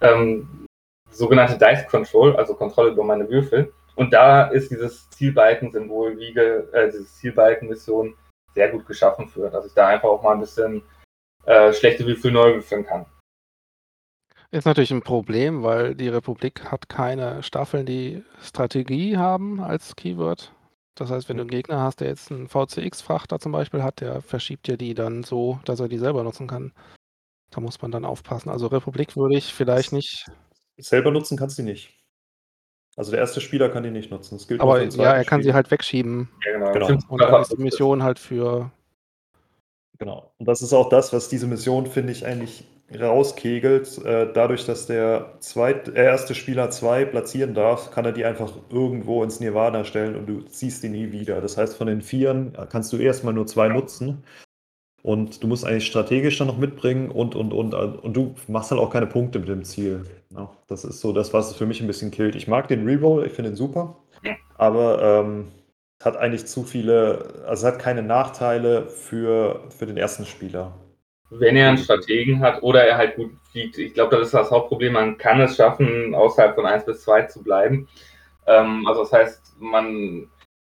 Ähm, 0.00 0.66
sogenannte 1.10 1.56
Dice 1.56 1.86
Control, 1.88 2.36
also 2.36 2.54
Kontrolle 2.54 2.90
über 2.90 3.04
meine 3.04 3.28
Würfel. 3.28 3.72
Und 3.96 4.12
da 4.12 4.48
ist 4.48 4.70
dieses 4.70 5.08
Zielbalken-Symbol, 5.10 6.18
Wiege, 6.18 6.68
äh, 6.72 6.90
dieses 6.90 7.16
Zielbalken-Mission 7.16 8.14
sehr 8.54 8.70
gut 8.70 8.86
geschaffen 8.86 9.28
für, 9.28 9.50
dass 9.50 9.66
ich 9.66 9.74
da 9.74 9.88
einfach 9.88 10.08
auch 10.08 10.22
mal 10.22 10.32
ein 10.32 10.40
bisschen 10.40 10.82
äh, 11.44 11.72
schlechte 11.72 12.06
Würfel 12.06 12.32
neu 12.32 12.54
würfeln 12.54 12.84
kann. 12.84 13.06
Ist 14.50 14.66
natürlich 14.66 14.92
ein 14.92 15.02
Problem, 15.02 15.64
weil 15.64 15.96
die 15.96 16.08
Republik 16.08 16.70
hat 16.70 16.88
keine 16.88 17.42
Staffeln, 17.42 17.86
die 17.86 18.22
Strategie 18.40 19.16
haben 19.16 19.60
als 19.60 19.96
Keyword. 19.96 20.52
Das 20.94 21.10
heißt, 21.10 21.28
wenn 21.28 21.38
du 21.38 21.42
einen 21.42 21.50
Gegner 21.50 21.80
hast, 21.80 22.00
der 22.00 22.08
jetzt 22.08 22.30
einen 22.30 22.48
VCX-Frachter 22.48 23.40
zum 23.40 23.50
Beispiel 23.50 23.82
hat, 23.82 24.00
der 24.00 24.20
verschiebt 24.22 24.68
dir 24.68 24.76
die 24.76 24.94
dann 24.94 25.24
so, 25.24 25.58
dass 25.64 25.80
er 25.80 25.88
die 25.88 25.98
selber 25.98 26.22
nutzen 26.22 26.46
kann. 26.46 26.72
Da 27.50 27.60
muss 27.60 27.82
man 27.82 27.90
dann 27.90 28.04
aufpassen. 28.04 28.48
Also 28.48 28.68
Republik 28.68 29.16
würde 29.16 29.36
ich 29.36 29.52
vielleicht 29.52 29.92
nicht. 29.92 30.26
Selber 30.76 31.10
nutzen 31.10 31.36
kannst 31.36 31.58
du 31.58 31.62
die 31.62 31.70
nicht. 31.70 32.03
Also 32.96 33.10
der 33.10 33.20
erste 33.20 33.40
Spieler 33.40 33.68
kann 33.68 33.82
die 33.82 33.90
nicht 33.90 34.10
nutzen. 34.10 34.36
Das 34.36 34.46
gilt 34.46 34.60
Aber 34.60 34.82
ja, 34.82 35.14
er 35.14 35.24
kann 35.24 35.42
sie 35.42 35.52
halt 35.52 35.70
wegschieben. 35.70 36.28
Ja, 36.46 36.52
genau. 36.52 36.72
genau. 36.72 36.98
Und 37.08 37.20
dann 37.20 37.42
ist 37.42 37.52
die 37.52 37.62
Mission 37.62 38.02
halt 38.02 38.18
für. 38.18 38.70
Genau. 39.98 40.32
Und 40.38 40.46
das 40.46 40.62
ist 40.62 40.72
auch 40.72 40.88
das, 40.88 41.12
was 41.12 41.28
diese 41.28 41.46
Mission, 41.46 41.86
finde 41.86 42.12
ich, 42.12 42.26
eigentlich 42.26 42.64
rauskegelt, 43.00 44.04
äh, 44.04 44.32
dadurch, 44.32 44.66
dass 44.66 44.86
der 44.86 45.34
zweit, 45.40 45.88
äh, 45.88 46.04
erste 46.04 46.34
Spieler 46.34 46.70
zwei 46.70 47.04
platzieren 47.04 47.54
darf, 47.54 47.90
kann 47.90 48.04
er 48.04 48.12
die 48.12 48.24
einfach 48.24 48.52
irgendwo 48.70 49.22
ins 49.22 49.40
Nirvana 49.40 49.84
stellen 49.84 50.16
und 50.16 50.26
du 50.26 50.42
ziehst 50.42 50.82
die 50.82 50.88
nie 50.88 51.10
wieder. 51.10 51.40
Das 51.40 51.56
heißt, 51.56 51.76
von 51.76 51.86
den 51.86 52.02
Vieren 52.02 52.52
kannst 52.70 52.92
du 52.92 52.98
erstmal 52.98 53.34
nur 53.34 53.46
zwei 53.46 53.68
nutzen. 53.68 54.22
Und 55.02 55.42
du 55.42 55.48
musst 55.48 55.66
eigentlich 55.66 55.86
strategisch 55.86 56.38
dann 56.38 56.46
noch 56.46 56.56
mitbringen 56.56 57.10
und, 57.10 57.34
und, 57.34 57.52
und. 57.52 57.74
Und 57.74 58.14
du 58.14 58.34
machst 58.48 58.70
halt 58.70 58.80
auch 58.80 58.90
keine 58.90 59.06
Punkte 59.06 59.38
mit 59.38 59.48
dem 59.48 59.62
Ziel. 59.62 60.06
Ja, 60.34 60.50
das 60.66 60.84
ist 60.84 61.00
so 61.00 61.12
das, 61.12 61.32
was 61.32 61.50
es 61.50 61.56
für 61.56 61.66
mich 61.66 61.80
ein 61.80 61.86
bisschen 61.86 62.10
killt. 62.10 62.34
Ich 62.34 62.48
mag 62.48 62.68
den 62.68 62.84
Reroll, 62.84 63.26
ich 63.26 63.32
finde 63.32 63.50
ihn 63.50 63.56
super. 63.56 63.96
Aber 64.56 65.02
ähm, 65.02 65.52
hat 66.02 66.16
eigentlich 66.16 66.46
zu 66.46 66.62
viele, 66.62 67.44
also 67.46 67.66
hat 67.66 67.78
keine 67.78 68.02
Nachteile 68.02 68.86
für, 68.88 69.64
für 69.70 69.86
den 69.86 69.96
ersten 69.96 70.24
Spieler 70.24 70.72
wenn 71.30 71.56
er 71.56 71.68
einen 71.68 71.78
Strategen 71.78 72.40
hat 72.40 72.62
oder 72.62 72.84
er 72.84 72.96
halt 72.96 73.16
gut 73.16 73.32
fliegt. 73.50 73.78
Ich 73.78 73.94
glaube, 73.94 74.16
das 74.16 74.26
ist 74.26 74.34
das 74.34 74.50
Hauptproblem. 74.50 74.92
Man 74.92 75.18
kann 75.18 75.40
es 75.40 75.56
schaffen, 75.56 76.14
außerhalb 76.14 76.54
von 76.54 76.66
1 76.66 76.84
bis 76.84 77.02
2 77.02 77.22
zu 77.22 77.42
bleiben. 77.42 77.88
Ähm, 78.46 78.86
also 78.86 79.02
das 79.02 79.12
heißt, 79.12 79.56
man 79.58 80.28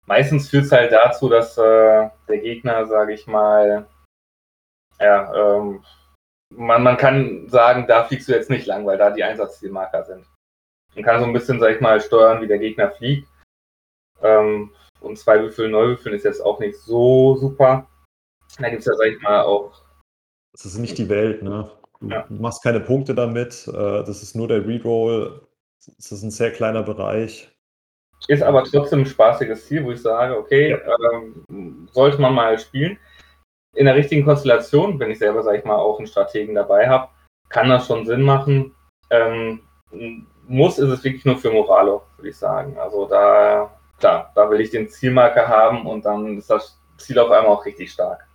meistens 0.06 0.48
führt 0.48 0.64
es 0.64 0.72
halt 0.72 0.92
dazu, 0.92 1.28
dass 1.28 1.58
äh, 1.58 2.08
der 2.28 2.38
Gegner, 2.38 2.86
sage 2.86 3.14
ich 3.14 3.26
mal, 3.26 3.86
ja, 5.00 5.56
ähm, 5.56 5.82
man, 6.54 6.82
man 6.82 6.96
kann 6.96 7.48
sagen, 7.48 7.86
da 7.86 8.04
fliegst 8.04 8.28
du 8.28 8.32
jetzt 8.32 8.50
nicht 8.50 8.66
lang, 8.66 8.86
weil 8.86 8.98
da 8.98 9.10
die 9.10 9.24
Einsatzzielmarker 9.24 10.04
sind. 10.04 10.26
Man 10.94 11.04
kann 11.04 11.20
so 11.20 11.26
ein 11.26 11.32
bisschen, 11.32 11.60
sag 11.60 11.74
ich 11.74 11.80
mal, 11.80 12.00
steuern, 12.00 12.40
wie 12.40 12.46
der 12.46 12.58
Gegner 12.58 12.90
fliegt. 12.90 13.28
Ähm, 14.22 14.72
und 15.00 15.18
zwei 15.18 15.40
Würfel, 15.40 15.68
neu 15.68 15.88
würfeln 15.88 16.14
ist 16.14 16.24
jetzt 16.24 16.40
auch 16.40 16.58
nicht 16.58 16.76
so 16.78 17.36
super. 17.36 17.86
Da 18.58 18.70
gibt 18.70 18.80
es 18.80 18.86
ja, 18.86 18.94
sag 18.94 19.08
ich 19.08 19.20
mal, 19.20 19.42
auch 19.42 19.86
das 20.56 20.64
ist 20.64 20.78
nicht 20.78 20.96
die 20.96 21.10
Welt, 21.10 21.42
ne? 21.42 21.70
Du 22.00 22.08
ja. 22.08 22.24
machst 22.30 22.62
keine 22.62 22.80
Punkte 22.80 23.14
damit. 23.14 23.68
Äh, 23.68 24.04
das 24.04 24.22
ist 24.22 24.34
nur 24.34 24.48
der 24.48 24.66
Reroll. 24.66 25.42
Das 25.98 26.12
ist 26.12 26.22
ein 26.22 26.30
sehr 26.30 26.50
kleiner 26.50 26.82
Bereich. 26.82 27.54
Ist 28.28 28.42
aber 28.42 28.64
trotzdem 28.64 29.00
ein 29.00 29.06
spaßiges 29.06 29.66
Ziel, 29.66 29.84
wo 29.84 29.92
ich 29.92 30.00
sage, 30.00 30.36
okay, 30.36 30.70
ja. 30.70 30.78
ähm, 31.12 31.88
sollte 31.92 32.20
man 32.22 32.34
mal 32.34 32.58
spielen. 32.58 32.98
In 33.76 33.86
der 33.86 33.94
richtigen 33.94 34.24
Konstellation, 34.24 34.98
wenn 34.98 35.10
ich 35.10 35.18
selber, 35.18 35.42
sage 35.42 35.58
ich 35.58 35.64
mal, 35.64 35.76
auch 35.76 35.98
einen 35.98 36.06
Strategen 36.06 36.54
dabei 36.54 36.88
habe, 36.88 37.08
kann 37.48 37.68
das 37.68 37.86
schon 37.86 38.06
Sinn 38.06 38.22
machen. 38.22 38.74
Ähm, 39.10 39.60
muss 40.48 40.78
ist 40.78 40.88
es 40.88 41.04
wirklich 41.04 41.24
nur 41.24 41.36
für 41.36 41.50
Moralo, 41.50 42.02
würde 42.16 42.30
ich 42.30 42.36
sagen. 42.36 42.78
Also 42.78 43.06
da, 43.06 43.70
klar, 43.98 44.32
da 44.34 44.50
will 44.50 44.60
ich 44.60 44.70
den 44.70 44.88
Zielmarker 44.88 45.46
haben 45.46 45.86
und 45.86 46.04
dann 46.04 46.38
ist 46.38 46.50
das 46.50 46.80
Ziel 46.98 47.18
auf 47.18 47.30
einmal 47.30 47.52
auch 47.52 47.64
richtig 47.64 47.92
stark. 47.92 48.26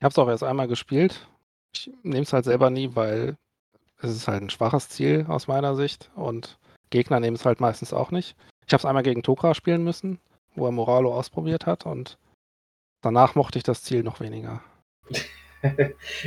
Ich 0.00 0.04
habe 0.04 0.10
es 0.10 0.18
auch 0.18 0.28
erst 0.28 0.44
einmal 0.44 0.68
gespielt. 0.68 1.26
Ich 1.74 1.90
nehme 2.02 2.22
es 2.22 2.32
halt 2.32 2.44
selber 2.44 2.70
nie, 2.70 2.94
weil 2.94 3.36
es 4.00 4.10
ist 4.10 4.28
halt 4.28 4.42
ein 4.42 4.50
schwaches 4.50 4.88
Ziel 4.88 5.24
aus 5.28 5.48
meiner 5.48 5.74
Sicht 5.74 6.10
und 6.14 6.58
Gegner 6.90 7.20
nehmen 7.20 7.36
es 7.36 7.46
halt 7.46 7.60
meistens 7.60 7.92
auch 7.92 8.10
nicht. 8.10 8.36
Ich 8.66 8.72
habe 8.72 8.80
es 8.80 8.84
einmal 8.84 9.02
gegen 9.02 9.22
Tokra 9.22 9.54
spielen 9.54 9.82
müssen, 9.82 10.20
wo 10.54 10.66
er 10.66 10.72
Moralo 10.72 11.14
ausprobiert 11.14 11.66
hat 11.66 11.86
und 11.86 12.18
danach 13.04 13.34
mochte 13.34 13.58
ich 13.58 13.64
das 13.64 13.82
Ziel 13.82 14.02
noch 14.02 14.20
weniger. 14.20 14.62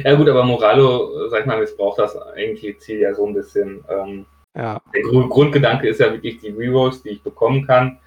ja 0.03 0.15
gut, 0.15 0.29
aber 0.29 0.43
Moralo, 0.43 1.29
sag 1.29 1.41
ich 1.41 1.45
mal, 1.45 1.59
missbraucht 1.59 1.99
das 1.99 2.17
eigentliche 2.17 2.77
Ziel 2.77 2.99
ja 2.99 3.13
so 3.13 3.25
ein 3.25 3.33
bisschen. 3.33 3.83
Ähm, 3.89 4.25
ja. 4.55 4.81
Der 4.93 5.01
Grundgedanke 5.01 5.87
ist 5.87 5.99
ja 5.99 6.11
wirklich 6.11 6.39
die 6.39 6.49
Rerolls, 6.49 7.03
die 7.03 7.09
ich 7.09 7.23
bekommen 7.23 7.65
kann. 7.65 7.99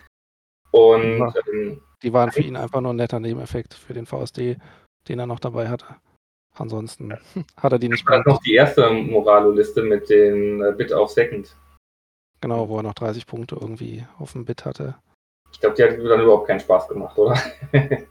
Und 0.72 1.18
ja. 1.18 1.32
ähm, 1.52 1.80
die 2.02 2.12
waren 2.12 2.32
für 2.32 2.42
ihn 2.42 2.56
einfach 2.56 2.80
nur 2.80 2.92
ein 2.92 2.96
netter 2.96 3.20
Nebeneffekt 3.20 3.74
für 3.74 3.94
den 3.94 4.06
VSD 4.06 4.56
den 5.08 5.18
er 5.18 5.26
noch 5.26 5.40
dabei 5.40 5.68
hatte. 5.68 5.86
Ansonsten 6.56 7.12
hat 7.56 7.72
er 7.72 7.78
die 7.78 7.88
nicht 7.88 8.08
mehr. 8.08 8.22
noch 8.26 8.40
die 8.42 8.54
erste 8.54 8.90
Moralo-Liste 8.90 9.82
mit 9.82 10.10
dem 10.10 10.62
äh, 10.62 10.72
Bit 10.72 10.92
auf 10.92 11.10
Second. 11.10 11.56
Genau, 12.40 12.68
wo 12.68 12.78
er 12.78 12.82
noch 12.82 12.94
30 12.94 13.26
Punkte 13.26 13.56
irgendwie 13.60 14.06
auf 14.18 14.32
dem 14.32 14.44
Bit 14.44 14.64
hatte. 14.64 14.96
Ich 15.52 15.60
glaube, 15.60 15.74
die 15.76 15.82
hat 15.82 15.90
dann 15.90 16.20
überhaupt 16.22 16.46
keinen 16.46 16.60
Spaß 16.60 16.88
gemacht, 16.88 17.18
oder? 17.18 17.36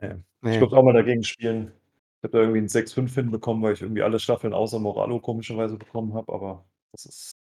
nee. 0.00 0.54
Ich 0.54 0.60
würde 0.60 0.76
auch 0.76 0.82
mal 0.82 0.92
dagegen 0.92 1.24
spielen. 1.24 1.72
Ich 2.18 2.24
habe 2.24 2.32
da 2.32 2.38
irgendwie 2.38 2.58
einen 2.58 2.68
6-5 2.68 3.14
hinbekommen, 3.14 3.62
weil 3.62 3.74
ich 3.74 3.82
irgendwie 3.82 4.02
alle 4.02 4.18
Staffeln 4.18 4.52
außer 4.52 4.78
Moralo 4.78 5.20
komischerweise 5.20 5.76
bekommen 5.76 6.14
habe, 6.14 6.32
aber 6.32 6.64
das 6.92 7.06
ist. 7.06 7.36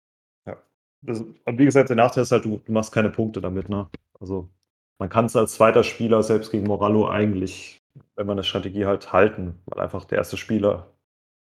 Ja. 0.45 0.57
Das, 1.01 1.23
wie 1.45 1.65
gesagt, 1.65 1.89
der 1.89 1.95
Nachteil 1.95 2.23
ist 2.23 2.31
halt, 2.31 2.45
du, 2.45 2.61
du 2.63 2.71
machst 2.71 2.91
keine 2.93 3.09
Punkte 3.09 3.41
damit, 3.41 3.69
ne? 3.69 3.89
Also 4.19 4.49
man 4.99 5.09
kann 5.09 5.25
es 5.25 5.35
als 5.35 5.55
zweiter 5.55 5.83
Spieler 5.83 6.23
selbst 6.23 6.51
gegen 6.51 6.67
Moralo 6.67 7.07
eigentlich 7.07 7.81
wenn 8.15 8.27
man 8.27 8.37
eine 8.37 8.43
Strategie 8.43 8.85
halt 8.85 9.13
halten, 9.13 9.59
weil 9.65 9.83
einfach 9.83 10.05
der 10.05 10.17
erste 10.19 10.37
Spieler 10.37 10.91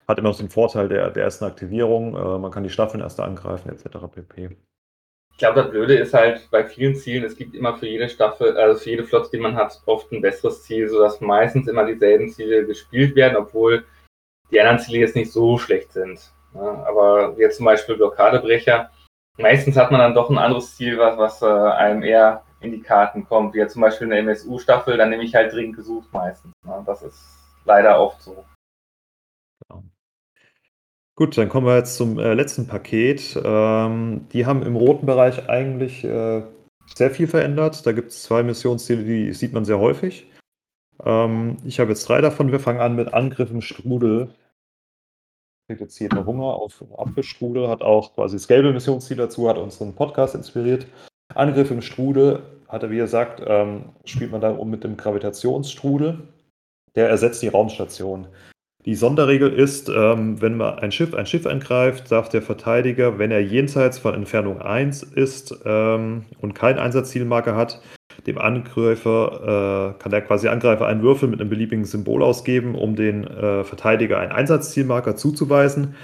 hat 0.08 0.18
immer 0.18 0.30
noch 0.30 0.38
den 0.38 0.50
Vorteil 0.50 0.90
der, 0.90 1.12
der 1.12 1.24
ersten 1.24 1.46
Aktivierung, 1.46 2.16
äh, 2.16 2.38
man 2.38 2.52
kann 2.52 2.64
die 2.64 2.70
Staffeln 2.70 3.02
erst 3.02 3.20
angreifen, 3.20 3.70
etc. 3.70 4.08
pp. 4.12 4.58
Ich 5.34 5.40
glaube, 5.40 5.62
das 5.62 5.72
Blöde 5.72 5.96
ist 5.96 6.14
halt 6.14 6.48
bei 6.52 6.64
vielen 6.64 6.96
Zielen, 6.96 7.24
es 7.24 7.36
gibt 7.36 7.56
immer 7.56 7.76
für 7.76 7.88
jede 7.88 8.08
Staffel, 8.08 8.56
also 8.56 8.80
für 8.80 8.92
jede 8.92 9.04
Flotte, 9.04 9.32
die 9.32 9.40
man 9.40 9.56
hat, 9.56 9.82
oft 9.88 10.12
ein 10.12 10.22
besseres 10.22 10.64
Ziel, 10.64 10.88
sodass 10.88 11.22
meistens 11.22 11.68
immer 11.68 11.86
dieselben 11.86 12.30
Ziele 12.30 12.66
gespielt 12.66 13.16
werden, 13.16 13.36
obwohl 13.36 13.84
die 14.52 14.60
anderen 14.62 14.80
Ziele 14.80 15.00
jetzt 15.00 15.16
nicht 15.16 15.32
so 15.32 15.58
schlecht 15.58 15.92
sind. 15.92 16.32
Aber 16.54 17.36
jetzt 17.38 17.58
zum 17.58 17.66
Beispiel 17.66 17.96
Blockadebrecher, 17.96 18.92
meistens 19.38 19.76
hat 19.76 19.92
man 19.92 20.00
dann 20.00 20.14
doch 20.14 20.30
ein 20.30 20.38
anderes 20.38 20.76
Ziel, 20.76 21.00
was, 21.00 21.18
was 21.18 21.42
äh, 21.42 21.46
einem 21.46 22.04
eher 22.04 22.44
in 22.62 22.72
die 22.72 22.82
Karten 22.82 23.26
kommt, 23.26 23.56
wie 23.56 23.60
ja 23.60 23.68
zum 23.68 23.82
Beispiel 23.82 24.08
eine 24.08 24.20
MSU-Staffel, 24.20 24.98
dann 24.98 25.10
nehme 25.10 25.24
ich 25.24 25.36
halt 25.36 25.52
dringend 25.52 25.76
gesucht 25.76 26.14
meistens. 26.14 26.54
Das 26.86 27.02
ist 27.02 27.22
leider 27.66 28.00
oft 28.00 28.22
so. 28.22 28.46
Gut, 31.16 31.38
dann 31.38 31.48
kommen 31.48 31.68
wir 31.68 31.78
jetzt 31.78 31.96
zum 31.96 32.18
äh, 32.18 32.34
letzten 32.34 32.66
Paket. 32.66 33.40
Ähm, 33.44 34.28
die 34.34 34.48
haben 34.48 34.64
im 34.64 34.76
roten 34.76 35.06
Bereich 35.06 35.48
eigentlich 35.48 36.04
äh, 36.04 36.42
sehr 36.96 37.12
viel 37.12 37.28
verändert. 37.28 37.86
Da 37.86 37.92
gibt 37.92 38.12
es 38.12 38.24
zwei 38.24 38.42
Missionsziele, 38.42 39.04
die 39.04 39.34
sieht 39.34 39.54
man 39.54 39.64
sehr 39.64 39.78
häufig. 39.78 40.26
Ähm, 41.04 41.58
ich 41.66 41.80
habe 41.80 41.92
jetzt 41.92 42.10
drei 42.10 42.20
davon. 42.22 42.52
Wir 42.52 42.60
fangen 42.60 42.80
an 42.80 42.96
mit 42.96 43.14
Angriff 43.14 43.52
im 43.52 43.62
Strudel. 43.62 44.34
Kriegt 45.68 45.82
jetzt 45.82 45.98
hier 45.98 46.10
Hunger 46.10 46.46
auf 46.46 46.84
Apfelstrudel, 46.98 47.70
hat 47.70 47.84
auch 47.84 48.16
quasi 48.16 48.36
das 48.36 48.48
gelbe 48.48 48.74
Missionsziel 48.74 49.18
dazu, 49.18 49.48
hat 49.48 49.58
unseren 49.58 49.94
Podcast 49.94 50.34
inspiriert. 50.34 50.88
Angriff 51.36 51.70
im 51.70 51.82
Strudel, 51.82 52.42
hat 52.68 52.84
er 52.84 52.90
wie 52.90 52.98
gesagt, 52.98 53.42
ähm, 53.46 53.90
spielt 54.04 54.32
man 54.32 54.42
da 54.42 54.50
um 54.52 54.70
mit 54.70 54.84
dem 54.84 54.98
Gravitationsstrudel. 54.98 56.28
Der 56.96 57.10
ersetzt 57.10 57.44
die 57.44 57.48
Raumstation. 57.50 58.28
Die 58.86 58.96
Sonderregel 58.96 59.54
ist, 59.54 59.88
ähm, 59.88 60.42
wenn 60.42 60.58
man 60.58 60.80
ein 60.80 60.92
Schiff 60.92 61.14
ein 61.14 61.26
Schiff 61.26 61.46
angreift, 61.46 62.12
darf 62.12 62.28
der 62.28 62.42
Verteidiger, 62.42 63.18
wenn 63.18 63.32
er 63.32 63.42
jenseits 63.42 63.98
von 63.98 64.14
Entfernung 64.14 64.62
1 64.62 65.04
ist 65.04 65.58
ähm, 65.64 66.26
und 66.42 66.54
keinen 66.54 66.80
Einsatzzielmarker 66.80 67.56
hat, 67.56 67.82
dem 68.28 68.38
Angreifer, 68.38 69.96
äh, 69.96 70.02
kann 70.02 70.12
der 70.12 70.22
quasi 70.22 70.50
Angreifer 70.50 70.86
einen 70.86 71.02
Würfel 71.02 71.30
mit 71.30 71.40
einem 71.40 71.50
beliebigen 71.50 71.86
Symbol 71.86 72.22
ausgeben, 72.22 72.76
um 72.76 72.98
den 72.98 73.26
äh, 73.26 73.64
Verteidiger 73.64 74.20
einen 74.20 74.34
Einsatzzielmarker 74.34 75.16
zuzuweisen. 75.16 75.96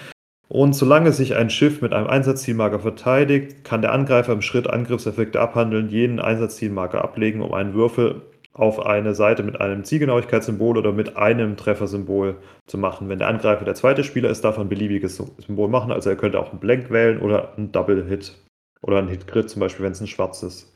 Und 0.47 0.73
solange 0.73 1.11
sich 1.11 1.35
ein 1.35 1.49
Schiff 1.49 1.81
mit 1.81 1.93
einem 1.93 2.07
Einsatzzielmarker 2.07 2.79
verteidigt, 2.79 3.63
kann 3.65 3.81
der 3.81 3.91
Angreifer 3.91 4.33
im 4.33 4.41
Schritt 4.41 4.69
Angriffseffekte 4.69 5.39
abhandeln, 5.39 5.89
jeden 5.89 6.19
Einsatzzielmarker 6.19 7.03
ablegen, 7.03 7.41
um 7.41 7.53
einen 7.53 7.73
Würfel 7.73 8.21
auf 8.53 8.85
eine 8.85 9.13
Seite 9.13 9.43
mit 9.43 9.61
einem 9.61 9.83
Zielgenauigkeitssymbol 9.83 10.77
oder 10.77 10.91
mit 10.91 11.15
einem 11.17 11.55
Treffersymbol 11.55 12.37
zu 12.67 12.77
machen. 12.77 13.07
Wenn 13.07 13.19
der 13.19 13.27
Angreifer 13.27 13.63
der 13.63 13.75
zweite 13.75 14.03
Spieler 14.03 14.29
ist, 14.29 14.43
darf 14.43 14.57
er 14.57 14.61
ein 14.61 14.69
beliebiges 14.69 15.17
Symbol 15.17 15.69
machen. 15.69 15.91
Also 15.91 16.09
er 16.09 16.15
könnte 16.15 16.39
auch 16.39 16.51
einen 16.51 16.59
Blank 16.59 16.89
wählen 16.89 17.21
oder 17.21 17.55
einen 17.55 17.71
Double 17.71 18.05
Hit 18.05 18.35
oder 18.81 18.97
einen 18.97 19.07
Hit 19.07 19.27
Crit, 19.27 19.49
zum 19.49 19.59
Beispiel, 19.59 19.85
wenn 19.85 19.91
es 19.91 20.01
ein 20.01 20.07
schwarzes, 20.07 20.75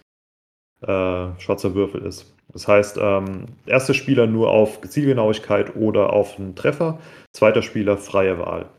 äh, 0.82 1.40
schwarzer 1.40 1.74
Würfel 1.74 2.06
ist. 2.06 2.34
Das 2.54 2.68
heißt, 2.68 3.00
ähm, 3.02 3.46
erster 3.66 3.94
Spieler 3.94 4.28
nur 4.28 4.50
auf 4.52 4.82
Zielgenauigkeit 4.82 5.76
oder 5.76 6.14
auf 6.14 6.38
einen 6.38 6.56
Treffer, 6.56 7.00
zweiter 7.34 7.62
Spieler 7.62 7.98
freie 7.98 8.38
Wahl. 8.40 8.70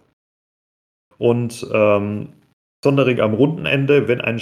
Und 1.19 1.67
ähm, 1.73 2.33
Sonderring 2.85 3.21
am 3.21 3.33
Rundenende, 3.33 4.09
wenn 4.09 4.21
ein 4.21 4.39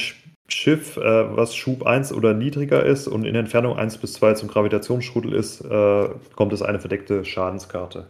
Schiff, 0.52 0.96
äh, 0.96 1.36
was 1.36 1.54
Schub 1.54 1.84
1 1.84 2.12
oder 2.12 2.34
niedriger 2.34 2.84
ist 2.84 3.08
und 3.08 3.24
in 3.24 3.34
Entfernung 3.34 3.76
1 3.78 3.98
bis 3.98 4.14
2 4.14 4.34
zum 4.34 4.48
Gravitationsstrudel 4.48 5.32
ist, 5.34 5.60
äh, 5.62 6.08
kommt 6.36 6.52
es 6.52 6.62
eine 6.62 6.80
verdeckte 6.80 7.24
Schadenskarte. 7.24 8.08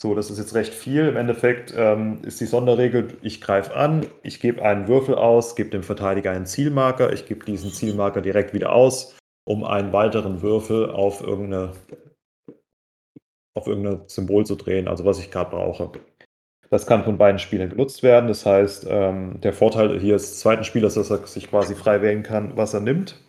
So, 0.00 0.14
das 0.14 0.30
ist 0.30 0.38
jetzt 0.38 0.54
recht 0.54 0.72
viel. 0.72 1.08
Im 1.08 1.16
Endeffekt 1.16 1.74
ähm, 1.76 2.22
ist 2.22 2.40
die 2.40 2.46
Sonderregel, 2.46 3.18
ich 3.20 3.42
greife 3.42 3.76
an, 3.76 4.06
ich 4.22 4.40
gebe 4.40 4.62
einen 4.62 4.88
Würfel 4.88 5.14
aus, 5.14 5.56
gebe 5.56 5.68
dem 5.68 5.82
Verteidiger 5.82 6.30
einen 6.30 6.46
Zielmarker, 6.46 7.12
ich 7.12 7.26
gebe 7.26 7.44
diesen 7.44 7.70
Zielmarker 7.70 8.22
direkt 8.22 8.54
wieder 8.54 8.72
aus, 8.72 9.14
um 9.44 9.62
einen 9.62 9.92
weiteren 9.92 10.40
Würfel 10.40 10.90
auf 10.90 11.20
irgendeine 11.20 11.72
auf 13.54 13.66
irgendein 13.66 14.08
Symbol 14.08 14.46
zu 14.46 14.54
drehen, 14.54 14.88
also 14.88 15.04
was 15.04 15.18
ich 15.18 15.30
gerade 15.30 15.50
brauche. 15.50 15.92
Das 16.70 16.86
kann 16.86 17.02
von 17.02 17.18
beiden 17.18 17.40
Spielern 17.40 17.68
genutzt 17.68 18.04
werden. 18.04 18.28
Das 18.28 18.46
heißt, 18.46 18.86
ähm, 18.88 19.40
der 19.40 19.52
Vorteil 19.52 19.98
hier 19.98 20.14
des 20.14 20.38
zweiten 20.38 20.62
Spielers, 20.62 20.94
dass 20.94 21.10
er 21.10 21.26
sich 21.26 21.50
quasi 21.50 21.74
frei 21.74 22.00
wählen 22.00 22.22
kann, 22.22 22.56
was 22.56 22.74
er 22.74 22.80
nimmt. 22.80 23.20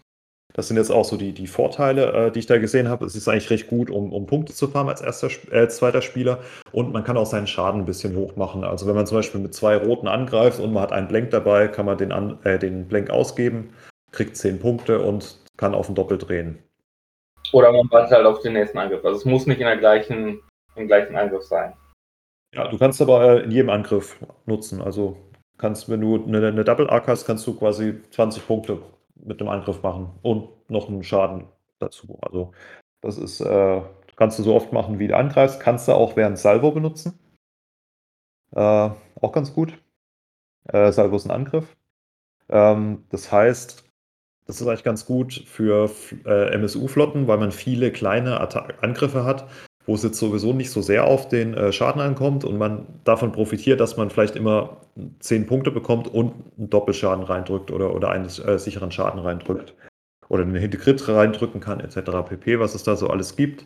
Das 0.54 0.68
sind 0.68 0.78
jetzt 0.78 0.92
auch 0.92 1.06
so 1.06 1.18
die, 1.18 1.34
die 1.34 1.48
Vorteile, 1.48 2.28
äh, 2.28 2.32
die 2.32 2.40
ich 2.40 2.46
da 2.46 2.60
gesehen 2.60 2.88
habe. 2.88 3.06
Es 3.06 3.16
ist 3.16 3.28
eigentlich 3.28 3.50
recht 3.50 3.68
gut, 3.68 3.90
um, 3.90 4.14
um 4.14 4.28
Punkte 4.28 4.54
zu 4.54 4.68
farmen 4.68 4.92
als, 4.92 5.02
erster, 5.02 5.30
äh, 5.52 5.68
zweiter 5.70 6.02
Spieler. 6.02 6.40
Und 6.72 6.92
man 6.92 7.04
kann 7.04 7.18
auch 7.18 7.26
seinen 7.26 7.48
Schaden 7.48 7.82
ein 7.82 7.86
bisschen 7.86 8.16
hoch 8.16 8.36
machen. 8.36 8.64
Also 8.64 8.86
wenn 8.86 8.96
man 8.96 9.08
zum 9.08 9.18
Beispiel 9.18 9.42
mit 9.42 9.56
zwei 9.56 9.78
Roten 9.78 10.08
angreift 10.08 10.60
und 10.60 10.74
man 10.74 10.84
hat 10.84 10.92
einen 10.92 11.08
Blank 11.08 11.32
dabei, 11.32 11.68
kann 11.68 11.86
man 11.86 11.98
den, 11.98 12.12
an, 12.12 12.38
äh, 12.44 12.60
den 12.60 12.88
Blank 12.88 13.10
ausgeben, 13.10 13.74
kriegt 14.12 14.36
10 14.38 14.60
Punkte 14.60 15.02
und 15.02 15.40
kann 15.58 15.74
auf 15.74 15.90
ein 15.90 15.96
Doppel 15.96 16.18
drehen. 16.18 16.60
Oder 17.54 17.72
man 17.72 17.90
wartet 17.90 18.12
halt 18.12 18.26
auf 18.26 18.42
den 18.42 18.54
nächsten 18.54 18.78
Angriff. 18.78 19.04
Also 19.04 19.20
es 19.20 19.26
muss 19.26 19.48
nicht 19.48 19.60
in 19.60 19.68
der 19.68 19.78
gleichen, 19.78 20.42
im 20.76 20.88
gleichen 20.88 21.16
Angriff 21.16 21.44
sein. 21.44 21.74
Ja, 22.54 22.68
du 22.68 22.78
kannst 22.78 23.02
aber 23.02 23.40
äh, 23.40 23.44
in 23.44 23.52
jedem 23.52 23.70
Angriff 23.70 24.20
nutzen. 24.46 24.82
Also 24.82 25.18
kannst, 25.58 25.90
wenn 25.90 26.02
du 26.02 26.24
eine, 26.24 26.46
eine 26.48 26.64
Double 26.64 26.90
Arc 26.90 27.08
hast, 27.08 27.26
kannst 27.26 27.48
du 27.48 27.56
quasi 27.56 28.02
20 28.12 28.46
Punkte 28.46 28.82
mit 29.16 29.40
dem 29.40 29.48
Angriff 29.48 29.82
machen 29.84 30.10
und 30.22 30.50
noch 30.70 30.90
einen 30.90 31.04
Schaden 31.04 31.46
dazu. 31.80 32.18
Also 32.22 32.52
das 33.02 33.18
ist, 33.18 33.40
äh, 33.42 33.82
kannst 34.16 34.38
du 34.40 34.44
so 34.44 34.56
oft 34.56 34.74
machen, 34.74 35.00
wie 35.00 35.08
du 35.08 35.16
angreifst. 35.16 35.60
Kannst 35.60 35.88
du 35.88 35.94
auch 35.94 36.16
während 36.16 36.38
Salvo 36.38 36.72
benutzen. 36.72 37.18
Äh, 38.54 38.60
auch 39.22 39.32
ganz 39.32 39.54
gut. 39.54 39.78
Äh, 40.66 40.92
Salvo 40.92 41.16
ist 41.16 41.26
ein 41.26 41.32
Angriff. 41.32 41.78
Ähm, 42.50 43.06
das 43.10 43.32
heißt, 43.32 43.86
das 44.46 44.60
ist 44.60 44.68
eigentlich 44.68 44.84
ganz 44.84 45.06
gut 45.06 45.34
für 45.34 45.90
äh, 46.26 46.54
MSU-Flotten, 46.56 47.28
weil 47.28 47.38
man 47.38 47.54
viele 47.54 47.92
kleine 47.92 48.42
Attac 48.42 48.84
Angriffe 48.84 49.24
hat 49.24 49.48
wo 49.86 49.96
es 49.96 50.04
jetzt 50.04 50.20
sowieso 50.20 50.54
nicht 50.54 50.70
so 50.70 50.82
sehr 50.82 51.06
auf 51.06 51.28
den 51.28 51.54
äh, 51.54 51.72
Schaden 51.72 52.02
ankommt 52.02 52.46
und 52.46 52.58
man 52.58 52.86
davon 53.04 53.32
profitiert, 53.32 53.80
dass 53.80 53.98
man 53.98 54.10
vielleicht 54.10 54.36
immer 54.36 54.78
10 55.20 55.48
Punkte 55.48 55.72
bekommt 55.72 56.08
und 56.08 56.34
einen 56.58 56.70
Doppelschaden 56.70 57.24
reindrückt 57.24 57.72
oder, 57.72 57.96
oder 57.96 58.10
einen 58.10 58.26
äh, 58.26 58.60
sicheren 58.60 58.92
Schaden 58.92 59.20
reindrückt. 59.20 59.74
Oder 60.30 60.44
einen 60.44 60.56
Hintergrit 60.56 61.06
reindrücken 61.10 61.60
kann, 61.60 61.82
etc. 61.82 62.12
pp, 62.28 62.60
was 62.60 62.74
es 62.74 62.84
da 62.84 62.96
so 62.96 63.08
alles 63.08 63.36
gibt. 63.36 63.66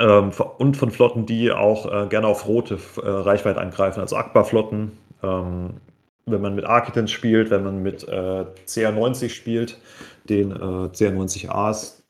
Ähm, 0.00 0.30
und 0.58 0.76
von 0.76 0.90
Flotten, 0.90 1.26
die 1.26 1.52
auch 1.52 1.86
äh, 1.86 2.08
gerne 2.08 2.26
auf 2.26 2.48
rote 2.48 2.78
äh, 3.02 3.06
Reichweite 3.06 3.60
angreifen, 3.60 4.00
also 4.00 4.16
Akbar-Flotten. 4.16 4.92
Ähm, 5.22 5.74
wenn 6.26 6.40
man 6.40 6.54
mit 6.54 6.64
Architens 6.64 7.10
spielt, 7.10 7.50
wenn 7.50 7.64
man 7.64 7.82
mit 7.82 8.06
äh, 8.08 8.46
CR90 8.66 9.28
spielt, 9.28 9.78
den 10.24 10.52
äh, 10.52 10.54
CR90As, 10.54 12.02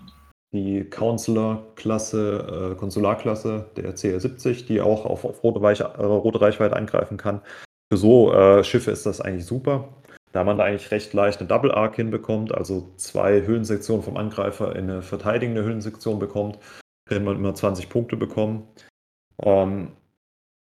die 0.54 0.84
Counselor-Klasse, 0.84 2.70
äh, 2.72 2.74
Konsularklasse 2.76 3.66
der 3.76 3.94
CR70, 3.96 4.66
die 4.66 4.80
auch 4.80 5.04
auf, 5.04 5.24
auf 5.24 5.42
rote, 5.42 5.60
Weiche, 5.60 5.84
äh, 5.84 6.02
rote, 6.02 6.40
Reichweite 6.40 6.76
angreifen 6.76 7.16
kann. 7.16 7.42
Für 7.92 7.98
so 7.98 8.32
äh, 8.32 8.62
Schiffe 8.62 8.92
ist 8.92 9.04
das 9.04 9.20
eigentlich 9.20 9.44
super, 9.44 9.88
da 10.32 10.44
man 10.44 10.56
da 10.56 10.64
eigentlich 10.64 10.90
recht 10.92 11.12
leicht 11.12 11.40
eine 11.40 11.48
Double 11.48 11.72
Arc 11.72 11.96
hinbekommt, 11.96 12.54
also 12.54 12.92
zwei 12.96 13.42
Höhlensektionen 13.42 14.02
vom 14.02 14.16
Angreifer 14.16 14.74
in 14.76 14.88
eine 14.88 15.02
verteidigende 15.02 15.64
Höhlensektion 15.64 16.20
bekommt, 16.20 16.58
kann 17.06 17.24
man 17.24 17.36
immer 17.36 17.54
20 17.54 17.88
Punkte 17.88 18.16
bekommen. 18.16 18.68
Ähm, 19.42 19.88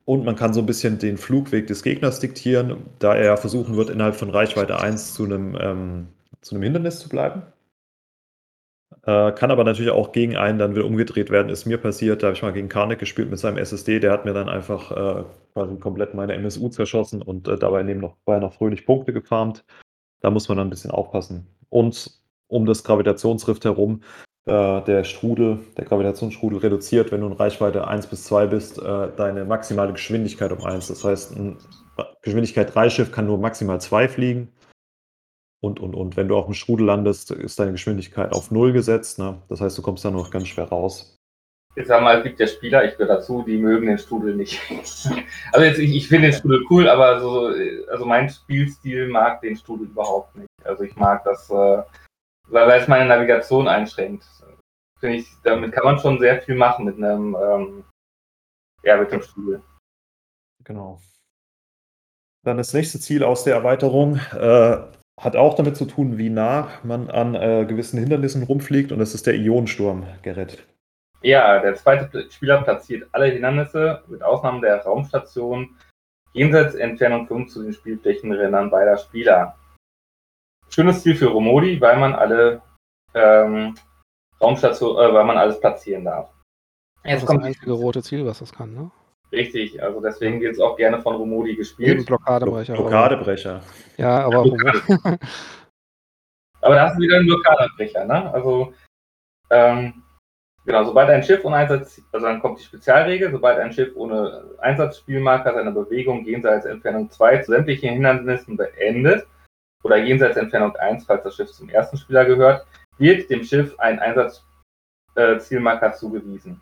und 0.04 0.26
man 0.26 0.36
kann 0.36 0.54
so 0.54 0.60
ein 0.60 0.66
bisschen 0.68 0.98
den 1.00 1.18
Flugweg 1.18 1.68
des 1.68 1.84
Gegners 1.84 2.20
diktieren, 2.20 2.86
da 3.00 3.16
er 3.16 3.38
versuchen 3.38 3.76
wird, 3.76 3.90
innerhalb 3.90 4.16
von 4.16 4.30
Reichweite 4.30 4.80
1 4.80 5.14
zu 5.14 5.26
einem, 5.26 5.56
ähm, 5.60 6.08
zu 6.42 6.56
einem 6.56 6.64
Hindernis 6.64 7.00
zu 7.00 7.10
bleiben. 7.10 7.44
Äh, 9.06 9.32
kann 9.34 9.52
aber 9.52 9.64
natürlich 9.64 9.92
auch 9.92 10.12
gegen 10.12 10.36
einen 10.36 10.58
dann 10.58 10.76
wieder 10.76 10.86
umgedreht 10.86 11.30
werden. 11.30 11.50
Ist 11.50 11.66
mir 11.66 11.78
passiert, 11.78 12.24
da 12.24 12.28
habe 12.28 12.36
ich 12.36 12.42
mal 12.42 12.54
gegen 12.54 12.70
Karnik 12.70 13.00
gespielt 13.00 13.30
mit 13.30 13.40
seinem 13.40 13.58
SSD, 13.58 14.00
der 14.00 14.12
hat 14.12 14.26
mir 14.26 14.34
dann 14.34 14.50
einfach 14.50 14.92
äh, 14.92 15.24
quasi 15.54 15.78
komplett 15.78 16.16
meine 16.16 16.34
MSU 16.34 16.70
zerschossen 16.70 17.22
und 17.22 17.48
äh, 17.48 17.58
dabei 17.58 17.84
neben 17.84 18.00
noch, 18.00 18.16
noch 18.26 18.54
fröhlich 18.54 18.86
Punkte 18.86 19.14
gefarmt. 19.14 19.64
Da 20.22 20.32
muss 20.32 20.50
man 20.50 20.58
dann 20.58 20.68
ein 20.68 20.72
bisschen 20.72 20.92
aufpassen. 20.92 21.48
Und 21.70 22.20
um 22.48 22.66
das 22.66 22.84
Gravitationsrift 22.84 23.66
herum, 23.66 24.02
äh, 24.46 24.82
der 24.82 25.04
Strudel, 25.04 25.60
der 25.78 25.86
Gravitationsstrudel 25.86 26.60
reduziert, 26.60 27.12
wenn 27.12 27.22
du 27.22 27.28
in 27.28 27.34
Reichweite 27.34 27.88
1 27.88 28.08
bis 28.08 28.24
2 28.24 28.48
bist, 28.48 28.80
äh, 28.80 29.10
deine 29.16 29.46
maximale 29.46 29.94
Geschwindigkeit 29.94 30.52
um 30.52 30.64
1. 30.64 30.88
Das 30.88 31.04
heißt, 31.04 31.36
ein 31.36 31.58
Geschwindigkeit 32.24 32.74
3 32.74 32.90
Schiff 32.90 33.12
kann 33.12 33.28
nur 33.28 33.38
maximal 33.38 33.80
2 33.80 34.08
fliegen 34.08 34.52
und, 35.66 35.80
und, 35.80 35.96
und. 35.96 36.16
Wenn 36.16 36.28
du 36.28 36.38
auf 36.38 36.46
dem 36.46 36.54
Strudel 36.54 36.86
landest, 36.86 37.32
ist 37.32 37.60
deine 37.60 37.72
Geschwindigkeit 37.72 38.32
auf 38.34 38.52
Null 38.52 38.72
gesetzt. 38.72 39.20
Ne? 39.20 39.42
Das 39.50 39.62
heißt, 39.62 39.78
du 39.78 39.82
kommst 39.82 40.06
da 40.06 40.12
noch 40.12 40.32
ganz 40.32 40.48
schwer 40.48 40.66
raus. 40.66 41.18
Ich 41.78 41.88
sag 41.88 42.02
mal, 42.02 42.18
es 42.18 42.24
gibt 42.24 42.40
ja 42.40 42.48
Spieler, 42.48 42.86
ich 42.86 42.98
gehöre 42.98 43.16
dazu, 43.16 43.44
die 43.46 43.58
mögen 43.58 43.88
den 43.88 43.98
Strudel 43.98 44.36
nicht. 44.36 44.62
also 45.52 45.66
jetzt, 45.66 45.80
ich, 45.80 45.94
ich 45.94 46.08
finde 46.08 46.30
den 46.30 46.38
Strudel 46.38 46.64
cool, 46.70 46.88
aber 46.88 47.20
so, 47.20 47.52
also 47.90 48.06
mein 48.06 48.30
Spielstil 48.30 49.10
mag 49.10 49.42
den 49.42 49.58
Strudel 49.58 49.88
überhaupt 49.88 50.36
nicht. 50.38 50.48
Also 50.64 50.84
ich 50.84 50.96
mag 50.96 51.26
das, 51.26 51.50
äh, 51.50 51.84
weil 52.48 52.80
es 52.80 52.88
meine 52.88 53.10
Navigation 53.10 53.68
einschränkt. 53.68 54.24
Finde 55.02 55.18
ich, 55.18 55.28
damit 55.44 55.74
kann 55.74 55.84
man 55.84 56.00
schon 56.00 56.20
sehr 56.20 56.42
viel 56.42 56.56
machen 56.56 56.86
mit 56.86 56.96
einem, 56.96 57.36
ähm, 57.36 57.84
ja, 58.84 58.96
mit 58.96 59.12
dem 59.12 59.22
Strudel. 59.22 59.62
Genau. 60.64 61.02
Dann 62.46 62.58
das 62.58 62.74
nächste 62.74 63.00
Ziel 63.00 63.24
aus 63.24 63.44
der 63.44 63.56
Erweiterung, 63.56 64.18
äh, 64.32 64.78
hat 65.20 65.36
auch 65.36 65.56
damit 65.56 65.78
zu 65.78 65.86
tun, 65.86 66.18
wie 66.18 66.30
nah 66.30 66.70
man 66.84 67.10
an 67.10 67.36
äh, 67.36 67.66
gewissen 67.66 68.00
Hindernissen 68.00 68.44
rumfliegt 68.44 68.92
und 68.92 69.00
das 69.00 69.14
ist 69.14 69.28
der 69.28 69.36
Ionensturm, 69.36 70.06
Gerrit. 70.22 70.66
Ja, 71.22 71.60
der 71.60 71.76
zweite 71.76 72.30
Spieler 72.30 72.62
platziert 72.62 73.08
alle 73.12 73.28
Hindernisse, 73.28 74.04
mit 74.08 74.22
Ausnahme 74.22 74.62
der 74.62 74.84
Raumstation, 74.84 75.76
jenseits 76.34 76.76
Entfernung 76.76 77.28
5 77.28 77.52
zu 77.52 77.64
den 77.64 77.74
Spielflächenrändern 77.74 78.70
beider 78.70 78.98
Spieler. 78.98 79.56
Schönes 80.70 81.02
Ziel 81.02 81.16
für 81.16 81.28
Romodi, 81.28 81.80
weil 81.80 81.98
man 81.98 82.14
alle 82.14 82.62
ähm, 83.14 83.76
Raumstation, 84.42 84.98
äh, 84.98 85.14
weil 85.14 85.24
man 85.24 85.38
alles 85.38 85.60
platzieren 85.60 86.06
darf. 86.06 86.30
Jetzt 87.04 87.22
das 87.22 87.28
kommt 87.28 87.42
das 87.42 87.48
einzige 87.48 87.72
rote 87.72 88.04
Ziel, 88.04 88.26
was 88.26 88.40
das 88.40 88.52
kann, 88.52 88.74
ne? 88.74 88.92
Richtig, 89.36 89.84
also 89.84 90.00
deswegen 90.00 90.40
wird 90.40 90.54
es 90.54 90.62
auch 90.62 90.78
gerne 90.78 91.02
von 91.02 91.18
Romodi 91.18 91.56
gespielt. 91.56 91.90
Eben 91.90 92.06
Blockadebrecher. 92.06 92.74
Blockadebrecher. 92.74 93.62
Ja, 93.98 94.26
aber. 94.26 94.46
aber 96.62 96.76
da 96.76 96.88
hast 96.88 96.96
du 96.96 97.02
wieder 97.02 97.18
einen 97.18 97.28
Blockadebrecher, 97.28 98.06
ne? 98.06 98.34
Also, 98.34 98.74
ähm, 99.50 100.04
genau, 100.66 100.86
sobald 100.86 101.10
ein 101.10 101.22
Schiff 101.22 101.44
ohne 101.44 101.58
Einsatz, 101.58 102.02
also 102.14 102.26
dann 102.26 102.40
kommt 102.40 102.60
die 102.60 102.64
Spezialregel, 102.64 103.30
sobald 103.30 103.60
ein 103.60 103.74
Schiff 103.74 103.94
ohne 103.96 104.52
Einsatzspielmarker 104.60 105.54
seine 105.54 105.74
Bewegung 105.74 106.24
jenseits 106.24 106.66
Entfernung 106.66 107.10
2 107.10 107.40
zu 107.40 107.52
sämtlichen 107.52 107.90
Hindernissen 107.90 108.56
beendet 108.56 109.28
oder 109.84 109.98
jenseits 109.98 110.38
Entfernung 110.38 110.74
1, 110.78 111.06
falls 111.06 111.24
das 111.24 111.36
Schiff 111.36 111.52
zum 111.52 111.68
ersten 111.68 111.98
Spieler 111.98 112.24
gehört, 112.24 112.66
wird 112.98 113.30
dem 113.30 113.44
Schiff 113.44 113.78
ein 113.80 114.00
Einsatzzielmarker 114.00 115.90
äh, 115.90 115.94
zugewiesen. 115.94 116.62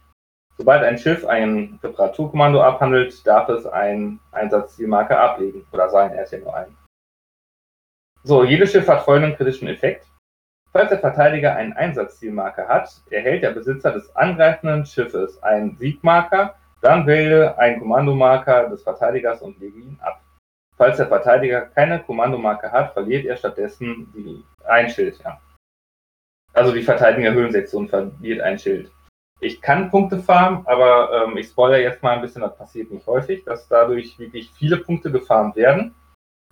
Sobald 0.57 0.83
ein 0.83 0.97
Schiff 0.97 1.25
ein 1.25 1.79
Reparaturkommando 1.81 2.61
abhandelt, 2.61 3.25
darf 3.25 3.49
es 3.49 3.65
ein 3.65 4.19
Einsatzzielmarker 4.31 5.19
ablegen 5.19 5.65
oder 5.71 5.89
sein, 5.89 6.11
er 6.11 6.39
nur 6.39 6.55
ein. 6.55 6.77
So, 8.23 8.43
jedes 8.43 8.71
Schiff 8.71 8.87
hat 8.87 9.03
folgenden 9.03 9.35
kritischen 9.35 9.67
Effekt. 9.67 10.07
Falls 10.71 10.89
der 10.89 10.99
Verteidiger 10.99 11.55
einen 11.55 11.73
Einsatzzielmarker 11.73 12.67
hat, 12.67 12.89
erhält 13.09 13.43
der 13.43 13.51
Besitzer 13.51 13.91
des 13.91 14.15
angreifenden 14.15 14.85
Schiffes 14.85 15.41
einen 15.43 15.75
Siegmarker, 15.77 16.55
dann 16.81 17.05
wähle 17.07 17.57
einen 17.57 17.79
Kommandomarker 17.79 18.69
des 18.69 18.83
Verteidigers 18.83 19.41
und 19.41 19.59
lege 19.59 19.79
ihn 19.79 19.99
ab. 20.01 20.21
Falls 20.77 20.97
der 20.97 21.07
Verteidiger 21.07 21.61
keine 21.61 22.01
Kommandomarke 22.01 22.71
hat, 22.71 22.93
verliert 22.93 23.25
er 23.25 23.37
stattdessen 23.37 24.11
die, 24.15 24.43
ein 24.65 24.89
Schild. 24.89 25.19
Ja. 25.23 25.39
Also 26.53 26.71
die 26.71 26.81
Verteidiger 26.81 27.33
Höhlensektion 27.33 27.87
verliert 27.87 28.41
ein 28.41 28.57
Schild. 28.59 28.91
Ich 29.43 29.61
kann 29.61 29.89
Punkte 29.89 30.19
farmen, 30.19 30.65
aber 30.67 31.25
ähm, 31.25 31.37
ich 31.37 31.47
spoilere 31.47 31.81
jetzt 31.81 32.01
mal 32.01 32.15
ein 32.15 32.21
bisschen, 32.21 32.41
das 32.41 32.55
passiert 32.55 32.91
nicht 32.91 33.05
häufig, 33.07 33.43
dass 33.43 33.67
dadurch 33.67 34.17
wirklich 34.17 34.49
viele 34.51 34.77
Punkte 34.77 35.11
gefarmt 35.11 35.57
werden. 35.57 35.93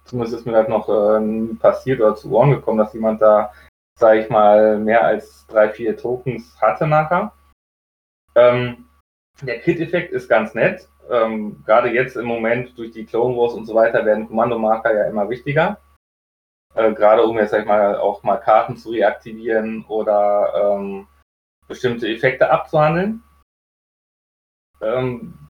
Zumindest 0.04 0.36
ist 0.36 0.46
mir 0.46 0.52
das 0.52 0.68
noch 0.68 0.90
äh, 0.90 1.56
passiert 1.56 2.02
oder 2.02 2.16
zu 2.16 2.30
Ohren 2.32 2.52
gekommen, 2.52 2.80
dass 2.80 2.94
jemand 2.94 3.22
da, 3.22 3.54
sage 3.98 4.20
ich 4.20 4.30
mal, 4.30 4.78
mehr 4.78 5.06
als 5.06 5.48
drei, 5.48 5.70
vier 5.70 5.96
Tokens 5.96 6.60
hatte 6.62 6.86
nachher. 6.86 7.32
Ähm, 8.36 8.90
der 9.42 9.62
Crit-Effekt 9.62 10.12
ist 10.12 10.28
ganz 10.28 10.54
nett. 10.54 10.90
Ähm, 11.10 11.64
Gerade 11.66 11.94
jetzt 11.94 12.18
im 12.18 12.26
Moment 12.26 12.78
durch 12.78 12.92
die 12.92 13.06
Clone 13.06 13.38
Wars 13.38 13.54
und 13.54 13.66
so 13.66 13.74
weiter 13.74 14.06
werden 14.06 14.28
Kommandomarker 14.28 14.94
ja 14.94 15.06
immer 15.06 15.30
wichtiger. 15.30 15.78
Äh, 16.76 16.94
Gerade 16.94 17.24
um 17.24 17.38
jetzt, 17.38 17.52
sag 17.52 17.62
ich 17.62 17.68
mal, 17.68 17.98
auch 17.98 18.24
mal 18.24 18.38
Karten 18.38 18.76
zu 18.76 18.90
reaktivieren 18.90 19.86
oder 19.88 20.78
ähm, 20.78 21.08
bestimmte 21.72 22.08
Effekte 22.08 22.50
abzuhandeln. 22.50 23.24
Ähm, 24.82 25.48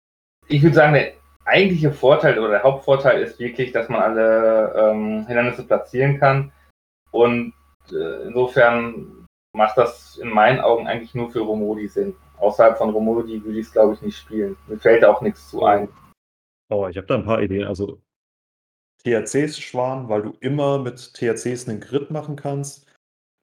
ich 0.47 0.61
würde 0.61 0.75
sagen, 0.75 0.93
der 0.93 1.13
eigentliche 1.45 1.91
Vorteil 1.91 2.37
oder 2.39 2.49
der 2.49 2.63
Hauptvorteil 2.63 3.21
ist 3.21 3.39
wirklich, 3.39 3.71
dass 3.71 3.87
man 3.89 4.01
alle 4.01 4.73
ähm, 4.75 5.25
Hindernisse 5.27 5.63
platzieren 5.63 6.19
kann. 6.19 6.51
Und 7.11 7.53
äh, 7.91 8.27
insofern 8.27 9.25
macht 9.55 9.77
das 9.77 10.17
in 10.17 10.29
meinen 10.29 10.59
Augen 10.59 10.87
eigentlich 10.87 11.15
nur 11.15 11.31
für 11.31 11.39
Romodi 11.39 11.87
Sinn. 11.87 12.15
Außerhalb 12.37 12.77
von 12.77 12.89
Romodi 12.89 13.43
würde 13.43 13.59
ich 13.59 13.67
es, 13.67 13.71
glaube 13.71 13.93
ich, 13.93 14.01
nicht 14.01 14.17
spielen. 14.17 14.57
Mir 14.67 14.77
fällt 14.77 15.03
da 15.03 15.11
auch 15.11 15.21
nichts 15.21 15.49
zu 15.49 15.63
ein. 15.63 15.89
Oh, 16.69 16.87
ich 16.87 16.97
habe 16.97 17.07
da 17.07 17.15
ein 17.15 17.25
paar 17.25 17.41
Ideen. 17.41 17.65
Also 17.65 18.01
THCs 19.03 19.57
sparen, 19.57 20.09
weil 20.09 20.21
du 20.21 20.37
immer 20.41 20.79
mit 20.79 21.13
THCs 21.13 21.67
einen 21.67 21.79
Grid 21.79 22.11
machen 22.11 22.35
kannst. 22.35 22.85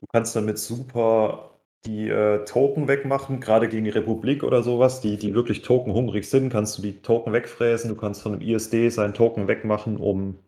Du 0.00 0.06
kannst 0.12 0.36
damit 0.36 0.58
super 0.58 1.53
die 1.86 2.08
äh, 2.08 2.44
Token 2.44 2.88
wegmachen, 2.88 3.40
gerade 3.40 3.68
gegen 3.68 3.84
die 3.84 3.90
Republik 3.90 4.42
oder 4.42 4.62
sowas, 4.62 5.00
die, 5.00 5.16
die 5.18 5.34
wirklich 5.34 5.62
tokenhungrig 5.62 6.28
sind, 6.28 6.50
kannst 6.50 6.78
du 6.78 6.82
die 6.82 7.02
Token 7.02 7.32
wegfräsen. 7.32 7.90
Du 7.90 7.96
kannst 7.96 8.22
von 8.22 8.32
einem 8.32 8.40
ISD 8.40 8.90
seinen 8.90 9.14
Token 9.14 9.48
wegmachen, 9.48 9.96
um 9.98 10.38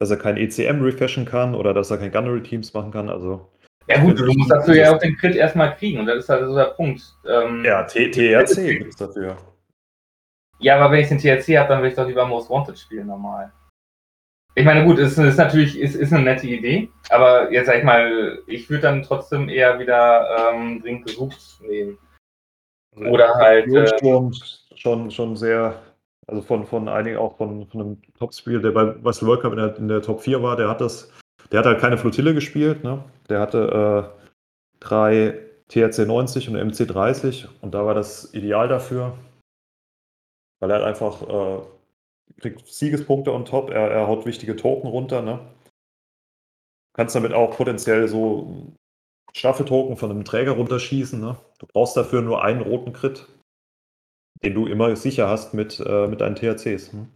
dass 0.00 0.10
er 0.10 0.16
kein 0.16 0.36
ECM 0.36 0.82
refashen 0.82 1.24
kann 1.24 1.54
oder 1.54 1.72
dass 1.72 1.92
er 1.92 1.98
kein 1.98 2.10
Gunnery 2.10 2.42
Teams 2.42 2.74
machen 2.74 2.90
kann. 2.90 3.08
Also 3.08 3.48
ja 3.86 4.00
gut, 4.00 4.18
du 4.18 4.26
musst 4.32 4.50
dafür 4.50 4.74
ja 4.74 4.92
auch 4.92 4.98
den 4.98 5.16
Crit 5.16 5.36
erstmal 5.36 5.76
kriegen 5.76 6.00
und 6.00 6.06
das 6.06 6.24
ist 6.24 6.28
halt 6.28 6.44
so 6.44 6.56
der 6.56 6.64
Punkt. 6.64 7.02
Ähm, 7.28 7.64
ja, 7.64 7.84
TRC 7.84 8.78
gibt 8.78 8.90
es 8.90 8.96
dafür. 8.96 9.36
Ja, 10.58 10.76
aber 10.76 10.92
wenn 10.92 11.00
ich 11.00 11.08
den 11.08 11.18
TRC 11.18 11.56
habe, 11.58 11.68
dann 11.68 11.82
will 11.82 11.90
ich 11.90 11.94
doch 11.94 12.06
lieber 12.06 12.26
Most 12.26 12.50
Wanted 12.50 12.76
spielen 12.76 13.06
normal. 13.06 13.52
Ich 14.54 14.64
meine, 14.66 14.84
gut, 14.84 14.98
es 14.98 15.16
ist 15.16 15.38
natürlich 15.38 15.78
ist, 15.78 15.94
ist 15.94 16.12
eine 16.12 16.24
nette 16.24 16.46
Idee, 16.46 16.90
aber 17.08 17.50
jetzt 17.50 17.66
sag 17.66 17.78
ich 17.78 17.84
mal, 17.84 18.38
ich 18.46 18.68
würde 18.68 18.82
dann 18.82 19.02
trotzdem 19.02 19.48
eher 19.48 19.78
wieder 19.78 20.52
ähm, 20.52 20.80
dringend 20.82 21.06
gesucht 21.06 21.60
nehmen. 21.62 21.96
Oder 22.96 23.34
halt. 23.36 23.66
Äh, 23.68 24.30
schon, 24.76 25.10
schon 25.10 25.36
sehr, 25.36 25.80
also 26.26 26.42
von, 26.42 26.66
von 26.66 26.88
einigen, 26.88 27.16
auch 27.16 27.36
von, 27.36 27.66
von 27.68 27.80
einem 27.80 28.02
Top-Spiel, 28.18 28.60
der 28.60 28.72
bei 28.72 29.02
Wrestle 29.02 29.28
World 29.28 29.42
Cup 29.42 29.52
in 29.52 29.58
der, 29.58 29.76
in 29.76 29.88
der 29.88 30.02
Top 30.02 30.20
4 30.20 30.42
war, 30.42 30.56
der 30.56 30.68
hat 30.68 30.80
das, 30.80 31.10
der 31.50 31.60
hat 31.60 31.66
halt 31.66 31.80
keine 31.80 31.96
Flottille 31.96 32.34
gespielt, 32.34 32.84
ne? 32.84 33.02
Der 33.30 33.40
hatte 33.40 34.12
äh, 34.12 34.24
drei 34.80 35.38
TRC 35.68 36.06
90 36.06 36.48
und 36.48 36.54
MC 36.56 36.86
30 36.86 37.48
und 37.62 37.72
da 37.72 37.86
war 37.86 37.94
das 37.94 38.34
ideal 38.34 38.68
dafür, 38.68 39.16
weil 40.60 40.70
er 40.70 40.76
halt 40.76 40.86
einfach 40.86 41.22
äh, 41.22 41.62
kriegt 42.38 42.66
Siegespunkte 42.66 43.32
on 43.32 43.44
top, 43.44 43.70
er, 43.70 43.90
er 43.90 44.06
haut 44.06 44.26
wichtige 44.26 44.56
Token 44.56 44.88
runter, 44.88 45.22
ne? 45.22 45.40
Kannst 46.94 47.14
damit 47.14 47.32
auch 47.32 47.56
potenziell 47.56 48.08
so 48.08 48.74
Staffeltoken 49.32 49.96
von 49.96 50.10
einem 50.10 50.24
Träger 50.24 50.52
runterschießen, 50.52 51.20
ne? 51.20 51.36
Du 51.58 51.66
brauchst 51.66 51.96
dafür 51.96 52.22
nur 52.22 52.44
einen 52.44 52.60
roten 52.60 52.92
Crit, 52.92 53.28
den 54.42 54.54
du 54.54 54.66
immer 54.66 54.94
sicher 54.96 55.28
hast 55.28 55.54
mit, 55.54 55.80
äh, 55.80 56.06
mit 56.06 56.20
deinen 56.20 56.36
THCs. 56.36 56.92
Ne? 56.92 57.08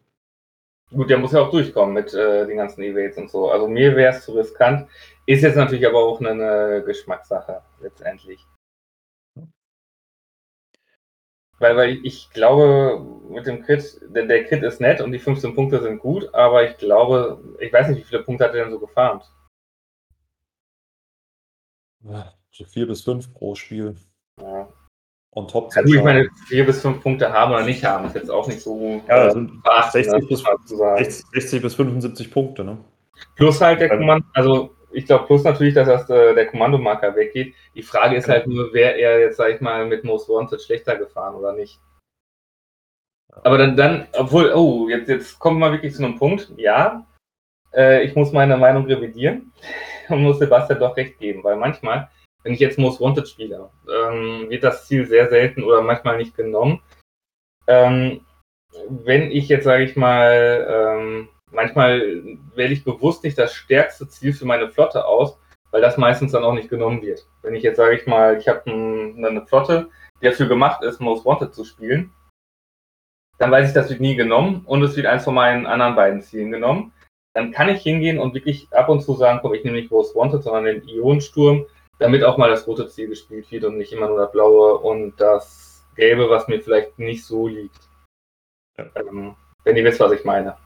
Gut, 0.90 1.10
der 1.10 1.18
muss 1.18 1.32
ja 1.32 1.40
auch 1.40 1.50
durchkommen 1.50 1.94
mit 1.94 2.14
äh, 2.14 2.46
den 2.46 2.58
ganzen 2.58 2.82
Evades 2.82 3.18
und 3.18 3.28
so. 3.28 3.50
Also 3.50 3.66
mir 3.66 3.96
wäre 3.96 4.14
es 4.14 4.24
zu 4.24 4.32
riskant. 4.32 4.88
Ist 5.26 5.42
jetzt 5.42 5.56
natürlich 5.56 5.86
aber 5.86 5.98
auch 5.98 6.20
eine, 6.20 6.30
eine 6.30 6.84
Geschmackssache 6.84 7.62
letztendlich. 7.80 8.46
Weil, 11.58 11.76
weil 11.76 12.00
ich 12.04 12.30
glaube, 12.30 13.04
mit 13.30 13.46
dem 13.46 13.62
Crit, 13.62 14.00
der, 14.14 14.26
der 14.26 14.44
Crit 14.44 14.62
ist 14.62 14.80
nett 14.80 15.00
und 15.00 15.12
die 15.12 15.18
15 15.18 15.54
Punkte 15.54 15.80
sind 15.80 16.00
gut, 16.00 16.32
aber 16.34 16.68
ich 16.68 16.76
glaube, 16.76 17.42
ich 17.60 17.72
weiß 17.72 17.88
nicht, 17.88 18.00
wie 18.00 18.04
viele 18.04 18.22
Punkte 18.22 18.44
hat 18.44 18.54
er 18.54 18.64
denn 18.64 18.72
so 18.72 18.78
gefarmt? 18.78 19.24
So 22.50 22.64
vier 22.64 22.86
bis 22.86 23.02
fünf 23.02 23.32
pro 23.32 23.54
Spiel. 23.54 23.96
Ja. 24.40 24.68
On 25.32 25.46
top 25.46 25.74
ja, 25.74 25.82
ich 25.84 26.02
meine, 26.02 26.30
vier 26.46 26.64
bis 26.64 26.80
fünf 26.80 27.02
Punkte 27.02 27.30
haben 27.30 27.52
oder 27.52 27.64
nicht 27.64 27.84
haben, 27.84 28.06
ist 28.06 28.14
jetzt 28.14 28.30
auch 28.30 28.46
nicht 28.48 28.60
so. 28.60 29.02
Ja, 29.06 29.14
also 29.14 29.40
äh, 29.40 29.90
60, 29.90 30.28
bis, 30.28 30.42
60, 30.42 31.26
60, 31.32 31.62
bis 31.62 31.74
75 31.74 32.30
Punkte, 32.30 32.64
ne? 32.64 32.78
Plus 33.34 33.60
halt 33.60 33.80
der 33.80 33.90
Kommando, 33.90 34.26
also 34.32 34.75
ich 34.96 35.04
glaube, 35.04 35.26
plus 35.26 35.44
natürlich, 35.44 35.74
dass 35.74 35.86
das, 35.86 36.08
äh, 36.08 36.34
der 36.34 36.46
Kommandomarker 36.46 37.14
weggeht. 37.14 37.54
Die 37.74 37.82
Frage 37.82 38.16
ist 38.16 38.28
halt 38.28 38.46
nur, 38.46 38.72
wer 38.72 38.96
er 38.96 39.20
jetzt, 39.20 39.36
sag 39.36 39.54
ich 39.54 39.60
mal, 39.60 39.84
mit 39.84 40.04
Most 40.04 40.26
Wanted 40.30 40.62
schlechter 40.62 40.96
gefahren 40.96 41.34
oder 41.34 41.52
nicht. 41.52 41.78
Aber 43.44 43.58
dann, 43.58 43.76
dann 43.76 44.08
obwohl, 44.14 44.50
oh, 44.54 44.88
jetzt, 44.88 45.10
jetzt 45.10 45.38
kommen 45.38 45.58
wir 45.58 45.70
wirklich 45.70 45.94
zu 45.94 46.02
einem 46.02 46.18
Punkt. 46.18 46.50
Ja, 46.56 47.06
äh, 47.74 48.04
ich 48.04 48.14
muss 48.14 48.32
meine 48.32 48.56
Meinung 48.56 48.86
revidieren 48.86 49.52
und 50.08 50.22
muss 50.22 50.38
Sebastian 50.38 50.80
doch 50.80 50.96
recht 50.96 51.18
geben, 51.18 51.44
weil 51.44 51.56
manchmal, 51.56 52.08
wenn 52.42 52.54
ich 52.54 52.60
jetzt 52.60 52.78
Most 52.78 52.98
Wanted 52.98 53.28
spiele, 53.28 53.68
ähm, 53.86 54.48
wird 54.48 54.64
das 54.64 54.86
Ziel 54.86 55.06
sehr 55.06 55.28
selten 55.28 55.62
oder 55.62 55.82
manchmal 55.82 56.16
nicht 56.16 56.34
genommen. 56.34 56.80
Ähm, 57.66 58.24
wenn 58.88 59.30
ich 59.30 59.50
jetzt, 59.50 59.64
sage 59.64 59.84
ich 59.84 59.94
mal, 59.94 60.66
ähm, 60.70 61.28
manchmal 61.56 62.00
wähle 62.54 62.72
ich 62.72 62.84
bewusst 62.84 63.24
nicht 63.24 63.38
das 63.38 63.54
stärkste 63.54 64.06
Ziel 64.08 64.32
für 64.32 64.44
meine 64.44 64.68
Flotte 64.68 65.04
aus, 65.04 65.38
weil 65.72 65.80
das 65.80 65.96
meistens 65.96 66.32
dann 66.32 66.44
auch 66.44 66.52
nicht 66.52 66.68
genommen 66.68 67.02
wird. 67.02 67.26
Wenn 67.42 67.56
ich 67.56 67.64
jetzt 67.64 67.78
sage 67.78 67.96
ich 67.96 68.06
mal, 68.06 68.36
ich 68.38 68.46
habe 68.46 68.70
ein, 68.70 69.24
eine 69.24 69.44
Flotte, 69.44 69.88
die 70.20 70.26
dafür 70.26 70.46
gemacht 70.46 70.82
ist, 70.82 71.00
Most 71.00 71.24
Wanted 71.24 71.54
zu 71.54 71.64
spielen, 71.64 72.12
dann 73.38 73.50
weiß 73.50 73.68
ich, 73.68 73.74
das 73.74 73.90
wird 73.90 74.00
nie 74.00 74.16
genommen 74.16 74.62
und 74.66 74.82
es 74.82 74.96
wird 74.96 75.06
eins 75.06 75.24
von 75.24 75.34
meinen 75.34 75.66
anderen 75.66 75.96
beiden 75.96 76.22
Zielen 76.22 76.52
genommen. 76.52 76.92
Dann 77.34 77.52
kann 77.52 77.68
ich 77.68 77.82
hingehen 77.82 78.18
und 78.18 78.34
wirklich 78.34 78.68
ab 78.72 78.88
und 78.88 79.02
zu 79.02 79.14
sagen, 79.14 79.40
komm, 79.42 79.54
ich 79.54 79.64
nehme 79.64 79.76
nicht 79.76 79.90
Most 79.90 80.14
Wanted, 80.14 80.42
sondern 80.42 80.64
den 80.64 80.88
Ionensturm, 80.88 81.66
damit 81.98 82.22
auch 82.22 82.38
mal 82.38 82.48
das 82.48 82.66
rote 82.66 82.88
Ziel 82.88 83.08
gespielt 83.08 83.50
wird 83.50 83.64
und 83.64 83.76
nicht 83.76 83.92
immer 83.92 84.08
nur 84.08 84.18
das 84.18 84.32
blaue 84.32 84.78
und 84.78 85.20
das 85.20 85.84
gelbe, 85.96 86.30
was 86.30 86.48
mir 86.48 86.60
vielleicht 86.60 86.98
nicht 86.98 87.24
so 87.24 87.48
liegt. 87.48 87.88
Ja. 88.78 88.86
Ähm, 88.96 89.34
wenn 89.64 89.76
ihr 89.76 89.84
wisst, 89.84 90.00
was 90.00 90.12
ich 90.12 90.24
meine. 90.24 90.56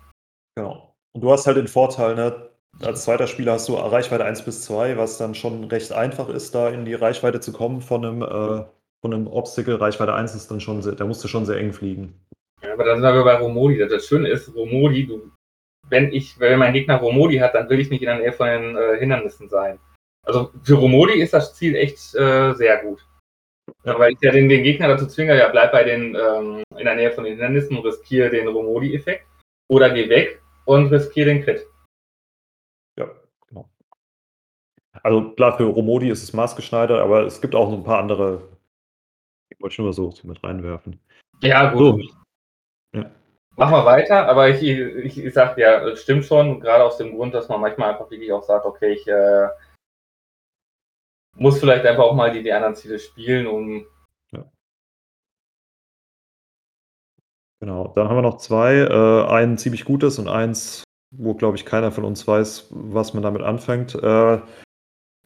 Genau. 0.60 0.94
Und 1.12 1.22
du 1.22 1.32
hast 1.32 1.46
halt 1.46 1.56
den 1.56 1.68
Vorteil, 1.68 2.14
ne, 2.14 2.50
als 2.82 3.04
zweiter 3.04 3.26
Spieler 3.26 3.52
hast 3.52 3.68
du 3.68 3.74
Reichweite 3.74 4.24
1 4.24 4.44
bis 4.44 4.62
2, 4.62 4.96
was 4.96 5.18
dann 5.18 5.34
schon 5.34 5.64
recht 5.64 5.92
einfach 5.92 6.28
ist, 6.28 6.54
da 6.54 6.68
in 6.68 6.84
die 6.84 6.94
Reichweite 6.94 7.40
zu 7.40 7.52
kommen 7.52 7.80
von 7.80 8.04
einem, 8.04 8.22
äh, 8.22 8.64
von 9.00 9.14
einem 9.14 9.26
Obstacle. 9.26 9.80
Reichweite 9.80 10.14
1 10.14 10.34
ist 10.34 10.50
dann 10.50 10.60
schon 10.60 10.82
sehr, 10.82 10.94
da 10.94 11.04
musst 11.04 11.24
du 11.24 11.28
schon 11.28 11.46
sehr 11.46 11.56
eng 11.56 11.72
fliegen. 11.72 12.14
Ja, 12.62 12.74
aber 12.74 12.84
dann 12.84 13.00
sind 13.00 13.14
wir 13.14 13.24
bei 13.24 13.36
Romodi. 13.36 13.78
Das 13.78 14.06
Schöne 14.06 14.28
ist, 14.28 14.54
Romodi, 14.54 15.06
du, 15.06 15.30
wenn 15.88 16.12
ich, 16.12 16.38
wenn 16.38 16.58
mein 16.58 16.74
Gegner 16.74 16.96
Romodi 16.96 17.38
hat, 17.38 17.54
dann 17.54 17.68
will 17.68 17.80
ich 17.80 17.90
nicht 17.90 18.02
in 18.02 18.08
der 18.08 18.18
Nähe 18.18 18.32
von 18.32 18.46
den 18.46 18.76
äh, 18.76 18.98
Hindernissen 18.98 19.48
sein. 19.48 19.78
Also 20.26 20.50
für 20.62 20.74
Romodi 20.74 21.20
ist 21.20 21.32
das 21.32 21.54
Ziel 21.54 21.74
echt 21.74 22.14
äh, 22.14 22.52
sehr 22.52 22.82
gut. 22.84 23.04
Ja. 23.84 23.98
Weil 23.98 24.12
ich 24.12 24.18
ja 24.20 24.30
den, 24.30 24.48
den 24.48 24.62
Gegner 24.62 24.88
dazu 24.88 25.06
zwinge, 25.06 25.36
ja, 25.36 25.48
bleib 25.48 25.72
bei 25.72 25.84
den, 25.84 26.14
ähm, 26.14 26.62
in 26.76 26.84
der 26.84 26.96
Nähe 26.96 27.12
von 27.12 27.24
den 27.24 27.32
Hindernissen 27.32 27.76
und 27.76 27.86
riskiere 27.86 28.30
den 28.30 28.48
Romodi-Effekt. 28.48 29.26
Oder 29.68 29.90
geh 29.90 30.08
weg 30.08 30.39
und 30.70 30.86
riskiere 30.86 31.30
den 31.30 31.42
Crit. 31.42 31.66
Ja, 32.96 33.10
genau. 33.48 33.68
Also 35.02 35.32
klar, 35.32 35.56
für 35.56 35.64
Romodi 35.64 36.08
ist 36.10 36.22
es 36.22 36.32
maßgeschneidert, 36.32 37.00
aber 37.00 37.24
es 37.24 37.40
gibt 37.40 37.54
auch 37.54 37.68
noch 37.68 37.78
ein 37.78 37.84
paar 37.84 37.98
andere. 37.98 38.48
Ich 39.50 39.60
wollte 39.60 39.74
schon 39.74 39.84
mal 39.86 39.92
so, 39.92 40.10
so 40.12 40.28
mit 40.28 40.42
reinwerfen. 40.44 41.00
Ja, 41.42 41.72
gut. 41.72 42.04
So. 42.94 43.00
Ja. 43.00 43.10
Machen 43.56 43.74
wir 43.74 43.84
weiter, 43.84 44.28
aber 44.28 44.48
ich, 44.48 44.62
ich, 44.62 45.18
ich 45.18 45.34
sag 45.34 45.58
ja, 45.58 45.84
es 45.88 46.02
stimmt 46.02 46.24
schon, 46.24 46.60
gerade 46.60 46.84
aus 46.84 46.96
dem 46.98 47.16
Grund, 47.16 47.34
dass 47.34 47.48
man 47.48 47.60
manchmal 47.60 47.90
einfach 47.90 48.10
wirklich 48.10 48.32
auch 48.32 48.44
sagt, 48.44 48.64
okay, 48.64 48.92
ich 48.92 49.06
äh, 49.08 49.48
muss 51.34 51.58
vielleicht 51.58 51.84
einfach 51.84 52.04
auch 52.04 52.14
mal 52.14 52.32
die, 52.32 52.42
die 52.42 52.52
anderen 52.52 52.76
Ziele 52.76 52.98
spielen, 52.98 53.46
um 53.46 53.86
Genau, 57.60 57.92
dann 57.94 58.08
haben 58.08 58.16
wir 58.16 58.22
noch 58.22 58.38
zwei. 58.38 58.76
Äh, 58.78 59.30
ein 59.30 59.58
ziemlich 59.58 59.84
gutes 59.84 60.18
und 60.18 60.28
eins, 60.28 60.82
wo, 61.14 61.34
glaube 61.34 61.56
ich, 61.56 61.66
keiner 61.66 61.92
von 61.92 62.04
uns 62.04 62.26
weiß, 62.26 62.68
was 62.70 63.14
man 63.14 63.22
damit 63.22 63.42
anfängt. 63.42 63.94
Äh, 63.94 64.40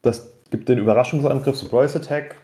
das 0.03 0.33
gibt 0.51 0.69
den 0.69 0.79
Überraschungsangriff, 0.79 1.57
Surprise 1.57 1.99
Attack. 1.99 2.37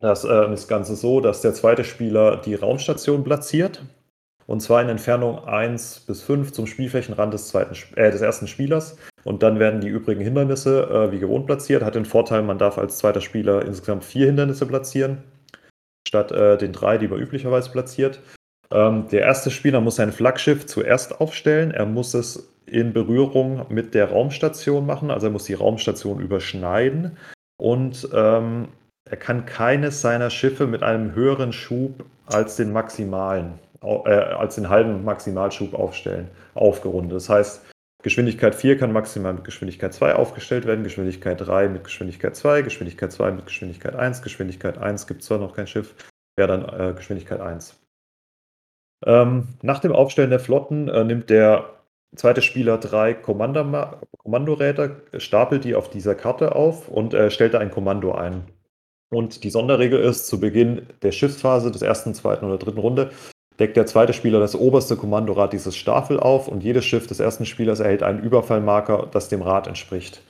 Das 0.00 0.24
äh, 0.24 0.52
ist 0.52 0.68
Ganze 0.68 0.94
so, 0.94 1.20
dass 1.20 1.40
der 1.40 1.54
zweite 1.54 1.84
Spieler 1.84 2.36
die 2.36 2.54
Raumstation 2.54 3.24
platziert 3.24 3.82
und 4.48 4.60
zwar 4.60 4.80
in 4.80 4.88
Entfernung 4.88 5.44
1 5.44 6.00
bis 6.06 6.22
5 6.22 6.52
zum 6.52 6.66
Spielflächenrand 6.66 7.34
des, 7.34 7.48
zweiten, 7.48 7.76
äh, 7.96 8.10
des 8.10 8.22
ersten 8.22 8.48
Spielers. 8.48 8.96
Und 9.24 9.42
dann 9.42 9.58
werden 9.58 9.82
die 9.82 9.88
übrigen 9.88 10.22
Hindernisse 10.22 10.84
äh, 10.84 11.12
wie 11.12 11.18
gewohnt 11.18 11.44
platziert. 11.44 11.82
Hat 11.82 11.94
den 11.94 12.06
Vorteil, 12.06 12.42
man 12.42 12.56
darf 12.56 12.78
als 12.78 12.96
zweiter 12.96 13.20
Spieler 13.20 13.66
insgesamt 13.66 14.04
vier 14.04 14.24
Hindernisse 14.24 14.64
platzieren, 14.64 15.18
statt 16.08 16.32
äh, 16.32 16.56
den 16.56 16.72
drei, 16.72 16.96
die 16.96 17.08
man 17.08 17.18
üblicherweise 17.18 17.70
platziert. 17.70 18.20
Ähm, 18.72 19.08
der 19.08 19.22
erste 19.22 19.50
Spieler 19.50 19.80
muss 19.80 19.96
sein 19.96 20.12
Flaggschiff 20.12 20.66
zuerst 20.66 21.20
aufstellen. 21.20 21.70
Er 21.70 21.86
muss 21.86 22.14
es 22.14 22.48
in 22.66 22.92
Berührung 22.92 23.66
mit 23.70 23.94
der 23.94 24.10
Raumstation 24.10 24.84
machen, 24.84 25.10
also 25.10 25.28
er 25.28 25.32
muss 25.32 25.44
die 25.44 25.54
Raumstation 25.54 26.20
überschneiden. 26.20 27.16
Und 27.56 28.08
ähm, 28.12 28.68
er 29.10 29.16
kann 29.16 29.46
keines 29.46 30.00
seiner 30.00 30.30
Schiffe 30.30 30.66
mit 30.66 30.82
einem 30.82 31.14
höheren 31.14 31.52
Schub 31.52 32.04
als 32.26 32.56
den 32.56 32.72
maximalen, 32.72 33.58
äh, 33.82 34.10
als 34.10 34.56
den 34.56 34.68
halben 34.68 35.02
Maximalschub 35.04 35.72
aufstellen, 35.74 36.28
aufgerundet. 36.54 37.16
Das 37.16 37.28
heißt, 37.30 37.64
Geschwindigkeit 38.02 38.54
4 38.54 38.78
kann 38.78 38.92
maximal 38.92 39.32
mit 39.34 39.44
Geschwindigkeit 39.44 39.92
2 39.92 40.14
aufgestellt 40.14 40.66
werden, 40.66 40.84
Geschwindigkeit 40.84 41.40
3 41.40 41.68
mit 41.68 41.84
Geschwindigkeit 41.84 42.36
2, 42.36 42.62
Geschwindigkeit 42.62 43.10
2 43.10 43.32
mit 43.32 43.46
Geschwindigkeit 43.46 43.96
1, 43.96 44.22
Geschwindigkeit 44.22 44.78
1 44.78 45.06
gibt 45.06 45.24
zwar 45.24 45.38
noch 45.38 45.56
kein 45.56 45.66
Schiff, 45.66 45.94
wäre 46.36 46.48
dann 46.48 46.90
äh, 46.90 46.92
Geschwindigkeit 46.94 47.40
1. 47.40 47.74
Ähm, 49.04 49.48
nach 49.62 49.80
dem 49.80 49.92
Aufstellen 49.92 50.30
der 50.30 50.40
Flotten 50.40 50.88
äh, 50.88 51.04
nimmt 51.04 51.30
der 51.30 51.70
zweite 52.16 52.42
Spieler 52.42 52.78
drei 52.78 53.14
Kommandoräder, 53.14 54.96
stapelt 55.18 55.64
die 55.64 55.74
auf 55.74 55.90
dieser 55.90 56.14
Karte 56.14 56.54
auf 56.54 56.88
und 56.88 57.14
äh, 57.14 57.30
stellt 57.30 57.54
da 57.54 57.58
ein 57.58 57.70
Kommando 57.70 58.12
ein. 58.12 58.44
Und 59.10 59.44
die 59.44 59.50
Sonderregel 59.50 60.00
ist, 60.00 60.26
zu 60.26 60.40
Beginn 60.40 60.86
der 61.02 61.12
Schiffsphase 61.12 61.70
des 61.70 61.82
ersten, 61.82 62.14
zweiten 62.14 62.44
oder 62.44 62.58
dritten 62.58 62.80
Runde 62.80 63.10
deckt 63.58 63.76
der 63.76 63.86
zweite 63.86 64.12
Spieler 64.12 64.38
das 64.40 64.54
oberste 64.54 64.96
Kommandorad 64.96 65.52
dieses 65.52 65.76
Staffel 65.76 66.20
auf 66.20 66.48
und 66.48 66.62
jedes 66.62 66.84
Schiff 66.84 67.06
des 67.06 67.20
ersten 67.20 67.44
Spielers 67.44 67.80
erhält 67.80 68.02
einen 68.02 68.22
Überfallmarker, 68.22 69.08
das 69.10 69.28
dem 69.28 69.42
Rad 69.42 69.66
entspricht. 69.66 70.22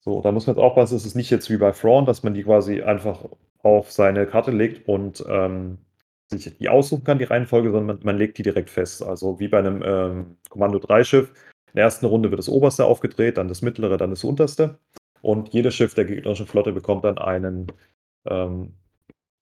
So, 0.00 0.20
da 0.20 0.32
muss 0.32 0.46
man 0.46 0.56
jetzt 0.56 0.62
aufpassen, 0.62 0.96
es 0.96 1.04
ist 1.04 1.14
nicht 1.14 1.30
jetzt 1.30 1.50
wie 1.50 1.58
bei 1.58 1.72
Thrawn, 1.72 2.06
dass 2.06 2.22
man 2.22 2.34
die 2.34 2.42
quasi 2.42 2.82
einfach 2.82 3.24
auf 3.62 3.92
seine 3.92 4.26
Karte 4.26 4.50
legt 4.50 4.88
und 4.88 5.24
ähm, 5.28 5.78
sich 6.30 6.56
die 6.58 6.68
aussuchen 6.68 7.04
kann, 7.04 7.18
die 7.18 7.24
Reihenfolge, 7.24 7.70
sondern 7.70 7.96
man, 7.96 8.04
man 8.04 8.18
legt 8.18 8.38
die 8.38 8.42
direkt 8.42 8.70
fest. 8.70 9.02
Also 9.02 9.40
wie 9.40 9.48
bei 9.48 9.58
einem 9.58 9.82
ähm, 9.84 10.36
Kommando 10.48 10.78
3-Schiff. 10.78 11.28
In 11.28 11.76
der 11.76 11.84
ersten 11.84 12.06
Runde 12.06 12.30
wird 12.30 12.38
das 12.38 12.48
oberste 12.48 12.84
aufgedreht, 12.84 13.36
dann 13.36 13.48
das 13.48 13.62
mittlere, 13.62 13.96
dann 13.96 14.10
das 14.10 14.24
unterste. 14.24 14.78
Und 15.22 15.52
jedes 15.52 15.74
Schiff 15.74 15.94
der 15.94 16.04
gegnerischen 16.04 16.46
Flotte 16.46 16.72
bekommt 16.72 17.04
dann 17.04 17.18
einen 17.18 17.66
ähm, 18.26 18.74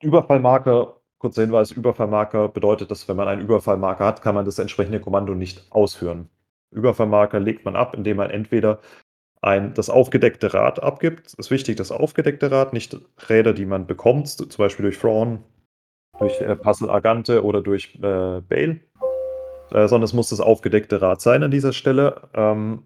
Überfallmarker. 0.03 0.97
Kurzer 1.19 1.43
Hinweis: 1.43 1.71
Überfallmarker 1.73 2.49
bedeutet, 2.49 2.91
dass, 2.91 3.09
wenn 3.09 3.17
man 3.17 3.29
einen 3.29 3.43
Überfallmarker 3.43 4.05
hat, 4.05 4.23
kann 4.23 4.35
man 4.35 4.45
das 4.45 4.59
entsprechende 4.59 5.01
Kommando 5.01 5.35
nicht 5.35 5.67
ausführen. 5.71 6.29
Überfallmarker 6.71 7.41
legt 7.41 7.65
man 7.65 7.77
ab, 7.77 7.95
indem 7.97 8.19
man 8.19 8.31
entweder 8.31 8.81
ein, 9.41 9.75
das 9.75 9.89
aufgedeckte 9.89 10.53
Rad 10.53 10.83
abgibt. 10.83 11.29
Es 11.29 11.35
ist 11.35 11.51
wichtig, 11.51 11.77
das 11.77 11.93
aufgedeckte 11.93 12.51
Rad, 12.51 12.73
nicht 12.73 12.97
Räder, 13.29 13.53
die 13.53 13.67
man 13.67 13.87
bekommt, 13.87 14.29
zum 14.29 14.49
Beispiel 14.59 14.85
durch 14.85 14.99
Thrawn, 14.99 15.45
durch 16.19 16.41
äh, 16.41 16.57
Puzzle 16.57 16.91
Agante 16.91 17.45
oder 17.45 17.63
durch 17.63 17.95
äh, 17.97 18.41
Bale, 18.41 18.81
äh, 19.71 19.89
sondern 19.89 20.05
es 20.05 20.13
muss 20.13 20.31
das 20.31 20.41
aufgedeckte 20.41 21.01
Rad 21.01 21.21
sein 21.21 21.43
an 21.43 21.51
dieser 21.51 21.73
Stelle. 21.73 22.29
Ähm, 22.35 22.83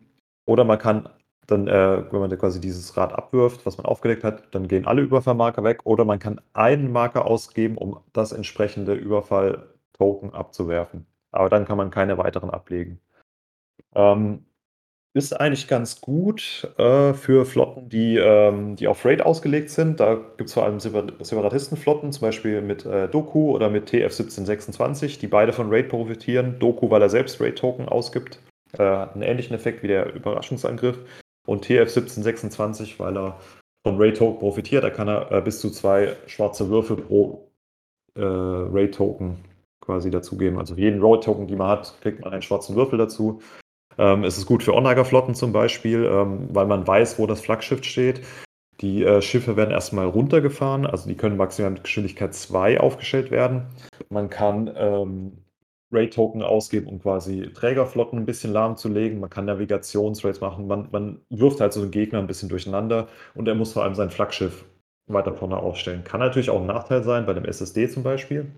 oder 0.46 0.64
man 0.64 0.78
kann 0.78 1.08
dann, 1.46 1.66
äh, 1.66 2.04
wenn 2.12 2.20
man 2.20 2.38
quasi 2.38 2.60
dieses 2.60 2.96
Rad 2.96 3.12
abwirft, 3.12 3.66
was 3.66 3.76
man 3.76 3.86
aufgedeckt 3.86 4.24
hat, 4.24 4.54
dann 4.54 4.68
gehen 4.68 4.86
alle 4.86 5.02
Überfallmarker 5.02 5.64
weg. 5.64 5.80
Oder 5.84 6.04
man 6.04 6.18
kann 6.18 6.40
einen 6.52 6.92
Marker 6.92 7.26
ausgeben, 7.26 7.76
um 7.76 8.00
das 8.12 8.32
entsprechende 8.32 8.94
Überfall-Token 8.94 10.34
abzuwerfen. 10.34 11.06
Aber 11.32 11.48
dann 11.48 11.64
kann 11.64 11.76
man 11.76 11.90
keine 11.90 12.18
weiteren 12.18 12.50
ablegen. 12.50 13.00
Ähm, 13.94 14.44
ist 15.14 15.38
eigentlich 15.38 15.68
ganz 15.68 16.00
gut 16.00 16.68
äh, 16.78 17.12
für 17.12 17.44
Flotten, 17.44 17.88
die, 17.90 18.16
ähm, 18.16 18.76
die 18.76 18.88
auf 18.88 19.04
Raid 19.04 19.20
ausgelegt 19.20 19.68
sind. 19.68 20.00
Da 20.00 20.14
gibt 20.14 20.48
es 20.48 20.54
vor 20.54 20.64
allem 20.64 20.80
Separatistenflotten, 20.80 22.12
zum 22.12 22.20
Beispiel 22.22 22.62
mit 22.62 22.86
äh, 22.86 23.08
Doku 23.08 23.50
oder 23.50 23.68
mit 23.68 23.90
TF1726, 23.90 25.20
die 25.20 25.26
beide 25.26 25.52
von 25.52 25.68
Raid 25.68 25.90
profitieren. 25.90 26.58
Doku, 26.58 26.90
weil 26.90 27.02
er 27.02 27.10
selbst 27.10 27.40
Raid-Token 27.40 27.88
ausgibt, 27.88 28.40
äh, 28.72 28.82
hat 28.82 29.14
einen 29.14 29.22
ähnlichen 29.22 29.54
Effekt 29.54 29.82
wie 29.82 29.88
der 29.88 30.14
Überraschungsangriff. 30.14 30.98
Und 31.46 31.66
TF1726, 31.66 32.98
weil 32.98 33.16
er 33.18 33.40
von 33.84 34.00
Raid-Token 34.00 34.38
profitiert, 34.38 34.84
da 34.84 34.90
kann 34.90 35.08
er 35.08 35.30
äh, 35.30 35.40
bis 35.42 35.60
zu 35.60 35.70
zwei 35.70 36.16
schwarze 36.26 36.70
Würfel 36.70 36.96
pro 36.96 37.50
äh, 38.14 38.22
Raid-Token 38.22 39.44
quasi 39.82 40.10
dazugeben. 40.10 40.58
Also 40.58 40.74
für 40.74 40.80
jeden 40.80 41.02
Raid-Token, 41.02 41.48
die 41.48 41.56
man 41.56 41.68
hat, 41.68 41.98
kriegt 42.00 42.20
man 42.20 42.32
einen 42.32 42.42
schwarzen 42.42 42.76
Würfel 42.76 42.98
dazu. 42.98 43.42
Ähm, 43.98 44.24
es 44.24 44.38
ist 44.38 44.46
gut 44.46 44.62
für 44.62 44.74
Onager-Flotten 44.74 45.34
zum 45.34 45.52
Beispiel, 45.52 46.04
ähm, 46.04 46.48
weil 46.50 46.66
man 46.66 46.86
weiß, 46.86 47.18
wo 47.18 47.26
das 47.26 47.40
Flaggschiff 47.40 47.84
steht. 47.84 48.22
Die 48.80 49.04
äh, 49.04 49.22
Schiffe 49.22 49.56
werden 49.56 49.70
erstmal 49.70 50.06
runtergefahren, 50.06 50.86
also 50.86 51.08
die 51.08 51.16
können 51.16 51.36
maximal 51.36 51.70
mit 51.70 51.84
Geschwindigkeit 51.84 52.34
2 52.34 52.80
aufgestellt 52.80 53.30
werden. 53.30 53.66
Man 54.08 54.28
kann 54.28 54.70
ähm, 54.76 55.32
Raid-Token 55.92 56.42
ausgeben, 56.42 56.88
um 56.88 57.00
quasi 57.00 57.50
Trägerflotten 57.52 58.18
ein 58.18 58.26
bisschen 58.26 58.52
lahmzulegen. 58.52 59.20
Man 59.20 59.30
kann 59.30 59.44
Navigationsraids 59.44 60.40
machen. 60.40 60.66
Man, 60.66 60.88
man 60.90 61.20
wirft 61.30 61.60
halt 61.60 61.72
so 61.72 61.82
einen 61.82 61.90
Gegner 61.90 62.18
ein 62.18 62.26
bisschen 62.26 62.48
durcheinander 62.48 63.08
und 63.34 63.46
er 63.46 63.54
muss 63.54 63.72
vor 63.74 63.84
allem 63.84 63.94
sein 63.94 64.10
Flaggschiff 64.10 64.64
weiter 65.06 65.34
vorne 65.34 65.56
aufstellen. 65.58 66.04
Kann 66.04 66.20
natürlich 66.20 66.50
auch 66.50 66.60
ein 66.60 66.66
Nachteil 66.66 67.02
sein, 67.02 67.26
bei 67.26 67.34
dem 67.34 67.44
SSD 67.44 67.88
zum 67.88 68.02
Beispiel. 68.02 68.50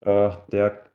Äh, 0.00 0.30
der 0.50 0.85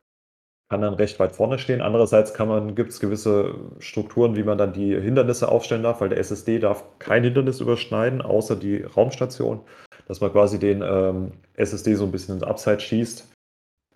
kann 0.72 0.80
dann 0.80 0.94
recht 0.94 1.20
weit 1.20 1.34
vorne 1.34 1.60
stehen. 1.60 1.82
Andererseits 1.82 2.34
gibt 2.34 2.92
es 2.92 3.02
gewisse 3.02 3.56
Strukturen, 3.80 4.38
wie 4.38 4.44
man 4.44 4.58
dann 4.58 4.72
die 4.72 4.96
Hindernisse 4.98 5.50
aufstellen 5.50 5.84
darf, 5.84 6.00
weil 6.00 6.08
der 6.08 6.18
SSD 6.18 6.60
darf 6.60 6.86
kein 6.98 7.26
Hindernis 7.26 7.60
überschneiden, 7.60 8.22
außer 8.22 8.56
die 8.56 8.82
Raumstation, 8.82 9.60
dass 10.08 10.22
man 10.22 10.32
quasi 10.32 10.60
den 10.60 10.82
ähm, 10.82 11.34
SSD 11.56 11.96
so 11.96 12.06
ein 12.06 12.14
bisschen 12.14 12.36
ins 12.36 12.46
Upside 12.46 12.80
schießt. 12.80 13.28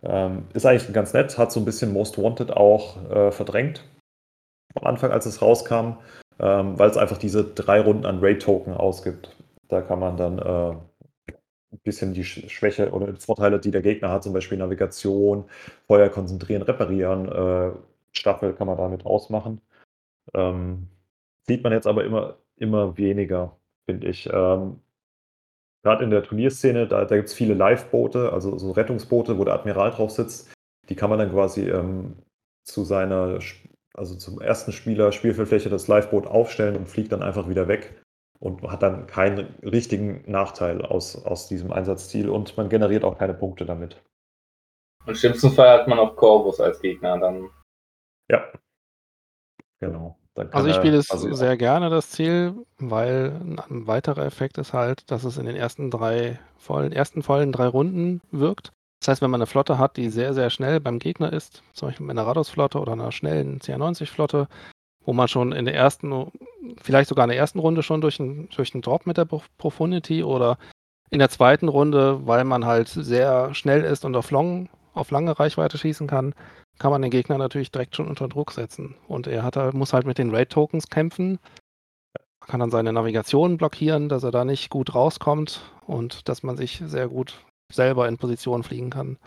Ähm, 0.03 0.43
ist 0.53 0.65
eigentlich 0.65 0.91
ganz 0.91 1.13
nett, 1.13 1.37
hat 1.37 1.53
so 1.53 1.61
ein 1.61 1.65
bisschen 1.65 1.93
Most 1.93 2.21
Wanted 2.21 2.51
auch 2.51 3.09
äh, 3.09 3.31
verdrängt 3.31 3.81
am 4.73 4.85
Anfang, 4.85 5.11
als 5.11 5.25
es 5.25 5.41
rauskam, 5.41 5.99
ähm, 6.39 6.77
weil 6.77 6.89
es 6.89 6.97
einfach 6.97 7.17
diese 7.17 7.45
drei 7.45 7.79
Runden 7.79 8.05
an 8.05 8.19
Raid-Token 8.19 8.73
ausgibt. 8.73 9.33
Da 9.69 9.79
kann 9.79 9.99
man 9.99 10.17
dann 10.17 10.39
äh, 10.39 10.75
bisschen 11.83 12.13
die 12.13 12.23
Schwäche 12.23 12.91
oder 12.91 13.11
die 13.11 13.19
Vorteile, 13.19 13.59
die 13.59 13.71
der 13.71 13.81
Gegner 13.81 14.11
hat, 14.11 14.23
zum 14.23 14.33
Beispiel 14.33 14.57
Navigation, 14.57 15.45
Feuer 15.87 16.09
konzentrieren, 16.09 16.61
reparieren, 16.61 17.27
äh, 17.29 17.71
Staffel 18.11 18.53
kann 18.53 18.67
man 18.67 18.77
damit 18.77 19.05
ausmachen. 19.05 19.61
Ähm, 20.33 20.87
sieht 21.43 21.63
man 21.63 21.73
jetzt 21.73 21.87
aber 21.87 22.05
immer, 22.05 22.37
immer 22.57 22.97
weniger, 22.97 23.57
finde 23.85 24.07
ich. 24.07 24.29
Ähm, 24.31 24.79
Gerade 25.83 26.03
in 26.03 26.09
der 26.09 26.23
Turnierszene, 26.23 26.87
da, 26.87 27.05
da 27.05 27.15
gibt 27.15 27.27
es 27.27 27.35
viele 27.35 27.53
Live-Boote, 27.53 28.33
also 28.33 28.57
so 28.57 28.71
Rettungsboote, 28.71 29.37
wo 29.37 29.43
der 29.43 29.53
Admiral 29.53 29.91
drauf 29.91 30.09
sitzt. 30.11 30.51
Die 30.89 30.95
kann 30.95 31.11
man 31.11 31.19
dann 31.19 31.31
quasi 31.31 31.69
ähm, 31.69 32.15
zu 32.63 32.83
seiner, 32.83 33.39
also 33.93 34.15
zum 34.15 34.41
ersten 34.41 34.71
Spieler 34.71 35.11
Spielfeldfläche 35.11 35.69
das 35.69 35.87
Live-Boot 35.87 36.25
aufstellen 36.25 36.75
und 36.75 36.89
fliegt 36.89 37.11
dann 37.11 37.21
einfach 37.21 37.47
wieder 37.49 37.67
weg 37.67 37.93
und 38.45 38.61
hat 38.61 38.83
dann 38.83 39.07
keinen 39.07 39.55
richtigen 39.63 40.23
Nachteil 40.27 40.85
aus, 40.85 41.25
aus 41.25 41.47
diesem 41.47 41.71
Einsatzziel 41.71 42.29
und 42.29 42.55
man 42.57 42.69
generiert 42.69 43.03
auch 43.03 43.17
keine 43.17 43.33
Punkte 43.33 43.65
damit. 43.65 44.03
Und 45.01 45.09
im 45.09 45.15
schlimmsten 45.15 45.49
Fall 45.49 45.79
hat 45.79 45.87
man 45.87 45.97
auch 45.97 46.15
Corvus 46.15 46.59
als 46.59 46.79
Gegner 46.79 47.17
dann. 47.17 47.49
Ja, 48.29 48.43
genau. 49.79 50.19
Also 50.51 50.67
ich 50.67 50.75
spiele 50.75 50.97
es 50.97 51.09
also 51.09 51.33
sehr 51.33 51.57
gerne, 51.57 51.89
das 51.89 52.11
Ziel, 52.11 52.53
weil 52.77 53.31
ein 53.67 53.87
weiterer 53.87 54.25
Effekt 54.25 54.59
ist 54.59 54.73
halt, 54.73 55.09
dass 55.09 55.23
es 55.23 55.37
in 55.37 55.45
den 55.45 55.55
ersten 55.55 55.89
drei 55.89 56.39
vollen, 56.57 56.91
ersten 56.91 57.23
vollen 57.23 57.51
drei 57.51 57.67
Runden 57.67 58.21
wirkt. 58.31 58.73
Das 58.99 59.07
heißt, 59.07 59.21
wenn 59.21 59.31
man 59.31 59.39
eine 59.39 59.47
Flotte 59.47 59.79
hat, 59.79 59.97
die 59.97 60.09
sehr, 60.09 60.33
sehr 60.33 60.49
schnell 60.51 60.79
beim 60.79 60.99
Gegner 60.99 61.33
ist, 61.33 61.63
zum 61.73 61.87
Beispiel 61.87 62.05
mit 62.05 62.17
einer 62.17 62.27
Rados-Flotte 62.27 62.79
oder 62.79 62.91
einer 62.91 63.11
schnellen 63.11 63.59
CR90-Flotte, 63.59 64.47
wo 65.05 65.13
man 65.13 65.27
schon 65.27 65.51
in 65.51 65.65
der 65.65 65.75
ersten, 65.75 66.31
vielleicht 66.81 67.09
sogar 67.09 67.25
in 67.25 67.29
der 67.29 67.37
ersten 67.37 67.59
Runde 67.59 67.83
schon 67.83 68.01
durch 68.01 68.19
einen, 68.19 68.49
durch 68.49 68.73
einen 68.73 68.81
Drop 68.81 69.05
mit 69.05 69.17
der 69.17 69.25
Profundity 69.25 70.23
oder 70.23 70.57
in 71.11 71.19
der 71.19 71.29
zweiten 71.29 71.67
Runde, 71.67 72.25
weil 72.25 72.43
man 72.43 72.65
halt 72.65 72.87
sehr 72.87 73.53
schnell 73.53 73.83
ist 73.83 74.03
und 74.03 74.15
auf, 74.15 74.31
long, 74.31 74.69
auf 74.93 75.11
lange 75.11 75.39
Reichweite 75.39 75.77
schießen 75.77 76.07
kann, 76.07 76.33
kann 76.79 76.91
man 76.91 77.01
den 77.01 77.11
Gegner 77.11 77.37
natürlich 77.37 77.71
direkt 77.71 77.95
schon 77.95 78.07
unter 78.07 78.27
Druck 78.27 78.51
setzen. 78.51 78.95
Und 79.07 79.27
er 79.27 79.43
hat, 79.43 79.73
muss 79.73 79.93
halt 79.93 80.05
mit 80.05 80.17
den 80.17 80.33
Raid-Tokens 80.33 80.89
kämpfen, 80.89 81.39
kann 82.41 82.59
dann 82.59 82.71
seine 82.71 82.91
Navigation 82.91 83.57
blockieren, 83.57 84.09
dass 84.09 84.23
er 84.23 84.31
da 84.31 84.43
nicht 84.43 84.69
gut 84.69 84.93
rauskommt 84.93 85.61
und 85.85 86.27
dass 86.27 86.43
man 86.43 86.57
sich 86.57 86.81
sehr 86.85 87.07
gut 87.07 87.39
selber 87.71 88.07
in 88.07 88.17
Position 88.17 88.63
fliegen 88.63 88.89
kann 88.89 89.17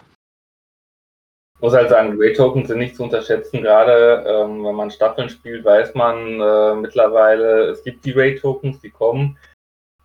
muss 1.60 1.74
halt 1.74 1.90
sagen, 1.90 2.16
Ray-Tokens 2.18 2.68
sind 2.68 2.78
nicht 2.78 2.97
zu 2.97 3.02
unterschätzen. 3.02 3.62
Gerade 3.62 4.24
ähm, 4.26 4.64
wenn 4.64 4.74
man 4.74 4.90
Staffeln 4.90 5.28
spielt, 5.28 5.64
weiß 5.64 5.94
man 5.94 6.40
äh, 6.40 6.74
mittlerweile, 6.74 7.70
es 7.70 7.82
gibt 7.82 8.05
die 8.05 8.12
Ray-Tokens, 8.12 8.80
die 8.80 8.90
kommen. 8.90 9.39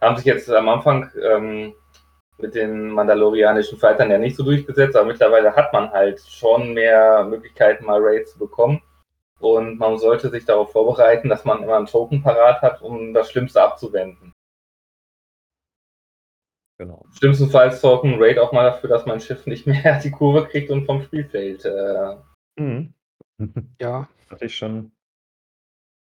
Haben 0.01 0.17
sich 0.17 0.25
jetzt 0.25 0.49
am 0.49 0.69
Anfang 0.69 1.09
ähm, 1.21 1.73
mit 2.39 2.55
den 2.55 2.89
mandalorianischen 2.89 3.77
Fightern 3.77 4.11
ja 4.11 4.17
nicht 4.17 4.35
so 4.35 4.43
durchgesetzt, 4.43 4.95
aber 4.95 5.07
mittlerweile 5.07 5.55
hat 5.55 5.71
man 5.73 5.91
halt 5.91 6.19
schon 6.21 6.73
mehr 6.73 7.23
Möglichkeiten, 7.23 7.85
mal 7.85 8.01
Raids 8.01 8.34
zu 8.34 8.39
bekommen. 8.39 8.81
Und 9.39 9.77
man 9.77 9.97
sollte 9.97 10.30
sich 10.30 10.45
darauf 10.45 10.71
vorbereiten, 10.71 11.30
dass 11.30 11.45
man 11.45 11.63
immer 11.63 11.77
einen 11.77 11.85
Token 11.85 12.23
parat 12.23 12.61
hat, 12.61 12.81
um 12.81 13.13
das 13.13 13.30
Schlimmste 13.30 13.61
abzuwenden. 13.61 14.32
Genau. 16.84 17.05
Schlimmstenfalls 17.18 17.80
sorgt 17.80 18.03
ein 18.03 18.22
Raid 18.22 18.38
auch 18.38 18.51
mal 18.51 18.65
dafür, 18.65 18.89
dass 18.89 19.05
mein 19.05 19.22
Schiff 19.22 19.45
nicht 19.45 19.65
mehr 19.65 19.99
die 20.03 20.11
Kurve 20.11 20.45
kriegt 20.45 20.69
und 20.69 20.85
vom 20.85 21.01
Spielfeld. 21.01 21.64
Äh... 21.64 22.18
Mhm. 22.60 22.93
Ja. 23.80 24.10
Hatte 24.30 24.45
ich 24.45 24.57
schon. 24.57 24.91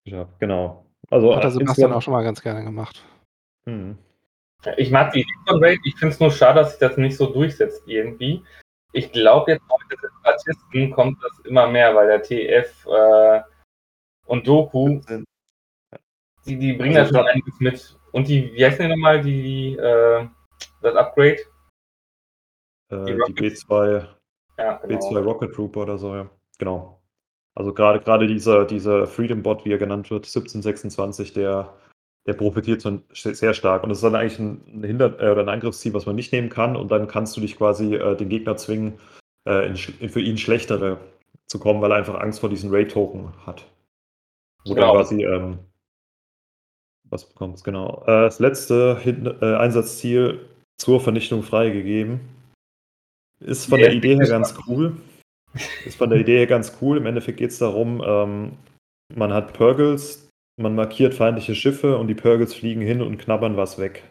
Ja, 0.05 0.29
genau. 0.41 0.85
Also, 1.11 1.35
Hat 1.35 1.45
der 1.45 1.53
Sebastian 1.53 1.93
auch 1.93 2.03
schon 2.03 2.13
mal 2.13 2.25
ganz 2.25 2.43
gerne 2.43 2.65
gemacht. 2.65 3.05
Mhm. 3.67 3.99
Ich 4.77 4.91
mag 4.91 5.13
die 5.13 5.21
Idee 5.21 5.33
von 5.47 5.63
Raid. 5.63 5.79
Ich 5.85 5.95
finde 5.97 6.15
es 6.15 6.21
nur 6.21 6.33
schade, 6.33 6.61
dass 6.61 6.71
sich 6.71 6.81
das 6.81 6.97
nicht 6.97 7.17
so 7.17 7.27
durchsetzt 7.27 7.83
irgendwie. 7.87 8.43
Ich 8.93 9.13
glaube 9.13 9.53
jetzt 9.53 9.63
auch 9.69 9.79
mit 9.79 9.93
den 9.93 10.01
Separatisten 10.01 10.91
kommt 10.91 11.23
das 11.23 11.39
immer 11.47 11.69
mehr, 11.69 11.95
weil 11.95 12.09
der 12.09 12.23
TF 12.23 12.87
äh, 12.87 13.43
und 14.27 14.47
Doku, 14.47 15.01
die, 16.47 16.59
die 16.59 16.73
bringen 16.73 16.97
also, 16.97 17.13
da 17.13 17.19
schon 17.21 17.29
einiges 17.29 17.61
mit. 17.61 17.99
Und 18.13 18.29
die, 18.29 18.53
wie 18.55 18.65
heißen 18.65 18.85
die 18.85 18.89
nochmal, 18.89 19.21
die, 19.21 19.77
äh, 19.77 20.27
das 20.85 20.95
Upgrade? 20.95 21.39
Äh, 22.91 23.05
die, 23.05 23.33
die 23.33 23.35
B2, 23.35 24.07
ja, 24.59 24.77
genau. 24.79 25.01
B2 25.01 25.19
Rocket 25.21 25.55
Trooper 25.55 25.83
oder 25.83 25.99
so, 25.99 26.15
ja. 26.15 26.31
Genau. 26.59 27.01
Also 27.55 27.73
gerade 27.73 28.01
gerade 28.01 28.27
dieser, 28.27 28.65
dieser 28.65 29.07
Freedom 29.07 29.43
Bot, 29.43 29.65
wie 29.65 29.73
er 29.73 29.79
genannt 29.79 30.11
wird, 30.11 30.27
1726, 30.27 31.33
der, 31.33 31.75
der 32.27 32.35
profitiert 32.35 32.81
so 32.81 33.01
sehr 33.13 33.55
stark. 33.55 33.83
Und 33.83 33.91
das 33.91 33.99
ist 33.99 34.05
dann 34.05 34.17
eigentlich 34.17 34.39
ein, 34.39 34.83
Hinder 34.83 35.21
äh, 35.21 35.31
oder 35.31 35.43
ein 35.43 35.49
Angriffsziel, 35.49 35.95
was 35.95 36.07
man 36.07 36.17
nicht 36.17 36.33
nehmen 36.33 36.49
kann. 36.49 36.77
Und 36.77 36.91
dann 36.91 37.07
kannst 37.07 37.37
du 37.37 37.41
dich 37.41 37.57
quasi 37.57 37.95
äh, 37.95 38.17
den 38.17 38.29
Gegner 38.29 38.57
zwingen, 38.57 38.99
äh, 39.47 39.69
in, 39.69 39.79
in 40.01 40.09
für 40.09 40.21
ihn 40.21 40.39
schlechtere 40.39 40.99
zu 41.47 41.59
kommen, 41.59 41.81
weil 41.81 41.93
er 41.93 41.99
einfach 41.99 42.19
Angst 42.19 42.41
vor 42.41 42.49
diesen 42.49 42.71
Raid-Token 42.73 43.33
hat. 43.47 43.67
Oder 44.65 44.75
genau. 44.75 44.93
quasi, 44.95 45.25
ähm, 45.25 45.59
was 47.05 47.29
bekommt 47.29 47.57
es 47.57 47.65
genau? 47.65 48.03
Äh, 48.07 48.23
das 48.23 48.41
letzte 48.41 48.99
Hin 48.99 49.27
äh, 49.41 49.57
Einsatzziel 49.57 50.41
zur 50.79 51.01
Vernichtung 51.01 51.43
freigegeben. 51.43 52.21
Ist 53.41 53.67
von 53.67 53.79
ja, 53.79 53.87
der 53.87 53.95
Idee 53.95 54.17
her 54.17 54.27
ganz 54.27 54.55
cool. 54.67 54.97
Ist 55.85 55.97
von 55.97 56.11
der 56.11 56.21
Idee 56.21 56.39
her 56.39 56.47
ganz 56.47 56.79
cool. 56.81 56.97
Im 56.97 57.07
Endeffekt 57.07 57.39
geht 57.39 57.51
es 57.51 57.59
darum, 57.59 58.03
ähm, 58.05 58.53
man 59.15 59.33
hat 59.33 59.53
Purgles, 59.53 60.29
man 60.57 60.75
markiert 60.75 61.15
feindliche 61.15 61.55
Schiffe 61.55 61.99
und 61.99 62.09
die 62.09 62.15
Purgles 62.15 62.55
fliegen 62.55 62.81
hin 62.81 63.03
und 63.03 63.19
knabbern 63.19 63.57
was 63.57 63.79
weg. 63.79 64.05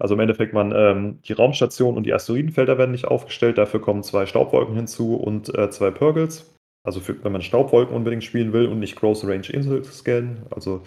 Also 0.00 0.14
im 0.14 0.20
Endeffekt, 0.20 0.52
man, 0.52 0.72
ähm, 0.74 1.20
die 1.22 1.32
Raumstation 1.32 1.96
und 1.96 2.04
die 2.04 2.14
Asteroidenfelder 2.14 2.78
werden 2.78 2.92
nicht 2.92 3.06
aufgestellt, 3.06 3.58
dafür 3.58 3.80
kommen 3.80 4.04
zwei 4.04 4.26
Staubwolken 4.26 4.76
hinzu 4.76 5.16
und 5.16 5.52
äh, 5.58 5.70
zwei 5.70 5.90
Purgles. 5.90 6.54
Also 6.84 7.00
für, 7.00 7.22
wenn 7.24 7.32
man 7.32 7.42
Staubwolken 7.42 7.94
unbedingt 7.94 8.22
spielen 8.22 8.52
will 8.52 8.66
und 8.66 8.78
nicht 8.78 8.96
Close 8.96 9.26
Range 9.26 9.48
Insel 9.48 9.84
scannen, 9.84 10.46
also 10.50 10.82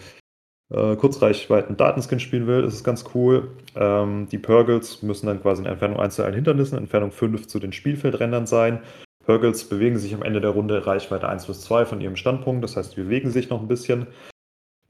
äh, 0.72 0.96
Kurzreichweiten 0.96 1.76
Datenscan 1.76 2.20
spielen 2.20 2.46
will, 2.46 2.64
ist 2.64 2.74
es 2.74 2.84
ganz 2.84 3.04
cool. 3.14 3.50
Ähm, 3.76 4.28
die 4.30 4.38
Purgles 4.38 5.02
müssen 5.02 5.26
dann 5.26 5.42
quasi 5.42 5.62
in 5.62 5.68
Entfernung 5.68 6.00
1 6.00 6.16
zu 6.16 6.24
allen 6.24 6.34
Hindernissen, 6.34 6.78
Entfernung 6.78 7.12
5 7.12 7.46
zu 7.46 7.58
den 7.58 7.72
Spielfeldrändern 7.72 8.46
sein. 8.46 8.80
Purgles 9.24 9.64
bewegen 9.68 9.98
sich 9.98 10.14
am 10.14 10.22
Ende 10.22 10.40
der 10.40 10.50
Runde 10.50 10.86
Reichweite 10.86 11.28
1 11.28 11.46
bis 11.46 11.60
2 11.60 11.84
von 11.86 12.00
ihrem 12.00 12.16
Standpunkt, 12.16 12.64
das 12.64 12.76
heißt, 12.76 12.96
die 12.96 13.02
bewegen 13.02 13.30
sich 13.30 13.50
noch 13.50 13.60
ein 13.60 13.68
bisschen. 13.68 14.06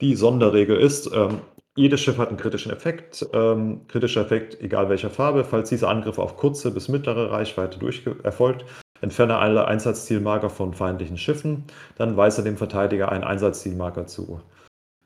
Die 0.01 0.15
Sonderregel 0.15 0.77
ist, 0.77 1.11
ähm, 1.13 1.41
jedes 1.75 2.01
Schiff 2.01 2.17
hat 2.17 2.29
einen 2.29 2.37
kritischen 2.37 2.71
Effekt. 2.71 3.25
Ähm, 3.33 3.87
kritischer 3.87 4.21
Effekt, 4.21 4.61
egal 4.61 4.89
welcher 4.89 5.09
Farbe. 5.09 5.43
Falls 5.43 5.69
dieser 5.69 5.89
Angriff 5.89 6.19
auf 6.19 6.37
kurze 6.37 6.71
bis 6.71 6.87
mittlere 6.87 7.31
Reichweite 7.31 7.79
erfolgt, 8.23 8.65
entferne 9.01 9.37
alle 9.37 9.67
Einsatzzielmarker 9.67 10.49
von 10.49 10.73
feindlichen 10.73 11.17
Schiffen. 11.17 11.65
Dann 11.97 12.15
weise 12.15 12.43
dem 12.43 12.57
Verteidiger 12.57 13.11
einen 13.11 13.23
Einsatzzielmarker 13.23 14.05
zu. 14.05 14.39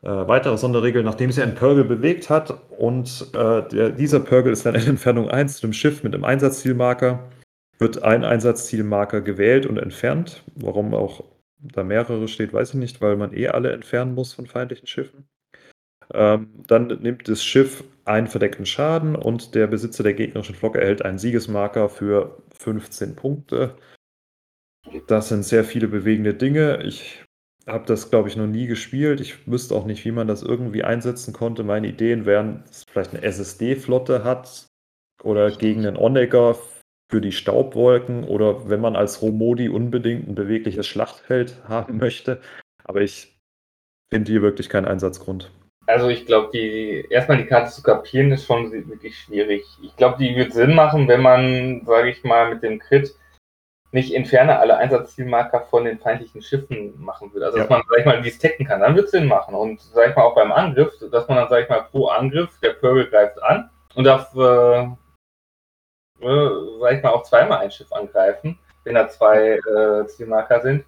Äh, 0.08 0.26
weitere 0.26 0.58
Sonderregel, 0.58 1.04
nachdem 1.04 1.34
sich 1.34 1.44
ein 1.44 1.56
Purgle 1.56 1.84
bewegt 1.84 2.30
hat 2.30 2.58
und 2.72 3.28
äh, 3.34 3.68
der, 3.68 3.90
dieser 3.90 4.22
Purgle 4.22 4.54
ist 4.54 4.66
dann 4.66 4.76
in 4.76 4.88
Entfernung 4.88 5.30
1 5.30 5.56
zu 5.56 5.68
dem 5.68 5.74
Schiff 5.74 6.02
mit 6.02 6.14
einem 6.14 6.24
Einsatzzielmarker, 6.24 7.30
wird 7.78 8.04
ein 8.04 8.24
Einsatzzielmarker 8.24 9.20
gewählt 9.20 9.66
und 9.66 9.76
entfernt. 9.76 10.46
Warum 10.56 10.94
auch 10.94 11.26
da 11.60 11.84
mehrere 11.84 12.30
steht, 12.30 12.54
weiß 12.54 12.70
ich 12.70 12.76
nicht, 12.76 13.02
weil 13.02 13.18
man 13.18 13.34
eh 13.34 13.50
alle 13.50 13.74
entfernen 13.74 14.16
muss 14.16 14.32
von 14.32 14.48
feindlichen 14.48 14.88
Schiffen. 14.88 15.28
Ähm, 16.14 16.64
dann 16.68 16.88
nimmt 16.88 17.28
das 17.28 17.44
Schiff 17.44 17.84
einen 18.06 18.28
verdeckten 18.28 18.66
Schaden 18.66 19.14
und 19.14 19.56
der 19.56 19.68
Besitzer 19.68 20.04
der 20.04 20.14
gegnerischen 20.14 20.56
Flocke 20.56 20.80
erhält 20.80 21.02
einen 21.02 21.18
Siegesmarker 21.18 21.90
für 21.90 22.38
15 22.58 23.18
Punkte. 23.18 23.76
Das 25.08 25.28
sind 25.28 25.44
sehr 25.44 25.66
viele 25.66 25.90
bewegende 25.90 26.34
Dinge. 26.34 26.82
Ich 26.84 27.27
habe 27.68 27.86
das, 27.86 28.10
glaube 28.10 28.30
ich, 28.30 28.38
noch 28.38 28.48
nie 28.48 28.68
gespielt. 28.68 29.20
Ich 29.20 29.48
wüsste 29.48 29.76
auch 29.76 29.86
nicht, 29.86 30.06
wie 30.06 30.12
man 30.12 30.28
das 30.28 30.42
irgendwie 30.42 30.84
einsetzen 30.84 31.34
konnte. 31.34 31.64
Meine 31.64 31.88
Ideen 31.88 32.26
wären, 32.26 32.64
dass 32.66 32.78
es 32.78 32.84
vielleicht 32.90 33.14
eine 33.14 33.24
SSD-Flotte 33.24 34.24
hat 34.24 34.68
oder 35.24 35.52
gegen 35.52 35.86
einen 35.86 35.98
Onegger 35.98 36.58
für 37.10 37.22
die 37.22 37.32
Staubwolken 37.32 38.24
oder 38.24 38.70
wenn 38.70 38.82
man 38.82 38.96
als 38.96 39.22
Romodi 39.22 39.70
unbedingt 39.70 40.28
ein 40.28 40.36
bewegliches 40.36 40.88
Schlachtfeld 40.88 41.56
haben 41.68 41.98
möchte. 41.98 42.42
Aber 42.84 43.02
ich 43.02 43.38
finde 44.10 44.32
hier 44.32 44.42
wirklich 44.42 44.70
keinen 44.70 44.86
Einsatzgrund. 44.86 45.52
Also 45.88 46.10
ich 46.10 46.26
glaube, 46.26 46.50
die 46.54 47.06
erstmal 47.10 47.38
die 47.38 47.46
Karte 47.46 47.72
zu 47.72 47.82
kapieren 47.82 48.32
ist 48.32 48.46
schon 48.46 48.72
wirklich 48.72 49.18
schwierig. 49.18 49.64
Ich 49.82 49.96
glaube, 49.96 50.18
die 50.20 50.36
wird 50.36 50.52
Sinn 50.54 50.76
machen, 50.76 51.08
wenn 51.08 51.22
man, 51.22 51.86
sage 51.86 52.10
ich 52.10 52.24
mal, 52.26 52.54
mit 52.54 52.62
dem 52.62 52.80
Crit 52.80 53.16
nicht 53.92 54.14
entferne 54.14 54.60
alle 54.60 54.78
Einsatzzielmarker 54.78 55.62
von 55.62 55.86
den 55.86 56.00
feindlichen 56.00 56.42
Schiffen 56.42 57.00
machen 57.02 57.34
würde. 57.34 57.46
Also 57.46 57.58
ja. 57.58 57.64
dass 57.64 57.70
man, 57.70 57.84
sag 57.90 58.00
ich 58.00 58.06
mal, 58.06 58.22
die 58.22 58.32
stacken 58.32 58.66
kann, 58.66 58.82
dann 58.82 58.96
wird 58.96 59.06
es 59.06 59.12
Sinn 59.12 59.28
machen. 59.28 59.56
Und 59.56 59.80
sag 59.80 60.10
ich 60.10 60.16
mal, 60.16 60.24
auch 60.24 60.36
beim 60.36 60.52
Angriff, 60.52 60.94
dass 61.12 61.28
man 61.28 61.38
dann, 61.38 61.50
sag 61.50 61.64
ich 61.64 61.70
mal, 61.70 61.84
pro 61.84 62.08
Angriff, 62.08 62.60
der 62.60 62.74
Purple 62.74 63.10
greift 63.10 63.42
an 63.42 63.70
und 63.96 64.04
darf, 64.04 64.36
äh, 64.36 64.84
äh, 66.22 66.80
sag 66.80 66.94
ich 66.94 67.04
mal, 67.04 67.12
auch 67.12 67.24
zweimal 67.24 67.60
ein 67.60 67.72
Schiff 67.72 67.92
angreifen, 67.92 68.60
wenn 68.84 68.96
da 68.96 69.08
zwei 69.08 69.58
äh, 69.58 70.08
Zielmarker 70.08 70.62
sind. 70.62 70.86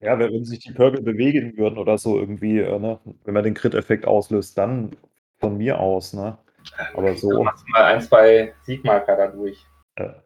Ja, 0.00 0.16
wenn 0.18 0.44
sich 0.44 0.60
die 0.60 0.72
Purple 0.72 1.02
bewegen 1.02 1.56
würden 1.56 1.78
oder 1.78 1.98
so 1.98 2.18
irgendwie, 2.18 2.60
äh, 2.60 2.78
ne? 2.78 3.00
Wenn 3.24 3.34
man 3.34 3.42
den 3.42 3.54
Crit-Effekt 3.54 4.06
auslöst, 4.06 4.56
dann 4.56 4.96
von 5.38 5.56
mir 5.56 5.80
aus, 5.80 6.12
ne? 6.12 6.38
Aber 6.94 7.14
so. 7.16 7.32
Dann 7.32 7.44
machst 7.44 7.66
du 7.66 7.72
mal 7.72 7.84
ein, 7.84 8.00
zwei 8.00 8.54
Siegmarker 8.62 9.16
dadurch. 9.16 9.64
Ja. 9.98 10.22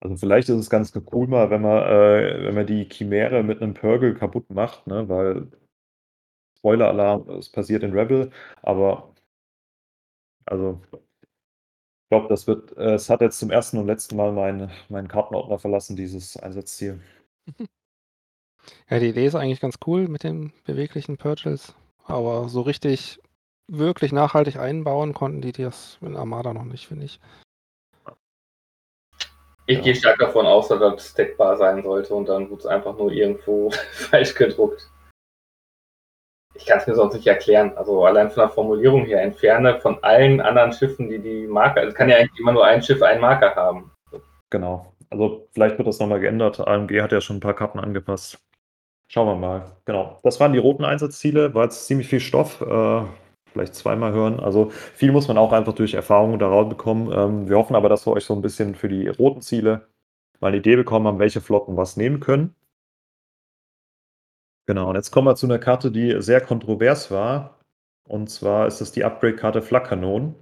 Also 0.00 0.16
vielleicht 0.16 0.48
ist 0.48 0.56
es 0.56 0.70
ganz 0.70 0.92
cool 1.12 1.26
mal, 1.28 1.50
wenn 1.50 1.62
man, 1.62 1.82
äh, 1.82 2.44
wenn 2.44 2.54
man 2.54 2.66
die 2.66 2.88
Chimäre 2.90 3.42
mit 3.42 3.60
einem 3.62 3.74
Purgle 3.74 4.14
kaputt 4.14 4.48
macht, 4.50 4.86
ne? 4.86 5.08
Weil 5.08 5.48
Spoiler-Alarm, 6.58 7.28
es 7.30 7.50
passiert 7.50 7.82
in 7.82 7.92
Rebel, 7.92 8.30
aber 8.62 9.14
also 10.46 10.80
ich 10.92 12.08
glaube, 12.10 12.28
das 12.28 12.46
wird, 12.46 12.76
äh, 12.76 12.94
es 12.94 13.08
hat 13.08 13.20
jetzt 13.20 13.38
zum 13.38 13.50
ersten 13.50 13.78
und 13.78 13.86
letzten 13.86 14.16
Mal 14.16 14.32
meinen 14.32 14.70
mein 14.88 15.08
Kartenordner 15.08 15.58
verlassen, 15.58 15.96
dieses 15.96 16.36
Einsatzziel. 16.36 17.00
Ja, 18.90 18.98
die 18.98 19.08
Idee 19.08 19.24
ist 19.24 19.34
eigentlich 19.34 19.60
ganz 19.60 19.78
cool 19.86 20.06
mit 20.06 20.22
den 20.22 20.52
beweglichen 20.64 21.16
Purchase, 21.16 21.72
aber 22.04 22.48
so 22.50 22.60
richtig 22.60 23.18
wirklich 23.68 24.12
nachhaltig 24.12 24.56
einbauen 24.56 25.14
konnten 25.14 25.40
die 25.40 25.52
das 25.52 25.96
in 26.02 26.14
Armada 26.14 26.52
noch 26.52 26.64
nicht, 26.64 26.86
finde 26.86 27.06
ich. 27.06 27.20
Ich 29.70 29.76
ja. 29.76 29.82
gehe 29.84 29.94
stark 29.94 30.18
davon 30.18 30.46
aus, 30.46 30.66
dass 30.66 30.80
das 30.80 31.10
stackbar 31.10 31.56
sein 31.56 31.84
sollte 31.84 32.12
und 32.12 32.28
dann 32.28 32.50
wird 32.50 32.58
es 32.58 32.66
einfach 32.66 32.98
nur 32.98 33.12
irgendwo 33.12 33.70
falsch 33.92 34.34
gedruckt. 34.34 34.90
Ich 36.54 36.66
kann 36.66 36.78
es 36.78 36.88
mir 36.88 36.96
sonst 36.96 37.14
nicht 37.14 37.28
erklären. 37.28 37.72
Also 37.76 38.04
allein 38.04 38.32
von 38.32 38.40
der 38.40 38.48
Formulierung 38.48 39.04
her 39.04 39.22
entferne 39.22 39.78
von 39.78 40.02
allen 40.02 40.40
anderen 40.40 40.72
Schiffen, 40.72 41.08
die 41.08 41.20
die 41.20 41.46
Marker. 41.46 41.84
Es 41.84 41.94
kann 41.94 42.08
ja 42.08 42.16
eigentlich 42.16 42.40
immer 42.40 42.50
nur 42.50 42.66
ein 42.66 42.82
Schiff 42.82 43.00
einen 43.00 43.20
Marker 43.20 43.54
haben. 43.54 43.92
Genau. 44.50 44.92
Also 45.08 45.46
vielleicht 45.52 45.78
wird 45.78 45.86
das 45.86 46.00
nochmal 46.00 46.18
geändert. 46.18 46.58
AMG 46.58 47.00
hat 47.00 47.12
ja 47.12 47.20
schon 47.20 47.36
ein 47.36 47.40
paar 47.40 47.54
Karten 47.54 47.78
angepasst. 47.78 48.40
Schauen 49.06 49.28
wir 49.28 49.36
mal. 49.36 49.70
Genau. 49.84 50.18
Das 50.24 50.40
waren 50.40 50.52
die 50.52 50.58
roten 50.58 50.84
Einsatzziele. 50.84 51.54
War 51.54 51.64
jetzt 51.64 51.86
ziemlich 51.86 52.08
viel 52.08 52.20
Stoff. 52.20 52.60
Äh, 52.60 53.02
vielleicht 53.52 53.74
zweimal 53.74 54.12
hören. 54.12 54.40
Also 54.40 54.70
viel 54.70 55.12
muss 55.12 55.28
man 55.28 55.38
auch 55.38 55.52
einfach 55.52 55.74
durch 55.74 55.94
Erfahrung 55.94 56.38
daraus 56.38 56.68
bekommen. 56.68 57.10
Ähm, 57.12 57.48
wir 57.48 57.56
hoffen 57.56 57.76
aber, 57.76 57.88
dass 57.88 58.06
wir 58.06 58.12
euch 58.12 58.24
so 58.24 58.34
ein 58.34 58.42
bisschen 58.42 58.74
für 58.74 58.88
die 58.88 59.08
roten 59.08 59.42
Ziele 59.42 59.88
mal 60.40 60.48
eine 60.48 60.58
Idee 60.58 60.76
bekommen 60.76 61.06
haben, 61.06 61.18
welche 61.18 61.40
Flotten 61.40 61.76
was 61.76 61.96
nehmen 61.96 62.20
können. 62.20 62.54
Genau, 64.66 64.88
und 64.88 64.96
jetzt 64.96 65.10
kommen 65.10 65.26
wir 65.26 65.34
zu 65.34 65.46
einer 65.46 65.58
Karte, 65.58 65.90
die 65.90 66.20
sehr 66.22 66.40
kontrovers 66.40 67.10
war. 67.10 67.58
Und 68.08 68.30
zwar 68.30 68.66
ist 68.66 68.80
es 68.80 68.92
die 68.92 69.04
Upgrade-Karte 69.04 69.62
Flakkanon. 69.62 70.34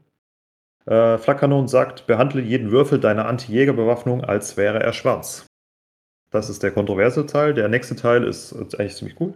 Äh, 0.87 1.19
Flakkanon 1.19 1.69
sagt, 1.69 2.07
behandle 2.07 2.43
jeden 2.43 2.71
Würfel 2.71 3.01
deiner 3.01 3.27
Anti-Jäger-Bewaffnung, 3.27 4.25
als 4.25 4.57
wäre 4.57 4.81
er 4.81 4.93
schwarz. 4.93 5.47
Das 6.31 6.51
ist 6.51 6.63
der 6.63 6.73
kontroverse 6.73 7.27
Teil. 7.27 7.55
Der 7.55 7.69
nächste 7.69 7.97
Teil 7.97 8.25
ist, 8.25 8.53
eigentlich 8.53 8.97
ziemlich 8.97 9.17
gut. 9.17 9.35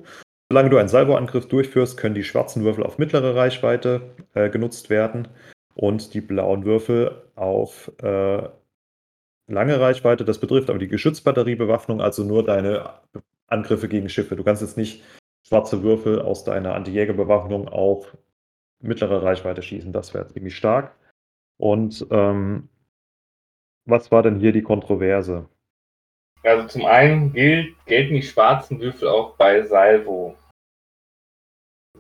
Solange 0.53 0.69
du 0.69 0.77
einen 0.77 0.89
Salvoangriff 0.89 1.49
durchführst, 1.49 1.97
können 1.97 2.15
die 2.15 2.25
schwarzen 2.25 2.63
Würfel 2.63 2.85
auf 2.85 2.99
mittlere 2.99 3.35
Reichweite 3.35 4.03
äh, 4.35 4.51
genutzt 4.51 4.91
werden. 4.91 5.29
und 5.75 6.13
die 6.13 6.21
blauen 6.21 6.67
Würfel 6.67 7.23
auf 7.37 7.91
äh, 8.03 8.49
lange 9.47 9.81
Reichweite. 9.81 10.27
Das 10.27 10.41
betrifft 10.41 10.69
aber 10.69 10.79
die 10.79 10.89
Geschützbatteriebewaffnung, 10.89 12.03
also 12.03 12.23
nur 12.23 12.45
deine 12.45 12.91
Angriffe 13.47 13.89
gegen 13.89 14.11
Schiffe. 14.11 14.37
Du 14.37 14.45
kannst 14.45 14.61
jetzt 14.61 14.77
nicht 14.77 15.03
schwarze 15.49 15.83
Würfel 15.83 16.21
aus 16.21 16.45
deiner 16.45 16.75
Anti-Jäger-Bewaffnung 16.75 17.69
auf 17.69 18.15
mittlere 18.79 19.23
Reichweite 19.23 19.63
schießen. 19.63 19.91
Das 19.91 20.13
wäre 20.13 20.29
ziemlich 20.29 20.55
stark. 20.55 20.95
Und 21.57 22.07
ähm, 22.11 22.69
was 23.87 24.13
war 24.13 24.23
denn 24.23 24.39
hier 24.39 24.53
die 24.53 24.61
Kontroverse? 24.61 25.49
Also 26.43 26.67
zum 26.67 26.85
einen 26.85 27.33
gilt, 27.33 27.75
gelten 27.87 28.13
die 28.13 28.23
schwarzen 28.23 28.81
Würfel 28.81 29.09
auch 29.09 29.37
bei 29.39 29.63
Salvo. 29.63 30.37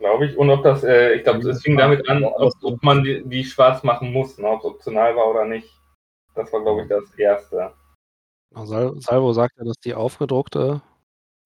Glaube 0.03 0.27
ich. 0.27 0.37
Und 0.37 0.51
ob 0.51 0.65
das, 0.65 0.83
äh, 0.83 1.13
ich 1.13 1.23
glaube, 1.23 1.49
es 1.49 1.63
fing 1.63 1.77
damit 1.77 2.09
an, 2.09 2.25
ob, 2.25 2.53
ob 2.61 2.83
man 2.83 3.05
die, 3.05 3.23
die, 3.25 3.45
schwarz 3.45 3.85
machen 3.85 4.13
muss, 4.13 4.37
ne, 4.37 4.49
ob 4.49 4.59
es 4.59 4.65
optional 4.65 5.15
war 5.15 5.29
oder 5.29 5.45
nicht. 5.45 5.69
Das 6.35 6.53
war, 6.53 6.61
glaube 6.61 6.83
ich, 6.83 6.89
das 6.89 7.05
Erste. 7.17 7.73
Sal 8.53 8.95
Salvo 9.01 9.33
sagt 9.33 9.57
ja, 9.59 9.65
dass 9.65 9.77
die 9.79 9.95
aufgedruckte 9.95 10.83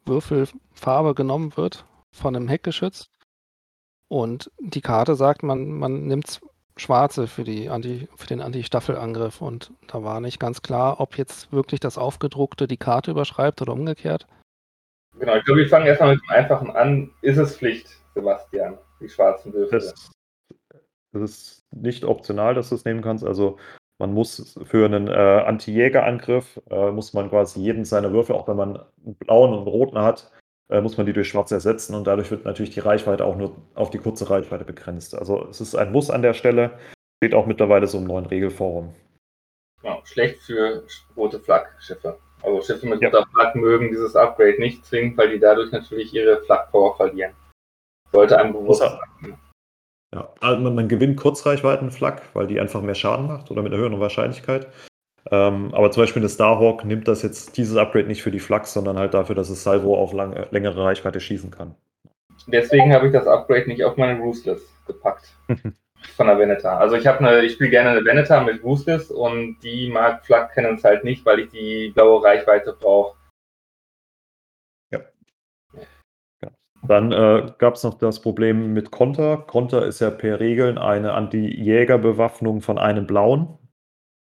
Würfelfarbe 0.06 1.14
genommen 1.14 1.54
wird 1.58 1.84
von 2.12 2.34
einem 2.34 2.48
Heckgeschütz. 2.48 3.10
Und 4.08 4.50
die 4.58 4.80
Karte 4.80 5.16
sagt, 5.16 5.42
man, 5.42 5.72
man 5.72 6.06
nimmt 6.06 6.40
schwarze 6.78 7.26
für, 7.26 7.44
die 7.44 7.68
Anti, 7.68 8.08
für 8.16 8.26
den 8.26 8.40
Anti-Staffelangriff. 8.40 9.42
Und 9.42 9.70
da 9.86 10.02
war 10.02 10.22
nicht 10.22 10.40
ganz 10.40 10.62
klar, 10.62 10.98
ob 10.98 11.18
jetzt 11.18 11.52
wirklich 11.52 11.80
das 11.80 11.98
Aufgedruckte 11.98 12.66
die 12.66 12.78
Karte 12.78 13.10
überschreibt 13.10 13.60
oder 13.60 13.74
umgekehrt. 13.74 14.26
Genau, 15.18 15.36
ich 15.36 15.44
glaube, 15.44 15.60
wir 15.60 15.68
fangen 15.68 15.86
erstmal 15.86 16.14
mit 16.14 16.24
dem 16.24 16.30
Einfachen 16.30 16.70
an. 16.70 17.10
Ist 17.20 17.36
es 17.36 17.58
Pflicht, 17.58 18.00
Sebastian, 18.16 18.78
die 19.00 19.08
schwarzen 19.08 19.52
Würfel? 19.52 19.78
Das, 19.78 20.10
das 21.12 21.22
ist 21.22 21.66
nicht 21.70 22.04
optional, 22.04 22.54
dass 22.54 22.70
du 22.70 22.74
es 22.74 22.84
nehmen 22.84 23.02
kannst. 23.02 23.24
Also 23.24 23.58
man 23.98 24.12
muss 24.12 24.58
für 24.64 24.86
einen 24.86 25.08
äh, 25.08 25.12
Anti-Jäger-Angriff, 25.12 26.60
äh, 26.70 26.90
muss 26.90 27.12
man 27.12 27.30
quasi 27.30 27.60
jeden 27.60 27.84
seiner 27.84 28.12
Würfel, 28.12 28.34
auch 28.34 28.48
wenn 28.48 28.56
man 28.56 28.76
einen 29.04 29.14
blauen 29.16 29.52
und 29.52 29.58
einen 29.60 29.68
roten 29.68 29.98
hat, 29.98 30.32
äh, 30.68 30.80
muss 30.80 30.96
man 30.96 31.06
die 31.06 31.12
durch 31.12 31.28
schwarz 31.28 31.50
ersetzen 31.52 31.94
und 31.94 32.06
dadurch 32.06 32.30
wird 32.30 32.44
natürlich 32.44 32.70
die 32.70 32.80
Reichweite 32.80 33.24
auch 33.24 33.36
nur 33.36 33.56
auf 33.74 33.90
die 33.90 33.98
kurze 33.98 34.28
Reichweite 34.28 34.64
begrenzt. 34.64 35.14
Also 35.14 35.46
es 35.48 35.60
ist 35.60 35.74
ein 35.74 35.92
Muss 35.92 36.10
an 36.10 36.22
der 36.22 36.34
Stelle, 36.34 36.78
steht 37.22 37.34
auch 37.34 37.46
mittlerweile 37.46 37.86
so 37.86 37.98
im 37.98 38.04
neuen 38.04 38.26
Regelforum. 38.26 38.94
Ja, 39.82 40.00
schlecht 40.04 40.42
für 40.42 40.84
rote 41.16 41.38
Flaggenschiffe. 41.38 42.18
Also 42.42 42.60
Schiffe 42.62 42.86
mit 42.86 43.00
ja. 43.00 43.08
roter 43.08 43.26
Flagge 43.32 43.58
mögen 43.58 43.90
dieses 43.90 44.16
Upgrade 44.16 44.58
nicht 44.58 44.84
zwingen, 44.84 45.16
weil 45.16 45.30
die 45.30 45.38
dadurch 45.38 45.70
natürlich 45.72 46.12
ihre 46.12 46.42
Flak-Power 46.42 46.96
verlieren. 46.96 47.32
Sollte 48.16 48.38
einem 48.38 48.52
bewusst 48.52 48.80
sein. 48.80 48.98
Ja, 50.14 50.32
also 50.40 50.60
man, 50.60 50.74
man 50.74 50.88
gewinnt 50.88 51.16
Kurzreichweiten-Flak, 51.16 52.22
weil 52.34 52.46
die 52.46 52.60
einfach 52.60 52.80
mehr 52.80 52.94
Schaden 52.94 53.26
macht 53.26 53.50
oder 53.50 53.62
mit 53.62 53.72
einer 53.72 53.80
höheren 53.80 54.00
Wahrscheinlichkeit. 54.00 54.68
Ähm, 55.30 55.74
aber 55.74 55.90
zum 55.90 56.02
Beispiel 56.04 56.22
eine 56.22 56.28
Starhawk 56.28 56.84
nimmt 56.84 57.08
das 57.08 57.22
jetzt 57.22 57.56
dieses 57.56 57.76
Upgrade 57.76 58.06
nicht 58.06 58.22
für 58.22 58.30
die 58.30 58.38
Flak, 58.38 58.66
sondern 58.66 58.98
halt 58.98 59.14
dafür, 59.14 59.34
dass 59.34 59.50
es 59.50 59.62
Salvo 59.62 59.96
auf 59.96 60.12
lang, 60.12 60.46
längere 60.50 60.84
Reichweite 60.84 61.20
schießen 61.20 61.50
kann. 61.50 61.74
Deswegen 62.46 62.92
habe 62.92 63.08
ich 63.08 63.12
das 63.12 63.26
Upgrade 63.26 63.66
nicht 63.66 63.84
auf 63.84 63.96
meine 63.96 64.20
Ruthless 64.20 64.62
gepackt. 64.86 65.36
von 66.14 66.26
der 66.26 66.38
Venetar. 66.38 66.78
Also 66.78 66.96
ich 66.96 67.06
habe 67.06 67.18
eine, 67.18 67.42
ich 67.44 67.52
spiele 67.52 67.70
gerne 67.70 67.90
eine 67.90 68.04
Venetar 68.04 68.44
mit 68.44 68.62
Ruthless 68.62 69.10
und 69.10 69.58
die 69.60 69.88
mag 69.88 70.24
Flak 70.24 70.52
Cannons 70.52 70.84
halt 70.84 71.04
nicht, 71.04 71.24
weil 71.24 71.40
ich 71.40 71.50
die 71.50 71.90
blaue 71.94 72.22
Reichweite 72.22 72.72
brauche. 72.72 73.16
Ja. 74.92 75.00
ja. 76.42 76.50
Dann 76.82 77.12
äh, 77.12 77.52
gab 77.58 77.74
es 77.74 77.82
noch 77.82 77.94
das 77.94 78.20
Problem 78.20 78.72
mit 78.72 78.90
Konter. 78.90 79.38
Konter 79.38 79.86
ist 79.86 80.00
ja 80.00 80.10
per 80.10 80.40
Regeln 80.40 80.78
eine 80.78 81.14
Anti-Jäger-Bewaffnung 81.14 82.60
von 82.60 82.78
einem 82.78 83.06
blauen. 83.06 83.58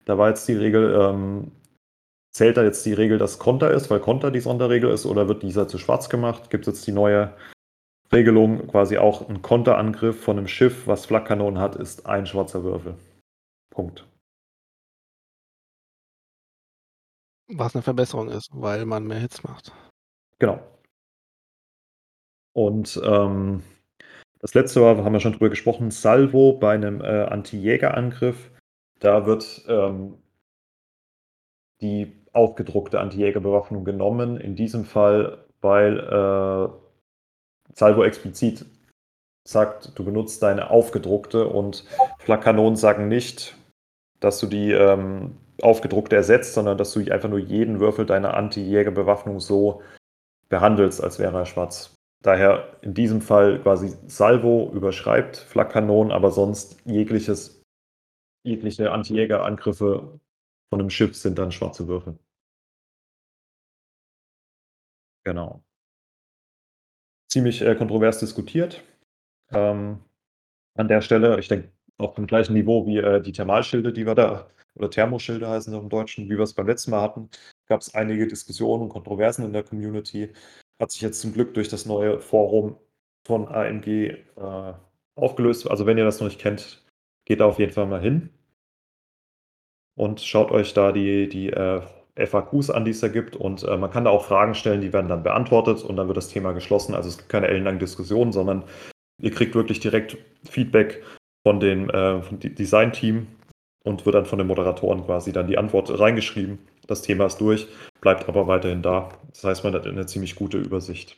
Da 0.06 0.18
war 0.18 0.30
jetzt 0.30 0.48
die 0.48 0.54
Regel, 0.54 0.98
ähm, 1.00 1.52
zählt 2.32 2.58
da 2.58 2.64
jetzt 2.64 2.86
die 2.86 2.94
Regel, 2.94 3.18
dass 3.18 3.40
Konter 3.40 3.72
ist, 3.72 3.90
weil 3.90 4.00
Konter 4.00 4.32
die 4.32 4.40
Sonderregel 4.40 4.92
ist, 4.92 5.06
oder 5.06 5.28
wird 5.28 5.44
dieser 5.44 5.68
zu 5.68 5.78
schwarz 5.78 6.10
gemacht? 6.10 6.50
Gibt 6.50 6.68
es 6.68 6.76
jetzt 6.76 6.88
die 6.88 6.92
neue 6.92 7.34
Regelung, 8.14 8.68
quasi 8.68 8.98
auch 8.98 9.28
ein 9.28 9.42
Konterangriff 9.42 10.24
von 10.24 10.38
einem 10.38 10.48
Schiff, 10.48 10.88
was 10.88 11.06
Flakkanonen 11.06 11.60
hat, 11.60 11.76
ist 11.76 12.06
ein 12.06 12.26
schwarzer 12.26 12.64
Würfel. 12.64 12.96
Punkt. 13.72 14.08
Was 17.48 17.76
eine 17.76 17.82
Verbesserung 17.82 18.30
ist, 18.30 18.50
weil 18.54 18.86
man 18.86 19.06
mehr 19.06 19.20
Hits 19.20 19.44
macht. 19.44 19.72
Genau. 20.40 20.60
Und 22.56 23.00
ähm, 23.04 23.64
das 24.40 24.54
letzte 24.54 24.82
war, 24.82 24.98
haben 25.04 25.14
wir 25.14 25.20
schon 25.20 25.34
drüber 25.34 25.50
gesprochen, 25.50 25.92
Salvo 25.92 26.54
bei 26.54 26.74
einem 26.74 27.02
äh, 27.02 27.24
Anti-Jäger-Angriff 27.26 28.52
da 29.00 29.26
wird 29.26 29.66
ähm, 29.68 30.18
die 31.82 32.14
aufgedruckte 32.34 33.00
Anti-Jäger-Bewaffnung 33.00 33.86
genommen. 33.86 34.38
In 34.38 34.56
diesem 34.56 34.86
Fall, 34.86 35.46
weil 35.62 36.00
äh, 36.00 36.70
Salvo 37.74 38.04
explizit 38.04 38.66
sagt, 39.44 39.98
du 39.98 40.04
benutzt 40.04 40.42
deine 40.42 40.70
aufgedruckte 40.70 41.48
und 41.48 41.86
Flakkanonen 42.20 42.76
sagen 42.76 43.08
nicht, 43.08 43.56
dass 44.20 44.40
du 44.40 44.48
die 44.48 44.72
ähm, 44.72 45.38
aufgedruckte 45.62 46.16
ersetzt, 46.16 46.54
sondern 46.54 46.78
dass 46.78 46.94
du 46.94 47.00
einfach 47.12 47.30
nur 47.30 47.40
jeden 47.40 47.80
Würfel 47.80 48.06
deiner 48.06 48.34
Anti-Jäger-Bewaffnung 48.34 49.40
so 49.40 49.82
behandelst, 50.50 51.04
als 51.04 51.20
wäre 51.20 51.38
er 51.38 51.46
schwarz. 51.46 51.95
Daher 52.26 52.76
in 52.82 52.96
diesem 52.96 53.22
Fall 53.22 53.62
quasi 53.62 53.96
Salvo 54.08 54.72
überschreibt 54.74 55.38
Flakkanonen, 55.38 56.12
aber 56.12 56.32
sonst 56.32 56.82
jegliches 56.84 57.62
jegliche 58.44 58.92
Anti-Jäger-Angriffe 58.92 60.20
von 60.70 60.80
einem 60.80 60.90
Schiff 60.90 61.16
sind 61.16 61.38
dann 61.38 61.52
schwarze 61.52 61.88
Würfel. 61.88 62.18
Genau. 65.24 65.64
Ziemlich 67.30 67.62
äh, 67.62 67.76
kontrovers 67.76 68.20
diskutiert. 68.20 68.84
Ähm, 69.52 70.04
an 70.76 70.88
der 70.88 71.02
Stelle, 71.02 71.40
ich 71.40 71.48
denke, 71.48 71.72
auf 71.98 72.16
dem 72.16 72.26
gleichen 72.26 72.54
Niveau 72.54 72.88
wie 72.88 72.98
äh, 72.98 73.22
die 73.22 73.34
Thermalschilde, 73.34 73.94
die 73.94 74.08
wir 74.08 74.16
da, 74.16 74.50
oder 74.74 74.90
Thermoschilde 74.90 75.48
heißen 75.48 75.72
sie 75.72 75.80
im 75.80 75.90
Deutschen, 75.90 76.26
wie 76.26 76.38
wir 76.38 76.44
es 76.44 76.56
beim 76.56 76.68
letzten 76.68 76.90
Mal 76.90 77.02
hatten, 77.02 77.30
gab 77.68 77.82
es 77.82 77.94
einige 77.94 78.28
Diskussionen 78.28 78.84
und 78.84 78.90
Kontroversen 78.90 79.46
in 79.46 79.54
der 79.54 79.64
Community. 79.64 80.34
Hat 80.80 80.92
sich 80.92 81.02
jetzt 81.02 81.22
zum 81.22 81.34
Glück 81.34 81.54
durch 81.54 81.70
das 81.70 81.86
neue 81.86 82.20
Forum 82.20 82.78
von 83.26 83.48
AMG 83.48 83.88
äh, 83.88 84.74
aufgelöst. 85.16 85.70
Also 85.70 85.86
wenn 85.86 85.98
ihr 85.98 86.04
das 86.04 86.20
noch 86.20 86.28
nicht 86.28 86.40
kennt, 86.40 86.86
geht 87.26 87.40
da 87.40 87.46
auf 87.46 87.60
jeden 87.60 87.72
Fall 87.72 87.88
mal 87.88 88.02
hin 88.02 88.30
und 89.96 90.22
schaut 90.22 90.52
euch 90.52 90.74
da 90.74 90.92
die, 90.92 91.28
die 91.30 91.50
äh, 91.50 91.82
FAQs 92.16 92.70
an, 92.70 92.86
die 92.86 92.92
es 92.92 93.00
da 93.00 93.08
gibt. 93.08 93.36
Und 93.36 93.64
äh, 93.64 93.78
man 93.78 93.92
kann 93.92 94.06
da 94.06 94.12
auch 94.12 94.26
Fragen 94.26 94.56
stellen, 94.56 94.82
die 94.82 94.94
werden 94.94 95.10
dann 95.10 95.24
beantwortet 95.24 95.84
und 95.84 95.96
dann 95.96 96.08
wird 96.08 96.18
das 96.18 96.30
Thema 96.30 96.54
geschlossen. 96.54 96.94
Also 96.94 97.10
es 97.10 97.18
gibt 97.18 97.30
keine 97.30 97.48
ellenlangen 97.48 97.80
Diskussionen, 97.80 98.32
sondern 98.32 98.64
ihr 99.22 99.32
kriegt 99.32 99.56
wirklich 99.56 99.80
direkt 99.80 100.18
Feedback 100.44 101.02
von 101.46 101.60
dem 101.60 101.90
äh, 101.90 102.22
Design-Team 102.32 103.28
und 103.84 104.06
wird 104.06 104.16
dann 104.16 104.26
von 104.26 104.40
den 104.40 104.48
Moderatoren 104.48 105.06
quasi 105.06 105.32
dann 105.32 105.48
die 105.48 105.58
Antwort 105.58 105.98
reingeschrieben. 105.98 106.60
Das 106.88 107.02
Thema 107.02 107.26
ist 107.26 107.38
durch, 107.38 107.68
bleibt 108.06 108.30
aber 108.30 108.46
weiterhin 108.46 108.84
da. 108.84 109.10
Das 109.32 109.44
heißt, 109.44 109.64
man 109.64 109.74
hat 109.74 109.88
eine 109.88 110.06
ziemlich 110.06 110.36
gute 110.36 110.60
Übersicht. 110.60 111.18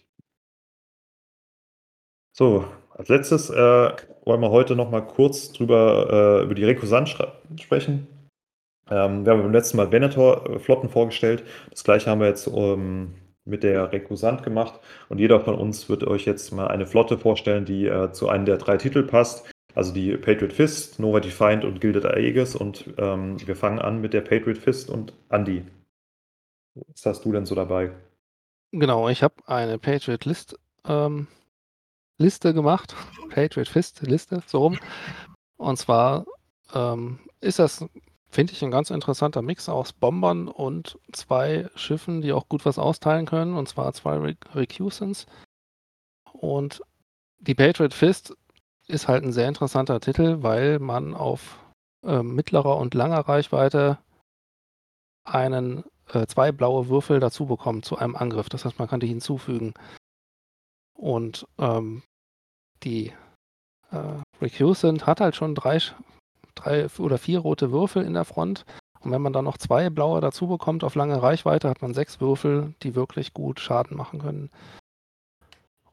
So, 2.32 2.64
als 2.92 3.10
letztes 3.10 3.50
äh, 3.50 3.92
wollen 4.24 4.40
wir 4.40 4.52
heute 4.52 4.74
noch 4.74 4.90
mal 4.90 5.02
kurz 5.02 5.52
drüber 5.52 6.40
äh, 6.40 6.44
über 6.46 6.56
die 6.56 6.64
Rekursanz 6.64 7.10
sprechen. 7.60 8.08
Ähm, 8.90 9.26
wir 9.26 9.34
haben 9.34 9.42
beim 9.42 9.52
letzten 9.52 9.76
Mal 9.76 9.92
Venator-Flotten 9.92 10.88
vorgestellt. 10.88 11.44
Das 11.72 11.84
gleiche 11.84 12.10
haben 12.10 12.22
wir 12.22 12.28
jetzt 12.28 12.48
ähm, 12.48 13.16
mit 13.44 13.64
der 13.64 13.92
Rekusant 13.92 14.44
gemacht. 14.44 14.80
Und 15.10 15.20
jeder 15.20 15.42
von 15.42 15.56
uns 15.56 15.90
wird 15.90 16.06
euch 16.06 16.24
jetzt 16.24 16.54
mal 16.54 16.70
eine 16.70 16.86
Flotte 16.86 17.18
vorstellen, 17.18 17.66
die 17.66 17.88
äh, 17.88 18.14
zu 18.14 18.30
einem 18.30 18.46
der 18.46 18.56
drei 18.56 18.78
Titel 18.78 19.04
passt. 19.04 19.52
Also 19.76 19.94
die 19.94 20.16
Patriot 20.16 20.54
Fist, 20.54 21.02
Nova 21.02 21.20
Defiant 21.20 21.66
und 21.66 21.82
Gilded 21.82 22.06
Aegis. 22.06 22.56
Und 22.56 22.86
ähm, 22.98 23.36
wir 23.46 23.58
fangen 23.58 23.80
an 23.80 24.00
mit 24.00 24.14
der 24.14 24.22
Patriot 24.22 24.58
Fist 24.58 24.90
und 24.90 25.12
Andy. 25.28 25.64
Was 26.88 27.06
hast 27.06 27.26
du 27.26 27.32
denn 27.32 27.46
so 27.46 27.56
dabei? 27.56 27.92
Genau, 28.72 29.10
ich 29.10 29.24
habe 29.24 29.36
eine 29.46 29.78
Patriot 29.78 30.26
List 30.26 30.58
ähm, 30.86 31.28
Liste 32.18 32.54
gemacht. 32.54 32.96
Patriot 33.30 33.68
Fist 33.68 34.02
Liste, 34.02 34.42
so 34.46 34.60
rum. 34.60 34.80
Und 35.58 35.78
zwar 35.78 36.26
ähm, 36.74 37.20
ist 37.40 37.60
das 37.60 37.86
Finde 38.30 38.54
ich 38.54 38.64
ein 38.64 38.72
ganz 38.72 38.90
interessanter 38.90 39.42
Mix 39.42 39.70
aus 39.70 39.94
Bombern 39.94 40.48
und 40.48 41.00
zwei 41.14 41.70
Schiffen, 41.76 42.22
die 42.22 42.34
auch 42.34 42.50
gut 42.50 42.66
was 42.66 42.78
austeilen 42.78 43.26
können, 43.26 43.56
und 43.56 43.70
zwar 43.70 43.94
zwei 43.94 44.18
Re 44.18 44.36
Recusants. 44.54 45.26
Und 46.34 46.82
die 47.40 47.56
Patriot 47.56 47.94
Fist 47.94 48.36
ist 48.88 49.08
halt 49.08 49.24
ein 49.24 49.32
sehr 49.32 49.48
interessanter 49.48 50.00
Titel, 50.02 50.44
weil 50.44 50.80
man 50.80 51.14
auf 51.16 51.58
äh, 52.04 52.22
mittlerer 52.22 52.78
und 52.78 52.94
langer 52.94 53.22
Reichweite 53.22 53.98
einen 55.24 55.84
äh, 56.14 56.26
zwei 56.28 56.52
blaue 56.52 56.90
Würfel 56.90 57.20
dazu 57.20 57.46
bekommt 57.46 57.86
zu 57.86 57.98
einem 57.98 58.16
Angriff. 58.16 58.50
Das 58.50 58.66
heißt, 58.66 58.80
man 58.80 58.88
kann 58.88 59.00
die 59.00 59.08
hinzufügen. 59.08 59.74
Und 60.94 61.48
ähm, 61.58 62.04
die 62.84 63.14
äh, 63.92 64.22
Recusant 64.42 65.06
hat 65.06 65.22
halt 65.22 65.36
schon 65.36 65.56
drei 65.56 65.80
drei 66.58 66.88
oder 66.98 67.18
vier 67.18 67.40
rote 67.40 67.72
Würfel 67.72 68.04
in 68.04 68.14
der 68.14 68.26
Front. 68.26 68.66
Und 69.00 69.12
wenn 69.12 69.22
man 69.22 69.34
dann 69.34 69.46
noch 69.46 69.58
zwei 69.58 69.90
blaue 69.90 70.22
dazu 70.22 70.48
bekommt 70.48 70.84
auf 70.84 70.96
lange 70.96 71.22
Reichweite, 71.22 71.70
hat 71.70 71.82
man 71.82 71.94
sechs 71.94 72.20
Würfel, 72.20 72.74
die 72.84 72.96
wirklich 72.96 73.34
gut 73.34 73.60
Schaden 73.60 73.96
machen 73.96 74.20
können. 74.20 74.50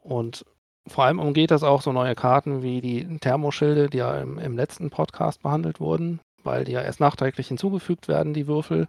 Und 0.01 0.45
vor 0.87 1.05
allem 1.05 1.19
umgeht 1.19 1.51
das 1.51 1.63
auch 1.63 1.83
so 1.83 1.93
neue 1.93 2.15
Karten 2.15 2.63
wie 2.63 2.81
die 2.81 3.19
Thermoschilde, 3.19 3.89
die 3.89 3.99
ja 3.99 4.19
im, 4.19 4.39
im 4.39 4.57
letzten 4.57 4.91
Podcast 4.91 5.43
behandelt 5.43 5.81
wurden, 5.81 6.21
weil 6.43 6.65
die 6.65 6.73
ja 6.73 6.83
erst 6.83 7.01
nachträglich 7.01 7.49
hinzugefügt 7.49 8.09
werden, 8.09 8.35
die 8.35 8.47
Würfel. 8.47 8.89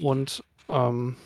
Und 0.00 0.44
ähm, 0.68 1.16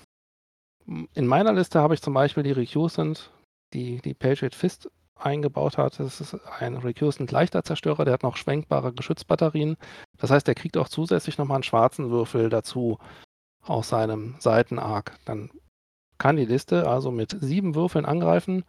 in 1.14 1.26
meiner 1.26 1.52
Liste 1.52 1.80
habe 1.80 1.94
ich 1.94 2.02
zum 2.02 2.14
Beispiel 2.14 2.42
die 2.42 2.52
Recusant, 2.52 3.30
die 3.72 4.00
die 4.00 4.14
Patriot 4.14 4.54
Fist 4.54 4.90
eingebaut 5.16 5.78
hat. 5.78 6.00
Das 6.00 6.20
ist 6.20 6.34
ein 6.60 6.76
Recusant 6.76 7.30
leichter 7.30 7.62
Zerstörer, 7.62 8.04
der 8.04 8.14
hat 8.14 8.22
noch 8.22 8.36
schwenkbare 8.36 8.92
Geschützbatterien. 8.92 9.76
Das 10.18 10.30
heißt, 10.30 10.46
der 10.46 10.54
kriegt 10.54 10.76
auch 10.76 10.88
zusätzlich 10.88 11.38
nochmal 11.38 11.56
einen 11.56 11.62
schwarzen 11.62 12.10
Würfel 12.10 12.48
dazu 12.48 12.98
aus 13.62 13.90
seinem 13.90 14.36
Seitenarg. 14.38 15.18
Dann 15.26 15.50
kann 16.18 16.36
die 16.36 16.46
Liste 16.46 16.88
also 16.88 17.10
mit 17.10 17.36
sieben 17.40 17.74
Würfeln 17.74 18.06
angreifen 18.06 18.64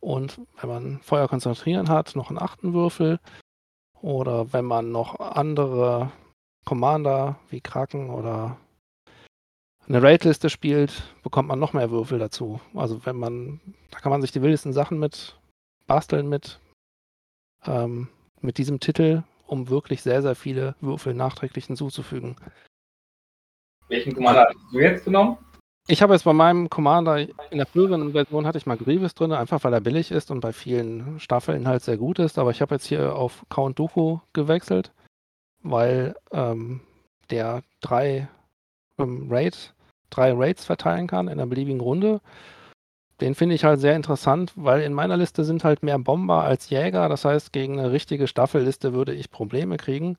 und 0.00 0.40
wenn 0.60 0.68
man 0.68 1.00
Feuer 1.00 1.28
konzentrieren 1.28 1.88
hat, 1.88 2.14
noch 2.14 2.28
einen 2.28 2.38
achten 2.38 2.72
Würfel. 2.72 3.18
Oder 4.00 4.52
wenn 4.52 4.64
man 4.64 4.92
noch 4.92 5.18
andere 5.18 6.12
Commander 6.64 7.36
wie 7.50 7.60
Kraken 7.60 8.10
oder 8.10 8.56
eine 9.88 10.02
Raid-Liste 10.02 10.50
spielt, 10.50 11.02
bekommt 11.22 11.48
man 11.48 11.58
noch 11.58 11.72
mehr 11.72 11.90
Würfel 11.90 12.18
dazu. 12.18 12.60
Also 12.74 13.04
wenn 13.06 13.16
man, 13.16 13.60
da 13.90 14.00
kann 14.00 14.10
man 14.10 14.20
sich 14.20 14.32
die 14.32 14.42
wildesten 14.42 14.72
Sachen 14.72 14.98
mit 14.98 15.38
basteln 15.88 16.28
mit, 16.28 16.60
ähm, 17.66 18.08
mit 18.40 18.58
diesem 18.58 18.78
Titel, 18.78 19.24
um 19.46 19.68
wirklich 19.68 20.02
sehr, 20.02 20.22
sehr 20.22 20.36
viele 20.36 20.76
Würfel 20.80 21.14
nachträglich 21.14 21.66
hinzuzufügen. 21.66 22.36
Welchen 23.88 24.14
Commander 24.14 24.46
hast 24.48 24.72
du 24.72 24.78
jetzt 24.78 25.04
genommen? 25.04 25.38
Ich 25.90 26.02
habe 26.02 26.12
jetzt 26.12 26.24
bei 26.24 26.34
meinem 26.34 26.68
Commander 26.68 27.18
in 27.18 27.56
der 27.56 27.64
früheren 27.64 28.12
Version 28.12 28.46
hatte 28.46 28.58
ich 28.58 28.66
mal 28.66 28.76
Grievous 28.76 29.14
drin, 29.14 29.32
einfach 29.32 29.64
weil 29.64 29.72
er 29.72 29.80
billig 29.80 30.10
ist 30.10 30.30
und 30.30 30.40
bei 30.40 30.52
vielen 30.52 31.18
Staffeln 31.18 31.66
halt 31.66 31.82
sehr 31.82 31.96
gut 31.96 32.18
ist. 32.18 32.38
Aber 32.38 32.50
ich 32.50 32.60
habe 32.60 32.74
jetzt 32.74 32.84
hier 32.84 33.16
auf 33.16 33.46
Count 33.48 33.78
Dooku 33.78 34.18
gewechselt, 34.34 34.92
weil 35.62 36.14
ähm, 36.30 36.82
der 37.30 37.62
drei 37.80 38.28
ähm, 38.98 39.28
Raid, 39.30 39.72
drei 40.10 40.32
Raids 40.32 40.64
verteilen 40.64 41.06
kann 41.06 41.28
in 41.28 41.34
einer 41.34 41.46
beliebigen 41.46 41.80
Runde. 41.80 42.20
Den 43.20 43.34
finde 43.34 43.56
ich 43.56 43.64
halt 43.64 43.80
sehr 43.80 43.96
interessant, 43.96 44.52
weil 44.54 44.82
in 44.82 44.92
meiner 44.92 45.16
Liste 45.16 45.44
sind 45.44 45.64
halt 45.64 45.82
mehr 45.82 45.98
Bomber 45.98 46.44
als 46.44 46.70
Jäger. 46.70 47.08
Das 47.08 47.24
heißt, 47.24 47.52
gegen 47.52 47.78
eine 47.78 47.90
richtige 47.90 48.28
Staffelliste 48.28 48.92
würde 48.92 49.12
ich 49.12 49.30
Probleme 49.30 49.76
kriegen. 49.76 50.16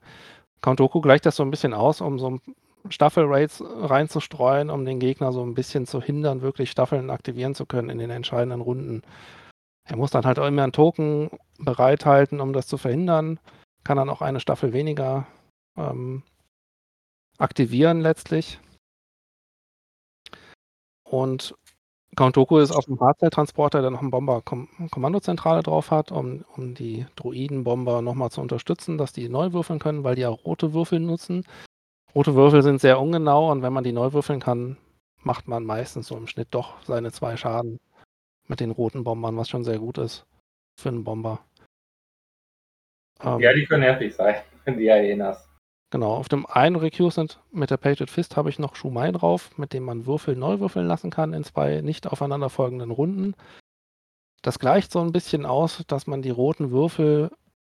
Count 0.60 0.80
gleicht 1.02 1.24
das 1.24 1.36
so 1.36 1.42
ein 1.42 1.50
bisschen 1.50 1.72
aus, 1.72 2.02
um 2.02 2.18
so 2.18 2.38
Staffel-Raids 2.88 3.62
reinzustreuen, 3.64 4.70
um 4.70 4.84
den 4.84 5.00
Gegner 5.00 5.32
so 5.32 5.42
ein 5.42 5.54
bisschen 5.54 5.86
zu 5.86 6.00
hindern, 6.02 6.42
wirklich 6.42 6.70
Staffeln 6.70 7.10
aktivieren 7.10 7.54
zu 7.54 7.66
können 7.66 7.90
in 7.90 7.98
den 7.98 8.10
entscheidenden 8.10 8.60
Runden. 8.60 9.02
Er 9.84 9.96
muss 9.96 10.10
dann 10.10 10.24
halt 10.24 10.38
auch 10.38 10.46
immer 10.46 10.62
einen 10.62 10.72
Token 10.72 11.30
bereithalten, 11.58 12.40
um 12.40 12.52
das 12.52 12.66
zu 12.66 12.78
verhindern. 12.78 13.40
Kann 13.82 13.96
dann 13.96 14.10
auch 14.10 14.20
eine 14.22 14.40
Staffel 14.40 14.72
weniger 14.72 15.26
ähm, 15.76 16.22
aktivieren 17.38 18.00
letztlich. 18.00 18.60
Und 21.10 21.56
Count 22.14 22.36
Doku 22.36 22.58
ist 22.58 22.70
auf 22.70 22.84
dem 22.84 23.00
Hardcell-Transporter, 23.00 23.80
der 23.80 23.90
noch 23.90 24.00
einen 24.00 24.12
Bomber-Kommandozentrale 24.12 25.62
drauf 25.62 25.90
hat, 25.90 26.12
um, 26.12 26.44
um 26.56 26.74
die 26.74 27.04
Druiden-Bomber 27.16 28.00
nochmal 28.00 28.30
zu 28.30 28.40
unterstützen, 28.40 28.96
dass 28.96 29.12
die 29.12 29.28
neu 29.28 29.52
würfeln 29.52 29.80
können, 29.80 30.04
weil 30.04 30.14
die 30.14 30.22
ja 30.22 30.28
rote 30.28 30.72
Würfel 30.72 31.00
nutzen. 31.00 31.44
Rote 32.14 32.36
Würfel 32.36 32.62
sind 32.62 32.80
sehr 32.80 33.00
ungenau 33.00 33.50
und 33.50 33.62
wenn 33.62 33.72
man 33.72 33.82
die 33.82 33.92
neu 33.92 34.12
würfeln 34.12 34.38
kann, 34.38 34.76
macht 35.22 35.48
man 35.48 35.64
meistens 35.64 36.06
so 36.06 36.16
im 36.16 36.28
Schnitt 36.28 36.48
doch 36.52 36.80
seine 36.84 37.10
zwei 37.10 37.36
Schaden 37.36 37.80
mit 38.46 38.60
den 38.60 38.70
roten 38.70 39.02
Bombern, 39.02 39.36
was 39.36 39.48
schon 39.48 39.64
sehr 39.64 39.78
gut 39.78 39.98
ist 39.98 40.24
für 40.80 40.90
einen 40.90 41.02
Bomber. 41.02 41.40
Ähm, 43.20 43.40
ja, 43.40 43.52
die 43.52 43.66
können 43.66 43.82
nervig 43.82 44.14
sein, 44.14 44.36
die 44.66 44.92
Hyenas. 44.92 45.49
Genau, 45.90 46.14
auf 46.14 46.28
dem 46.28 46.46
einen 46.46 46.76
Recusant 46.76 47.40
mit 47.50 47.70
der 47.70 47.76
Painted 47.76 48.10
Fist 48.10 48.36
habe 48.36 48.48
ich 48.48 48.60
noch 48.60 48.76
Shumai 48.76 49.10
drauf, 49.10 49.50
mit 49.58 49.72
dem 49.72 49.84
man 49.84 50.06
Würfel 50.06 50.36
neu 50.36 50.60
würfeln 50.60 50.86
lassen 50.86 51.10
kann 51.10 51.32
in 51.32 51.42
zwei 51.42 51.80
nicht 51.80 52.06
aufeinanderfolgenden 52.06 52.92
Runden. 52.92 53.34
Das 54.42 54.60
gleicht 54.60 54.92
so 54.92 55.00
ein 55.00 55.12
bisschen 55.12 55.44
aus, 55.44 55.82
dass 55.88 56.06
man 56.06 56.22
die 56.22 56.30
roten 56.30 56.70
Würfel 56.70 57.30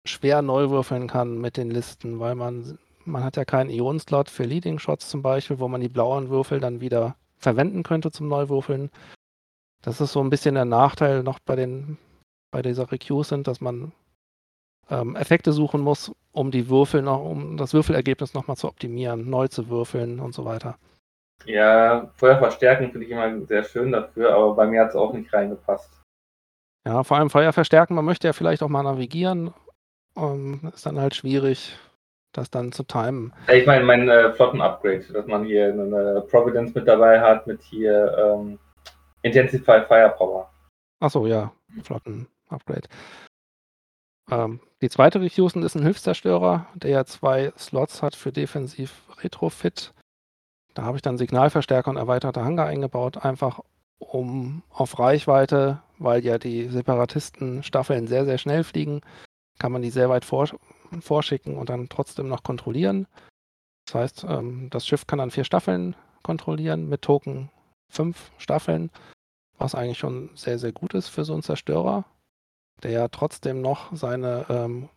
schwer 0.08 0.42
neu 0.42 0.70
würfeln 0.70 1.08
kann 1.08 1.40
mit 1.40 1.58
den 1.58 1.70
Listen, 1.70 2.20
weil 2.20 2.36
man 2.36 2.80
man 3.06 3.24
hat 3.24 3.38
ja 3.38 3.46
keinen 3.46 3.70
Ionenslot 3.70 4.30
für 4.30 4.46
Leading 4.46 4.80
Shots 4.80 5.10
zum 5.10 5.22
Beispiel, 5.22 5.60
wo 5.60 5.68
man 5.68 5.82
die 5.82 5.90
blauen 5.90 6.30
Würfel 6.30 6.60
dann 6.60 6.82
wieder 6.82 7.16
verwenden 7.38 7.84
könnte 7.84 8.12
zum 8.12 8.28
Neuwürfeln. 8.28 8.90
Das 9.84 10.02
ist 10.02 10.14
so 10.14 10.22
ein 10.22 10.32
bisschen 10.32 10.56
der 10.56 10.66
Nachteil 10.66 11.22
noch 11.22 11.40
bei 11.40 11.56
den 11.56 11.98
bei 12.52 12.62
dieser 12.62 12.92
Recusant, 12.92 13.48
dass 13.48 13.62
man 13.62 13.92
ähm, 14.90 15.16
Effekte 15.16 15.52
suchen 15.52 15.82
muss, 15.82 16.12
um 16.32 16.52
die 16.52 16.70
Würfel 16.70 17.02
noch, 17.02 17.24
um 17.24 17.58
das 17.58 17.74
Würfelergebnis 17.74 18.34
nochmal 18.34 18.58
zu 18.58 18.68
optimieren, 18.68 19.30
neu 19.30 19.48
zu 19.48 19.70
würfeln 19.70 20.20
und 20.20 20.34
so 20.34 20.46
weiter. 20.46 20.78
Ja, 21.46 22.10
Feuer 22.16 22.38
verstärken 22.38 22.92
finde 22.92 23.06
ich 23.06 23.12
immer 23.12 23.46
sehr 23.46 23.64
schön 23.64 23.92
dafür, 23.92 24.34
aber 24.34 24.56
bei 24.56 24.68
mir 24.68 24.82
hat 24.82 24.90
es 24.90 24.96
auch 24.96 25.14
nicht 25.14 25.32
reingepasst. 25.34 25.92
Ja, 26.86 27.04
vor 27.04 27.18
allem 27.18 27.30
Feuer 27.30 27.52
verstärken, 27.52 27.96
man 27.96 28.06
möchte 28.06 28.28
ja 28.28 28.34
vielleicht 28.34 28.64
auch 28.64 28.70
mal 28.70 28.84
navigieren. 28.84 29.54
Ähm, 30.16 30.72
ist 30.74 30.86
dann 30.86 31.00
halt 31.00 31.16
schwierig, 31.16 31.78
das 32.32 32.50
dann 32.50 32.72
zu 32.72 32.84
timen. 32.84 33.34
Ich 33.52 33.66
meine, 33.66 33.84
mein 33.84 34.08
äh, 34.08 34.32
Flotten-Upgrade, 34.34 35.06
dass 35.12 35.26
man 35.28 35.46
hier 35.46 35.70
eine 35.74 36.24
Providence 36.30 36.74
mit 36.74 36.88
dabei 36.88 37.20
hat, 37.20 37.48
mit 37.48 37.62
hier 37.64 38.16
ähm, 38.18 38.60
Intensify 39.24 39.82
Firepower. 39.88 40.50
Achso, 41.00 41.26
ja, 41.26 41.52
Flotten-Upgrade. 41.84 42.88
Ähm, 44.32 44.60
die 44.86 44.90
zweite 44.92 45.20
Refusen 45.20 45.64
ist 45.64 45.74
ein 45.74 45.82
Hilfszerstörer, 45.82 46.68
der 46.76 46.92
ja 46.92 47.06
zwei 47.06 47.52
Slots 47.58 48.04
hat 48.04 48.16
für 48.16 48.32
Defensiv 48.32 49.02
Retrofit. 49.24 49.96
Da 50.76 50.84
habe 50.84 50.98
ich 50.98 51.02
dann 51.02 51.18
Signalverstärker 51.18 51.90
und 51.90 51.98
erweiterte 51.98 52.46
Hangar 52.46 52.68
eingebaut, 52.68 53.18
einfach 53.18 53.62
um 53.98 54.62
auf 54.70 55.00
Reichweite, 55.00 55.82
weil 55.98 56.24
ja 56.24 56.38
die 56.38 56.68
Separatisten-Staffeln 56.68 58.06
sehr, 58.06 58.26
sehr 58.26 58.38
schnell 58.38 58.64
fliegen, 58.64 59.02
kann 59.58 59.72
man 59.72 59.82
die 59.82 59.90
sehr 59.90 60.08
weit 60.10 60.24
vor 60.24 60.48
vorschicken 61.02 61.58
und 61.58 61.70
dann 61.70 61.90
trotzdem 61.90 62.28
noch 62.28 62.44
kontrollieren. 62.44 63.08
Das 63.88 63.96
heißt, 63.96 64.26
ähm, 64.30 64.70
das 64.70 64.86
Schiff 64.86 65.08
kann 65.08 65.18
dann 65.18 65.32
vier 65.32 65.46
Staffeln 65.46 65.96
kontrollieren 66.22 66.88
mit 66.88 67.02
Token 67.02 67.50
fünf 67.90 68.30
Staffeln, 68.38 68.92
was 69.58 69.74
eigentlich 69.74 69.98
schon 69.98 70.30
sehr, 70.36 70.60
sehr 70.60 70.74
gut 70.74 70.94
ist 70.94 71.08
für 71.08 71.26
so 71.26 71.34
einen 71.34 71.42
Zerstörer, 71.42 72.06
der 72.84 72.92
ja 72.92 73.08
trotzdem 73.08 73.62
noch 73.62 73.96
seine 73.96 74.46
ähm, 74.50 74.90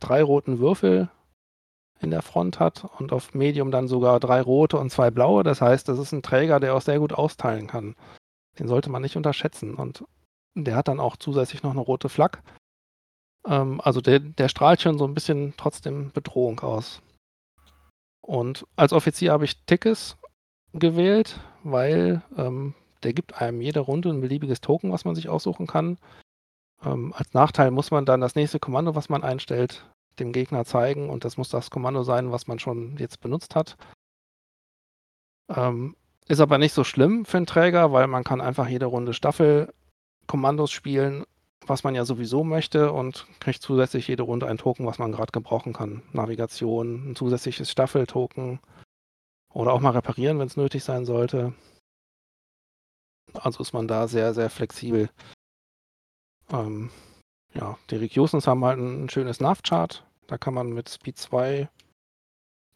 drei 0.00 0.22
roten 0.22 0.58
Würfel 0.58 1.10
in 2.00 2.10
der 2.10 2.22
Front 2.22 2.60
hat 2.60 2.86
und 2.98 3.12
auf 3.12 3.34
Medium 3.34 3.70
dann 3.70 3.88
sogar 3.88 4.20
drei 4.20 4.40
rote 4.40 4.78
und 4.78 4.90
zwei 4.90 5.10
blaue. 5.10 5.42
Das 5.42 5.60
heißt, 5.60 5.88
das 5.88 5.98
ist 5.98 6.12
ein 6.12 6.22
Träger, 6.22 6.60
der 6.60 6.74
auch 6.74 6.80
sehr 6.80 6.98
gut 6.98 7.12
austeilen 7.12 7.66
kann. 7.66 7.96
Den 8.58 8.68
sollte 8.68 8.90
man 8.90 9.02
nicht 9.02 9.16
unterschätzen. 9.16 9.74
Und 9.74 10.04
der 10.54 10.76
hat 10.76 10.88
dann 10.88 11.00
auch 11.00 11.16
zusätzlich 11.16 11.62
noch 11.62 11.72
eine 11.72 11.80
rote 11.80 12.08
Flak. 12.08 12.42
Ähm, 13.46 13.80
also 13.80 14.00
der, 14.00 14.20
der 14.20 14.48
strahlt 14.48 14.80
schon 14.80 14.98
so 14.98 15.04
ein 15.06 15.14
bisschen 15.14 15.54
trotzdem 15.56 16.12
Bedrohung 16.12 16.60
aus. 16.60 17.02
Und 18.20 18.66
als 18.76 18.92
Offizier 18.92 19.32
habe 19.32 19.44
ich 19.44 19.64
Tickes 19.64 20.16
gewählt, 20.72 21.40
weil 21.64 22.22
ähm, 22.36 22.74
der 23.02 23.12
gibt 23.12 23.40
einem 23.40 23.60
jede 23.60 23.80
Runde 23.80 24.10
ein 24.10 24.20
beliebiges 24.20 24.60
Token, 24.60 24.92
was 24.92 25.04
man 25.04 25.14
sich 25.14 25.28
aussuchen 25.28 25.66
kann. 25.66 25.98
Ähm, 26.84 27.12
als 27.16 27.34
Nachteil 27.34 27.70
muss 27.70 27.90
man 27.90 28.04
dann 28.06 28.20
das 28.20 28.34
nächste 28.34 28.60
Kommando, 28.60 28.94
was 28.94 29.08
man 29.08 29.24
einstellt, 29.24 29.84
dem 30.18 30.32
Gegner 30.32 30.64
zeigen 30.64 31.10
und 31.10 31.24
das 31.24 31.36
muss 31.36 31.48
das 31.48 31.70
Kommando 31.70 32.02
sein, 32.02 32.32
was 32.32 32.46
man 32.46 32.58
schon 32.58 32.96
jetzt 32.98 33.20
benutzt 33.20 33.54
hat. 33.54 33.76
Ähm, 35.48 35.96
ist 36.26 36.40
aber 36.40 36.58
nicht 36.58 36.72
so 36.74 36.84
schlimm 36.84 37.24
für 37.24 37.38
einen 37.38 37.46
Träger, 37.46 37.92
weil 37.92 38.06
man 38.06 38.24
kann 38.24 38.40
einfach 38.40 38.68
jede 38.68 38.86
Runde 38.86 39.14
Staffelkommandos 39.14 40.70
spielen 40.70 41.24
was 41.68 41.84
man 41.84 41.94
ja 41.94 42.04
sowieso 42.04 42.44
möchte 42.44 42.92
und 42.92 43.26
kriegt 43.40 43.62
zusätzlich 43.62 44.08
jede 44.08 44.22
Runde 44.22 44.46
ein 44.46 44.58
Token, 44.58 44.86
was 44.86 44.98
man 44.98 45.12
gerade 45.12 45.32
gebrauchen 45.32 45.72
kann. 45.72 46.02
Navigation, 46.12 47.10
ein 47.10 47.16
zusätzliches 47.16 47.70
Staffeltoken 47.70 48.60
oder 49.52 49.72
auch 49.72 49.80
mal 49.80 49.90
reparieren, 49.90 50.38
wenn 50.38 50.46
es 50.46 50.56
nötig 50.56 50.84
sein 50.84 51.04
sollte. 51.04 51.54
Also 53.34 53.62
ist 53.62 53.72
man 53.72 53.88
da 53.88 54.08
sehr, 54.08 54.34
sehr 54.34 54.50
flexibel. 54.50 55.10
Ähm, 56.52 56.90
ja, 57.54 57.78
die 57.90 57.96
Recusens 57.96 58.46
haben 58.46 58.64
halt 58.64 58.78
ein 58.78 59.08
schönes 59.08 59.40
Nav-Chart. 59.40 60.04
Da 60.26 60.38
kann 60.38 60.54
man 60.54 60.72
mit 60.72 60.88
Speed 60.88 61.18
2 61.18 61.68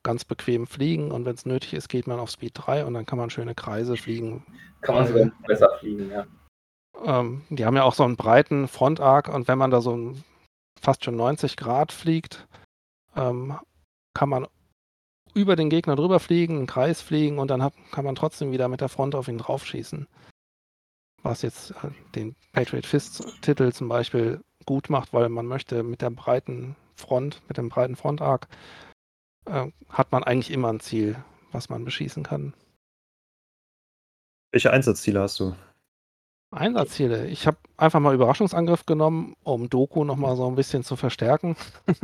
ganz 0.02 0.24
bequem 0.24 0.66
fliegen 0.66 1.12
und 1.12 1.24
wenn 1.24 1.34
es 1.34 1.46
nötig 1.46 1.74
ist, 1.74 1.88
geht 1.88 2.06
man 2.06 2.18
auf 2.18 2.30
Speed 2.30 2.52
3 2.54 2.84
und 2.84 2.94
dann 2.94 3.06
kann 3.06 3.18
man 3.18 3.30
schöne 3.30 3.54
Kreise 3.54 3.96
fliegen. 3.96 4.44
Kann 4.80 4.96
man 4.96 5.06
sogar 5.06 5.30
besser 5.46 5.70
fliegen, 5.78 6.10
ja. 6.10 6.26
Ähm, 7.04 7.42
die 7.50 7.64
haben 7.64 7.76
ja 7.76 7.84
auch 7.84 7.94
so 7.94 8.04
einen 8.04 8.16
breiten 8.16 8.68
Frontarc 8.68 9.28
und 9.28 9.48
wenn 9.48 9.58
man 9.58 9.70
da 9.70 9.80
so 9.80 9.96
ein, 9.96 10.24
fast 10.80 11.04
schon 11.04 11.16
90 11.16 11.56
Grad 11.56 11.92
fliegt, 11.92 12.46
ähm, 13.14 13.58
kann 14.14 14.28
man 14.28 14.46
über 15.34 15.56
den 15.56 15.70
Gegner 15.70 15.96
drüber 15.96 16.20
fliegen, 16.20 16.56
einen 16.56 16.66
Kreis 16.66 17.00
fliegen 17.00 17.38
und 17.38 17.48
dann 17.50 17.62
hat, 17.62 17.74
kann 17.92 18.04
man 18.04 18.14
trotzdem 18.14 18.52
wieder 18.52 18.68
mit 18.68 18.80
der 18.80 18.88
Front 18.88 19.14
auf 19.14 19.28
ihn 19.28 19.38
draufschießen. 19.38 20.06
Was 21.22 21.42
jetzt 21.42 21.70
äh, 21.70 21.90
den 22.14 22.34
Patriot 22.52 22.86
Fist-Titel 22.86 23.72
zum 23.72 23.88
Beispiel 23.88 24.40
gut 24.66 24.90
macht, 24.90 25.12
weil 25.12 25.28
man 25.28 25.46
möchte 25.46 25.82
mit 25.82 26.02
der 26.02 26.10
breiten 26.10 26.76
Front, 26.96 27.42
mit 27.48 27.56
dem 27.56 27.68
breiten 27.68 27.96
Frontarc, 27.96 28.48
äh, 29.46 29.66
hat 29.88 30.12
man 30.12 30.24
eigentlich 30.24 30.50
immer 30.50 30.72
ein 30.72 30.80
Ziel, 30.80 31.16
was 31.52 31.68
man 31.68 31.84
beschießen 31.84 32.22
kann. 32.22 32.54
Welche 34.52 34.70
Einsatzziele 34.70 35.20
hast 35.20 35.40
du? 35.40 35.54
Einsatzziele. 36.52 37.26
Ich 37.28 37.46
habe 37.46 37.56
einfach 37.78 38.00
mal 38.00 38.14
Überraschungsangriff 38.14 38.84
genommen, 38.84 39.34
um 39.42 39.70
Doku 39.70 40.04
nochmal 40.04 40.36
so 40.36 40.46
ein 40.46 40.54
bisschen 40.54 40.84
zu 40.84 40.96
verstärken. 40.96 41.56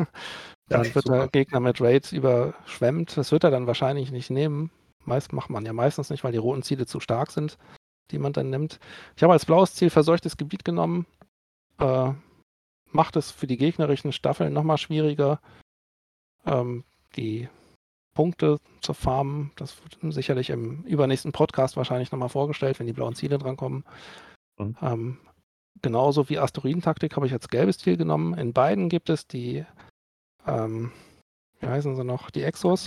dann 0.69 0.85
ja, 0.85 0.95
wird 0.95 1.05
super. 1.05 1.19
der 1.19 1.29
Gegner 1.29 1.61
mit 1.61 1.81
Raids 1.81 2.13
überschwemmt. 2.13 3.17
Das 3.17 3.31
wird 3.31 3.45
er 3.45 3.51
dann 3.51 3.67
wahrscheinlich 3.67 4.11
nicht 4.11 4.31
nehmen. 4.31 4.71
Meist 5.05 5.33
macht 5.33 5.51
man 5.51 5.67
ja 5.67 5.73
meistens 5.73 6.11
nicht, 6.11 6.25
weil 6.25 6.33
die 6.33 6.39
roten 6.39 6.63
Ziele 6.63 6.87
zu 6.87 7.01
stark 7.01 7.31
sind, 7.31 7.59
die 8.11 8.19
man 8.19 8.33
dann 8.33 8.51
nimmt. 8.51 8.81
Ich 9.17 9.23
habe 9.23 9.33
als 9.33 9.47
blaues 9.47 9.75
Ziel 9.75 9.91
verseuchtes 9.91 10.37
Gebiet 10.37 10.65
genommen. 10.65 11.07
Äh, 11.79 12.13
macht 12.91 13.17
es 13.17 13.31
für 13.31 13.47
die 13.47 13.57
gegnerischen 13.57 14.13
Staffeln 14.13 14.53
nochmal 14.53 14.79
schwieriger. 14.79 15.41
Ähm, 16.47 16.85
die 17.17 17.49
Punkte 18.15 18.59
zu 18.81 18.95
farmen. 18.95 19.53
Das 19.57 19.77
wird 19.83 20.13
sicherlich 20.13 20.51
im 20.51 20.83
übernächsten 20.83 21.33
Podcast 21.33 21.77
wahrscheinlich 21.77 22.11
nochmal 22.11 22.29
vorgestellt, 22.29 22.79
wenn 22.79 22.87
die 22.87 22.93
blauen 22.93 23.15
Ziele 23.15 23.39
drankommen. 23.39 23.85
Mhm. 24.59 24.77
Ähm, 24.83 25.19
genauso 25.83 26.29
wie 26.29 26.39
Asteroidentaktik 26.39 27.15
habe 27.17 27.27
ich 27.27 27.33
als 27.33 27.49
gelbes 27.49 27.79
Ziel 27.79 27.97
genommen. 27.97 28.35
In 28.35 28.53
beiden 28.53 28.89
gibt 28.89 29.11
es 29.11 29.27
die, 29.27 29.65
ähm, 30.47 30.91
wie 31.61 31.67
heißen 31.67 31.95
sie 31.95 32.05
noch, 32.05 32.31
die 32.31 32.43
Exos, 32.43 32.87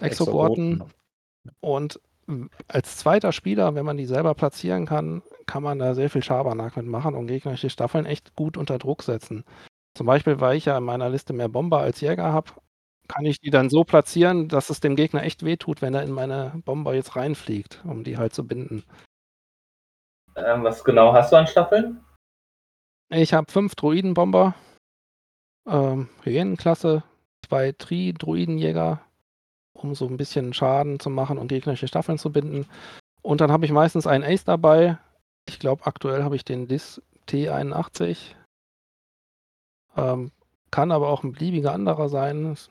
Exogorten. 0.00 0.82
Und 1.60 2.00
als 2.68 2.96
zweiter 2.96 3.32
Spieler, 3.32 3.74
wenn 3.74 3.84
man 3.84 3.96
die 3.96 4.06
selber 4.06 4.34
platzieren 4.34 4.86
kann, 4.86 5.22
kann 5.46 5.62
man 5.62 5.78
da 5.78 5.94
sehr 5.94 6.10
viel 6.10 6.22
Schabernack 6.22 6.76
mitmachen 6.76 7.14
und 7.14 7.26
gegnerische 7.26 7.70
Staffeln 7.70 8.06
echt 8.06 8.34
gut 8.34 8.56
unter 8.56 8.78
Druck 8.78 9.02
setzen. 9.02 9.44
Zum 9.94 10.06
Beispiel, 10.06 10.40
weil 10.40 10.56
ich 10.56 10.64
ja 10.64 10.78
in 10.78 10.84
meiner 10.84 11.10
Liste 11.10 11.32
mehr 11.32 11.48
Bomber 11.48 11.78
als 11.78 12.00
Jäger 12.00 12.32
habe, 12.32 12.50
kann 13.08 13.24
ich 13.26 13.40
die 13.40 13.50
dann 13.50 13.70
so 13.70 13.84
platzieren, 13.84 14.48
dass 14.48 14.70
es 14.70 14.80
dem 14.80 14.96
Gegner 14.96 15.22
echt 15.22 15.44
wehtut, 15.44 15.82
wenn 15.82 15.94
er 15.94 16.02
in 16.02 16.12
meine 16.12 16.52
Bomber 16.64 16.94
jetzt 16.94 17.16
reinfliegt, 17.16 17.82
um 17.84 18.02
die 18.02 18.16
halt 18.16 18.34
zu 18.34 18.46
binden. 18.46 18.84
Ähm, 20.36 20.64
was 20.64 20.82
genau 20.82 21.12
hast 21.12 21.32
du 21.32 21.36
an 21.36 21.46
Staffeln? 21.46 22.00
Ich 23.10 23.34
habe 23.34 23.52
fünf 23.52 23.74
Druidenbomber, 23.74 24.54
ähm, 25.68 26.08
Hyänenklasse, 26.22 27.04
zwei 27.46 27.72
Tri-Druidenjäger, 27.72 29.03
um 29.74 29.94
so 29.94 30.06
ein 30.06 30.16
bisschen 30.16 30.54
Schaden 30.54 30.98
zu 30.98 31.10
machen 31.10 31.38
und 31.38 31.48
gegnerische 31.48 31.88
Staffeln 31.88 32.18
zu 32.18 32.32
binden. 32.32 32.66
Und 33.22 33.40
dann 33.40 33.52
habe 33.52 33.64
ich 33.66 33.72
meistens 33.72 34.06
einen 34.06 34.24
Ace 34.24 34.44
dabei. 34.44 34.98
Ich 35.46 35.58
glaube, 35.58 35.86
aktuell 35.86 36.22
habe 36.22 36.36
ich 36.36 36.44
den 36.44 36.66
Dis 36.66 37.02
T81. 37.28 38.34
Ähm, 39.96 40.30
kann 40.70 40.92
aber 40.92 41.08
auch 41.08 41.22
ein 41.22 41.32
beliebiger 41.32 41.72
anderer 41.72 42.08
sein. 42.08 42.52
Es 42.52 42.70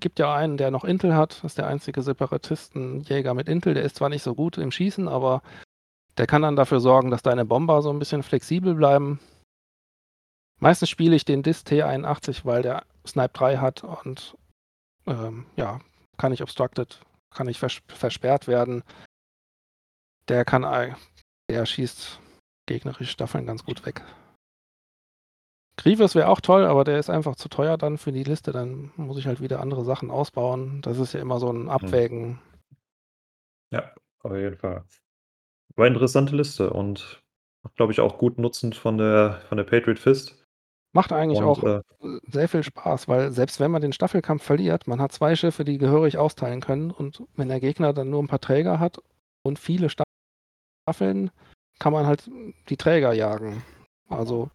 gibt 0.00 0.18
ja 0.18 0.34
einen, 0.34 0.56
der 0.56 0.70
noch 0.70 0.84
Intel 0.84 1.14
hat. 1.14 1.38
Das 1.38 1.52
ist 1.52 1.58
der 1.58 1.66
einzige 1.66 2.02
Separatistenjäger 2.02 3.34
mit 3.34 3.48
Intel. 3.48 3.74
Der 3.74 3.84
ist 3.84 3.96
zwar 3.96 4.08
nicht 4.08 4.22
so 4.22 4.34
gut 4.34 4.58
im 4.58 4.70
Schießen, 4.70 5.08
aber 5.08 5.42
der 6.16 6.26
kann 6.26 6.42
dann 6.42 6.56
dafür 6.56 6.80
sorgen, 6.80 7.10
dass 7.10 7.22
deine 7.22 7.44
Bomber 7.44 7.82
so 7.82 7.90
ein 7.90 7.98
bisschen 7.98 8.22
flexibel 8.22 8.74
bleiben. 8.74 9.20
Meistens 10.60 10.88
spiele 10.88 11.16
ich 11.16 11.24
den 11.24 11.42
DIS 11.42 11.66
T81, 11.66 12.44
weil 12.44 12.62
der 12.62 12.84
Snipe 13.06 13.32
3 13.32 13.58
hat 13.58 13.84
und 13.84 14.36
ähm, 15.06 15.46
ja, 15.56 15.80
kann 16.16 16.30
nicht 16.30 16.42
obstructed, 16.42 17.00
kann 17.30 17.46
nicht 17.46 17.58
vers 17.58 17.80
versperrt 17.88 18.46
werden. 18.46 18.82
Der 20.28 20.44
kann, 20.44 20.62
der 21.50 21.66
schießt 21.66 22.18
gegnerische 22.66 23.10
Staffeln 23.10 23.46
ganz 23.46 23.64
gut 23.64 23.84
weg. 23.84 24.02
Grievous 25.76 26.14
wäre 26.14 26.28
auch 26.28 26.40
toll, 26.40 26.64
aber 26.64 26.84
der 26.84 26.98
ist 26.98 27.10
einfach 27.10 27.36
zu 27.36 27.48
teuer 27.48 27.76
dann 27.76 27.98
für 27.98 28.12
die 28.12 28.22
Liste. 28.22 28.52
Dann 28.52 28.92
muss 28.96 29.18
ich 29.18 29.26
halt 29.26 29.40
wieder 29.40 29.60
andere 29.60 29.84
Sachen 29.84 30.10
ausbauen. 30.10 30.80
Das 30.82 30.98
ist 30.98 31.12
ja 31.14 31.20
immer 31.20 31.40
so 31.40 31.52
ein 31.52 31.62
hm. 31.62 31.68
Abwägen. 31.68 32.40
Ja, 33.70 33.92
auf 34.20 34.34
jeden 34.34 34.56
Fall. 34.56 34.84
War 35.76 35.86
eine 35.86 35.94
interessante 35.94 36.36
Liste 36.36 36.70
und 36.70 37.22
glaube 37.74 37.92
ich, 37.92 38.00
auch 38.00 38.18
gut 38.18 38.38
nutzend 38.38 38.76
von 38.76 38.98
der, 38.98 39.40
von 39.48 39.56
der 39.56 39.64
Patriot 39.64 39.98
Fist. 39.98 40.43
Macht 40.94 41.12
eigentlich 41.12 41.40
und, 41.40 41.44
auch 41.44 41.62
äh, 41.64 41.82
sehr 42.28 42.48
viel 42.48 42.62
Spaß, 42.62 43.08
weil 43.08 43.32
selbst 43.32 43.58
wenn 43.58 43.72
man 43.72 43.82
den 43.82 43.92
Staffelkampf 43.92 44.44
verliert, 44.44 44.86
man 44.86 45.00
hat 45.00 45.10
zwei 45.10 45.34
Schiffe, 45.34 45.64
die 45.64 45.76
gehörig 45.76 46.18
austeilen 46.18 46.60
können 46.60 46.92
und 46.92 47.24
wenn 47.34 47.48
der 47.48 47.58
Gegner 47.58 47.92
dann 47.92 48.10
nur 48.10 48.22
ein 48.22 48.28
paar 48.28 48.40
Träger 48.40 48.78
hat 48.78 49.02
und 49.42 49.58
viele 49.58 49.88
Staffeln, 49.90 51.32
kann 51.80 51.92
man 51.92 52.06
halt 52.06 52.30
die 52.68 52.76
Träger 52.76 53.12
jagen. 53.12 53.64
Also. 54.08 54.50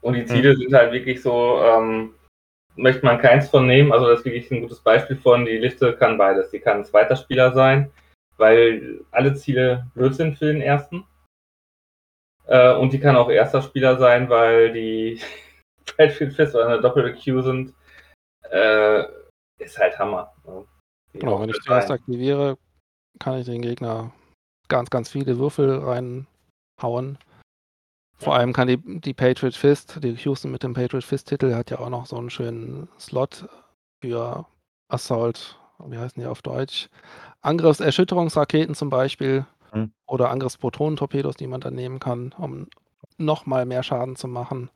Und 0.00 0.14
die 0.14 0.24
Ziele 0.24 0.56
sind 0.56 0.72
halt 0.72 0.90
wirklich 0.90 1.20
so, 1.20 1.60
ähm, 1.62 2.14
möchte 2.76 3.04
man 3.04 3.20
keins 3.20 3.50
von 3.50 3.66
nehmen, 3.66 3.92
also 3.92 4.06
das 4.06 4.20
ist 4.20 4.24
wirklich 4.24 4.50
ein 4.50 4.62
gutes 4.62 4.80
Beispiel 4.80 5.16
von, 5.16 5.44
die 5.44 5.58
Liste 5.58 5.94
kann 5.94 6.16
beides. 6.16 6.50
Die 6.50 6.60
kann 6.60 6.78
ein 6.78 6.84
zweiter 6.86 7.16
Spieler 7.16 7.52
sein, 7.52 7.90
weil 8.38 9.04
alle 9.10 9.34
Ziele 9.34 9.86
blöd 9.94 10.14
sind 10.14 10.38
für 10.38 10.46
den 10.46 10.62
ersten. 10.62 11.04
Äh, 12.46 12.74
und 12.74 12.94
die 12.94 13.00
kann 13.00 13.16
auch 13.16 13.30
erster 13.30 13.60
Spieler 13.60 13.98
sein, 13.98 14.30
weil 14.30 14.72
die 14.72 15.20
Battlefield 15.96 16.34
Fist 16.34 16.54
oder 16.54 16.66
eine 16.66 16.80
doppelte 16.80 17.14
Queue 17.14 17.42
sind. 17.42 17.74
Äh, 18.50 19.04
ist 19.58 19.78
halt 19.78 19.98
Hammer. 19.98 20.32
Ne? 20.44 20.64
Genau, 21.14 21.40
wenn 21.40 21.50
ich 21.50 21.60
zuerst 21.60 21.90
aktiviere, 21.90 22.58
kann 23.18 23.38
ich 23.38 23.46
den 23.46 23.62
Gegner 23.62 24.12
ganz, 24.68 24.90
ganz 24.90 25.10
viele 25.10 25.38
Würfel 25.38 25.78
reinhauen. 25.78 27.18
Vor 28.16 28.34
allem 28.34 28.52
kann 28.52 28.68
die, 28.68 28.78
die 28.78 29.14
Patriot 29.14 29.54
Fist, 29.54 29.98
die 30.02 30.14
Houston 30.14 30.50
mit 30.50 30.62
dem 30.62 30.74
Patriot 30.74 31.04
Fist-Titel, 31.04 31.54
hat 31.54 31.70
ja 31.70 31.80
auch 31.80 31.90
noch 31.90 32.06
so 32.06 32.16
einen 32.16 32.30
schönen 32.30 32.88
Slot 32.98 33.48
für 34.00 34.46
Assault, 34.88 35.58
wie 35.84 35.98
heißen 35.98 36.22
die 36.22 36.28
auf 36.28 36.40
Deutsch? 36.42 36.88
Angriffserschütterungsraketen 37.40 38.74
zum 38.74 38.90
Beispiel 38.90 39.44
mhm. 39.74 39.92
oder 40.06 40.30
Angriffsprotonentorpedos, 40.30 41.36
die 41.36 41.48
man 41.48 41.60
dann 41.60 41.74
nehmen 41.74 41.98
kann, 41.98 42.32
um 42.38 42.68
nochmal 43.18 43.66
mehr 43.66 43.82
Schaden 43.82 44.16
zu 44.16 44.28
machen 44.28 44.70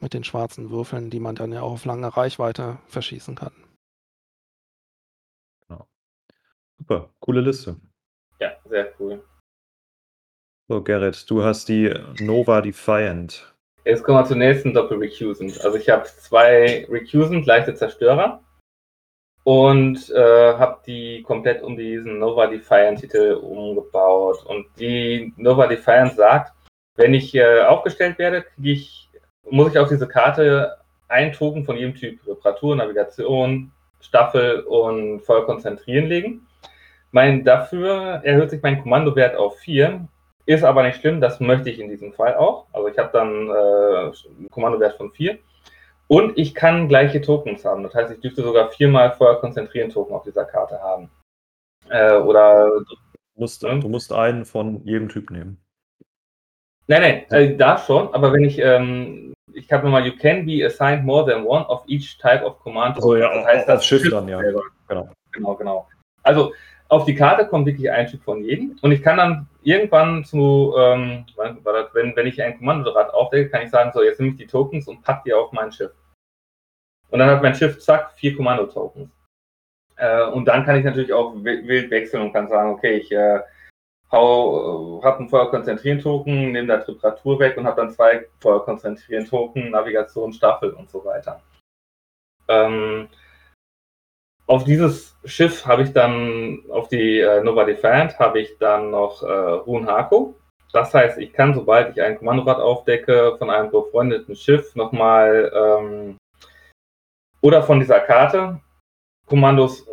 mit 0.00 0.14
den 0.14 0.24
schwarzen 0.24 0.70
Würfeln, 0.70 1.10
die 1.10 1.20
man 1.20 1.34
dann 1.34 1.52
ja 1.52 1.62
auch 1.62 1.72
auf 1.72 1.84
lange 1.84 2.16
Reichweite 2.16 2.78
verschießen 2.86 3.34
kann. 3.34 3.52
Genau. 5.66 5.86
Super, 6.78 7.10
coole 7.20 7.40
Liste. 7.40 7.76
Ja, 8.40 8.52
sehr 8.64 8.92
cool. 9.00 9.24
So, 10.68 10.82
Gerrit, 10.82 11.30
du 11.30 11.44
hast 11.44 11.68
die 11.68 11.94
Nova 12.20 12.60
Defiant. 12.60 13.54
Jetzt 13.84 14.02
kommen 14.02 14.18
wir 14.18 14.24
zur 14.24 14.36
nächsten 14.36 14.74
Doppel-Recusant. 14.74 15.60
Also 15.60 15.78
ich 15.78 15.88
habe 15.88 16.04
zwei 16.04 16.84
Recusant, 16.90 17.46
leichte 17.46 17.72
Zerstörer 17.74 18.42
und 19.44 20.10
äh, 20.10 20.54
habe 20.58 20.82
die 20.84 21.22
komplett 21.22 21.62
um 21.62 21.76
diesen 21.76 22.18
Nova 22.18 22.48
Defiant 22.48 22.98
Titel 22.98 23.34
umgebaut. 23.34 24.44
Und 24.44 24.66
die 24.80 25.32
Nova 25.36 25.68
Defiant 25.68 26.16
sagt, 26.16 26.52
wenn 26.96 27.14
ich 27.14 27.32
äh, 27.36 27.60
aufgestellt 27.60 28.18
werde, 28.18 28.44
ich, 28.60 29.05
muss 29.50 29.70
ich 29.72 29.78
auf 29.78 29.88
diese 29.88 30.08
Karte 30.08 30.76
einen 31.08 31.32
Token 31.32 31.64
von 31.64 31.76
jedem 31.76 31.94
Typ 31.94 32.26
Reparatur, 32.26 32.76
Navigation, 32.76 33.72
Staffel 34.00 34.60
und 34.60 35.20
voll 35.20 35.44
konzentrieren 35.44 36.06
legen. 36.06 36.46
Mein, 37.12 37.44
dafür 37.44 38.20
erhöht 38.24 38.50
sich 38.50 38.62
mein 38.62 38.82
Kommandowert 38.82 39.36
auf 39.36 39.58
4. 39.58 40.06
Ist 40.46 40.64
aber 40.64 40.82
nicht 40.82 41.00
schlimm, 41.00 41.20
das 41.20 41.40
möchte 41.40 41.70
ich 41.70 41.80
in 41.80 41.88
diesem 41.88 42.12
Fall 42.12 42.34
auch. 42.36 42.66
Also 42.72 42.88
ich 42.88 42.98
habe 42.98 43.10
dann 43.12 43.48
äh, 43.48 44.36
einen 44.38 44.50
Kommandowert 44.50 44.96
von 44.96 45.10
4. 45.12 45.38
Und 46.08 46.38
ich 46.38 46.54
kann 46.54 46.88
gleiche 46.88 47.20
Tokens 47.20 47.64
haben. 47.64 47.82
Das 47.82 47.94
heißt, 47.94 48.12
ich 48.12 48.20
dürfte 48.20 48.42
sogar 48.42 48.70
viermal 48.70 49.12
Feuer 49.12 49.40
konzentrieren 49.40 49.90
Token 49.90 50.14
auf 50.14 50.22
dieser 50.22 50.44
Karte 50.44 50.80
haben. 50.80 51.10
Äh, 51.88 52.18
oder. 52.18 52.70
Du 52.86 52.96
musst, 53.40 53.62
hm? 53.64 53.80
du 53.80 53.88
musst 53.88 54.12
einen 54.12 54.44
von 54.44 54.84
jedem 54.84 55.08
Typ 55.08 55.30
nehmen. 55.30 55.60
Nein, 56.88 57.02
nein, 57.02 57.30
äh, 57.30 57.56
da 57.56 57.78
schon, 57.78 58.14
aber 58.14 58.32
wenn 58.32 58.44
ich, 58.44 58.60
ähm, 58.60 59.32
ich 59.56 59.72
habe 59.72 59.84
nochmal, 59.84 60.06
you 60.06 60.12
can 60.16 60.44
be 60.44 60.64
assigned 60.64 61.04
more 61.04 61.24
than 61.24 61.44
one 61.44 61.64
of 61.66 61.82
each 61.86 62.18
type 62.18 62.44
of 62.44 62.58
command. 62.60 62.96
Also 62.96 63.16
ja, 63.16 63.32
das 63.32 63.46
heißt, 63.46 63.68
das 63.68 63.86
Schiff, 63.86 64.08
dann, 64.10 64.28
ja. 64.28 64.40
Genau. 64.88 65.08
genau, 65.32 65.54
genau. 65.54 65.88
Also 66.22 66.52
auf 66.88 67.04
die 67.04 67.14
Karte 67.14 67.46
kommt 67.46 67.66
wirklich 67.66 67.90
ein 67.90 68.06
Stück 68.06 68.22
von 68.22 68.44
jedem 68.44 68.78
und 68.82 68.92
ich 68.92 69.02
kann 69.02 69.16
dann 69.16 69.48
irgendwann 69.62 70.24
zu, 70.24 70.74
ähm, 70.78 71.24
wenn, 71.36 72.14
wenn 72.14 72.26
ich 72.26 72.40
ein 72.40 72.58
Kommandorad 72.58 73.12
aufdecke, 73.12 73.50
kann 73.50 73.62
ich 73.62 73.70
sagen, 73.70 73.90
so, 73.92 74.02
jetzt 74.02 74.20
nehme 74.20 74.32
ich 74.32 74.38
die 74.38 74.46
Tokens 74.46 74.86
und 74.86 75.02
packe 75.02 75.22
die 75.26 75.32
auf 75.32 75.50
mein 75.52 75.72
Schiff. 75.72 75.92
Und 77.10 77.18
dann 77.18 77.30
hat 77.30 77.42
mein 77.42 77.54
Schiff, 77.54 77.78
zack, 77.78 78.12
vier 78.12 78.36
Kommando-Tokens. 78.36 79.10
Äh, 79.96 80.24
und 80.26 80.44
dann 80.44 80.64
kann 80.64 80.76
ich 80.76 80.84
natürlich 80.84 81.12
auch 81.12 81.34
wild 81.42 81.90
wechseln 81.90 82.22
und 82.22 82.32
kann 82.32 82.48
sagen, 82.48 82.70
okay, 82.70 82.98
ich 82.98 83.10
äh, 83.10 83.40
hau, 84.10 85.00
äh, 85.00 85.04
habe 85.04 85.18
einen 85.18 85.28
Feuerkonzentrieren-Token, 85.28 86.52
nehme 86.52 86.68
da 86.68 86.78
Temperatur 86.78 87.38
weg 87.38 87.56
und 87.56 87.66
habe 87.66 87.80
dann 87.80 87.90
zwei 87.90 88.26
Feuerkonzentrieren-Token, 88.40 89.70
Navigation, 89.70 90.32
Staffel 90.32 90.70
und 90.70 90.90
so 90.90 91.04
weiter. 91.04 91.40
Ähm, 92.48 93.08
auf 94.46 94.64
dieses 94.64 95.16
Schiff 95.24 95.66
habe 95.66 95.82
ich 95.82 95.92
dann, 95.92 96.62
auf 96.70 96.88
die 96.88 97.18
äh, 97.18 97.42
Nova 97.42 97.64
Defiant, 97.64 98.18
habe 98.18 98.40
ich 98.40 98.56
dann 98.58 98.90
noch 98.90 99.22
äh, 99.22 99.26
Run 99.26 99.88
Hako. 99.88 100.36
Das 100.72 100.94
heißt, 100.94 101.18
ich 101.18 101.32
kann, 101.32 101.54
sobald 101.54 101.96
ich 101.96 102.02
ein 102.02 102.18
Kommandorad 102.18 102.58
aufdecke, 102.58 103.36
von 103.38 103.50
einem 103.50 103.70
befreundeten 103.70 104.36
Schiff 104.36 104.74
nochmal 104.76 105.50
ähm, 105.54 106.16
oder 107.40 107.62
von 107.62 107.80
dieser 107.80 108.00
Karte 108.00 108.60
Kommandos, 109.26 109.86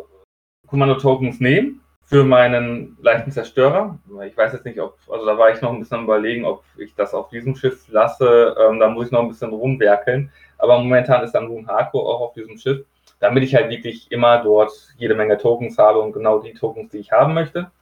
Kommando-Tokens 0.68 1.40
nehmen 1.40 1.83
für 2.14 2.22
meinen 2.22 2.96
leichten 3.02 3.32
Zerstörer. 3.32 3.98
Ich 4.24 4.36
weiß 4.36 4.52
jetzt 4.52 4.64
nicht, 4.64 4.78
ob, 4.78 4.96
also 5.10 5.26
da 5.26 5.36
war 5.36 5.50
ich 5.50 5.60
noch 5.60 5.72
ein 5.72 5.80
bisschen 5.80 6.04
überlegen, 6.04 6.44
ob 6.44 6.62
ich 6.76 6.94
das 6.94 7.12
auf 7.12 7.28
diesem 7.28 7.56
Schiff 7.56 7.88
lasse. 7.88 8.54
Ähm, 8.56 8.78
da 8.78 8.88
muss 8.88 9.06
ich 9.06 9.10
noch 9.10 9.22
ein 9.22 9.28
bisschen 9.30 9.50
rumwerkeln. 9.50 10.30
Aber 10.58 10.78
momentan 10.78 11.24
ist 11.24 11.32
dann 11.32 11.48
Run 11.48 11.66
Hako 11.66 12.08
auch 12.08 12.20
auf 12.20 12.34
diesem 12.34 12.56
Schiff, 12.56 12.86
damit 13.18 13.42
ich 13.42 13.56
halt 13.56 13.68
wirklich 13.68 14.12
immer 14.12 14.40
dort 14.40 14.70
jede 14.96 15.16
Menge 15.16 15.38
Tokens 15.38 15.76
habe 15.76 15.98
und 15.98 16.12
genau 16.12 16.38
die 16.38 16.54
Tokens, 16.54 16.92
die 16.92 16.98
ich 16.98 17.10
haben 17.10 17.34
möchte. 17.34 17.72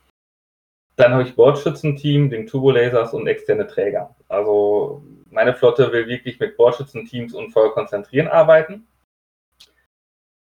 Dann 0.97 1.13
habe 1.13 1.25
ich 1.25 1.37
Bordschützenteam, 1.37 2.31
den 2.31 2.47
Turbolasers 2.47 3.13
und 3.13 3.27
externe 3.27 3.67
Träger. 3.67 4.17
Also 4.29 5.05
meine 5.29 5.53
Flotte 5.53 5.93
will 5.93 6.07
wirklich 6.09 6.41
mit 6.41 6.57
Bordschützenteams 6.57 7.35
und 7.35 7.51
Feuer 7.51 7.75
konzentrieren 7.75 8.29
arbeiten. 8.29 8.87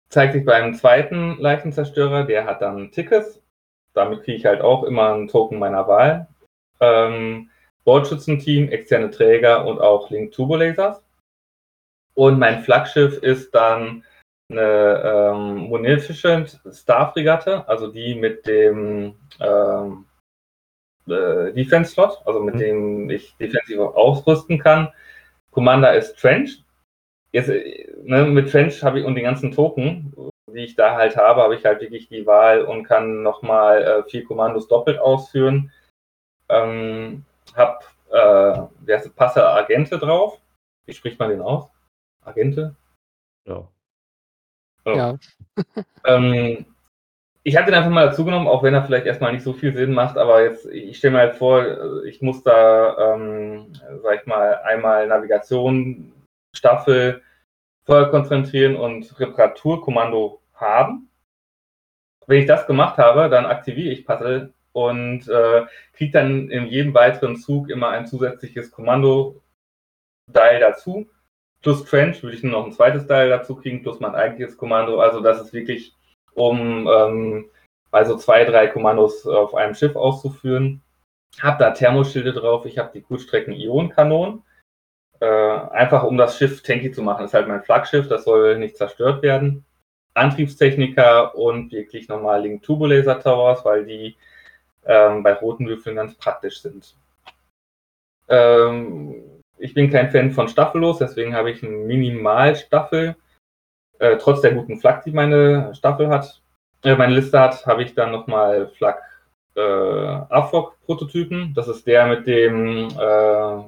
Zeigt 0.09 0.35
sich 0.35 0.45
beim 0.45 0.73
zweiten 0.73 1.37
Leichenzerstörer, 1.41 2.23
der 2.23 2.45
hat 2.45 2.63
dann 2.63 2.93
Tickets. 2.93 3.43
Damit 3.95 4.23
kriege 4.23 4.39
ich 4.39 4.45
halt 4.47 4.61
auch 4.61 4.85
immer 4.85 5.13
einen 5.13 5.29
Token 5.29 5.59
meiner 5.59 5.87
Wahl. 5.87 6.29
Ähm, 6.81 7.51
Bordschützenteam, 7.85 8.69
externe 8.69 9.11
Träger 9.11 9.67
und 9.67 9.81
auch 9.81 10.11
Link 10.11 10.33
Turbolasers. 10.33 11.03
Und 12.15 12.39
mein 12.39 12.63
Flaggschiff 12.63 13.19
ist 13.19 13.55
dann 13.55 14.05
eine 14.51 15.03
ähm, 15.05 15.57
Munificent 15.69 16.61
Star 16.71 17.13
Fregatte, 17.13 17.67
also 17.69 17.91
die 17.91 18.15
mit 18.15 18.47
dem 18.47 19.15
ähm, 19.41 20.07
äh, 21.09 21.53
Defense-Slot, 21.53 22.23
also 22.27 22.41
mit 22.41 22.55
mhm. 22.55 22.59
dem 22.59 23.11
ich 23.11 23.35
defensiv 23.37 23.79
ausrüsten 23.79 24.59
kann. 24.59 24.93
Commander 25.51 25.95
ist 25.95 26.19
Trench. 26.19 26.65
Jetzt, 27.33 27.49
ne, 27.49 28.25
mit 28.27 28.51
Trench 28.51 28.83
habe 28.83 29.01
ich 29.01 29.07
und 29.07 29.15
den 29.15 29.25
ganzen 29.25 29.53
Token, 29.53 30.13
die 30.51 30.65
ich 30.65 30.75
da 30.75 30.97
halt 30.97 31.17
habe, 31.17 31.43
habe 31.43 31.55
ich 31.55 31.65
halt 31.65 31.81
wirklich 31.81 32.09
die 32.09 32.27
Wahl 32.27 32.63
und 32.63 32.85
kann 32.85 33.23
nochmal 33.23 33.83
äh, 33.83 34.03
vier 34.05 34.25
Kommandos 34.25 34.69
doppelt 34.69 34.99
ausführen. 34.99 35.73
Ähm, 36.49 37.25
hab, 37.55 37.85
äh, 38.11 38.63
der 38.81 38.99
Passer 39.15 39.55
Agente 39.55 39.99
drauf. 39.99 40.41
Wie 40.87 40.93
spricht 40.93 41.19
man 41.19 41.31
den 41.31 41.41
aus? 41.41 41.71
Agente? 42.25 42.75
Ja. 43.47 43.69
Oh. 44.85 44.91
Ja. 44.91 45.17
ähm, 46.05 46.67
ich 47.45 47.57
habe 47.57 47.67
den 47.67 47.75
einfach 47.75 47.91
mal 47.91 48.09
dazu 48.09 48.25
genommen, 48.25 48.47
auch 48.47 48.63
wenn 48.63 48.75
er 48.75 48.85
vielleicht 48.85 49.07
erstmal 49.07 49.33
nicht 49.33 49.43
so 49.43 49.53
viel 49.53 49.77
Sinn 49.77 49.93
macht, 49.93 50.17
aber 50.17 50.45
jetzt, 50.45 50.67
ich 50.67 50.99
stelle 50.99 51.15
mir 51.15 51.21
halt 51.21 51.37
vor, 51.37 52.05
ich 52.05 52.23
muss 52.23 52.43
da, 52.43 53.15
ähm, 53.15 53.73
sag 54.03 54.21
ich 54.21 54.27
mal, 54.27 54.57
einmal 54.63 55.09
Navigation, 55.09 56.13
Staffel, 56.55 57.23
Feuer 57.85 58.11
konzentrieren 58.11 58.77
und 58.77 59.19
Reparaturkommando 59.19 60.41
haben. 60.55 61.09
Wenn 62.27 62.41
ich 62.41 62.47
das 62.47 62.67
gemacht 62.67 62.99
habe, 62.99 63.29
dann 63.29 63.47
aktiviere 63.47 63.93
ich 63.93 64.07
Puzzle 64.07 64.53
und 64.73 65.29
äh, 65.29 65.67
kriege 65.93 66.13
dann 66.13 66.49
in 66.51 66.67
jedem 66.67 66.95
weiteren 66.95 67.37
Zug 67.37 67.69
immer 67.69 67.89
ein 67.89 68.07
zusätzliches 68.07 68.71
Kommando-Dial 68.71 70.61
dazu. 70.61 71.09
Plus 71.63 71.85
Trench 71.85 72.23
würde 72.23 72.37
ich 72.37 72.43
nur 72.43 72.53
noch 72.53 72.67
ein 72.67 72.73
zweites 72.73 73.07
Dial 73.07 73.29
dazu 73.29 73.57
kriegen, 73.57 73.83
plus 73.83 74.01
mein 74.01 74.15
eigentliches 74.15 74.57
Kommando. 74.57 75.01
Also 75.01 75.21
das 75.21 75.41
ist 75.41 75.53
wirklich 75.53 75.95
um 76.35 76.89
ähm, 76.89 77.51
also 77.91 78.17
zwei, 78.17 78.45
drei 78.45 78.69
Kommandos 78.69 79.27
auf 79.27 79.55
einem 79.55 79.75
Schiff 79.75 79.95
auszuführen. 79.97 80.83
Hab 81.41 81.59
da 81.59 81.71
Thermoschilde 81.71 82.33
drauf, 82.33 82.67
ich 82.67 82.79
habe 82.79 82.91
die 82.95 83.03
Kurzstrecken-Ionenkanonen. 83.03 84.43
Äh, 85.23 85.71
einfach 85.71 86.03
um 86.03 86.17
das 86.17 86.37
Schiff 86.37 86.63
tanky 86.63 86.91
zu 86.91 87.03
machen. 87.03 87.23
Das 87.23 87.31
ist 87.31 87.35
halt 87.35 87.47
mein 87.47 87.63
Flaggschiff, 87.63 88.09
das 88.09 88.25
soll 88.25 88.59
nicht 88.59 88.77
zerstört 88.77 89.23
werden. 89.23 89.65
Antriebstechniker 90.15 91.37
und 91.37 91.71
wirklich 91.73 92.09
normal 92.09 92.43
Link 92.43 92.63
Turbolaser 92.65 93.21
Towers, 93.21 93.65
weil 93.65 93.85
die 93.85 94.17
ähm, 94.85 95.23
bei 95.23 95.35
roten 95.35 95.69
Würfeln 95.69 95.97
ganz 95.97 96.17
praktisch 96.17 96.61
sind. 96.61 96.97
Ähm, 98.29 99.23
ich 99.59 99.75
bin 99.75 99.91
kein 99.91 100.11
Fan 100.11 100.33
von 100.33 100.49
Staffellos, 100.49 100.99
deswegen 100.99 101.35
habe 101.35 101.53
ich 101.53 101.63
eine 101.63 101.71
Minimalstaffel 101.73 103.15
äh, 104.03 104.19
trotz 104.19 104.41
der 104.41 104.53
guten 104.55 104.79
Flak, 104.79 105.05
die 105.05 105.13
meine 105.13 105.73
Staffel 105.77 106.09
hat, 106.09 106.43
äh, 106.83 106.97
meine 106.97 107.15
Liste 107.15 107.39
hat, 107.39 107.65
habe 107.67 107.85
ich 107.85 107.95
dann 107.95 108.11
nochmal 108.11 108.67
Flak 108.77 109.01
äh, 109.55 109.61
AFOC-Prototypen. 109.61 111.55
Das 111.55 111.69
ist 111.69 111.87
der 111.87 112.07
mit 112.07 112.27
dem, 112.27 112.89
äh, 112.89 113.63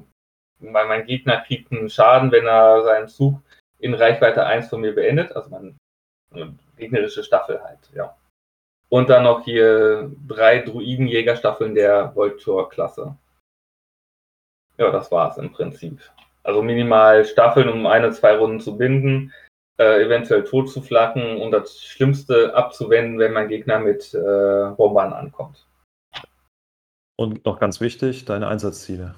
mein 0.60 1.06
Gegner 1.06 1.40
kriegt 1.40 1.70
einen 1.72 1.90
Schaden, 1.90 2.32
wenn 2.32 2.46
er 2.46 2.82
seinen 2.82 3.08
Zug 3.08 3.40
in 3.78 3.94
Reichweite 3.94 4.46
1 4.46 4.68
von 4.68 4.80
mir 4.80 4.94
beendet. 4.94 5.34
Also 5.34 5.50
meine 5.50 5.74
gegnerische 6.76 7.22
Staffel 7.22 7.62
halt, 7.62 7.78
ja. 7.94 8.16
Und 8.88 9.10
dann 9.10 9.24
noch 9.24 9.44
hier 9.44 10.10
drei 10.26 10.60
Druidenjägerstaffeln 10.60 11.74
der 11.74 12.14
Voltor-Klasse. 12.14 13.16
Ja, 14.76 14.90
das 14.90 15.10
war's 15.10 15.38
im 15.38 15.52
Prinzip. 15.52 16.00
Also 16.42 16.62
minimal 16.62 17.24
Staffeln, 17.24 17.68
um 17.68 17.86
eine, 17.86 18.10
zwei 18.10 18.36
Runden 18.36 18.60
zu 18.60 18.76
binden 18.76 19.32
äh, 19.78 20.04
eventuell 20.04 20.44
tot 20.44 20.70
zu 20.70 20.82
flacken 20.82 21.40
und 21.40 21.50
das 21.50 21.80
Schlimmste 21.80 22.54
abzuwenden, 22.54 23.18
wenn 23.18 23.32
mein 23.32 23.48
Gegner 23.48 23.78
mit 23.78 24.14
äh, 24.14 24.70
Bombern 24.76 25.12
ankommt. 25.12 25.66
Und 27.16 27.44
noch 27.44 27.58
ganz 27.58 27.80
wichtig, 27.80 28.24
deine 28.24 28.48
Einsatzziele. 28.48 29.14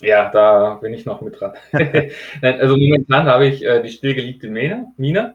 Ja, 0.00 0.30
da 0.30 0.74
bin 0.74 0.94
ich 0.94 1.06
noch 1.06 1.20
mit 1.20 1.40
dran. 1.40 1.54
also 2.42 2.76
momentan 2.76 3.26
habe 3.26 3.46
ich 3.46 3.64
äh, 3.64 3.82
die 3.82 3.90
stillgelegte 3.90 4.48
Mine. 4.48 4.92
Mine. 4.96 5.34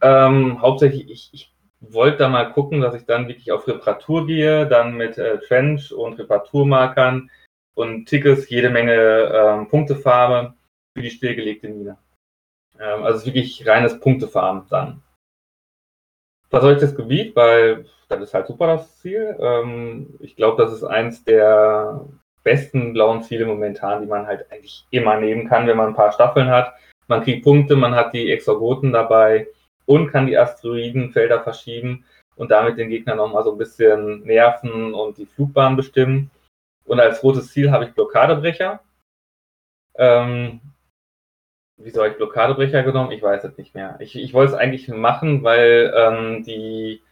Ähm, 0.00 0.60
hauptsächlich, 0.60 1.10
ich, 1.10 1.30
ich 1.32 1.54
wollte 1.80 2.18
da 2.18 2.28
mal 2.28 2.52
gucken, 2.52 2.80
dass 2.80 2.94
ich 2.94 3.04
dann 3.04 3.28
wirklich 3.28 3.52
auf 3.52 3.66
Reparatur 3.68 4.26
gehe, 4.26 4.66
dann 4.66 4.96
mit 4.96 5.18
äh, 5.18 5.38
Trench 5.40 5.92
und 5.92 6.18
Reparaturmarkern 6.18 7.30
und 7.74 8.06
Tickets 8.06 8.48
jede 8.48 8.70
Menge 8.70 8.94
ähm, 8.94 9.68
Punkte 9.68 9.96
farbe 9.96 10.54
für 10.94 11.02
die 11.02 11.10
stillgelegte 11.10 11.68
Mine. 11.68 11.98
Ähm, 12.78 13.02
also 13.04 13.24
wirklich 13.26 13.66
reines 13.66 13.98
Punktefarm 14.00 14.66
dann. 14.70 15.02
Verseuchtes 16.50 16.94
Gebiet, 16.94 17.34
weil 17.34 17.86
das 18.08 18.20
ist 18.20 18.34
halt 18.34 18.46
super 18.46 18.66
das 18.66 18.98
Ziel. 18.98 19.36
Ähm, 19.40 20.18
ich 20.20 20.36
glaube, 20.36 20.62
das 20.62 20.72
ist 20.72 20.84
eins 20.84 21.24
der 21.24 22.06
besten 22.42 22.92
blauen 22.92 23.22
Ziele 23.22 23.46
momentan, 23.46 24.02
die 24.02 24.08
man 24.08 24.26
halt 24.26 24.50
eigentlich 24.50 24.86
immer 24.90 25.18
nehmen 25.18 25.48
kann, 25.48 25.66
wenn 25.66 25.76
man 25.76 25.88
ein 25.88 25.94
paar 25.94 26.12
Staffeln 26.12 26.48
hat. 26.48 26.74
Man 27.08 27.22
kriegt 27.22 27.44
Punkte, 27.44 27.76
man 27.76 27.94
hat 27.94 28.14
die 28.14 28.30
Exogoten 28.32 28.92
dabei 28.92 29.48
und 29.86 30.10
kann 30.10 30.26
die 30.26 30.38
Asteroidenfelder 30.38 31.42
verschieben 31.42 32.04
und 32.36 32.50
damit 32.50 32.78
den 32.78 32.88
Gegner 32.88 33.14
nochmal 33.14 33.44
so 33.44 33.52
ein 33.52 33.58
bisschen 33.58 34.22
nerven 34.24 34.94
und 34.94 35.18
die 35.18 35.26
Flugbahn 35.26 35.76
bestimmen. 35.76 36.30
Und 36.84 37.00
als 37.00 37.22
rotes 37.22 37.52
Ziel 37.52 37.70
habe 37.70 37.84
ich 37.84 37.94
Blockadebrecher. 37.94 38.80
Ähm, 39.96 40.60
wieso 41.76 42.00
habe 42.00 42.10
ich 42.10 42.16
Blockadebrecher 42.16 42.82
genommen? 42.82 43.12
Ich 43.12 43.22
weiß 43.22 43.44
es 43.44 43.58
nicht 43.58 43.74
mehr. 43.74 43.96
Ich, 44.00 44.16
ich 44.16 44.34
wollte 44.34 44.52
es 44.52 44.58
eigentlich 44.58 44.88
machen, 44.88 45.42
weil 45.42 45.92
ähm, 45.96 46.42
die 46.44 47.02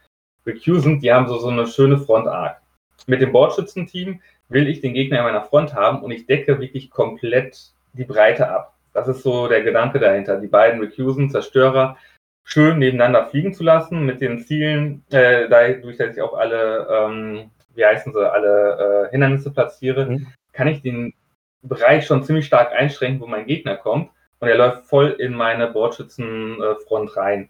Recusant, 0.45 1.03
die 1.03 1.13
haben 1.13 1.27
so, 1.27 1.37
so 1.37 1.49
eine 1.49 1.67
schöne 1.67 1.99
Front-Arc. 1.99 2.61
Mit 3.07 3.21
dem 3.21 3.31
Bordschützenteam 3.31 4.21
will 4.51 4.67
ich 4.67 4.81
den 4.81 4.93
Gegner 4.93 5.19
in 5.19 5.23
meiner 5.23 5.43
Front 5.43 5.73
haben 5.73 6.01
und 6.01 6.11
ich 6.11 6.25
decke 6.25 6.59
wirklich 6.59 6.89
komplett 6.89 7.71
die 7.93 8.03
Breite 8.03 8.49
ab. 8.49 8.75
Das 8.93 9.07
ist 9.07 9.23
so 9.23 9.47
der 9.47 9.63
Gedanke 9.63 9.99
dahinter. 9.99 10.39
Die 10.39 10.47
beiden 10.47 10.81
Recusant, 10.81 11.31
Zerstörer, 11.31 11.97
schön 12.43 12.79
nebeneinander 12.79 13.27
fliegen 13.27 13.53
zu 13.53 13.63
lassen 13.63 14.05
mit 14.05 14.21
den 14.21 14.39
Zielen, 14.39 15.03
äh, 15.11 15.47
dadurch, 15.47 15.97
dass 15.97 16.15
ich 16.15 16.21
auch 16.21 16.33
alle, 16.33 16.87
ähm, 16.89 17.51
wie 17.75 17.85
heißen 17.85 18.13
sie, 18.13 18.31
alle 18.31 19.07
äh, 19.07 19.11
Hindernisse 19.11 19.51
platziere, 19.51 20.05
mhm. 20.05 20.27
kann 20.51 20.67
ich 20.67 20.81
den 20.81 21.13
Bereich 21.61 22.05
schon 22.05 22.23
ziemlich 22.23 22.45
stark 22.45 22.73
einschränken, 22.73 23.21
wo 23.21 23.27
mein 23.27 23.45
Gegner 23.45 23.77
kommt 23.77 24.09
und 24.39 24.47
er 24.47 24.57
läuft 24.57 24.85
voll 24.85 25.11
in 25.19 25.33
meine 25.33 25.67
Bordschützenfront 25.67 27.15
rein. 27.15 27.49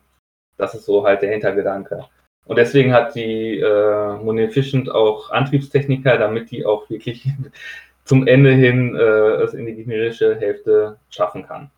Das 0.58 0.76
ist 0.76 0.86
so 0.86 1.06
halt 1.06 1.22
der 1.22 1.32
Hintergedanke. 1.32 2.06
Und 2.46 2.58
deswegen 2.58 2.94
hat 2.94 3.16
die 3.16 3.60
äh, 3.60 4.18
Munificent 4.18 4.90
auch 4.90 5.32
Antriebstechniker, 5.32 6.18
damit 6.18 6.52
die 6.52 6.66
auch 6.66 6.90
wirklich 6.90 7.28
zum 8.06 8.28
Ende 8.28 8.52
hin 8.52 8.96
äh, 8.96 9.44
es 9.44 9.54
in 9.54 9.66
die 9.66 9.76
gegnerische 9.76 10.36
Hälfte 10.36 10.98
schaffen 11.10 11.46
kann. 11.46 11.72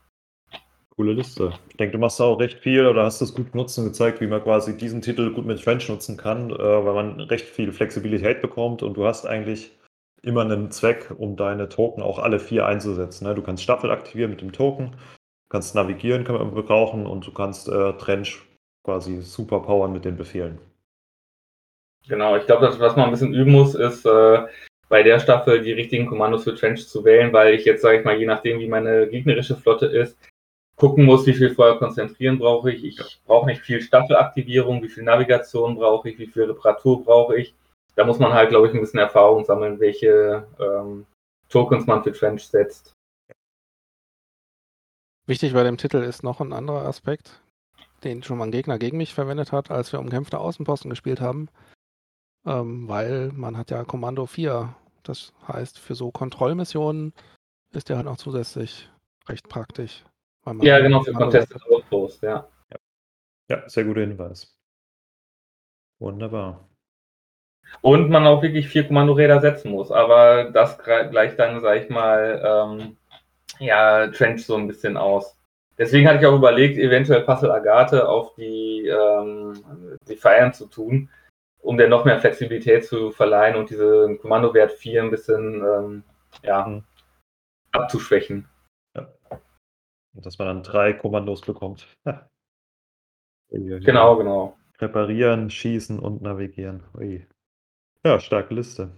Coole 0.95 1.14
Liste. 1.14 1.53
Ich 1.69 1.77
denke, 1.77 1.94
du 1.94 1.98
machst 1.98 2.22
auch 2.22 2.40
recht 2.40 2.60
viel 2.60 2.85
oder 2.85 3.03
hast 3.03 3.19
das 3.19 3.34
gut 3.34 3.52
genutzt 3.52 3.77
und 3.80 3.85
gezeigt, 3.85 4.22
wie 4.22 4.27
man 4.27 4.44
quasi 4.44 4.77
diesen 4.77 5.02
Titel 5.02 5.31
gut 5.31 5.45
mit 5.45 5.60
French 5.60 5.90
nutzen 5.90 6.18
kann, 6.18 6.52
äh, 6.52 6.57
weil 6.57 6.94
man 6.94 7.19
recht 7.19 7.48
viel 7.48 7.72
Flexibilität 7.72 8.41
bekommt 8.41 8.84
und 8.84 8.95
du 8.95 9.06
hast 9.06 9.26
eigentlich 9.26 9.72
immer 10.22 10.41
einen 10.41 10.72
Zweck, 10.72 11.11
um 11.18 11.35
deine 11.35 11.68
Token 11.68 12.03
auch 12.03 12.19
alle 12.19 12.40
vier 12.40 12.65
einzusetzen. 12.65 13.26
Ne? 13.26 13.35
Du 13.35 13.41
kannst 13.41 13.64
Staffel 13.64 13.91
aktivieren 13.91 14.31
mit 14.31 14.41
dem 14.41 14.52
Token, 14.52 14.95
kannst 15.49 15.76
navigieren, 15.76 16.23
kann 16.23 16.35
man 16.35 16.53
gebrauchen 16.53 17.07
und 17.07 17.26
du 17.26 17.31
kannst 17.31 17.68
äh, 17.68 17.94
Trench 17.94 18.41
quasi 18.84 19.22
superpowern 19.22 19.93
mit 19.93 20.05
den 20.05 20.18
Befehlen. 20.18 20.60
Genau, 22.07 22.35
ich 22.35 22.45
glaube, 22.45 22.68
was 22.80 22.95
man 22.95 23.05
ein 23.05 23.11
bisschen 23.11 23.34
üben 23.34 23.51
muss, 23.51 23.76
ist 23.76 24.05
äh, 24.05 24.45
bei 24.89 25.03
der 25.03 25.19
Staffel 25.19 25.61
die 25.61 25.72
richtigen 25.72 26.05
Kommandos 26.05 26.43
für 26.43 26.53
Trench 26.53 26.88
zu 26.88 27.05
wählen, 27.05 27.31
weil 27.31 27.53
ich 27.53 27.65
jetzt, 27.65 27.81
sage 27.81 27.99
ich 27.99 28.05
mal, 28.05 28.18
je 28.18 28.26
nachdem, 28.26 28.60
wie 28.60 28.68
meine 28.68 29.07
gegnerische 29.07 29.55
Flotte 29.55 29.85
ist, 29.85 30.18
gucken 30.76 31.05
muss, 31.05 31.26
wie 31.26 31.34
viel 31.34 31.53
Feuer 31.53 31.80
konzentrieren 31.80 32.39
brauche 32.39 32.72
ich. 32.72 32.84
Ich 32.84 33.22
brauche 33.26 33.45
nicht 33.45 33.61
viel 33.61 33.81
Staffelaktivierung, 33.81 34.84
wie 34.84 34.89
viel 34.89 35.03
Navigation 35.03 35.76
brauche 35.76 36.10
ich, 36.10 36.19
wie 36.19 36.27
viel 36.27 36.43
Reparatur 36.43 37.03
brauche 37.03 37.38
ich. 37.38 37.55
Da 37.95 38.05
muss 38.05 38.19
man 38.19 38.34
halt, 38.34 38.49
glaube 38.49 38.68
ich, 38.68 38.73
ein 38.73 38.81
bisschen 38.81 38.99
Erfahrung 38.99 39.45
sammeln, 39.45 39.80
welche 39.80 40.45
ähm, 40.60 41.05
Tokens 41.47 41.85
man 41.85 42.03
für 42.03 42.11
Trench 42.11 42.47
setzt. 42.47 42.93
Wichtig 45.26 45.53
bei 45.53 45.64
dem 45.64 45.77
Titel 45.77 45.97
ist 45.97 46.23
noch 46.23 46.41
ein 46.41 46.51
anderer 46.51 46.85
Aspekt, 46.85 47.41
den 48.03 48.23
schon 48.23 48.38
mal 48.38 48.45
ein 48.45 48.51
Gegner 48.51 48.77
gegen 48.80 48.97
mich 48.97 49.13
verwendet 49.13 49.51
hat, 49.51 49.71
als 49.71 49.91
wir 49.91 49.99
umkämpfte 49.99 50.39
Außenposten 50.39 50.89
gespielt 50.89 51.21
haben. 51.21 51.49
Ähm, 52.45 52.88
weil 52.88 53.31
man 53.34 53.57
hat 53.57 53.71
ja 53.71 53.84
Kommando 53.84 54.25
4. 54.25 54.75
Das 55.03 55.34
heißt, 55.47 55.80
für 55.80 55.95
so 55.95 56.11
Kontrollmissionen 56.11 57.13
ist 57.71 57.89
der 57.89 57.97
halt 57.97 58.07
auch 58.07 58.17
zusätzlich 58.17 58.89
recht 59.27 59.49
praktisch. 59.49 60.03
ja, 60.61 60.80
genau, 60.80 61.01
für 61.01 61.13
Contested 61.13 61.61
Outpost, 61.69 62.21
ja. 62.23 62.47
ja. 62.71 62.77
Ja, 63.49 63.69
sehr 63.69 63.85
guter 63.85 64.01
Hinweis. 64.01 64.55
Wunderbar. 65.99 66.67
Und 67.81 68.09
man 68.09 68.27
auch 68.27 68.41
wirklich 68.41 68.67
vier 68.67 68.85
Kommandoräder 68.88 69.41
setzen 69.41 69.71
muss. 69.71 69.91
Aber 69.91 70.51
das 70.51 70.77
gleicht 70.77 71.39
dann, 71.39 71.61
sag 71.61 71.81
ich 71.81 71.89
mal, 71.89 72.41
ähm, 72.45 72.97
ja, 73.59 74.07
Trench 74.07 74.45
so 74.45 74.55
ein 74.55 74.67
bisschen 74.67 74.97
aus. 74.97 75.38
Deswegen 75.77 76.07
hatte 76.07 76.19
ich 76.19 76.25
auch 76.25 76.35
überlegt, 76.35 76.77
eventuell 76.77 77.21
Puzzle 77.21 77.51
Agathe 77.51 78.07
auf 78.07 78.35
die, 78.35 78.87
ähm, 78.87 79.53
die 80.07 80.15
Feiern 80.15 80.53
zu 80.53 80.67
tun, 80.67 81.09
um 81.61 81.77
der 81.77 81.89
noch 81.89 82.05
mehr 82.05 82.19
Flexibilität 82.19 82.85
zu 82.85 83.11
verleihen 83.11 83.55
und 83.55 83.69
diesen 83.69 84.19
Kommandowert 84.19 84.71
4 84.71 85.03
ein 85.03 85.11
bisschen 85.11 85.63
ähm, 85.63 86.03
ja, 86.43 86.67
mhm. 86.67 86.83
abzuschwächen. 87.71 88.47
Ja. 88.95 89.07
Und 90.13 90.25
dass 90.25 90.37
man 90.37 90.47
dann 90.47 90.63
drei 90.63 90.93
Kommandos 90.93 91.41
bekommt. 91.41 91.87
genau, 93.49 94.15
genau. 94.15 94.57
Reparieren, 94.79 95.49
schießen 95.49 95.97
und 95.97 96.21
navigieren. 96.21 96.83
Ui. 96.95 97.25
Ja, 98.03 98.19
starke 98.19 98.53
Liste. 98.53 98.91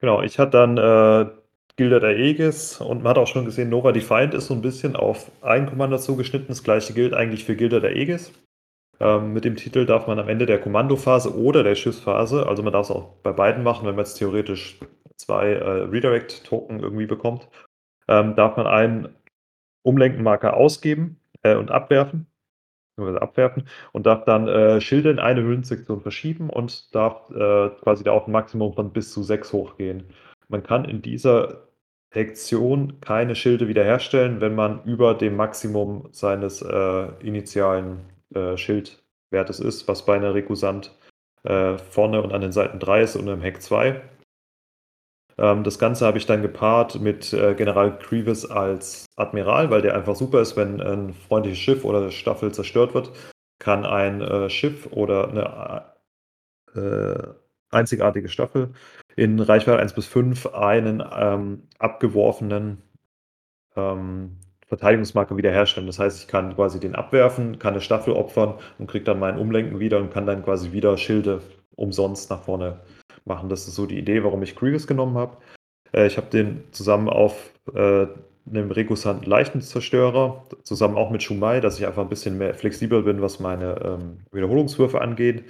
Genau, 0.00 0.22
ich 0.22 0.38
hatte 0.38 0.50
dann 0.50 0.76
äh, 0.76 1.39
Gilda 1.80 1.98
der 1.98 2.10
Aegis 2.10 2.78
und 2.78 3.02
man 3.02 3.12
hat 3.12 3.16
auch 3.16 3.26
schon 3.26 3.46
gesehen, 3.46 3.70
Nova 3.70 3.92
Defiant 3.92 4.34
ist 4.34 4.48
so 4.48 4.54
ein 4.54 4.60
bisschen 4.60 4.96
auf 4.96 5.30
ein 5.40 5.64
Kommando 5.64 5.96
zugeschnitten. 5.96 6.48
Das 6.48 6.62
gleiche 6.62 6.92
gilt 6.92 7.14
eigentlich 7.14 7.46
für 7.46 7.56
Gilda 7.56 7.80
der 7.80 7.92
Aegis. 7.92 8.32
Ähm, 9.00 9.32
mit 9.32 9.46
dem 9.46 9.56
Titel 9.56 9.86
darf 9.86 10.06
man 10.06 10.18
am 10.18 10.28
Ende 10.28 10.44
der 10.44 10.60
Kommandophase 10.60 11.34
oder 11.34 11.62
der 11.62 11.76
Schiffsphase, 11.76 12.46
also 12.46 12.62
man 12.62 12.74
darf 12.74 12.90
es 12.90 12.94
auch 12.94 13.14
bei 13.22 13.32
beiden 13.32 13.62
machen, 13.62 13.86
wenn 13.86 13.94
man 13.94 14.04
jetzt 14.04 14.18
theoretisch 14.18 14.78
zwei 15.16 15.52
äh, 15.52 15.84
Redirect-Token 15.84 16.80
irgendwie 16.80 17.06
bekommt, 17.06 17.48
ähm, 18.08 18.36
darf 18.36 18.58
man 18.58 18.66
einen 18.66 19.14
Umlenkenmarker 19.82 20.58
ausgeben 20.58 21.18
äh, 21.40 21.54
und 21.54 21.70
abwerfen 21.70 22.26
abwerfen 22.98 23.66
und 23.92 24.04
darf 24.04 24.26
dann 24.26 24.46
äh, 24.48 24.82
Schilde 24.82 25.10
in 25.10 25.18
eine 25.18 25.40
Höhlensektion 25.40 26.02
verschieben 26.02 26.50
und 26.50 26.94
darf 26.94 27.30
äh, 27.30 27.70
quasi 27.82 28.04
da 28.04 28.12
auf 28.12 28.26
ein 28.26 28.32
Maximum 28.32 28.74
von 28.74 28.92
bis 28.92 29.10
zu 29.10 29.22
6 29.22 29.54
hochgehen. 29.54 30.04
Man 30.48 30.62
kann 30.62 30.84
in 30.84 31.00
dieser 31.00 31.69
Sektion 32.12 33.00
keine 33.00 33.36
Schilde 33.36 33.68
wiederherstellen, 33.68 34.40
wenn 34.40 34.54
man 34.54 34.82
über 34.84 35.14
dem 35.14 35.36
Maximum 35.36 36.08
seines 36.12 36.60
äh, 36.62 37.08
initialen 37.20 38.00
äh, 38.34 38.56
Schildwertes 38.56 39.60
ist, 39.60 39.86
was 39.86 40.04
bei 40.04 40.16
einer 40.16 40.34
Rekusant 40.34 40.92
äh, 41.44 41.78
vorne 41.78 42.22
und 42.22 42.32
an 42.32 42.40
den 42.40 42.52
Seiten 42.52 42.80
3 42.80 43.02
ist 43.02 43.16
und 43.16 43.28
im 43.28 43.40
Heck 43.40 43.62
2. 43.62 44.00
Ähm, 45.38 45.64
das 45.64 45.78
Ganze 45.78 46.04
habe 46.04 46.18
ich 46.18 46.26
dann 46.26 46.42
gepaart 46.42 47.00
mit 47.00 47.32
äh, 47.32 47.54
General 47.54 47.96
Grievous 47.98 48.50
als 48.50 49.06
Admiral, 49.16 49.70
weil 49.70 49.82
der 49.82 49.94
einfach 49.94 50.16
super 50.16 50.40
ist, 50.40 50.56
wenn 50.56 50.80
ein 50.80 51.14
freundliches 51.14 51.58
Schiff 51.58 51.84
oder 51.84 52.10
Staffel 52.10 52.52
zerstört 52.52 52.92
wird, 52.94 53.10
kann 53.58 53.86
ein 53.86 54.20
äh, 54.20 54.50
Schiff 54.50 54.88
oder 54.90 55.28
eine 55.28 55.84
äh, 56.74 57.34
einzigartige 57.70 58.28
Staffel 58.28 58.70
in 59.16 59.40
Reichweite 59.40 59.78
1 59.78 59.92
bis 59.94 60.06
5 60.06 60.46
einen 60.54 61.02
ähm, 61.12 61.62
abgeworfenen 61.78 62.82
ähm, 63.76 64.36
Verteidigungsmarker 64.66 65.36
wiederherstellen. 65.36 65.88
Das 65.88 65.98
heißt, 65.98 66.20
ich 66.20 66.28
kann 66.28 66.54
quasi 66.54 66.78
den 66.78 66.94
abwerfen, 66.94 67.58
kann 67.58 67.74
eine 67.74 67.80
Staffel 67.80 68.14
opfern 68.14 68.54
und 68.78 68.88
kriege 68.88 69.04
dann 69.04 69.18
mein 69.18 69.38
Umlenken 69.38 69.80
wieder 69.80 69.98
und 69.98 70.12
kann 70.12 70.26
dann 70.26 70.44
quasi 70.44 70.72
wieder 70.72 70.96
Schilde 70.96 71.42
umsonst 71.74 72.30
nach 72.30 72.42
vorne 72.42 72.80
machen. 73.24 73.48
Das 73.48 73.66
ist 73.66 73.74
so 73.74 73.86
die 73.86 73.98
Idee, 73.98 74.22
warum 74.22 74.42
ich 74.42 74.54
Grievous 74.54 74.86
genommen 74.86 75.16
habe. 75.18 75.38
Äh, 75.92 76.06
ich 76.06 76.16
habe 76.16 76.28
den 76.30 76.64
zusammen 76.72 77.08
auf 77.08 77.52
äh, 77.74 78.06
einem 78.48 78.70
Rekusant 78.70 79.26
leichten 79.26 79.60
Zerstörer, 79.60 80.44
zusammen 80.62 80.96
auch 80.96 81.10
mit 81.10 81.22
Shumai, 81.22 81.60
dass 81.60 81.78
ich 81.78 81.86
einfach 81.86 82.02
ein 82.02 82.08
bisschen 82.08 82.38
mehr 82.38 82.54
flexibel 82.54 83.02
bin, 83.02 83.22
was 83.22 83.40
meine 83.40 83.80
ähm, 83.84 84.18
Wiederholungswürfe 84.32 85.00
angeht. 85.00 85.44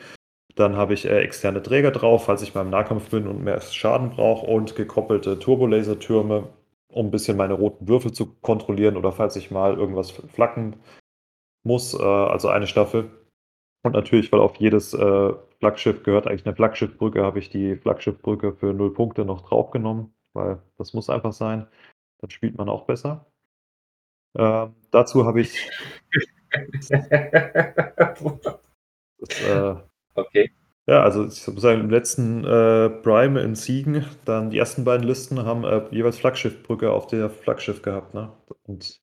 Dann 0.57 0.77
habe 0.77 0.95
ich 0.95 1.07
äh, 1.07 1.21
externe 1.21 1.63
Träger 1.63 1.91
drauf, 1.91 2.25
falls 2.25 2.43
ich 2.43 2.53
beim 2.53 2.71
Nahkampf 2.71 3.11
bin 3.11 3.27
und 3.29 3.43
mehr 3.43 3.61
Schaden 3.61 4.11
brauche 4.11 4.47
und 4.47 4.75
gekoppelte 4.77 5.39
Turbolasertürme, 5.39 6.49
um 6.93 7.07
ein 7.07 7.11
bisschen 7.11 7.37
meine 7.37 7.55
roten 7.55 7.89
Würfel 7.89 8.13
zu 8.13 8.35
kontrollieren 8.41 8.97
oder 8.97 9.13
falls 9.13 9.37
ich 9.37 9.51
mal 9.51 9.77
irgendwas 9.77 10.11
flacken 10.11 10.77
muss, 11.63 11.95
äh, 11.95 12.03
also 12.03 12.49
eine 12.49 12.67
Staffel. 12.67 13.11
Und 13.83 13.93
natürlich, 13.93 14.31
weil 14.33 14.41
auf 14.41 14.57
jedes 14.57 14.93
äh, 14.93 15.33
Flaggschiff 15.59 16.03
gehört 16.03 16.27
eigentlich 16.27 16.47
eine 16.47 16.55
Flaggschiffbrücke, 16.55 17.23
habe 17.23 17.39
ich 17.39 17.49
die 17.51 17.77
Flaggschiffbrücke 17.77 18.53
für 18.55 18.75
0 18.75 18.93
Punkte 18.93 19.25
noch 19.25 19.43
draufgenommen, 19.43 20.13
weil 20.35 20.61
das 20.77 20.93
muss 20.93 21.09
einfach 21.09 21.33
sein. 21.33 21.67
Dann 22.21 22.31
spielt 22.31 22.59
man 22.59 22.69
auch 22.69 22.85
besser. 22.87 23.27
Ähm, 24.37 24.75
dazu 24.91 25.25
habe 25.25 25.41
ich. 25.41 25.71
das, 29.19 29.41
äh, 29.43 29.77
okay. 30.15 30.51
Ja, 30.87 31.03
also 31.03 31.27
ich 31.27 31.47
muss 31.47 31.63
sagen, 31.63 31.81
im 31.81 31.91
letzten 31.91 32.45
äh, 32.45 32.91
Prime 32.91 33.41
in 33.41 33.55
Siegen, 33.55 34.05
dann 34.25 34.51
die 34.51 34.59
ersten 34.59 34.85
beiden 34.85 35.07
Listen 35.07 35.45
haben 35.45 35.65
äh, 35.65 35.83
jeweils 35.91 36.19
Flaggschiffbrücke 36.19 36.91
auf 36.91 37.07
der 37.07 37.31
Flaggschiff 37.31 37.83
gehabt, 37.83 38.15
ne? 38.15 38.33
Und 38.65 39.01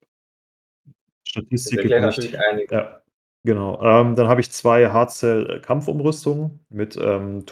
Statistik. 1.23 1.87
Das 1.89 2.01
natürlich 2.01 2.39
einig. 2.39 2.71
Ja. 2.71 3.01
Genau. 3.43 3.81
Ähm, 3.81 4.15
dann 4.15 4.27
habe 4.27 4.41
ich 4.41 4.51
zwei 4.51 4.89
Hardcell-Kampfumrüstungen 4.89 6.59
mit 6.69 6.97
ähm, 7.01 7.45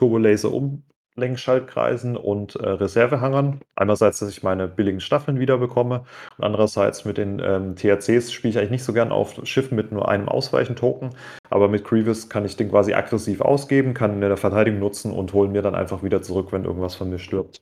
Turbolaser-Umlenkschaltkreisen 1.16 2.18
und 2.18 2.56
äh, 2.56 2.70
Reservehangern. 2.70 3.62
Einerseits, 3.76 4.20
dass 4.20 4.30
ich 4.30 4.44
meine 4.44 4.68
billigen 4.68 5.00
Staffeln 5.00 5.40
wiederbekomme 5.40 6.06
und 6.38 6.44
andererseits 6.44 7.06
mit 7.06 7.18
den 7.18 7.40
ähm, 7.40 7.76
THCs 7.76 8.32
spiele 8.32 8.52
ich 8.52 8.58
eigentlich 8.58 8.72
nicht 8.72 8.84
so 8.84 8.94
gern 8.94 9.12
auf 9.12 9.40
Schiffen 9.46 9.76
mit 9.76 9.92
nur 9.92 10.10
einem 10.10 10.30
Ausweichen-Token, 10.30 11.12
aber 11.50 11.68
mit 11.68 11.84
Grievous 11.84 12.30
kann 12.30 12.46
ich 12.46 12.56
den 12.56 12.70
quasi 12.70 12.94
aggressiv 12.94 13.42
ausgeben, 13.42 13.94
kann 13.94 14.14
in 14.14 14.22
der 14.22 14.38
Verteidigung 14.38 14.80
nutzen 14.80 15.12
und 15.12 15.34
holen 15.34 15.52
mir 15.52 15.62
dann 15.62 15.76
einfach 15.76 16.04
wieder 16.04 16.22
zurück, 16.22 16.52
wenn 16.52 16.66
irgendwas 16.66 16.96
von 16.96 17.10
mir 17.10 17.20
stirbt. 17.20 17.62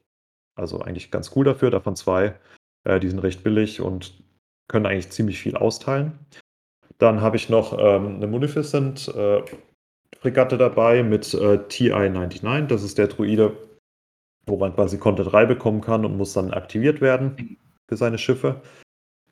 Also 0.56 0.80
eigentlich 0.82 1.12
ganz 1.12 1.32
cool 1.36 1.46
dafür, 1.46 1.72
davon 1.72 1.96
zwei. 1.96 2.36
Äh, 2.84 3.00
die 3.00 3.10
sind 3.10 3.20
recht 3.20 3.44
billig 3.44 3.82
und 3.82 4.24
können 4.68 4.86
eigentlich 4.86 5.12
ziemlich 5.12 5.40
viel 5.40 5.56
austeilen. 5.56 6.20
Dann 6.98 7.22
habe 7.22 7.36
ich 7.38 7.50
noch 7.50 7.78
ähm, 7.78 8.16
eine 8.16 8.28
Munificent 8.28 9.10
äh, 9.16 9.42
Fregatte 10.24 10.58
dabei 10.58 11.04
mit 11.04 11.34
äh, 11.34 11.60
TI-99. 11.68 12.68
Das 12.68 12.82
ist 12.82 12.98
der 12.98 13.08
Druide, 13.08 13.58
wo 14.46 14.56
man 14.56 14.74
quasi 14.74 14.98
Konter 14.98 15.26
3 15.26 15.46
bekommen 15.46 15.82
kann 15.82 16.06
und 16.06 16.18
muss 16.18 16.32
dann 16.32 16.52
aktiviert 16.52 17.02
werden 17.02 17.58
für 17.90 17.98
seine 17.98 18.18
Schiffe. 18.18 18.62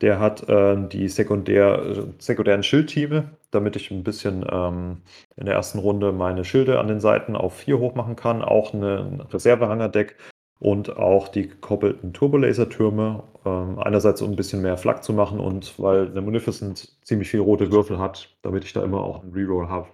Der 0.02 0.20
hat 0.20 0.50
äh, 0.50 0.76
die 0.90 1.08
sekundär, 1.08 2.10
sekundären 2.20 2.64
Schildteame, 2.64 3.30
damit 3.52 3.78
ich 3.78 3.90
ein 3.90 4.04
bisschen 4.04 4.46
ähm, 4.52 4.98
in 5.38 5.46
der 5.46 5.56
ersten 5.56 5.80
Runde 5.80 6.12
meine 6.12 6.44
Schilde 6.44 6.78
an 6.78 6.90
den 6.90 7.00
Seiten 7.00 7.38
auf 7.38 7.56
4 7.56 7.80
hoch 7.80 7.96
machen 7.96 8.18
kann. 8.18 8.42
Auch 8.42 8.74
ein 8.74 8.84
Reservehangerdeck 9.22 10.18
und 10.60 10.98
auch 10.98 11.30
die 11.30 11.48
gekoppelten 11.48 12.12
Turbolasertürme. 12.12 13.24
Ähm, 13.46 13.80
einerseits, 13.80 14.22
um 14.22 14.32
ein 14.32 14.36
bisschen 14.36 14.62
mehr 14.62 14.76
Flak 14.76 15.06
zu 15.06 15.14
machen 15.14 15.40
und 15.40 15.80
weil 15.80 16.08
eine 16.08 16.22
Munificent 16.22 16.98
ziemlich 17.06 17.30
viele 17.30 17.44
rote 17.44 17.72
Würfel 17.72 17.98
hat, 17.98 18.36
damit 18.42 18.66
ich 18.66 18.74
da 18.74 18.84
immer 18.84 19.02
auch 19.02 19.24
einen 19.24 19.32
Reroll 19.32 19.70
habe 19.70 19.88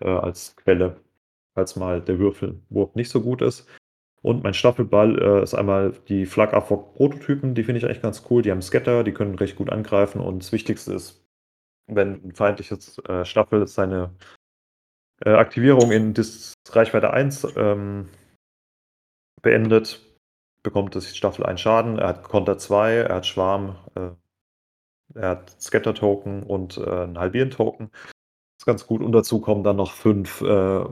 äh, 0.00 0.08
als 0.08 0.56
Quelle, 0.56 0.96
falls 1.54 1.76
mal 1.76 2.00
der 2.00 2.18
Würfelwurf 2.18 2.94
nicht 2.94 3.10
so 3.10 3.20
gut 3.20 3.42
ist. 3.42 3.68
Und 4.22 4.42
mein 4.44 4.54
Staffelball 4.54 5.18
äh, 5.18 5.42
ist 5.42 5.54
einmal 5.54 5.92
die 6.08 6.26
Flak 6.26 6.52
Afok 6.52 6.94
Prototypen, 6.94 7.54
die 7.54 7.64
finde 7.64 7.78
ich 7.78 7.86
eigentlich 7.86 8.02
ganz 8.02 8.24
cool. 8.30 8.42
Die 8.42 8.50
haben 8.50 8.62
Scatter, 8.62 9.02
die 9.04 9.12
können 9.12 9.34
recht 9.36 9.56
gut 9.56 9.70
angreifen 9.70 10.20
und 10.20 10.40
das 10.42 10.52
Wichtigste 10.52 10.92
ist, 10.92 11.24
wenn 11.86 12.22
ein 12.24 12.34
feindliches 12.34 12.98
äh, 13.08 13.24
Staffel 13.24 13.66
seine 13.66 14.14
äh, 15.24 15.30
Aktivierung 15.30 15.90
in 15.90 16.14
Dis 16.14 16.54
Reichweite 16.68 17.12
1 17.12 17.56
ähm, 17.56 18.08
beendet, 19.42 20.02
bekommt 20.62 20.94
das 20.94 21.16
Staffel 21.16 21.46
einen 21.46 21.58
Schaden. 21.58 21.98
Er 21.98 22.08
hat 22.08 22.24
Konter 22.24 22.58
2, 22.58 22.94
er 22.94 23.16
hat 23.16 23.26
Schwarm, 23.26 23.78
äh, 23.94 24.10
Er 25.14 25.30
hat 25.30 25.60
Scatter-Token 25.60 26.42
und 26.44 26.78
äh, 26.78 26.88
einen 26.88 27.18
Halbieren-Token. 27.18 27.90
Ist 28.60 28.66
ganz 28.66 28.86
gut. 28.86 29.00
Und 29.00 29.12
dazu 29.12 29.40
kommen 29.40 29.64
dann 29.64 29.76
noch 29.76 29.92
fünf 29.92 30.42
äh, 30.42 30.84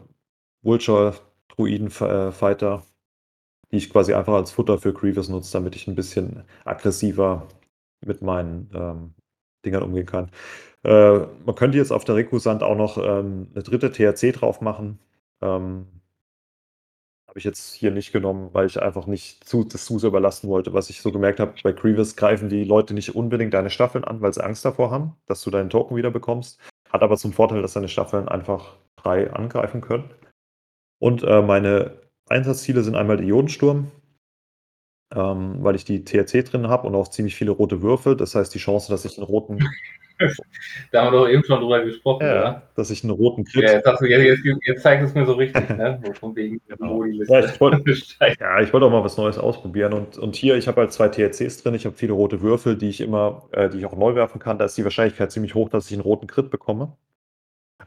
Vulture-Druiden-Fighter, 0.63 2.83
die 3.71 3.77
ich 3.77 3.91
quasi 3.91 4.15
einfach 4.15 4.33
als 4.33 4.53
Futter 4.53 4.79
für 4.79 4.95
Grievous 4.95 5.29
nutze, 5.29 5.53
damit 5.53 5.77
ich 5.77 5.87
ein 5.87 5.95
bisschen 5.95 6.45
aggressiver 6.65 7.47
mit 8.01 8.23
meinen 8.23 8.71
ähm, 8.75 9.13
Dingern 9.67 9.83
umgehen 9.83 10.07
kann. 10.07 10.31
Äh, 10.83 11.27
man 11.45 11.55
könnte 11.57 11.77
jetzt 11.77 11.93
auf 11.93 12.07
der 12.07 12.15
Rekusand 12.15 12.63
auch 12.63 12.75
noch 12.75 12.97
ähm, 12.97 13.49
eine 13.53 13.63
dritte 13.63 13.93
THC 13.93 14.33
drauf 14.33 14.63
machen. 14.63 14.99
Ähm, 15.43 15.89
habe 17.29 17.39
ich 17.39 17.45
jetzt 17.45 17.75
hier 17.75 17.91
nicht 17.91 18.13
genommen, 18.13 18.49
weil 18.55 18.65
ich 18.65 18.81
einfach 18.81 19.07
nicht 19.07 19.45
zu, 19.45 19.65
das 19.65 19.85
zu 19.85 19.99
sehr 19.99 20.09
überlasten 20.09 20.49
wollte. 20.49 20.73
Was 20.73 20.89
ich 20.89 21.03
so 21.03 21.13
gemerkt 21.13 21.39
habe, 21.39 21.53
bei 21.63 21.73
Grievous 21.73 22.17
greifen 22.17 22.49
die 22.49 22.65
Leute 22.65 22.95
nicht 22.95 23.15
unbedingt 23.15 23.53
deine 23.53 23.69
Staffeln 23.69 24.05
an, 24.05 24.23
weil 24.23 24.33
sie 24.33 24.43
Angst 24.43 24.65
davor 24.65 24.91
haben, 24.91 25.17
dass 25.27 25.43
du 25.43 25.51
deinen 25.51 25.69
Token 25.69 25.99
wieder 25.99 26.11
bekommst. 26.11 26.59
Hat 26.91 27.03
aber 27.03 27.17
zum 27.17 27.33
Vorteil, 27.33 27.63
dass 27.63 27.75
deine 27.75 27.89
Staffeln 27.89 28.29
einfach 28.29 28.77
frei 28.99 29.33
angreifen 29.33 29.81
können. 29.81 30.11
Und 31.01 31.23
äh, 31.23 31.43
meine 31.43 32.01
Einsatzziele 32.29 32.83
sind 32.83 32.97
einmal 32.97 33.17
der 33.17 33.27
Ionensturm, 33.27 33.91
ähm, 35.15 35.63
weil 35.63 35.77
ich 35.77 35.85
die 35.85 36.05
THC 36.05 36.43
drin 36.45 36.69
habe 36.69 36.87
und 36.87 36.95
auch 36.95 37.09
ziemlich 37.09 37.35
viele 37.35 37.53
rote 37.53 37.83
Würfel. 37.83 38.17
Das 38.17 38.35
heißt, 38.35 38.55
die 38.55 38.59
Chance, 38.59 38.91
dass 38.91 39.05
ich 39.05 39.17
einen 39.17 39.27
roten 39.27 39.59
da 40.93 41.05
haben 41.05 41.13
wir 41.13 41.19
doch 41.19 41.29
eben 41.29 41.45
schon 41.45 41.61
drüber 41.61 41.85
gesprochen, 41.85 42.27
ja, 42.27 42.33
oder? 42.33 42.63
Dass 42.75 42.91
ich 42.91 43.05
einen 43.05 43.13
roten 43.13 43.45
Crit. 43.45 43.65
Ja, 43.65 43.73
jetzt, 43.73 44.01
jetzt, 44.03 44.45
jetzt, 44.45 44.67
jetzt 44.67 44.83
zeigt 44.83 45.05
es 45.05 45.15
mir 45.15 45.27
so 45.27 45.33
richtig, 45.33 45.69
ne? 45.71 46.01
Von 46.21 46.35
wegen 46.37 46.61
genau. 46.67 47.05
ja, 47.05 47.45
ich 47.45 47.61
wollte 47.61 47.83
ja, 48.41 48.61
ich 48.61 48.73
wollt 48.73 48.83
auch 48.83 48.91
mal 48.91 49.05
was 49.05 49.17
Neues 49.17 49.39
ausprobieren. 49.39 49.93
Und, 49.93 50.19
und 50.19 50.37
hier, 50.37 50.57
ich 50.57 50.69
habe 50.69 50.81
halt 50.81 50.93
zwei 50.93 51.09
THCs 51.09 51.63
drin, 51.63 51.75
ich 51.75 51.87
habe 51.87 51.97
viele 51.97 52.13
rote 52.13 52.41
Würfel, 52.41 52.77
die 52.77 52.89
ich 52.89 53.01
immer, 53.01 53.49
äh, 53.53 53.69
die 53.69 53.79
ich 53.79 53.87
auch 53.87 53.97
neu 53.97 54.15
werfen 54.15 54.39
kann. 54.39 54.59
Da 54.59 54.65
ist 54.65 54.77
die 54.77 54.85
Wahrscheinlichkeit 54.85 55.31
ziemlich 55.33 55.55
hoch, 55.55 55.69
dass 55.69 55.87
ich 55.87 55.93
einen 55.93 56.03
roten 56.03 56.27
Crit 56.27 56.51
bekomme. 56.51 56.97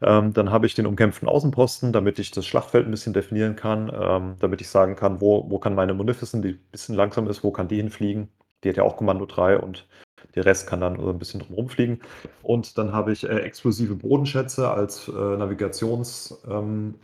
Ähm, 0.00 0.32
dann 0.32 0.50
habe 0.50 0.66
ich 0.66 0.74
den 0.74 0.86
umkämpften 0.86 1.28
Außenposten, 1.28 1.92
damit 1.92 2.18
ich 2.18 2.30
das 2.30 2.46
Schlachtfeld 2.46 2.86
ein 2.86 2.90
bisschen 2.90 3.12
definieren 3.12 3.56
kann, 3.56 3.92
ähm, 3.94 4.36
damit 4.40 4.60
ich 4.60 4.68
sagen 4.68 4.96
kann, 4.96 5.20
wo, 5.20 5.48
wo 5.50 5.58
kann 5.58 5.74
meine 5.74 5.94
Munificent, 5.94 6.44
die 6.44 6.50
ein 6.50 6.70
bisschen 6.70 6.94
langsam 6.94 7.28
ist, 7.28 7.44
wo 7.44 7.50
kann 7.52 7.68
die 7.68 7.76
hinfliegen. 7.76 8.28
Die 8.64 8.70
hat 8.70 8.76
ja 8.76 8.84
auch 8.84 8.96
Kommando 8.96 9.26
3 9.26 9.58
und 9.58 9.86
der 10.34 10.44
Rest 10.44 10.66
kann 10.66 10.80
dann 10.80 10.98
ein 10.98 11.18
bisschen 11.18 11.40
drum 11.40 11.54
rumfliegen. 11.54 12.00
Und 12.42 12.78
dann 12.78 12.92
habe 12.92 13.12
ich 13.12 13.24
äh, 13.24 13.40
explosive 13.40 13.94
Bodenschätze 13.94 14.70
als 14.70 15.08
äh, 15.08 15.12
Navigationsziel, 15.12 16.38
ähm, 16.50 16.94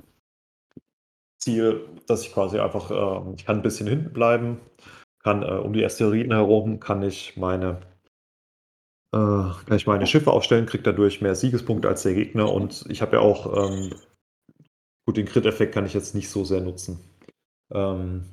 dass 2.07 2.23
ich 2.23 2.33
quasi 2.33 2.59
einfach, 2.59 2.91
äh, 2.91 3.35
ich 3.37 3.45
kann 3.45 3.57
ein 3.57 3.63
bisschen 3.63 3.87
hinten 3.87 4.13
bleiben, 4.13 4.59
kann 5.23 5.43
äh, 5.43 5.47
um 5.47 5.73
die 5.73 5.85
Asteroiden 5.85 6.33
herum, 6.33 6.81
kann 6.81 7.03
ich 7.03 7.37
meine 7.37 7.81
äh, 9.13 9.17
kann 9.17 9.77
ich 9.77 9.87
meine 9.87 10.07
Schiffe 10.07 10.33
aufstellen, 10.33 10.67
kriege 10.67 10.83
dadurch 10.83 11.21
mehr 11.21 11.35
Siegespunkte 11.35 11.89
als 11.89 12.03
der 12.03 12.15
Gegner 12.15 12.53
und 12.53 12.85
ich 12.89 13.01
habe 13.01 13.17
ja 13.17 13.23
auch, 13.23 13.71
ähm, 13.71 13.95
gut, 15.07 15.17
den 15.17 15.27
Crit-Effekt 15.27 15.73
kann 15.73 15.87
ich 15.87 15.95
jetzt 15.95 16.15
nicht 16.15 16.29
so 16.29 16.45
sehr 16.45 16.61
nutzen. 16.61 17.01
Ähm, 17.73 18.25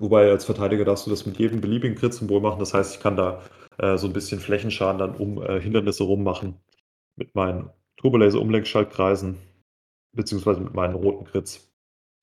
wobei 0.00 0.28
als 0.30 0.44
Verteidiger 0.44 0.84
darfst 0.84 1.06
du 1.06 1.10
das 1.10 1.26
mit 1.26 1.38
jedem 1.38 1.60
beliebigen 1.60 1.96
Crit-Symbol 1.96 2.40
machen, 2.40 2.58
das 2.58 2.74
heißt, 2.74 2.96
ich 2.96 3.00
kann 3.00 3.16
da 3.16 3.42
äh, 3.78 3.96
so 3.96 4.08
ein 4.08 4.12
bisschen 4.12 4.40
Flächenschaden 4.40 4.98
dann 4.98 5.14
um 5.14 5.40
äh, 5.42 5.60
Hindernisse 5.60 6.04
rummachen 6.04 6.56
mit 7.16 7.34
meinen 7.34 7.70
Turbolaser-Umlenkschaltkreisen, 7.98 9.36
beziehungsweise 10.12 10.60
mit 10.60 10.74
meinen 10.74 10.94
roten 10.94 11.26
Crits. 11.26 11.70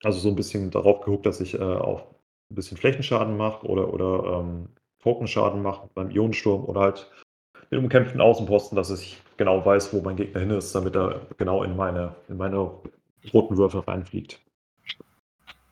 Also 0.04 0.20
so 0.20 0.30
ein 0.30 0.36
bisschen 0.36 0.72
darauf 0.72 1.02
geguckt, 1.02 1.26
dass 1.26 1.40
ich 1.40 1.54
äh, 1.54 1.62
auch 1.62 2.16
ein 2.52 2.56
bisschen 2.56 2.78
Flächenschaden 2.78 3.38
mache 3.38 3.66
oder, 3.66 3.94
oder 3.94 4.40
ähm, 4.40 4.70
Tokenschaden 5.00 5.62
mache 5.62 5.90
beim 5.94 6.12
Ionensturm 6.12 6.66
oder 6.66 6.82
halt 6.82 7.12
mit 7.70 7.80
umkämpften 7.80 8.22
Außenposten, 8.22 8.76
dass 8.76 8.90
ich 8.90 9.22
genau 9.38 9.66
weiß, 9.66 9.94
wo 9.94 10.02
mein 10.02 10.16
Gegner 10.16 10.42
hin 10.42 10.52
ist, 10.52 10.74
damit 10.74 10.96
er 10.96 11.28
genau 11.38 11.64
in 11.64 11.76
meine, 11.76 12.16
in 12.28 12.38
meine 12.38 12.72
roten 13.34 13.58
Würfel 13.58 13.82
reinfliegt. 13.82 14.40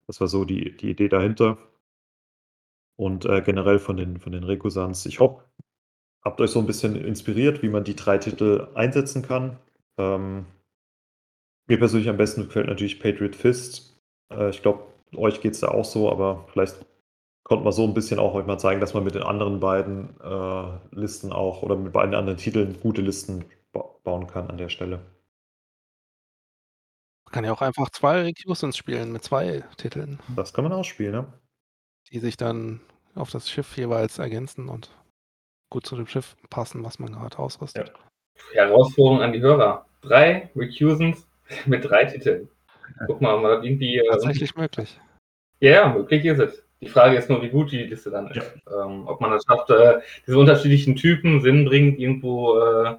Das 0.07 0.19
war 0.19 0.27
so 0.27 0.45
die, 0.45 0.75
die 0.77 0.91
Idee 0.91 1.09
dahinter. 1.09 1.57
Und 2.97 3.25
äh, 3.25 3.41
generell 3.41 3.79
von 3.79 3.97
den, 3.97 4.19
von 4.19 4.31
den 4.31 4.43
Rekusans. 4.43 5.05
Ich 5.05 5.19
hoffe, 5.19 5.43
habt 6.23 6.41
euch 6.41 6.51
so 6.51 6.59
ein 6.59 6.65
bisschen 6.65 6.95
inspiriert, 6.95 7.61
wie 7.61 7.69
man 7.69 7.83
die 7.83 7.95
drei 7.95 8.17
Titel 8.17 8.67
einsetzen 8.73 9.21
kann. 9.21 9.57
Ähm, 9.97 10.45
mir 11.67 11.77
persönlich 11.77 12.09
am 12.09 12.17
besten 12.17 12.45
gefällt 12.45 12.67
natürlich 12.67 12.99
Patriot 12.99 13.35
Fist. 13.35 13.97
Äh, 14.31 14.49
ich 14.49 14.61
glaube, 14.61 14.83
euch 15.15 15.41
geht 15.41 15.53
es 15.53 15.59
da 15.59 15.69
auch 15.69 15.85
so, 15.85 16.11
aber 16.11 16.47
vielleicht 16.51 16.85
konnte 17.43 17.63
man 17.63 17.73
so 17.73 17.83
ein 17.83 17.93
bisschen 17.93 18.19
auch 18.19 18.33
euch 18.33 18.45
mal 18.45 18.57
zeigen, 18.57 18.81
dass 18.81 18.93
man 18.93 19.03
mit 19.03 19.15
den 19.15 19.23
anderen 19.23 19.59
beiden 19.59 20.19
äh, 20.19 20.79
Listen 20.91 21.31
auch 21.31 21.61
oder 21.61 21.75
mit 21.75 21.93
beiden 21.93 22.15
anderen 22.15 22.37
Titeln 22.37 22.79
gute 22.81 23.01
Listen 23.01 23.45
ba 23.71 23.85
bauen 24.03 24.27
kann 24.27 24.49
an 24.49 24.57
der 24.57 24.69
Stelle. 24.69 24.97
Man 27.25 27.31
kann 27.31 27.45
ja 27.45 27.51
auch 27.51 27.61
einfach 27.61 27.89
zwei 27.89 28.21
Recusants 28.21 28.77
spielen 28.77 29.11
mit 29.11 29.23
zwei 29.23 29.63
Titeln. 29.77 30.19
Das 30.35 30.53
kann 30.53 30.63
man 30.63 30.73
auch 30.73 30.83
spielen, 30.83 31.13
ja. 31.13 31.33
Die 32.11 32.19
sich 32.19 32.37
dann 32.37 32.81
auf 33.15 33.31
das 33.31 33.49
Schiff 33.49 33.77
jeweils 33.77 34.19
ergänzen 34.19 34.69
und 34.69 34.91
gut 35.69 35.85
zu 35.85 35.95
dem 35.95 36.07
Schiff 36.07 36.35
passen, 36.49 36.83
was 36.83 36.99
man 36.99 37.13
gerade 37.13 37.39
ausrüstet. 37.39 37.91
Ja. 38.53 38.65
Herausforderung 38.65 39.21
an 39.21 39.33
die 39.33 39.41
Hörer. 39.41 39.85
Drei 40.01 40.49
Recusants 40.55 41.27
mit 41.65 41.83
drei 41.89 42.05
Titeln. 42.05 42.49
Guck 43.07 43.21
mal, 43.21 43.39
man 43.39 43.57
hat 43.57 43.63
irgendwie. 43.63 43.97
Äh, 43.97 44.07
Tatsächlich 44.09 44.55
möglich. 44.55 44.99
Ja, 45.59 45.71
ja, 45.71 45.93
möglich 45.93 46.25
ist 46.25 46.39
es. 46.39 46.63
Die 46.81 46.87
Frage 46.87 47.17
ist 47.17 47.29
nur, 47.29 47.41
wie 47.41 47.49
gut 47.49 47.71
die 47.71 47.83
Liste 47.83 48.11
dann 48.11 48.27
ist. 48.27 48.35
Ja. 48.35 48.85
Ähm, 48.85 49.07
ob 49.07 49.21
man 49.21 49.33
es 49.33 49.43
schafft, 49.45 49.69
äh, 49.69 49.99
diese 50.27 50.37
unterschiedlichen 50.37 50.95
Typen 50.95 51.41
sinnbringend 51.41 51.97
irgendwo 51.97 52.59
äh, 52.59 52.97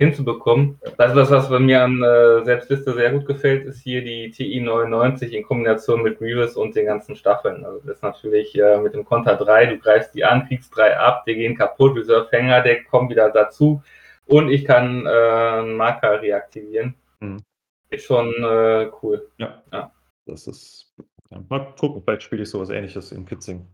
hinzubekommen. 0.00 0.78
Das, 0.96 1.14
was, 1.14 1.30
was 1.30 1.50
bei 1.50 1.58
mir 1.58 1.84
an 1.84 2.02
äh, 2.02 2.42
Selbstliste 2.42 2.94
sehr 2.94 3.12
gut 3.12 3.26
gefällt, 3.26 3.66
ist 3.66 3.82
hier 3.82 4.02
die 4.02 4.30
TI 4.30 4.58
99 4.60 5.34
in 5.34 5.42
Kombination 5.42 6.02
mit 6.02 6.18
Grievous 6.18 6.56
und 6.56 6.74
den 6.74 6.86
ganzen 6.86 7.16
Staffeln. 7.16 7.66
Also 7.66 7.80
das 7.80 7.96
ist 7.96 8.02
natürlich 8.02 8.58
äh, 8.58 8.78
mit 8.78 8.94
dem 8.94 9.04
Konter 9.04 9.36
3, 9.36 9.66
du 9.66 9.78
greifst 9.78 10.14
die 10.14 10.24
an, 10.24 10.48
kriegst 10.48 10.74
drei 10.74 10.98
ab, 10.98 11.24
die 11.26 11.34
gehen 11.34 11.54
kaputt, 11.54 11.96
Reserve-Hänger-Deck 11.96 12.88
kommen 12.88 13.10
wieder 13.10 13.28
dazu 13.28 13.82
und 14.24 14.48
ich 14.48 14.64
kann 14.64 15.04
äh, 15.04 15.10
einen 15.10 15.76
Marker 15.76 16.22
reaktivieren. 16.22 16.94
Mhm. 17.20 17.42
Ist 17.90 18.06
schon 18.06 18.32
äh, 18.42 18.90
cool. 19.02 19.28
Ja. 19.36 19.62
ja. 19.70 19.92
Das 20.24 20.46
ist. 20.46 20.94
Ja. 21.30 21.44
Mal 21.50 21.74
gucken, 21.78 22.02
vielleicht 22.02 22.22
spiele 22.22 22.44
ich 22.44 22.48
sowas 22.48 22.70
ähnliches 22.70 23.12
in 23.12 23.26
Kitzing. 23.26 23.66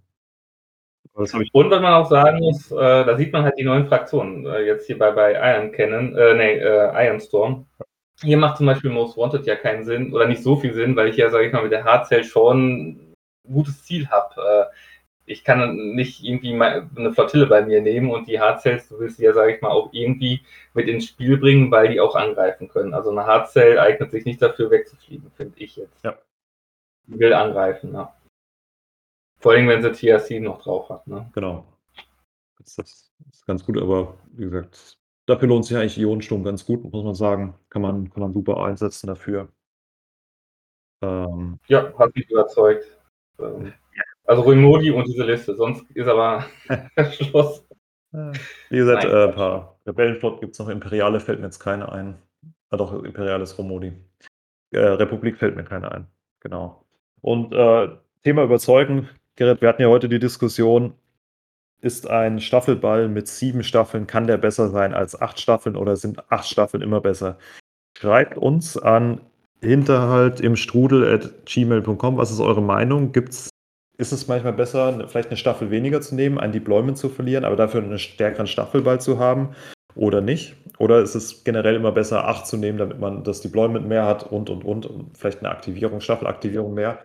Und 1.15 1.71
was 1.71 1.81
man 1.81 1.93
auch 1.93 2.09
sagen 2.09 2.39
muss, 2.41 2.71
äh, 2.71 3.05
da 3.05 3.17
sieht 3.17 3.33
man 3.33 3.43
halt 3.45 3.59
die 3.59 3.65
neuen 3.65 3.87
Fraktionen. 3.87 4.47
Äh, 4.47 4.63
jetzt 4.63 4.87
hier 4.87 4.99
bei, 4.99 5.11
bei 5.13 5.33
Iron 5.33 5.73
Cannon, 5.73 6.17
äh, 6.17 6.35
nee, 6.35 6.59
äh, 6.59 7.07
Iron 7.07 7.21
Storm. 7.21 7.67
Hier 8.23 8.39
macht 8.39 8.57
zum 8.57 8.67
Beispiel 8.67 8.91
Most 8.91 9.17
Wanted 9.17 9.47
ja 9.47 9.57
keinen 9.57 9.85
Sinn 9.85 10.13
oder 10.13 10.27
nicht 10.27 10.43
so 10.43 10.57
viel 10.57 10.73
Sinn, 10.73 10.97
weil 10.97 11.09
ich 11.09 11.17
ja, 11.17 11.29
sage 11.31 11.47
ich 11.47 11.53
mal, 11.53 11.63
mit 11.63 11.73
der 11.73 11.85
Hardcell 11.85 12.25
schon 12.25 12.89
ein 12.89 13.15
gutes 13.47 13.85
Ziel 13.85 14.09
habe. 14.09 14.35
Äh, 14.41 14.75
ich 15.27 15.45
kann 15.45 15.77
nicht 15.95 16.23
irgendwie 16.23 16.55
eine 16.55 17.13
Flottille 17.13 17.47
bei 17.47 17.63
mir 17.63 17.83
nehmen 17.83 18.11
und 18.11 18.29
die 18.29 18.41
Hardcells, 18.41 18.89
du 18.89 19.01
willst 19.01 19.19
die 19.19 19.25
ja, 19.25 19.35
sage 19.35 19.55
ich 19.55 19.61
mal, 19.61 19.71
auch 19.71 19.93
irgendwie 19.93 20.43
mit 20.73 20.89
ins 20.89 21.07
Spiel 21.07 21.37
bringen, 21.37 21.71
weil 21.71 21.89
die 21.89 22.01
auch 22.01 22.15
angreifen 22.15 22.69
können. 22.69 22.95
Also 22.95 23.11
eine 23.11 23.27
Hardcell 23.27 23.79
eignet 23.79 24.13
sich 24.13 24.25
nicht 24.25 24.41
dafür 24.41 24.71
wegzufliegen, 24.71 25.31
finde 25.33 25.59
ich 25.59 25.77
jetzt. 25.77 26.05
Ja. 26.05 26.17
Die 27.09 27.19
will 27.19 27.35
angreifen, 27.35 27.93
ja. 27.93 28.16
Vor 29.47 29.53
allem, 29.53 29.69
wenn 29.69 29.81
sie 29.81 29.93
TRC 29.93 30.43
noch 30.43 30.61
drauf 30.61 30.89
hat. 30.89 31.07
Ne? 31.07 31.31
Genau. 31.33 31.65
Das, 32.59 32.79
ist 32.79 33.47
ganz 33.47 33.65
gut, 33.65 33.81
aber 33.81 34.19
wie 34.33 34.43
gesagt, 34.43 34.99
dafür 35.25 35.47
lohnt 35.47 35.65
sich 35.65 35.77
eigentlich 35.77 35.99
Ionensturm 35.99 36.43
ganz 36.43 36.67
gut, 36.67 36.83
muss 36.83 37.05
man 37.05 37.15
sagen. 37.15 37.55
Kann 37.71 37.81
man, 37.81 38.11
kann 38.11 38.23
man 38.23 38.33
super 38.33 38.61
einsetzen 38.65 39.07
dafür. 39.07 39.49
Ähm, 41.01 41.61
ja, 41.69 41.97
hat 41.97 42.13
mich 42.17 42.29
überzeugt. 42.29 42.99
Ähm, 43.39 43.73
also 44.25 44.43
Ruimodi 44.43 44.91
und 44.91 45.07
diese 45.07 45.23
Liste, 45.23 45.55
sonst 45.55 45.89
ist 45.93 46.09
aber 46.09 46.45
Schluss. 47.13 47.65
Wie 48.11 48.79
gesagt, 48.79 49.05
äh, 49.05 49.29
ein 49.29 49.35
paar 49.37 49.79
Rebellenflot 49.87 50.41
gibt 50.41 50.55
es 50.55 50.59
noch. 50.59 50.71
Imperiale 50.71 51.21
fällt 51.21 51.39
mir 51.39 51.47
jetzt 51.47 51.61
keine 51.61 51.93
ein. 51.93 52.21
Ah, 52.71 52.79
doch, 52.79 53.01
Imperiales 53.05 53.57
Romodi. 53.57 53.93
Äh, 54.73 54.81
Republik 54.81 55.39
fällt 55.39 55.55
mir 55.55 55.63
keine 55.63 55.93
ein. 55.93 56.09
Genau. 56.41 56.85
Und 57.21 57.53
äh, 57.53 57.97
Thema 58.25 58.43
überzeugen 58.43 59.09
Gerrit, 59.37 59.61
wir 59.61 59.69
hatten 59.69 59.83
ja 59.83 59.89
heute 59.89 60.09
die 60.09 60.19
Diskussion, 60.19 60.95
ist 61.83 62.09
ein 62.09 62.41
Staffelball 62.41 63.09
mit 63.09 63.29
sieben 63.29 63.63
Staffeln, 63.63 64.07
kann 64.07 64.27
der 64.27 64.39
besser 64.39 64.71
sein 64.71 64.95
als 64.95 65.21
acht 65.21 65.39
Staffeln 65.39 65.77
oder 65.77 65.95
sind 65.97 66.33
acht 66.33 66.49
Staffeln 66.49 66.83
immer 66.83 67.03
besser? 67.03 67.37
Schreibt 67.99 68.39
uns 68.39 68.79
an 68.79 69.21
hinterhalt 69.61 70.41
im 70.41 70.57
Strudel 70.57 71.05
at 71.07 71.47
gmail.com. 71.47 72.17
Was 72.17 72.31
ist 72.31 72.41
eure 72.41 72.63
Meinung? 72.63 73.13
Gibt's, 73.13 73.51
ist 73.99 74.13
es 74.13 74.27
manchmal 74.27 74.55
besser, 74.55 75.07
vielleicht 75.07 75.29
eine 75.29 75.37
Staffel 75.37 75.71
weniger 75.71 76.01
zu 76.01 76.15
nehmen, 76.15 76.39
ein 76.39 76.53
Deployment 76.53 76.97
zu 76.97 77.11
verlieren, 77.11 77.45
aber 77.45 77.57
dafür 77.57 77.83
einen 77.83 77.99
stärkeren 77.99 78.47
Staffelball 78.47 79.03
zu 79.03 79.19
haben 79.19 79.51
oder 79.95 80.23
nicht? 80.23 80.57
Oder 80.79 81.03
ist 81.03 81.15
es 81.15 81.45
generell 81.45 81.75
immer 81.75 81.93
besser, 81.93 82.27
acht 82.27 82.47
zu 82.47 82.57
nehmen, 82.57 82.79
damit 82.79 83.01
man 83.01 83.23
das 83.23 83.43
Deployment 83.43 83.87
mehr 83.87 84.07
hat 84.07 84.31
und 84.31 84.49
und 84.49 84.65
und 84.65 84.87
und 84.87 85.17
vielleicht 85.17 85.41
eine 85.41 85.51
Aktivierung, 85.51 86.01
Staffelaktivierung 86.01 86.73
mehr? 86.73 87.05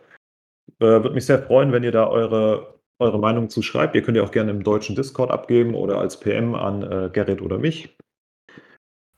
Äh, 0.80 0.86
Würde 0.86 1.12
mich 1.12 1.26
sehr 1.26 1.42
freuen, 1.42 1.72
wenn 1.72 1.84
ihr 1.84 1.92
da 1.92 2.08
eure, 2.08 2.76
eure 3.00 3.20
Meinung 3.20 3.50
zu 3.50 3.62
schreibt. 3.62 3.96
Ihr 3.96 4.02
könnt 4.02 4.18
ja 4.18 4.24
auch 4.24 4.32
gerne 4.32 4.52
im 4.52 4.64
deutschen 4.64 4.96
Discord 4.96 5.32
abgeben 5.32 5.76
oder 5.76 5.98
als 6.00 6.20
PM 6.20 6.56
an 6.56 6.84
äh, 6.84 7.10
Gerrit 7.12 7.42
oder 7.42 7.58
mich. 7.58 7.98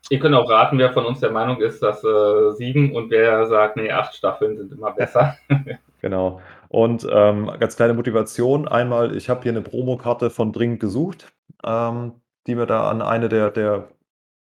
Ihr 0.10 0.20
könnt 0.20 0.36
auch 0.36 0.50
raten, 0.50 0.78
wer 0.80 0.92
von 0.92 1.06
uns 1.06 1.22
der 1.22 1.32
Meinung 1.32 1.62
ist, 1.62 1.82
dass 1.82 2.04
äh, 2.04 2.52
sieben 2.52 2.94
und 2.94 3.10
wer 3.10 3.46
sagt, 3.48 3.78
nee, 3.78 3.92
acht 3.92 4.14
Staffeln 4.16 4.58
sind 4.58 4.72
immer 4.72 4.92
besser. 4.92 5.38
genau. 6.02 6.42
Und 6.68 7.08
ähm, 7.10 7.52
ganz 7.60 7.76
kleine 7.76 7.94
Motivation. 7.94 8.68
Einmal, 8.68 9.16
ich 9.16 9.30
habe 9.30 9.44
hier 9.44 9.52
eine 9.52 9.62
Promokarte 9.62 10.30
von 10.30 10.52
Dringend 10.52 10.80
gesucht, 10.80 11.32
ähm, 11.64 12.14
die 12.48 12.58
wir 12.58 12.66
da 12.66 12.90
an 12.90 13.02
eine 13.02 13.30
der, 13.30 13.52
der 13.52 13.90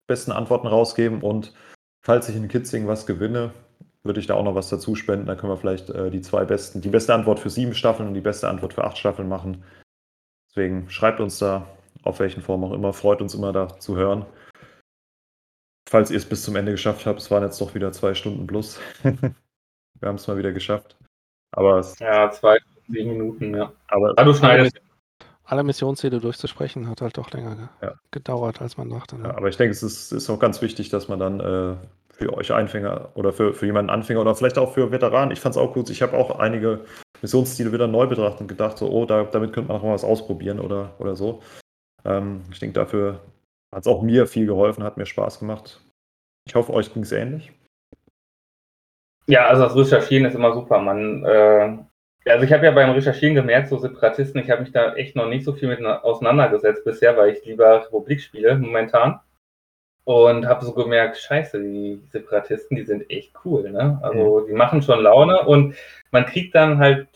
besten 0.07 0.31
Antworten 0.31 0.67
rausgeben. 0.67 1.21
Und 1.21 1.53
falls 2.01 2.29
ich 2.29 2.35
in 2.35 2.47
Kitzing 2.47 2.87
was 2.87 3.07
gewinne, 3.07 3.51
würde 4.07 4.19
ich 4.19 4.27
da 4.27 4.33
auch 4.33 4.43
noch 4.43 4.55
was 4.55 4.69
dazu 4.69 4.95
spenden. 4.95 5.27
Dann 5.27 5.37
können 5.37 5.51
wir 5.51 5.57
vielleicht 5.57 5.89
äh, 5.89 6.09
die 6.09 6.21
zwei 6.21 6.45
besten, 6.45 6.81
die 6.81 6.89
beste 6.89 7.13
Antwort 7.13 7.39
für 7.39 7.49
sieben 7.49 7.73
Staffeln 7.73 8.07
und 8.07 8.13
die 8.13 8.21
beste 8.21 8.49
Antwort 8.49 8.73
für 8.73 8.83
acht 8.83 8.97
Staffeln 8.97 9.27
machen. 9.27 9.63
Deswegen 10.49 10.89
schreibt 10.89 11.19
uns 11.19 11.37
da, 11.39 11.67
auf 12.03 12.19
welchen 12.19 12.41
Form 12.41 12.63
auch 12.63 12.71
immer. 12.71 12.93
Freut 12.93 13.21
uns 13.21 13.35
immer 13.35 13.53
da 13.53 13.77
zu 13.79 13.95
hören 13.95 14.25
falls 15.87 16.11
ihr 16.11 16.17
es 16.17 16.25
bis 16.25 16.43
zum 16.43 16.55
Ende 16.55 16.71
geschafft 16.71 17.05
habt, 17.05 17.19
es 17.19 17.31
waren 17.31 17.43
jetzt 17.43 17.59
doch 17.61 17.73
wieder 17.73 17.91
zwei 17.91 18.13
Stunden 18.13 18.45
plus. 18.45 18.79
Wir 19.03 20.09
haben 20.09 20.15
es 20.15 20.27
mal 20.27 20.37
wieder 20.37 20.51
geschafft. 20.51 20.95
Aber 21.51 21.79
es, 21.79 21.97
ja, 21.99 22.29
zwei, 22.29 22.59
sieben 22.87 23.11
Minuten, 23.11 23.55
ja. 23.55 23.71
Aber 23.87 24.13
du 24.13 24.33
schneidest. 24.33 24.79
Alle 25.45 25.63
Missionsziele 25.63 26.19
durchzusprechen 26.19 26.89
hat 26.89 27.01
halt 27.01 27.17
doch 27.17 27.31
länger 27.31 27.55
ge 27.55 27.67
ja. 27.81 27.95
gedauert, 28.11 28.61
als 28.61 28.75
man 28.75 28.89
dachte. 28.89 29.17
Ne? 29.17 29.29
Ja, 29.29 29.37
aber 29.37 29.47
ich 29.47 29.55
denke, 29.55 29.71
es 29.71 29.81
ist, 29.81 30.11
ist, 30.11 30.29
auch 30.29 30.39
ganz 30.39 30.61
wichtig, 30.61 30.89
dass 30.89 31.07
man 31.07 31.19
dann 31.19 31.39
äh, 31.39 31.75
für 32.17 32.33
euch 32.33 32.51
Einfänger 32.51 33.11
oder 33.15 33.31
für, 33.31 33.53
für 33.53 33.65
jemanden 33.65 33.91
Anfänger 33.91 34.21
oder 34.21 34.35
vielleicht 34.35 34.57
auch 34.57 34.73
für 34.73 34.91
Veteranen, 34.91 35.31
ich 35.31 35.39
fand 35.39 35.55
es 35.55 35.61
auch 35.61 35.73
gut, 35.73 35.89
ich 35.89 36.01
habe 36.01 36.17
auch 36.17 36.39
einige 36.39 36.81
Missionsziele 37.21 37.71
wieder 37.71 37.87
neu 37.87 38.07
betrachtet 38.07 38.41
und 38.41 38.47
gedacht, 38.47 38.77
so, 38.77 38.89
oh, 38.89 39.05
da, 39.05 39.23
damit 39.23 39.53
könnte 39.53 39.69
man 39.69 39.77
auch 39.77 39.83
mal 39.83 39.93
was 39.93 40.03
ausprobieren 40.03 40.59
oder, 40.59 40.95
oder 40.99 41.15
so. 41.15 41.41
Ähm, 42.05 42.41
ich 42.51 42.59
denke, 42.59 42.73
dafür 42.73 43.21
hat 43.73 43.81
es 43.81 43.87
auch 43.87 44.01
mir 44.01 44.25
viel 44.27 44.47
geholfen, 44.47 44.83
hat 44.83 44.97
mir 44.97 45.05
Spaß 45.05 45.39
gemacht. 45.39 45.79
Ich 46.47 46.55
hoffe, 46.55 46.73
euch 46.73 46.93
ging 46.93 47.03
es 47.03 47.11
ähnlich. 47.11 47.51
Ja, 49.27 49.47
also 49.47 49.63
das 49.63 49.75
Recherchieren 49.75 50.25
ist 50.25 50.35
immer 50.35 50.53
super. 50.53 50.79
Man, 50.79 51.23
äh, 51.25 51.77
also 52.25 52.45
ich 52.45 52.53
habe 52.53 52.65
ja 52.65 52.71
beim 52.71 52.91
Recherchieren 52.91 53.35
gemerkt, 53.35 53.67
so 53.67 53.77
Separatisten, 53.77 54.41
ich 54.41 54.49
habe 54.49 54.61
mich 54.61 54.71
da 54.71 54.95
echt 54.95 55.15
noch 55.15 55.27
nicht 55.27 55.43
so 55.43 55.53
viel 55.53 55.67
mit 55.67 55.83
auseinandergesetzt 55.85 56.85
bisher, 56.85 57.15
weil 57.17 57.31
ich 57.31 57.45
lieber 57.45 57.83
Republik 57.85 58.21
spiele 58.21 58.57
momentan. 58.57 59.19
Und 60.07 60.45
habe 60.45 60.63
so 60.63 60.71
gemerkt, 60.71 61.17
scheiße, 61.17 61.61
die 61.61 62.01
Separatisten, 62.11 62.77
die 62.77 62.85
sind 62.85 63.09
echt 63.09 63.33
cool, 63.43 63.69
ne? 63.69 63.99
Also 64.01 64.47
die 64.47 64.53
machen 64.53 64.81
schon 64.81 65.01
Laune 65.01 65.45
und 65.45 65.75
man 66.11 66.25
kriegt 66.25 66.55
dann 66.55 66.77
halt 66.77 67.09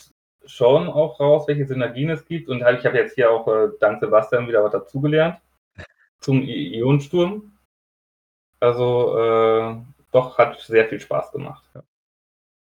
schon 0.43 0.89
auch 0.89 1.17
raus, 1.17 1.47
welche 1.47 1.65
Synergien 1.65 2.09
es 2.09 2.25
gibt. 2.25 2.49
Und 2.49 2.65
halt, 2.65 2.79
ich 2.79 2.85
habe 2.85 2.97
jetzt 2.97 3.15
hier 3.15 3.31
auch 3.31 3.47
äh, 3.47 3.69
dank 3.79 4.01
Sebastian 4.01 4.45
wieder 4.49 4.61
was 4.61 4.73
dazugelernt 4.73 5.39
zum 6.19 6.43
Ionensturm. 6.43 7.53
Also 8.59 9.17
äh, 9.17 9.75
doch, 10.11 10.37
hat 10.37 10.59
sehr 10.59 10.89
viel 10.89 10.99
Spaß 10.99 11.31
gemacht. 11.31 11.63
Ja. 11.73 11.83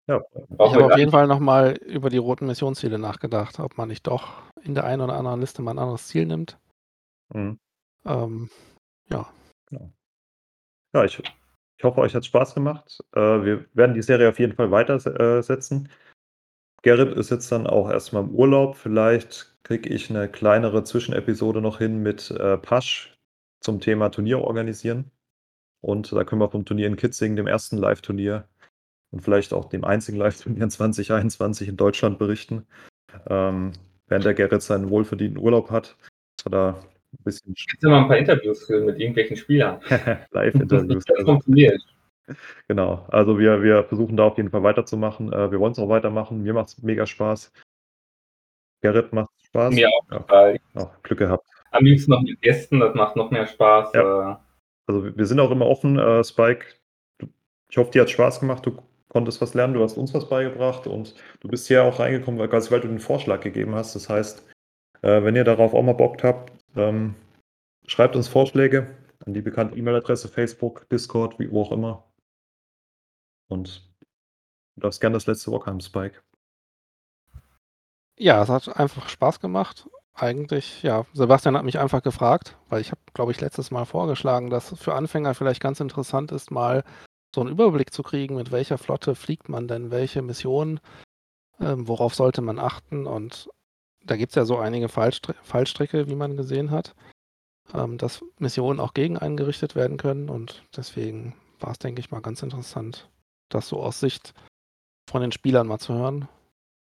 Ja. 0.10 0.22
Ich 0.36 0.60
habe 0.60 0.86
auf 0.94 0.98
jeden 0.98 1.10
Fall 1.10 1.26
nochmal 1.26 1.72
über 1.88 2.12
die 2.12 2.18
roten 2.18 2.46
Missionsziele 2.46 3.00
nachgedacht, 3.00 3.60
ob 3.60 3.80
man 3.80 3.88
nicht 3.88 4.06
doch 4.06 4.44
in 4.62 4.76
der 4.76 4.84
einen 4.84 5.02
oder 5.02 5.16
anderen 5.16 5.40
Liste 5.40 5.64
mal 5.64 5.72
ein 5.72 5.80
anderes 5.80 6.08
Ziel 6.08 6.28
nimmt. 6.28 6.60
Mhm. 7.34 7.58
Ähm, 8.06 8.52
ja. 9.10 9.28
ja. 9.72 9.80
Ja, 10.94 11.04
ich, 11.04 11.20
ich 11.20 11.84
hoffe, 11.84 12.02
euch 12.02 12.14
hat 12.16 12.26
Spaß 12.26 12.54
gemacht. 12.54 13.00
Äh, 13.14 13.20
wir 13.20 13.66
werden 13.74 13.96
die 13.96 14.02
Serie 14.02 14.30
auf 14.30 14.40
jeden 14.40 14.54
Fall 14.54 14.72
weitersetzen. 14.72 15.90
Gerrit 16.84 17.18
ist 17.18 17.32
jetzt 17.32 17.52
dann 17.52 17.66
auch 17.66 17.90
erstmal 17.90 18.24
im 18.24 18.32
Urlaub. 18.32 18.76
Vielleicht 18.76 19.56
kriege 19.64 19.90
ich 19.90 20.10
eine 20.10 20.30
kleinere 20.30 20.84
Zwischenepisode 20.84 21.62
noch 21.62 21.78
hin 21.78 22.04
mit 22.04 22.30
äh, 22.32 22.58
Pasch 22.58 23.18
zum 23.62 23.80
Thema 23.80 24.10
Turnier 24.10 24.40
organisieren. 24.40 25.10
Und 25.82 26.12
da 26.12 26.24
können 26.24 26.42
wir 26.42 26.50
vom 26.50 26.66
Turnier 26.66 26.88
in 26.88 26.96
Kitzingen, 26.96 27.36
dem 27.36 27.48
ersten 27.48 27.78
Live-Turnier 27.78 28.48
und 29.12 29.22
vielleicht 29.22 29.54
auch 29.54 29.66
dem 29.70 29.84
einzigen 29.84 30.18
Live-Turnier 30.18 30.64
in 30.64 30.70
2021 30.70 31.70
in 31.70 31.78
Deutschland 31.78 32.20
berichten. 32.20 32.68
Ähm, 33.28 33.74
während 34.08 34.26
der 34.26 34.34
Gerrit 34.34 34.62
seinen 34.62 34.90
wohlverdienten 34.90 35.42
Urlaub 35.42 35.72
hat, 35.72 35.98
dass 36.38 36.46
er 36.48 36.52
da 36.52 36.80
ein 37.14 37.24
bisschen. 37.24 37.54
Jetzt 37.56 37.84
mal 37.84 38.02
ein 38.02 38.08
paar 38.08 38.18
Interviews 38.18 38.66
führen 38.66 38.86
mit 38.86 39.00
irgendwelchen 39.00 39.38
Spielern. 39.38 39.80
Live-Interviews. 40.32 41.06
das 41.08 41.24
funktioniert. 41.24 41.82
Genau, 42.68 43.06
also 43.10 43.38
wir, 43.38 43.62
wir 43.62 43.84
versuchen 43.84 44.16
da 44.16 44.24
auf 44.24 44.38
jeden 44.38 44.50
Fall 44.50 44.64
weiterzumachen. 44.64 45.32
Äh, 45.34 45.52
wir 45.52 45.60
wollen 45.60 45.74
es 45.74 45.80
auch 45.80 45.90
weitermachen. 45.90 46.42
Mir 46.42 46.54
macht 46.54 46.70
es 46.70 46.82
mega 46.82 47.06
Spaß. 47.06 47.52
Gerrit 48.82 49.14
macht 49.14 49.30
Spaß. 49.44 49.74
Mir 49.74 49.90
auch. 49.90 50.30
Ja, 50.30 50.56
auch 50.76 51.04
Glück 51.04 51.20
gehabt. 51.20 51.46
Am 51.72 51.86
liebsten 51.86 52.12
noch 52.12 52.22
mit 52.22 52.42
Gästen, 52.42 52.80
das 52.80 52.94
macht 52.96 53.16
noch 53.16 53.32
mehr 53.32 53.48
Spaß. 53.48 53.94
Ja. 53.94 54.32
Äh. 54.32 54.36
Also 54.88 55.18
wir 55.18 55.26
sind 55.26 55.40
auch 55.40 55.52
immer 55.52 55.66
offen, 55.66 55.98
äh, 55.98 56.24
Spike. 56.24 56.66
Ich 57.70 57.78
hoffe, 57.78 57.92
dir 57.92 58.02
hat 58.02 58.10
Spaß 58.10 58.40
gemacht. 58.40 58.66
Du 58.66 58.78
konntest 59.10 59.42
was 59.42 59.54
lernen, 59.54 59.74
du 59.74 59.84
hast 59.84 59.98
uns 59.98 60.14
was 60.14 60.30
beigebracht 60.30 60.88
und 60.88 61.16
du 61.40 61.48
bist 61.48 61.68
hier 61.68 61.84
auch 61.84 62.00
reingekommen, 62.00 62.40
weil, 62.40 62.52
weil 62.52 62.82
du 62.82 62.88
den 62.88 63.00
Vorschlag 63.00 63.42
gegeben 63.42 63.76
hast. 63.76 63.96
Das 63.96 64.10
heißt, 64.10 64.46
wenn 65.02 65.36
ihr 65.36 65.44
darauf 65.44 65.74
auch 65.74 65.84
mal 65.84 65.94
Bock 65.94 66.24
habt, 66.24 66.52
ähm, 66.76 67.16
schreibt 67.86 68.16
uns 68.16 68.28
Vorschläge 68.28 68.96
an 69.26 69.34
die 69.34 69.42
bekannte 69.42 69.78
E-Mail-Adresse, 69.78 70.28
Facebook, 70.28 70.88
Discord, 70.90 71.40
wie 71.40 71.52
wo 71.52 71.64
auch 71.64 71.72
immer. 71.72 72.12
Und 73.48 73.90
du 74.76 74.82
darfst 74.82 75.02
gerne 75.02 75.16
das 75.16 75.28
letzte 75.28 75.52
Wort 75.52 75.66
haben, 75.66 75.82
Spike. 75.82 76.22
Ja, 78.18 78.44
es 78.44 78.50
hat 78.50 78.76
einfach 78.78 79.10
Spaß 79.10 79.40
gemacht 79.40 79.88
eigentlich, 80.14 80.84
ja, 80.84 81.06
Sebastian 81.14 81.58
hat 81.58 81.66
mich 81.66 81.80
einfach 81.80 82.04
gefragt, 82.04 82.58
weil 82.70 82.82
ich 82.82 82.92
habe, 82.92 83.02
glaube 83.14 83.32
ich, 83.32 83.42
letztes 83.42 83.72
Mal 83.72 83.86
vorgeschlagen, 83.86 84.50
dass 84.50 84.78
für 84.78 84.94
Anfänger 84.94 85.34
vielleicht 85.34 85.62
ganz 85.62 85.80
interessant 85.80 86.32
ist, 86.32 86.52
mal 86.52 86.84
so 87.34 87.42
einen 87.42 87.50
Überblick 87.50 87.92
zu 87.92 88.04
kriegen, 88.04 88.36
mit 88.36 88.52
welcher 88.52 88.78
Flotte 88.78 89.16
fliegt 89.16 89.50
man 89.50 89.68
denn, 89.68 89.90
welche 89.90 90.22
Missionen, 90.22 90.80
ähm, 91.60 91.88
worauf 91.88 92.14
sollte 92.14 92.42
man 92.42 92.60
achten. 92.60 93.08
Und 93.08 93.50
da 94.06 94.18
gibt 94.18 94.32
es 94.32 94.36
ja 94.36 94.46
so 94.46 94.58
einige 94.58 94.90
Fallstr 94.90 95.34
Fallstricke, 95.44 96.08
wie 96.08 96.16
man 96.16 96.38
gesehen 96.38 96.72
hat, 96.72 96.96
ähm, 97.74 97.98
dass 97.98 98.24
Missionen 98.40 98.80
auch 98.80 98.94
gegen 98.94 99.18
eingerichtet 99.18 99.76
werden 99.76 99.98
können. 99.98 100.30
Und 100.30 100.64
deswegen 100.76 101.36
war 101.60 101.72
es, 101.72 101.80
denke 101.80 102.00
ich 102.02 102.12
mal, 102.12 102.22
ganz 102.22 102.44
interessant, 102.44 103.10
das 103.50 103.68
so 103.68 103.82
aus 103.82 104.00
Sicht 104.00 104.34
von 105.10 105.22
den 105.22 105.32
Spielern 105.32 105.68
mal 105.68 105.80
zu 105.80 105.94
hören. 105.94 106.28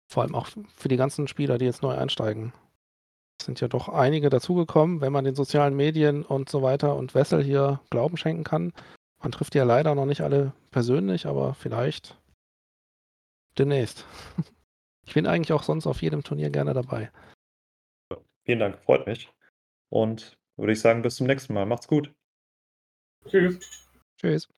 Vor 0.07 0.23
allem 0.23 0.36
auch 0.36 0.48
für 0.76 0.88
die 0.88 0.98
ganzen 0.98 1.27
Spieler, 1.27 1.57
die 1.57 1.65
jetzt 1.65 1.82
neu 1.82 1.95
einsteigen. 1.95 2.53
Es 3.40 3.45
sind 3.45 3.60
ja 3.60 3.68
doch 3.68 3.90
einige 3.90 4.30
dazugekommen, 4.30 5.02
wenn 5.02 5.11
man 5.11 5.26
den 5.26 5.36
sozialen 5.36 5.76
Medien 5.76 6.23
und 6.23 6.49
so 6.49 6.61
weiter 6.61 6.95
und 6.95 7.15
Wessel 7.15 7.44
hier 7.44 7.82
Glauben 7.90 8.18
schenken 8.18 8.44
kann. 8.44 8.72
Man 9.22 9.32
trifft 9.32 9.53
die 9.53 9.57
ja 9.57 9.64
leider 9.64 9.95
noch 9.95 10.06
nicht 10.06 10.22
alle 10.22 10.53
persönlich, 10.72 11.26
aber 11.26 11.53
vielleicht 11.53 12.18
demnächst. 13.57 14.06
Ich 15.06 15.14
bin 15.14 15.27
eigentlich 15.27 15.53
auch 15.53 15.64
sonst 15.64 15.88
auf 15.88 16.02
jedem 16.02 16.23
Turnier 16.23 16.49
gerne 16.49 16.73
dabei. 16.73 17.11
Vielen 18.44 18.60
Dank, 18.60 18.77
freut 18.80 19.07
mich. 19.07 19.32
Und 19.90 20.38
würde 20.57 20.73
ich 20.73 20.80
sagen, 20.80 21.02
bis 21.02 21.15
zum 21.15 21.27
nächsten 21.27 21.53
Mal. 21.53 21.65
Macht's 21.65 21.88
gut. 21.88 22.14
Tschüss. 23.27 23.60
Tschüss. 24.18 24.49